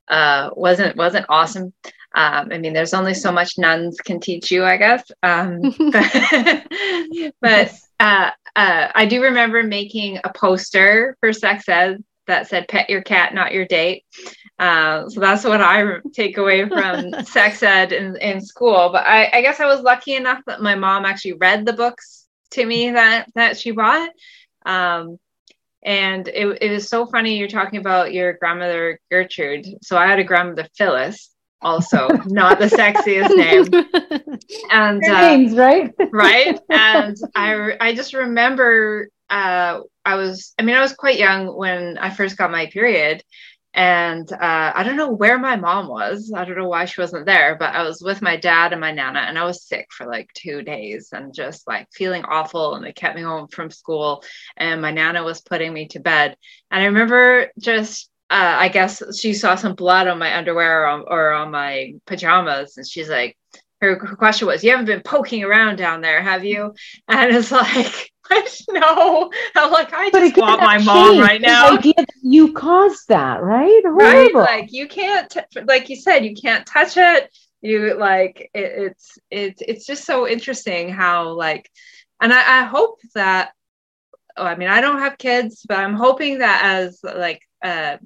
uh, 0.07 0.49
wasn't 0.55 0.95
wasn't 0.97 1.25
awesome. 1.29 1.73
Um, 2.15 2.49
I 2.51 2.59
mean, 2.59 2.73
there's 2.73 2.93
only 2.93 3.15
so 3.15 3.31
much 3.31 3.57
nuns 3.57 3.97
can 3.99 4.19
teach 4.19 4.51
you, 4.51 4.63
I 4.63 4.77
guess. 4.77 5.03
Um, 5.23 5.61
but, 5.91 6.63
but 7.41 7.73
uh, 7.99 8.31
uh, 8.55 8.87
I 8.93 9.05
do 9.07 9.23
remember 9.23 9.63
making 9.63 10.19
a 10.23 10.31
poster 10.31 11.17
for 11.19 11.33
sex 11.33 11.67
ed 11.67 12.03
that 12.27 12.47
said 12.47 12.67
"Pet 12.67 12.89
your 12.89 13.01
cat, 13.01 13.33
not 13.33 13.53
your 13.53 13.65
date." 13.65 14.05
Uh, 14.59 15.09
so 15.09 15.19
that's 15.19 15.43
what 15.43 15.61
I 15.61 15.97
take 16.13 16.37
away 16.37 16.67
from 16.67 17.13
sex 17.25 17.63
ed 17.63 17.91
in, 17.91 18.15
in 18.17 18.39
school. 18.39 18.89
But 18.91 19.05
I, 19.05 19.29
I, 19.33 19.41
guess 19.41 19.59
I 19.59 19.65
was 19.65 19.81
lucky 19.81 20.15
enough 20.15 20.41
that 20.45 20.61
my 20.61 20.75
mom 20.75 21.05
actually 21.05 21.33
read 21.33 21.65
the 21.65 21.73
books 21.73 22.27
to 22.51 22.65
me 22.65 22.91
that 22.91 23.27
that 23.35 23.57
she 23.57 23.71
bought. 23.71 24.09
Um, 24.65 25.17
and 25.83 26.27
it, 26.27 26.59
it 26.61 26.71
was 26.71 26.87
so 26.87 27.05
funny 27.05 27.37
you're 27.37 27.47
talking 27.47 27.79
about 27.79 28.13
your 28.13 28.33
grandmother 28.33 28.99
Gertrude. 29.11 29.65
So 29.81 29.97
I 29.97 30.07
had 30.07 30.19
a 30.19 30.23
grandmother 30.23 30.67
Phyllis, 30.77 31.31
also 31.61 32.07
not 32.25 32.59
the 32.59 32.67
sexiest 32.67 33.35
name. 33.35 33.67
And 34.69 35.03
uh, 35.03 35.21
names, 35.21 35.55
right? 35.55 35.93
right. 36.11 36.59
And 36.69 37.17
I 37.35 37.75
I 37.79 37.93
just 37.93 38.13
remember 38.13 39.09
uh, 39.33 39.81
I 40.05 40.15
was 40.15 40.53
I 40.59 40.63
mean 40.63 40.75
I 40.75 40.81
was 40.81 40.93
quite 40.93 41.17
young 41.17 41.55
when 41.57 41.97
I 41.97 42.11
first 42.11 42.37
got 42.37 42.51
my 42.51 42.67
period 42.67 43.23
and 43.73 44.31
uh, 44.31 44.71
I 44.75 44.83
don't 44.83 44.97
know 44.97 45.11
where 45.11 45.39
my 45.39 45.55
mom 45.55 45.87
was. 45.87 46.31
I 46.35 46.45
don't 46.45 46.57
know 46.57 46.67
why 46.67 46.85
she 46.85 47.01
wasn't 47.01 47.25
there, 47.25 47.55
but 47.55 47.73
I 47.73 47.81
was 47.81 48.03
with 48.03 48.21
my 48.21 48.37
dad 48.37 48.71
and 48.71 48.79
my 48.79 48.91
nana, 48.91 49.21
and 49.21 49.37
I 49.37 49.45
was 49.45 49.63
sick 49.63 49.87
for 49.91 50.05
like 50.05 50.29
two 50.35 50.61
days 50.61 51.09
and 51.11 51.33
just 51.33 51.67
like 51.67 51.87
feeling 51.91 52.23
awful. 52.23 52.75
And 52.75 52.85
they 52.85 52.93
kept 52.93 53.15
me 53.15 53.23
home 53.23 53.47
from 53.47 53.71
school, 53.71 54.23
and 54.57 54.79
my 54.79 54.91
nana 54.91 55.23
was 55.23 55.41
putting 55.41 55.73
me 55.73 55.87
to 55.89 55.99
bed. 55.99 56.37
And 56.69 56.83
I 56.83 56.85
remember 56.85 57.49
just, 57.59 58.11
uh, 58.29 58.57
I 58.59 58.67
guess 58.67 59.01
she 59.19 59.33
saw 59.33 59.55
some 59.55 59.73
blood 59.73 60.07
on 60.07 60.19
my 60.19 60.37
underwear 60.37 60.83
or 60.83 60.87
on, 60.87 61.05
or 61.07 61.31
on 61.31 61.49
my 61.49 61.93
pajamas, 62.05 62.77
and 62.77 62.87
she's 62.87 63.09
like, 63.09 63.35
her, 63.83 64.05
her 64.05 64.15
question 64.15 64.47
was, 64.47 64.63
"You 64.63 64.71
haven't 64.71 64.85
been 64.85 65.01
poking 65.01 65.43
around 65.43 65.75
down 65.75 66.01
there, 66.01 66.21
have 66.21 66.43
you?" 66.45 66.73
And 67.07 67.35
it's 67.35 67.51
like 67.51 68.11
no, 68.69 69.31
I'm 69.55 69.71
like, 69.71 69.93
I 69.93 70.09
just 70.09 70.37
want 70.37 70.61
my 70.61 70.77
mom 70.77 71.19
right 71.19 71.41
now. 71.41 71.77
you 72.21 72.53
caused 72.53 73.09
that, 73.09 73.43
right? 73.43 73.81
Horrible. 73.83 74.01
Right? 74.01 74.33
Like 74.33 74.71
you 74.71 74.87
can't, 74.87 75.29
t- 75.29 75.61
like 75.65 75.89
you 75.89 75.95
said, 75.95 76.25
you 76.25 76.35
can't 76.35 76.65
touch 76.65 76.97
it. 76.97 77.29
You 77.61 77.97
like 77.97 78.49
it, 78.53 78.93
it's 78.93 79.17
it's 79.31 79.61
it's 79.65 79.85
just 79.85 80.05
so 80.05 80.27
interesting 80.27 80.89
how 80.89 81.29
like, 81.29 81.69
and 82.21 82.33
I, 82.33 82.61
I 82.61 82.63
hope 82.63 82.99
that. 83.15 83.51
Oh, 84.35 84.45
I 84.45 84.55
mean, 84.55 84.69
I 84.69 84.81
don't 84.81 84.99
have 84.99 85.19
kids, 85.19 85.63
but 85.67 85.77
I'm 85.77 85.93
hoping 85.93 86.39
that 86.39 86.61
as 86.63 86.99
like 87.03 87.41
uh, 87.63 87.97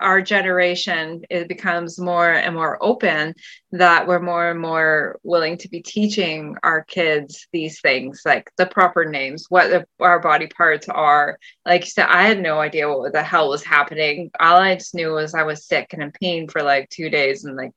our 0.00 0.20
generation 0.20 1.22
it 1.30 1.48
becomes 1.48 1.98
more 1.98 2.32
and 2.32 2.54
more 2.54 2.82
open 2.82 3.34
that 3.72 4.06
we're 4.06 4.20
more 4.20 4.50
and 4.50 4.60
more 4.60 5.18
willing 5.22 5.56
to 5.56 5.68
be 5.68 5.80
teaching 5.80 6.56
our 6.62 6.84
kids 6.84 7.46
these 7.52 7.80
things 7.80 8.22
like 8.24 8.50
the 8.58 8.66
proper 8.66 9.04
names 9.04 9.46
what 9.48 9.70
the, 9.70 9.86
our 10.00 10.20
body 10.20 10.46
parts 10.46 10.88
are 10.88 11.38
like 11.64 11.84
you 11.84 11.90
said 11.90 12.06
i 12.08 12.26
had 12.26 12.40
no 12.40 12.58
idea 12.58 12.88
what 12.88 13.12
the 13.12 13.22
hell 13.22 13.48
was 13.48 13.64
happening 13.64 14.30
all 14.40 14.58
i 14.58 14.74
just 14.74 14.94
knew 14.94 15.12
was 15.12 15.34
i 15.34 15.42
was 15.42 15.66
sick 15.66 15.92
and 15.92 16.02
in 16.02 16.12
pain 16.12 16.48
for 16.48 16.62
like 16.62 16.88
two 16.90 17.08
days 17.08 17.44
and 17.44 17.56
like 17.56 17.72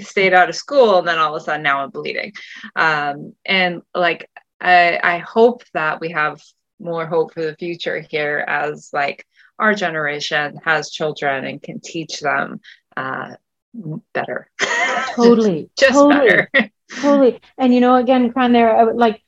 stayed 0.00 0.34
out 0.34 0.48
of 0.48 0.54
school 0.54 0.98
and 0.98 1.08
then 1.08 1.18
all 1.18 1.34
of 1.34 1.42
a 1.42 1.44
sudden 1.44 1.62
now 1.62 1.82
I'm 1.82 1.90
bleeding. 1.90 2.32
Um, 2.76 3.34
and 3.44 3.82
like 3.94 4.28
I, 4.60 5.00
I 5.02 5.18
hope 5.18 5.62
that 5.74 6.00
we 6.00 6.10
have 6.10 6.40
more 6.78 7.06
hope 7.06 7.34
for 7.34 7.42
the 7.42 7.56
future 7.56 8.00
here 8.00 8.44
as 8.46 8.90
like 8.92 9.24
our 9.60 9.74
generation 9.74 10.58
has 10.64 10.90
children 10.90 11.44
and 11.44 11.62
can 11.62 11.80
teach 11.80 12.20
them 12.20 12.60
uh, 12.96 13.34
better. 14.12 14.50
Totally. 15.14 15.70
Just 15.78 15.92
totally, 15.92 16.46
better. 16.54 16.70
totally. 17.00 17.40
And 17.58 17.72
you 17.74 17.80
know, 17.80 17.96
again, 17.96 18.32
Caron, 18.32 18.52
there, 18.52 18.76
I 18.76 18.84
would 18.84 18.96
like, 18.96 19.22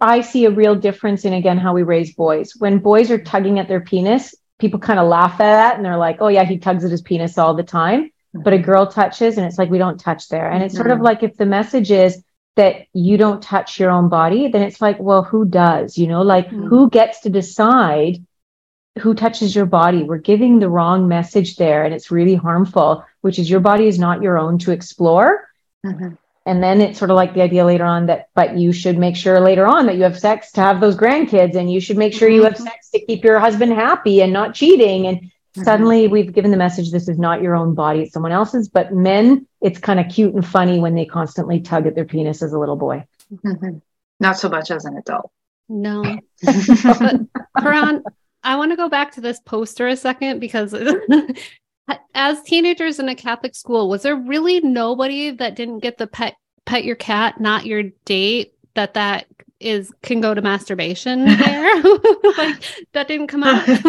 I 0.00 0.20
see 0.20 0.44
a 0.46 0.50
real 0.50 0.74
difference 0.74 1.24
in 1.24 1.32
again 1.32 1.58
how 1.58 1.72
we 1.74 1.82
raise 1.82 2.14
boys. 2.14 2.52
When 2.58 2.78
boys 2.78 3.10
are 3.10 3.22
tugging 3.22 3.58
at 3.58 3.68
their 3.68 3.80
penis, 3.80 4.34
people 4.58 4.80
kind 4.80 4.98
of 4.98 5.08
laugh 5.08 5.34
at 5.34 5.38
that 5.38 5.76
and 5.76 5.84
they're 5.84 5.96
like, 5.96 6.18
"Oh 6.20 6.28
yeah, 6.28 6.44
he 6.44 6.58
tugs 6.58 6.84
at 6.84 6.90
his 6.90 7.02
penis 7.02 7.38
all 7.38 7.54
the 7.54 7.62
time." 7.62 8.10
But 8.34 8.52
a 8.52 8.58
girl 8.58 8.86
touches, 8.86 9.38
and 9.38 9.46
it's 9.46 9.58
like 9.58 9.70
we 9.70 9.78
don't 9.78 9.98
touch 9.98 10.28
there. 10.28 10.50
And 10.50 10.62
it's 10.62 10.74
sort 10.76 10.90
of 10.90 10.98
Mhm. 10.98 11.04
like 11.04 11.22
if 11.22 11.36
the 11.36 11.46
message 11.46 11.90
is 11.90 12.22
that 12.56 12.86
you 12.92 13.16
don't 13.16 13.42
touch 13.42 13.78
your 13.80 13.90
own 13.90 14.08
body, 14.08 14.48
then 14.48 14.62
it's 14.62 14.80
like, 14.80 14.98
well, 15.00 15.22
who 15.22 15.44
does? 15.44 15.96
You 15.96 16.08
know, 16.08 16.22
like 16.22 16.48
Mhm. 16.48 16.68
who 16.68 16.90
gets 16.90 17.20
to 17.20 17.30
decide 17.30 18.24
who 18.98 19.14
touches 19.14 19.54
your 19.54 19.66
body? 19.66 20.02
We're 20.02 20.18
giving 20.18 20.58
the 20.58 20.68
wrong 20.68 21.08
message 21.08 21.56
there, 21.56 21.84
and 21.84 21.94
it's 21.94 22.10
really 22.10 22.34
harmful. 22.34 23.04
Which 23.20 23.38
is 23.38 23.48
your 23.50 23.60
body 23.60 23.86
is 23.86 23.98
not 23.98 24.22
your 24.22 24.38
own 24.38 24.58
to 24.58 24.72
explore. 24.72 25.46
Mhm. 25.84 26.16
And 26.46 26.62
then 26.62 26.80
it's 26.80 26.98
sort 26.98 27.10
of 27.10 27.16
like 27.16 27.34
the 27.34 27.42
idea 27.42 27.64
later 27.64 27.84
on 27.84 28.06
that, 28.06 28.28
but 28.34 28.56
you 28.56 28.72
should 28.72 28.98
make 28.98 29.14
sure 29.14 29.40
later 29.40 29.66
on 29.66 29.86
that 29.86 29.96
you 29.96 30.02
have 30.02 30.18
sex 30.18 30.52
to 30.52 30.60
have 30.62 30.80
those 30.80 30.96
grandkids, 30.96 31.54
and 31.54 31.70
you 31.70 31.80
should 31.80 31.98
make 31.98 32.14
sure 32.14 32.28
you 32.28 32.44
have 32.44 32.54
Mhm. 32.54 32.62
sex 32.64 32.90
to 32.90 33.04
keep 33.04 33.22
your 33.24 33.38
husband 33.38 33.72
happy 33.72 34.22
and 34.22 34.32
not 34.32 34.54
cheating. 34.54 35.06
And 35.06 35.20
Mhm. 35.20 35.64
suddenly 35.64 36.08
we've 36.08 36.32
given 36.32 36.50
the 36.50 36.56
message 36.56 36.90
this 36.90 37.08
is 37.08 37.18
not 37.18 37.42
your 37.42 37.54
own 37.54 37.74
body, 37.74 38.00
it's 38.00 38.12
someone 38.12 38.32
else's. 38.32 38.68
But 38.68 38.92
men, 38.94 39.46
it's 39.60 39.78
kind 39.78 40.00
of 40.00 40.08
cute 40.08 40.34
and 40.34 40.44
funny 40.44 40.80
when 40.80 40.94
they 40.94 41.04
constantly 41.04 41.60
tug 41.60 41.86
at 41.86 41.94
their 41.94 42.06
penis 42.06 42.42
as 42.42 42.52
a 42.52 42.58
little 42.58 42.76
boy. 42.76 43.04
Mhm. 43.32 43.82
Not 44.18 44.38
so 44.38 44.48
much 44.48 44.70
as 44.70 44.84
an 44.86 44.96
adult. 44.96 45.30
No. 45.68 46.02
But 46.42 47.20
Caron, 47.62 48.02
I 48.42 48.56
want 48.56 48.72
to 48.72 48.76
go 48.76 48.88
back 48.88 49.12
to 49.12 49.20
this 49.20 49.40
poster 49.40 49.88
a 49.88 49.96
second 49.96 50.40
because 50.40 50.74
as 52.14 52.42
teenagers 52.42 52.98
in 52.98 53.08
a 53.08 53.14
Catholic 53.14 53.54
school, 53.54 53.88
was 53.88 54.02
there 54.02 54.16
really 54.16 54.60
nobody 54.60 55.30
that 55.30 55.56
didn't 55.56 55.80
get 55.80 55.98
the 55.98 56.06
pet 56.06 56.34
pet 56.64 56.84
your 56.84 56.96
cat, 56.96 57.40
not 57.40 57.66
your 57.66 57.84
date, 58.04 58.54
that 58.74 58.94
that 58.94 59.26
is 59.60 59.92
can 60.02 60.20
go 60.20 60.34
to 60.34 60.40
masturbation 60.42 61.24
there? 61.38 61.82
like 62.38 62.64
that 62.92 63.06
didn't 63.08 63.26
come 63.28 63.42
out. 63.44 63.68
Honestly, 63.68 63.84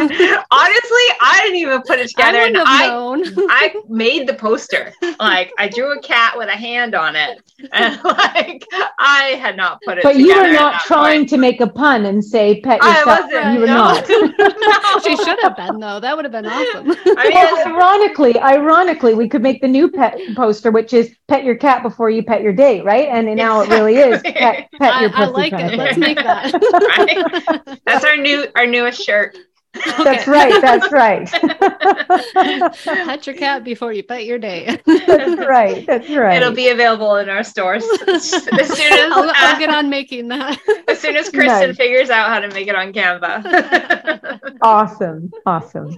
I 0.51 1.39
didn't 1.43 1.57
even 1.59 1.81
put 1.83 1.99
it 1.99 2.09
together, 2.09 2.39
I 2.39 2.47
and 2.47 2.57
I. 2.57 3.45
I 3.49 3.75
made 3.87 4.27
the 4.27 4.33
poster. 4.33 4.93
Like 5.19 5.51
I 5.57 5.69
drew 5.69 5.97
a 5.97 6.01
cat 6.01 6.37
with 6.37 6.49
a 6.49 6.53
hand 6.53 6.95
on 6.95 7.15
it, 7.15 7.41
and 7.71 7.99
like 8.03 8.65
I 8.99 9.37
had 9.41 9.55
not 9.55 9.79
put 9.83 9.97
it. 9.97 10.03
But 10.03 10.17
you 10.17 10.35
were 10.35 10.51
not 10.51 10.81
trying 10.81 11.21
point. 11.21 11.29
to 11.29 11.37
make 11.37 11.61
a 11.61 11.67
pun 11.67 12.05
and 12.05 12.23
say 12.23 12.59
pet 12.61 12.79
I 12.81 12.99
yourself. 12.99 13.25
wasn't. 13.25 13.53
You 13.53 13.59
were 13.61 13.67
no. 13.67 13.73
not. 13.75 14.09
No. 14.09 14.99
she 15.03 15.15
should 15.23 15.39
have 15.41 15.55
been 15.55 15.79
though. 15.79 15.99
That 15.99 16.15
would 16.15 16.25
have 16.25 16.31
been 16.31 16.45
awesome. 16.45 16.91
I 17.17 17.29
mean, 17.29 17.33
Well, 17.33 17.67
ironically, 17.67 18.39
ironically, 18.39 19.13
we 19.13 19.27
could 19.29 19.41
make 19.41 19.61
the 19.61 19.67
new 19.67 19.89
pet 19.89 20.19
poster, 20.35 20.71
which 20.71 20.93
is 20.93 21.15
pet 21.27 21.43
your 21.43 21.55
cat 21.55 21.83
before 21.83 22.09
you 22.09 22.23
pet 22.23 22.41
your 22.41 22.53
date, 22.53 22.83
right? 22.83 23.07
And 23.07 23.33
now 23.35 23.61
it 23.61 23.69
really 23.69 23.95
is 23.97 24.21
pet, 24.21 24.69
pet 24.79 24.93
I, 24.93 25.01
your 25.01 25.09
I 25.11 25.25
pussy 25.25 25.31
like 25.31 25.51
kind 25.51 25.60
of 25.60 25.60
it. 25.69 25.77
Let's 25.77 25.97
make 25.97 26.17
that. 26.17 26.51
Right? 26.97 27.79
That's 27.85 28.05
our 28.05 28.17
new 28.17 28.47
our 28.55 28.65
newest 28.65 29.01
shirt. 29.03 29.37
That's 29.73 30.27
right. 30.27 30.61
That's 30.61 30.91
right. 30.91 31.29
Pet 32.83 33.25
your 33.25 33.35
cat 33.37 33.63
before 33.63 33.93
you 33.93 34.03
pet 34.03 34.25
your 34.25 34.37
date. 34.37 34.81
that's 34.85 35.47
right. 35.47 35.85
That's 35.85 36.09
right. 36.09 36.41
It'll 36.41 36.53
be 36.53 36.69
available 36.69 37.15
in 37.17 37.29
our 37.29 37.43
stores 37.43 37.85
as 38.07 38.29
soon 38.29 38.59
as 38.59 38.71
I'll, 38.81 39.29
uh, 39.29 39.33
I'll 39.33 39.59
get 39.59 39.69
on 39.69 39.89
making 39.89 40.27
that. 40.27 40.59
as 40.87 40.99
soon 40.99 41.15
as 41.15 41.29
Kristen 41.29 41.69
Nice. 41.69 41.77
figures 41.77 42.09
out 42.09 42.29
how 42.29 42.39
to 42.39 42.49
make 42.49 42.67
it 42.67 42.75
on 42.75 42.91
Canva. 42.91 44.39
awesome. 44.61 45.31
Awesome. 45.45 45.97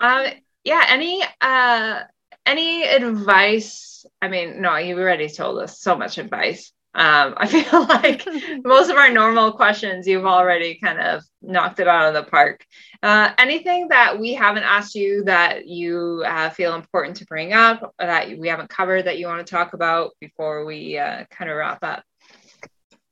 um, 0.00 0.26
yeah. 0.64 0.86
Any 0.88 1.22
uh, 1.42 2.00
any 2.46 2.84
advice? 2.84 4.06
I 4.22 4.28
mean, 4.28 4.62
no, 4.62 4.76
you 4.76 4.98
already 4.98 5.28
told 5.28 5.58
us 5.58 5.78
so 5.80 5.96
much 5.96 6.16
advice. 6.18 6.72
Um, 6.94 7.34
I 7.36 7.46
feel 7.46 7.86
like 7.86 8.26
most 8.64 8.90
of 8.90 8.96
our 8.96 9.10
normal 9.10 9.52
questions 9.52 10.06
you've 10.06 10.26
already 10.26 10.74
kind 10.74 11.00
of 11.00 11.22
knocked 11.40 11.80
it 11.80 11.88
out 11.88 12.08
of 12.08 12.14
the 12.14 12.30
park. 12.30 12.64
Uh, 13.02 13.30
anything 13.38 13.88
that 13.88 14.18
we 14.18 14.34
haven't 14.34 14.64
asked 14.64 14.94
you 14.94 15.24
that 15.24 15.66
you 15.66 16.22
uh, 16.26 16.50
feel 16.50 16.74
important 16.74 17.16
to 17.16 17.26
bring 17.26 17.52
up 17.52 17.82
or 17.82 18.06
that 18.06 18.38
we 18.38 18.48
haven't 18.48 18.68
covered 18.68 19.06
that 19.06 19.18
you 19.18 19.26
want 19.26 19.44
to 19.44 19.50
talk 19.50 19.72
about 19.72 20.12
before 20.20 20.64
we 20.64 20.98
uh, 20.98 21.24
kind 21.30 21.50
of 21.50 21.56
wrap 21.56 21.82
up? 21.82 22.04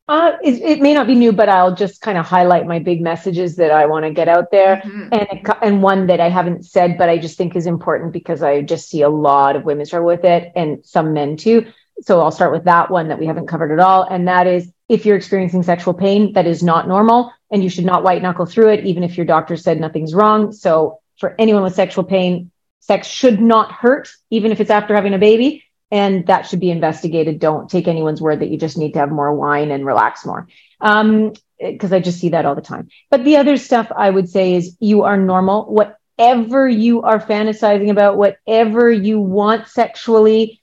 Uh, 0.07 0.37
it, 0.43 0.61
it 0.61 0.81
may 0.81 0.93
not 0.93 1.07
be 1.07 1.15
new, 1.15 1.31
but 1.33 1.49
I'll 1.49 1.73
just 1.75 2.01
kind 2.01 2.19
of 2.19 2.27
highlight 2.27 2.67
my 2.67 2.81
big 2.81 3.01
messages 3.01 3.55
that 3.57 3.71
I 3.71 3.87
want 3.87 4.05
to 4.05 4.11
get 4.11 4.29
out 4.29 4.51
there. 4.51 4.83
Mhm. 4.85 5.09
and 5.13 5.55
and 5.63 5.83
one 5.85 6.09
that 6.09 6.19
I 6.21 6.29
haven't 6.29 6.67
said, 6.67 6.99
but 6.99 7.09
I 7.09 7.17
just 7.17 7.39
think 7.39 7.55
is 7.55 7.67
important 7.67 8.13
because 8.13 8.43
I 8.43 8.61
just 8.63 8.89
see 8.89 9.03
a 9.03 9.09
lot 9.09 9.55
of 9.55 9.65
women 9.65 9.87
struggle 9.87 10.09
with 10.09 10.25
it, 10.25 10.51
and 10.57 10.85
some 10.85 11.13
men 11.13 11.37
too. 11.37 11.65
So 12.03 12.21
I'll 12.21 12.31
start 12.31 12.53
with 12.53 12.65
that 12.65 12.91
one 12.91 13.09
that 13.09 13.19
we 13.19 13.27
haven't 13.27 13.47
covered 13.47 13.73
at 13.73 13.79
all, 13.79 14.03
and 14.03 14.29
that 14.29 14.47
is 14.47 14.71
if 14.89 15.07
you're 15.07 15.17
experiencing 15.17 15.63
sexual 15.63 15.95
pain, 15.95 16.33
that 16.33 16.47
is 16.47 16.63
not 16.63 16.89
normal, 16.89 17.33
and 17.51 17.63
you 17.63 17.69
should 17.69 17.85
not 17.85 18.03
white 18.03 18.23
knuckle 18.23 18.47
through 18.47 18.71
it, 18.71 18.87
even 18.87 19.03
if 19.03 19.17
your 19.17 19.27
doctor 19.27 19.57
said 19.57 19.81
nothing's 19.81 20.15
wrong. 20.15 20.53
So 20.53 21.01
for 21.19 21.35
anyone 21.39 21.63
with 21.63 21.75
sexual 21.75 22.05
pain, 22.05 22.51
sex 22.81 23.07
should 23.07 23.41
not 23.41 23.71
hurt, 23.71 24.09
even 24.31 24.53
if 24.53 24.61
it's 24.61 24.71
after 24.71 24.95
having 24.95 25.15
a 25.15 25.19
baby, 25.19 25.65
and 25.91 26.27
that 26.27 26.47
should 26.47 26.61
be 26.61 26.71
investigated. 26.71 27.39
Don't 27.39 27.71
take 27.71 27.87
anyone's 27.87 28.21
word 28.21 28.41
that 28.41 28.49
you 28.49 28.57
just 28.57 28.79
need 28.79 28.93
to 28.93 29.01
have 29.01 29.11
more 29.11 29.35
wine 29.35 29.71
and 29.71 29.85
relax 29.85 30.25
more. 30.25 30.49
Um, 30.81 31.35
because 31.59 31.93
I 31.93 32.01
just 32.01 32.19
see 32.19 32.31
that 32.31 32.47
all 32.47 32.55
the 32.55 32.63
time. 32.63 32.89
But 33.11 33.25
the 33.25 33.37
other 33.37 33.59
stuff 33.59 33.93
I 33.95 34.09
would 34.09 34.31
say 34.31 34.55
is 34.55 34.77
you 34.81 35.03
are 35.03 35.19
normal. 35.19 35.67
Whatever 35.67 36.69
you 36.69 37.03
are 37.03 37.21
fantasizing 37.21 37.91
about, 37.91 38.17
whatever 38.17 38.91
you 38.91 39.21
want 39.21 39.69
sexually 39.69 40.60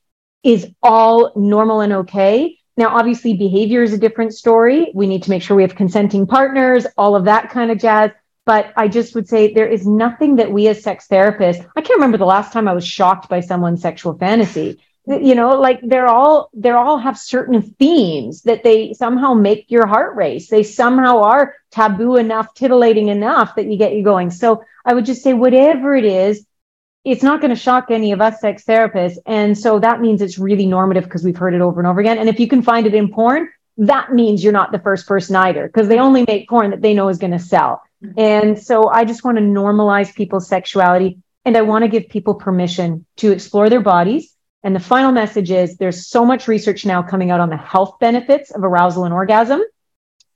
is 0.47 0.71
all 0.81 1.33
normal 1.35 1.81
and 1.81 1.91
okay. 1.91 2.57
Now, 2.77 2.95
obviously, 2.97 3.33
behavior 3.35 3.83
is 3.83 3.91
a 3.91 3.97
different 3.97 4.33
story. 4.33 4.91
We 4.93 5.07
need 5.07 5.23
to 5.23 5.29
make 5.29 5.41
sure 5.43 5.57
we 5.57 5.63
have 5.63 5.75
consenting 5.75 6.25
partners, 6.25 6.87
all 6.97 7.15
of 7.15 7.25
that 7.25 7.49
kind 7.49 7.69
of 7.69 7.79
jazz. 7.79 8.11
But 8.45 8.71
I 8.77 8.87
just 8.87 9.13
would 9.13 9.27
say 9.27 9.53
there 9.53 9.67
is 9.67 9.85
nothing 9.85 10.37
that 10.37 10.49
we 10.49 10.69
as 10.69 10.81
sex 10.81 11.07
therapists, 11.11 11.67
I 11.75 11.81
can't 11.81 11.97
remember 11.97 12.17
the 12.17 12.25
last 12.25 12.53
time 12.53 12.67
I 12.69 12.73
was 12.73 12.87
shocked 12.87 13.27
by 13.27 13.41
someone's 13.41 13.81
sexual 13.81 14.17
fantasy 14.17 14.79
you 15.07 15.35
know 15.35 15.57
like 15.59 15.79
they're 15.83 16.07
all 16.07 16.49
they're 16.53 16.77
all 16.77 16.97
have 16.97 17.17
certain 17.17 17.61
themes 17.61 18.41
that 18.41 18.63
they 18.63 18.93
somehow 18.93 19.33
make 19.33 19.71
your 19.71 19.87
heart 19.87 20.15
race 20.17 20.49
they 20.49 20.63
somehow 20.63 21.21
are 21.21 21.55
taboo 21.71 22.17
enough 22.17 22.53
titillating 22.53 23.07
enough 23.07 23.55
that 23.55 23.67
you 23.67 23.77
get 23.77 23.93
you 23.93 24.03
going 24.03 24.29
so 24.29 24.61
i 24.85 24.93
would 24.93 25.05
just 25.05 25.23
say 25.23 25.33
whatever 25.33 25.95
it 25.95 26.03
is 26.03 26.45
it's 27.07 27.23
not 27.23 27.39
going 27.41 27.49
to 27.49 27.55
shock 27.55 27.89
any 27.89 28.11
of 28.11 28.21
us 28.21 28.41
sex 28.41 28.63
therapists 28.65 29.17
and 29.25 29.57
so 29.57 29.79
that 29.79 30.01
means 30.01 30.21
it's 30.21 30.37
really 30.37 30.65
normative 30.65 31.05
because 31.05 31.23
we've 31.23 31.37
heard 31.37 31.53
it 31.53 31.61
over 31.61 31.79
and 31.79 31.87
over 31.87 31.99
again 31.99 32.17
and 32.17 32.29
if 32.29 32.39
you 32.39 32.47
can 32.47 32.61
find 32.61 32.85
it 32.85 32.93
in 32.93 33.11
porn 33.11 33.49
that 33.77 34.13
means 34.13 34.43
you're 34.43 34.53
not 34.53 34.71
the 34.71 34.79
first 34.79 35.07
person 35.07 35.35
either 35.35 35.67
because 35.67 35.87
they 35.87 35.99
only 35.99 36.25
make 36.27 36.49
porn 36.49 36.71
that 36.71 36.81
they 36.81 36.93
know 36.93 37.07
is 37.07 37.17
going 37.17 37.31
to 37.31 37.39
sell 37.39 37.81
mm-hmm. 38.03 38.19
and 38.19 38.59
so 38.59 38.89
i 38.89 39.05
just 39.05 39.23
want 39.23 39.37
to 39.37 39.43
normalize 39.43 40.13
people's 40.13 40.47
sexuality 40.47 41.17
and 41.45 41.55
i 41.55 41.61
want 41.61 41.83
to 41.83 41.87
give 41.87 42.09
people 42.09 42.35
permission 42.35 43.05
to 43.15 43.31
explore 43.31 43.69
their 43.69 43.81
bodies 43.81 44.35
and 44.63 44.75
the 44.75 44.81
final 44.81 45.13
message 45.13 45.49
is 45.49 45.77
there's 45.77 46.07
so 46.07 46.25
much 46.25 46.49
research 46.49 46.85
now 46.85 47.01
coming 47.01 47.31
out 47.31 47.39
on 47.39 47.49
the 47.49 47.55
health 47.55 47.99
benefits 48.01 48.51
of 48.51 48.65
arousal 48.65 49.05
and 49.05 49.13
orgasm. 49.13 49.61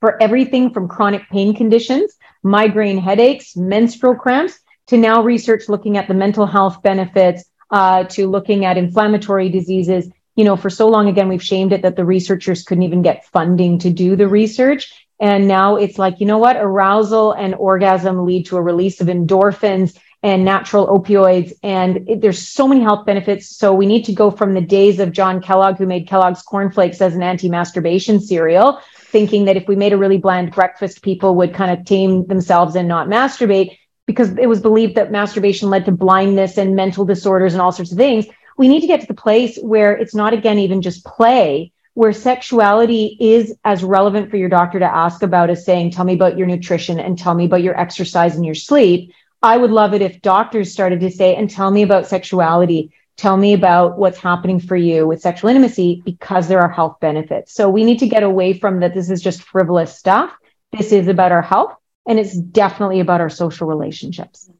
For 0.00 0.20
everything 0.22 0.72
from 0.72 0.88
chronic 0.88 1.28
pain 1.28 1.54
conditions, 1.54 2.16
migraine 2.42 2.96
headaches, 2.96 3.56
menstrual 3.56 4.14
cramps, 4.14 4.58
to 4.88 4.96
now 4.96 5.22
research 5.22 5.68
looking 5.68 5.96
at 5.96 6.08
the 6.08 6.14
mental 6.14 6.46
health 6.46 6.82
benefits, 6.82 7.44
uh, 7.70 8.04
to 8.04 8.28
looking 8.28 8.64
at 8.64 8.76
inflammatory 8.76 9.48
diseases. 9.48 10.08
You 10.36 10.44
know, 10.44 10.56
for 10.56 10.70
so 10.70 10.88
long, 10.88 11.08
again, 11.08 11.28
we've 11.28 11.42
shamed 11.42 11.72
it 11.72 11.82
that 11.82 11.96
the 11.96 12.04
researchers 12.04 12.62
couldn't 12.64 12.84
even 12.84 13.02
get 13.02 13.26
funding 13.26 13.78
to 13.80 13.90
do 13.90 14.16
the 14.16 14.28
research. 14.28 15.06
And 15.20 15.46
now 15.46 15.76
it's 15.76 15.98
like, 15.98 16.20
you 16.20 16.26
know 16.26 16.38
what? 16.38 16.56
Arousal 16.56 17.32
and 17.32 17.54
orgasm 17.54 18.24
lead 18.24 18.46
to 18.46 18.56
a 18.56 18.62
release 18.62 19.00
of 19.00 19.06
endorphins 19.06 19.96
and 20.22 20.44
natural 20.44 20.86
opioids. 20.86 21.52
And 21.62 22.08
it, 22.08 22.20
there's 22.20 22.40
so 22.40 22.66
many 22.66 22.80
health 22.80 23.06
benefits. 23.06 23.56
So 23.56 23.72
we 23.74 23.86
need 23.86 24.04
to 24.06 24.12
go 24.12 24.30
from 24.30 24.54
the 24.54 24.60
days 24.60 25.00
of 25.00 25.12
John 25.12 25.40
Kellogg, 25.42 25.76
who 25.76 25.86
made 25.86 26.08
Kellogg's 26.08 26.42
cornflakes 26.42 27.00
as 27.00 27.14
an 27.14 27.22
anti-masturbation 27.22 28.20
cereal, 28.20 28.80
thinking 28.96 29.44
that 29.44 29.56
if 29.56 29.68
we 29.68 29.76
made 29.76 29.92
a 29.92 29.98
really 29.98 30.18
bland 30.18 30.52
breakfast, 30.52 31.02
people 31.02 31.34
would 31.36 31.54
kind 31.54 31.78
of 31.78 31.84
tame 31.84 32.26
themselves 32.26 32.74
and 32.74 32.88
not 32.88 33.08
masturbate 33.08 33.78
because 34.06 34.36
it 34.38 34.48
was 34.48 34.60
believed 34.60 34.96
that 34.96 35.12
masturbation 35.12 35.70
led 35.70 35.84
to 35.84 35.92
blindness 35.92 36.58
and 36.58 36.76
mental 36.76 37.04
disorders 37.04 37.52
and 37.52 37.62
all 37.62 37.72
sorts 37.72 37.92
of 37.92 37.98
things. 37.98 38.26
We 38.58 38.68
need 38.68 38.80
to 38.80 38.86
get 38.86 39.00
to 39.00 39.06
the 39.06 39.14
place 39.14 39.58
where 39.58 39.92
it's 39.96 40.14
not, 40.14 40.32
again, 40.32 40.58
even 40.58 40.82
just 40.82 41.04
play, 41.04 41.72
where 41.94 42.12
sexuality 42.12 43.16
is 43.20 43.54
as 43.64 43.84
relevant 43.84 44.30
for 44.30 44.36
your 44.36 44.48
doctor 44.48 44.78
to 44.78 44.94
ask 44.94 45.22
about 45.22 45.50
as 45.50 45.64
saying, 45.64 45.90
tell 45.90 46.04
me 46.04 46.14
about 46.14 46.36
your 46.36 46.46
nutrition 46.46 46.98
and 46.98 47.18
tell 47.18 47.34
me 47.34 47.46
about 47.46 47.62
your 47.62 47.78
exercise 47.78 48.34
and 48.34 48.44
your 48.44 48.54
sleep. 48.54 49.12
I 49.42 49.56
would 49.56 49.70
love 49.70 49.94
it 49.94 50.02
if 50.02 50.22
doctors 50.22 50.72
started 50.72 51.00
to 51.00 51.10
say, 51.10 51.34
and 51.34 51.50
tell 51.50 51.70
me 51.70 51.82
about 51.82 52.06
sexuality. 52.06 52.92
Tell 53.16 53.36
me 53.36 53.52
about 53.52 53.98
what's 53.98 54.18
happening 54.18 54.58
for 54.58 54.76
you 54.76 55.06
with 55.06 55.20
sexual 55.20 55.50
intimacy 55.50 56.02
because 56.04 56.48
there 56.48 56.60
are 56.60 56.70
health 56.70 56.98
benefits. 57.00 57.52
So 57.52 57.68
we 57.68 57.84
need 57.84 57.98
to 57.98 58.08
get 58.08 58.22
away 58.22 58.54
from 58.54 58.80
that. 58.80 58.94
This 58.94 59.10
is 59.10 59.20
just 59.20 59.42
frivolous 59.42 59.96
stuff. 59.96 60.32
This 60.72 60.92
is 60.92 61.08
about 61.08 61.32
our 61.32 61.42
health 61.42 61.76
and 62.06 62.18
it's 62.18 62.36
definitely 62.36 63.00
about 63.00 63.20
our 63.20 63.30
social 63.30 63.66
relationships. 63.66 64.50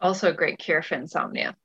Also, 0.00 0.30
a 0.30 0.32
great 0.32 0.58
cure 0.58 0.82
for 0.82 0.96
insomnia. 0.96 1.56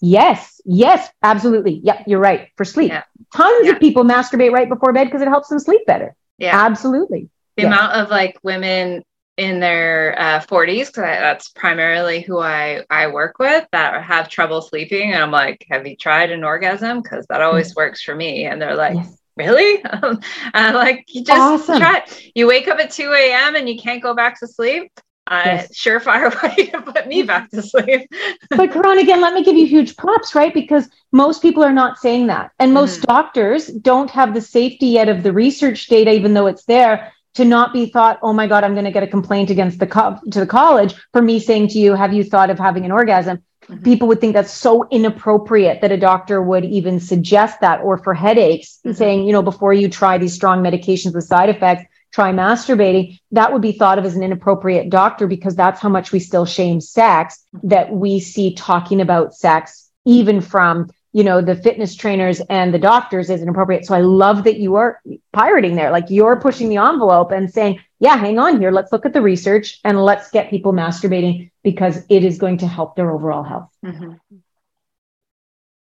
Yes, 0.00 0.60
yes, 0.64 1.08
absolutely. 1.22 1.80
Yep, 1.82 2.04
you're 2.06 2.20
right. 2.20 2.48
For 2.56 2.64
sleep. 2.64 2.90
Yeah. 2.90 3.04
Tons 3.34 3.66
yeah. 3.66 3.72
of 3.72 3.80
people 3.80 4.04
masturbate 4.04 4.52
right 4.52 4.68
before 4.68 4.92
bed 4.92 5.04
because 5.04 5.22
it 5.22 5.28
helps 5.28 5.48
them 5.48 5.58
sleep 5.58 5.86
better. 5.86 6.14
Yeah. 6.38 6.56
Absolutely. 6.56 7.30
The 7.56 7.62
yeah. 7.62 7.68
amount 7.68 7.92
of 7.94 8.10
like 8.10 8.38
women 8.42 9.02
in 9.36 9.60
their 9.60 10.16
uh, 10.18 10.40
40s 10.40 10.86
because 10.86 11.02
that's 11.02 11.48
primarily 11.50 12.20
who 12.20 12.40
I 12.40 12.84
I 12.90 13.06
work 13.06 13.38
with 13.38 13.66
that 13.70 14.02
have 14.02 14.28
trouble 14.28 14.60
sleeping 14.60 15.12
and 15.12 15.22
I'm 15.22 15.30
like 15.30 15.64
have 15.70 15.86
you 15.86 15.96
tried 15.96 16.32
an 16.32 16.42
orgasm 16.42 17.00
because 17.00 17.24
that 17.28 17.40
always 17.40 17.70
mm-hmm. 17.70 17.80
works 17.80 18.02
for 18.02 18.16
me 18.16 18.46
and 18.46 18.60
they're 18.60 18.74
like 18.74 18.96
yes. 18.96 19.16
Really 19.38 19.82
I'm 20.54 20.74
like 20.74 21.04
you 21.08 21.24
just 21.24 21.68
awesome. 21.68 21.78
try 21.78 22.04
you 22.34 22.46
wake 22.46 22.68
up 22.68 22.78
at 22.78 22.90
2 22.90 23.12
a.m 23.12 23.54
and 23.54 23.68
you 23.68 23.78
can't 23.78 24.02
go 24.02 24.14
back 24.14 24.38
to 24.40 24.46
sleep 24.46 24.90
uh, 25.30 25.42
yes. 25.44 25.78
surefire 25.78 26.30
way 26.56 26.66
to 26.66 26.80
put 26.80 27.06
me 27.06 27.22
back 27.22 27.50
to 27.50 27.62
sleep. 27.62 28.10
but 28.50 28.72
Caron, 28.72 28.98
again, 28.98 29.20
let 29.20 29.34
me 29.34 29.44
give 29.44 29.56
you 29.56 29.66
huge 29.66 29.96
props, 29.96 30.34
right? 30.34 30.54
Because 30.54 30.88
most 31.12 31.42
people 31.42 31.62
are 31.62 31.72
not 31.72 31.98
saying 31.98 32.28
that. 32.28 32.52
And 32.58 32.72
most 32.72 33.00
mm-hmm. 33.00 33.12
doctors 33.12 33.66
don't 33.66 34.10
have 34.10 34.34
the 34.34 34.40
safety 34.40 34.86
yet 34.86 35.08
of 35.08 35.22
the 35.22 35.32
research 35.32 35.86
data, 35.86 36.12
even 36.12 36.34
though 36.34 36.46
it's 36.46 36.64
there, 36.64 37.12
to 37.34 37.44
not 37.44 37.72
be 37.72 37.86
thought, 37.86 38.18
oh 38.22 38.32
my 38.32 38.46
God, 38.46 38.64
I'm 38.64 38.72
going 38.72 38.86
to 38.86 38.90
get 38.90 39.02
a 39.02 39.06
complaint 39.06 39.50
against 39.50 39.78
the 39.78 39.86
co- 39.86 40.18
to 40.30 40.40
the 40.40 40.46
college 40.46 40.94
for 41.12 41.22
me 41.22 41.38
saying 41.40 41.68
to 41.68 41.78
you, 41.78 41.94
have 41.94 42.12
you 42.12 42.24
thought 42.24 42.50
of 42.50 42.58
having 42.58 42.84
an 42.84 42.92
orgasm? 42.92 43.42
Mm-hmm. 43.68 43.82
People 43.82 44.08
would 44.08 44.20
think 44.20 44.34
that's 44.34 44.52
so 44.52 44.88
inappropriate 44.90 45.80
that 45.82 45.92
a 45.92 45.96
doctor 45.96 46.42
would 46.42 46.64
even 46.64 47.00
suggest 47.00 47.60
that, 47.60 47.80
or 47.82 47.98
for 47.98 48.14
headaches, 48.14 48.78
mm-hmm. 48.84 48.96
saying, 48.96 49.26
you 49.26 49.32
know, 49.32 49.42
before 49.42 49.72
you 49.72 49.88
try 49.88 50.18
these 50.18 50.34
strong 50.34 50.62
medications 50.62 51.14
with 51.14 51.24
side 51.24 51.48
effects, 51.48 51.84
try 52.12 52.32
masturbating. 52.32 53.18
That 53.32 53.52
would 53.52 53.62
be 53.62 53.72
thought 53.72 53.98
of 53.98 54.04
as 54.04 54.16
an 54.16 54.22
inappropriate 54.22 54.90
doctor 54.90 55.26
because 55.26 55.54
that's 55.54 55.80
how 55.80 55.88
much 55.88 56.12
we 56.12 56.20
still 56.20 56.46
shame 56.46 56.80
sex 56.80 57.44
mm-hmm. 57.54 57.68
that 57.68 57.92
we 57.92 58.20
see 58.20 58.54
talking 58.54 59.00
about 59.00 59.34
sex, 59.34 59.90
even 60.04 60.40
from 60.40 60.90
you 61.18 61.24
know 61.24 61.40
the 61.40 61.56
fitness 61.56 61.96
trainers 61.96 62.40
and 62.48 62.72
the 62.72 62.78
doctors 62.78 63.28
is 63.28 63.42
inappropriate. 63.42 63.84
So 63.84 63.92
i 63.96 64.00
love 64.00 64.44
that 64.44 64.58
you 64.58 64.76
are 64.76 65.00
pirating 65.32 65.74
there. 65.74 65.90
Like 65.90 66.04
you're 66.08 66.38
pushing 66.38 66.68
the 66.68 66.76
envelope 66.76 67.32
and 67.32 67.52
saying 67.52 67.80
yeah 67.98 68.16
hang 68.16 68.38
on 68.38 68.60
here. 68.60 68.70
Let's 68.70 68.92
look 68.92 69.04
at 69.04 69.12
the 69.12 69.20
research 69.20 69.80
and 69.82 70.04
let's 70.10 70.30
get 70.30 70.48
people 70.48 70.72
masturbating 70.72 71.50
because 71.64 72.04
it 72.08 72.22
is 72.22 72.38
going 72.38 72.58
to 72.58 72.68
help 72.68 72.94
their 72.94 73.10
overall 73.10 73.42
health. 73.42 73.68
Mm-hmm. 73.84 74.12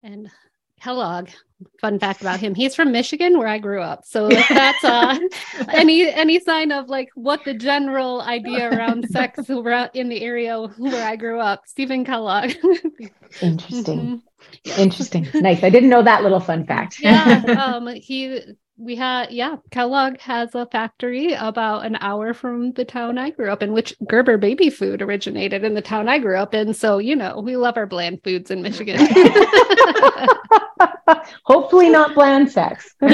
and 0.04 0.30
kellogg 0.80 1.30
fun 1.80 1.98
fact 1.98 2.20
about 2.20 2.40
him. 2.40 2.54
He's 2.54 2.74
from 2.74 2.92
michigan 2.92 3.38
where 3.38 3.48
i 3.48 3.58
grew 3.58 3.80
up. 3.80 4.04
So 4.04 4.28
that's 4.28 4.84
uh 4.84 5.18
any 5.68 6.08
any 6.08 6.40
sign 6.40 6.72
of 6.72 6.88
like 6.88 7.10
what 7.14 7.44
the 7.44 7.54
general 7.54 8.20
idea 8.22 8.70
around 8.70 9.08
sex 9.10 9.48
in 9.48 10.08
the 10.08 10.20
area 10.22 10.60
where 10.78 11.06
i 11.06 11.16
grew 11.16 11.40
up 11.40 11.62
stephen 11.66 12.04
kellogg. 12.04 12.52
Interesting. 13.42 14.22
Mm-hmm. 14.66 14.80
interesting. 14.80 15.28
Nice. 15.34 15.62
I 15.62 15.70
didn't 15.70 15.90
know 15.90 16.02
that 16.02 16.22
little 16.22 16.40
fun 16.40 16.66
fact. 16.66 17.00
Yeah 17.00 17.42
um 17.64 17.86
he 17.88 18.40
we 18.78 18.94
had 18.94 19.30
yeah 19.30 19.56
kellogg 19.70 20.18
has 20.18 20.54
a 20.54 20.66
factory 20.66 21.32
about 21.32 21.86
an 21.86 21.96
hour 22.00 22.34
from 22.34 22.72
the 22.72 22.84
town 22.84 23.16
i 23.16 23.30
grew 23.30 23.50
up 23.50 23.62
in 23.62 23.72
which 23.72 23.94
gerber 24.06 24.36
baby 24.36 24.68
food 24.68 25.00
originated 25.00 25.64
in 25.64 25.72
the 25.74 25.80
town 25.80 26.08
i 26.08 26.18
grew 26.18 26.36
up 26.36 26.54
in. 26.54 26.74
So 26.74 26.98
you 26.98 27.16
know 27.16 27.40
we 27.40 27.56
love 27.56 27.76
our 27.76 27.86
bland 27.86 28.22
foods 28.22 28.50
in 28.50 28.60
michigan. 28.62 28.98
Hopefully 31.44 31.88
not 31.88 32.14
bland 32.14 32.50
sex. 32.50 32.94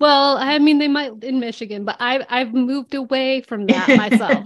Well 0.00 0.38
i 0.38 0.58
mean 0.58 0.78
they 0.78 0.88
might 0.88 1.12
in 1.22 1.38
michigan 1.38 1.84
but 1.84 1.96
i've, 2.00 2.24
I've 2.28 2.52
moved 2.52 2.94
away 2.94 3.42
from 3.42 3.66
that 3.66 3.88
myself. 3.96 4.44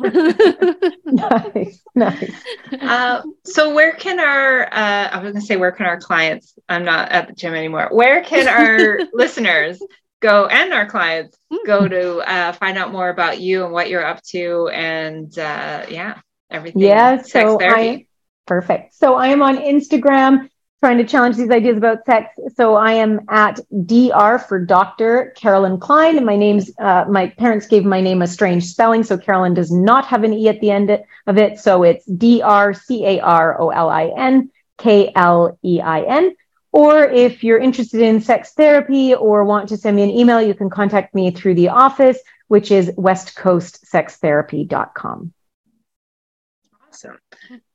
Nice 1.04 1.82
nice. 1.94 2.32
Uh, 2.80 3.22
so 3.44 3.72
where 3.74 3.92
can 3.92 4.20
our 4.20 4.64
uh, 4.66 5.08
i 5.08 5.18
was 5.18 5.32
going 5.32 5.40
to 5.40 5.46
say 5.46 5.56
where 5.56 5.72
can 5.72 5.86
our 5.86 6.00
clients 6.00 6.54
i'm 6.68 6.84
not 6.84 7.10
at 7.10 7.28
the 7.28 7.34
gym 7.34 7.54
anymore. 7.54 7.88
Where 7.92 8.22
can 8.22 8.48
our 8.48 8.98
listeners 9.12 9.80
go 10.22 10.46
and 10.46 10.72
our 10.72 10.86
clients 10.86 11.36
go 11.66 11.80
mm-hmm. 11.80 11.90
to 11.90 12.18
uh, 12.20 12.52
find 12.52 12.78
out 12.78 12.92
more 12.92 13.10
about 13.10 13.40
you 13.40 13.64
and 13.64 13.72
what 13.72 13.90
you're 13.90 14.04
up 14.04 14.22
to 14.22 14.68
and 14.68 15.38
uh, 15.38 15.84
yeah 15.90 16.18
everything 16.50 16.80
yeah 16.80 17.20
so 17.20 17.58
I, 17.60 18.06
perfect. 18.46 18.94
So 18.94 19.16
i 19.16 19.28
am 19.28 19.42
on 19.42 19.58
instagram 19.58 20.48
trying 20.80 20.98
to 20.98 21.04
challenge 21.04 21.36
these 21.36 21.50
ideas 21.50 21.76
about 21.76 22.04
sex. 22.06 22.34
So 22.56 22.74
i 22.74 22.92
am 22.92 23.20
at 23.28 23.60
dr 23.86 24.38
for 24.48 24.64
dr 24.64 25.34
carolin 25.36 25.78
klein. 25.78 26.16
And 26.16 26.24
my 26.26 26.36
name's 26.36 26.72
uh, 26.80 27.04
my 27.08 27.28
parents 27.28 27.66
gave 27.66 27.84
my 27.84 28.00
name 28.00 28.22
a 28.22 28.26
strange 28.26 28.64
spelling 28.64 29.04
so 29.04 29.18
carolin 29.18 29.54
does 29.54 29.70
not 29.70 30.06
have 30.06 30.24
an 30.24 30.32
e 30.32 30.48
at 30.48 30.60
the 30.60 30.70
end 30.70 30.90
of 31.26 31.36
it. 31.38 31.58
So 31.60 31.82
it's 31.82 32.06
d-r-c-a-r-o-l-i-n 32.06 32.80
k-l-e-i-n 34.78 36.34
or 36.72 37.04
if 37.04 37.44
you're 37.44 37.58
interested 37.58 38.00
in 38.00 38.20
sex 38.20 38.54
therapy 38.54 39.14
or 39.14 39.44
want 39.44 39.68
to 39.68 39.76
send 39.76 39.94
me 39.96 40.02
an 40.02 40.10
email, 40.10 40.40
you 40.40 40.54
can 40.54 40.70
contact 40.70 41.14
me 41.14 41.30
through 41.30 41.54
the 41.54 41.68
office, 41.68 42.18
which 42.48 42.70
is 42.70 42.90
westcoastsextherapy.com. 42.92 45.34
Awesome. 46.88 47.18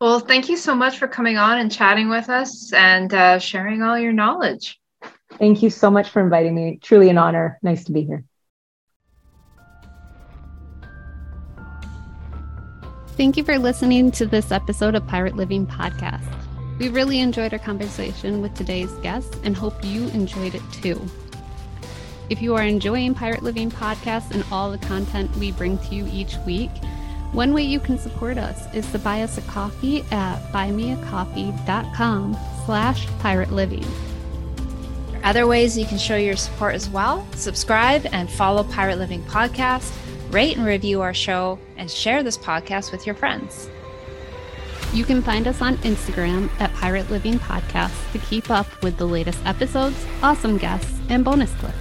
Well, 0.02 0.20
thank 0.20 0.50
you 0.50 0.58
so 0.58 0.74
much 0.76 0.98
for 0.98 1.08
coming 1.08 1.38
on 1.38 1.60
and 1.60 1.72
chatting 1.72 2.10
with 2.10 2.30
us 2.30 2.74
and 2.74 3.14
uh, 3.14 3.38
sharing 3.40 3.84
all 3.84 4.00
your 4.00 4.14
knowledge. 4.14 4.80
Thank 5.34 5.62
you 5.62 5.70
so 5.70 5.92
much 5.92 6.10
for 6.10 6.22
inviting 6.22 6.56
me. 6.56 6.80
Truly 6.82 7.10
an 7.10 7.18
honor. 7.18 7.60
Nice 7.62 7.84
to 7.86 7.92
be 7.92 8.04
here. 8.04 8.24
Thank 13.18 13.38
you 13.38 13.44
for 13.44 13.58
listening 13.58 14.12
to 14.12 14.28
this 14.28 14.52
episode 14.52 14.94
of 14.94 15.08
Pirate 15.08 15.36
Living 15.36 15.66
Podcast. 15.66 16.47
We 16.80 16.90
really 16.90 17.20
enjoyed 17.20 17.54
our 17.54 17.60
conversation 17.60 18.42
with 18.42 18.54
today's 18.54 18.92
guest 18.96 19.38
and 19.44 19.56
hope 19.56 19.84
you 19.84 20.08
enjoyed 20.10 20.54
it 20.56 20.62
too. 20.72 21.02
If 22.30 22.42
you 22.42 22.56
are 22.56 22.64
enjoying 22.64 23.16
Pirate 23.16 23.42
Living 23.42 23.72
Podcast 23.72 24.32
and 24.32 24.44
all 24.52 24.70
the 24.70 24.78
content 24.78 25.36
we 25.38 25.52
bring 25.52 25.78
to 25.80 25.96
you 25.96 26.08
each 26.12 26.36
week, 26.46 26.72
one 27.32 27.54
way 27.54 27.64
you 27.64 27.80
can 27.80 27.98
support 27.98 28.38
us 28.38 28.74
is 28.74 28.90
to 28.92 29.00
buy 29.00 29.22
us 29.22 29.38
a 29.38 29.42
coffee 29.42 30.04
at 30.12 30.40
buymeacoffee.com 30.52 32.38
slash 32.66 33.08
pirate 33.20 33.52
living. 33.52 33.86
Other 35.24 35.48
ways 35.48 35.78
you 35.78 35.86
can 35.86 35.98
show 35.98 36.16
your 36.16 36.36
support 36.36 36.76
as 36.76 36.90
well, 36.90 37.28
subscribe 37.34 38.06
and 38.12 38.30
follow 38.30 38.64
Pirate 38.64 38.98
Living 38.98 39.24
Podcast, 39.24 39.92
rate 40.32 40.58
and 40.58 40.66
review 40.66 41.02
our 41.02 41.14
show, 41.14 41.60
and 41.76 41.90
share 41.90 42.24
this 42.24 42.38
podcast 42.38 42.92
with 42.92 43.06
your 43.06 43.16
friends. 43.16 43.70
You 44.94 45.04
can 45.04 45.22
find 45.22 45.48
us 45.48 45.62
on 45.62 45.78
Instagram 45.78 46.50
at 46.60 46.74
Pirate 46.74 47.12
Living 47.12 47.40
Podcast 47.40 48.12
to 48.14 48.20
keep 48.20 48.50
up 48.50 48.82
with 48.82 48.98
the 48.98 49.06
latest 49.06 49.40
episodes, 49.46 50.06
awesome 50.24 50.58
guests, 50.58 51.00
and 51.10 51.26
bonus 51.26 51.54
clips. 51.56 51.76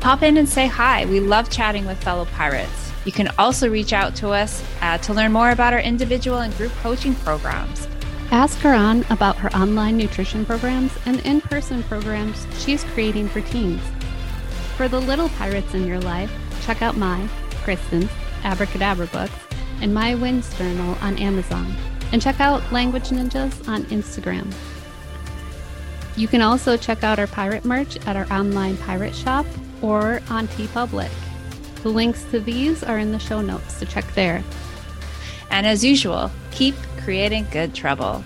Pop 0.00 0.22
in 0.22 0.36
and 0.36 0.48
say 0.48 0.66
hi. 0.66 1.06
We 1.06 1.18
love 1.18 1.50
chatting 1.50 1.86
with 1.86 2.02
fellow 2.02 2.26
pirates. 2.26 2.92
You 3.04 3.12
can 3.12 3.28
also 3.38 3.70
reach 3.70 3.92
out 3.92 4.14
to 4.16 4.30
us 4.30 4.62
uh, 4.82 4.98
to 4.98 5.14
learn 5.14 5.32
more 5.32 5.50
about 5.50 5.72
our 5.72 5.80
individual 5.80 6.38
and 6.38 6.54
group 6.56 6.72
coaching 6.82 7.14
programs. 7.14 7.88
Ask 8.30 8.60
Caron 8.60 9.04
about 9.10 9.36
her 9.36 9.52
online 9.56 9.96
nutrition 9.96 10.44
programs 10.44 10.92
and 11.06 11.20
in 11.20 11.40
person 11.40 11.82
programs 11.84 12.46
she's 12.58 12.84
creating 12.84 13.28
for 13.28 13.40
teens. 13.40 13.82
For 14.76 14.88
the 14.88 15.00
little 15.00 15.30
pirates 15.30 15.74
in 15.74 15.86
your 15.86 16.00
life, 16.00 16.32
check 16.62 16.82
out 16.82 16.96
my, 16.96 17.28
Kristen's, 17.62 18.10
Abracadabra 18.44 19.06
books 19.06 19.45
and 19.80 19.92
My 19.92 20.14
Wins 20.14 20.56
Journal 20.58 20.96
on 21.00 21.18
Amazon, 21.18 21.74
and 22.12 22.22
check 22.22 22.40
out 22.40 22.72
Language 22.72 23.10
Ninjas 23.10 23.68
on 23.68 23.84
Instagram. 23.84 24.52
You 26.16 26.28
can 26.28 26.40
also 26.40 26.76
check 26.76 27.04
out 27.04 27.18
our 27.18 27.26
pirate 27.26 27.64
merch 27.64 27.96
at 28.06 28.16
our 28.16 28.30
online 28.32 28.76
pirate 28.78 29.14
shop 29.14 29.44
or 29.82 30.22
on 30.30 30.48
TeePublic. 30.48 31.10
The 31.82 31.88
links 31.90 32.24
to 32.30 32.40
these 32.40 32.82
are 32.82 32.98
in 32.98 33.12
the 33.12 33.18
show 33.18 33.40
notes, 33.40 33.74
so 33.76 33.86
check 33.86 34.06
there. 34.14 34.42
And 35.50 35.66
as 35.66 35.84
usual, 35.84 36.30
keep 36.50 36.74
creating 37.02 37.46
good 37.50 37.74
trouble. 37.74 38.24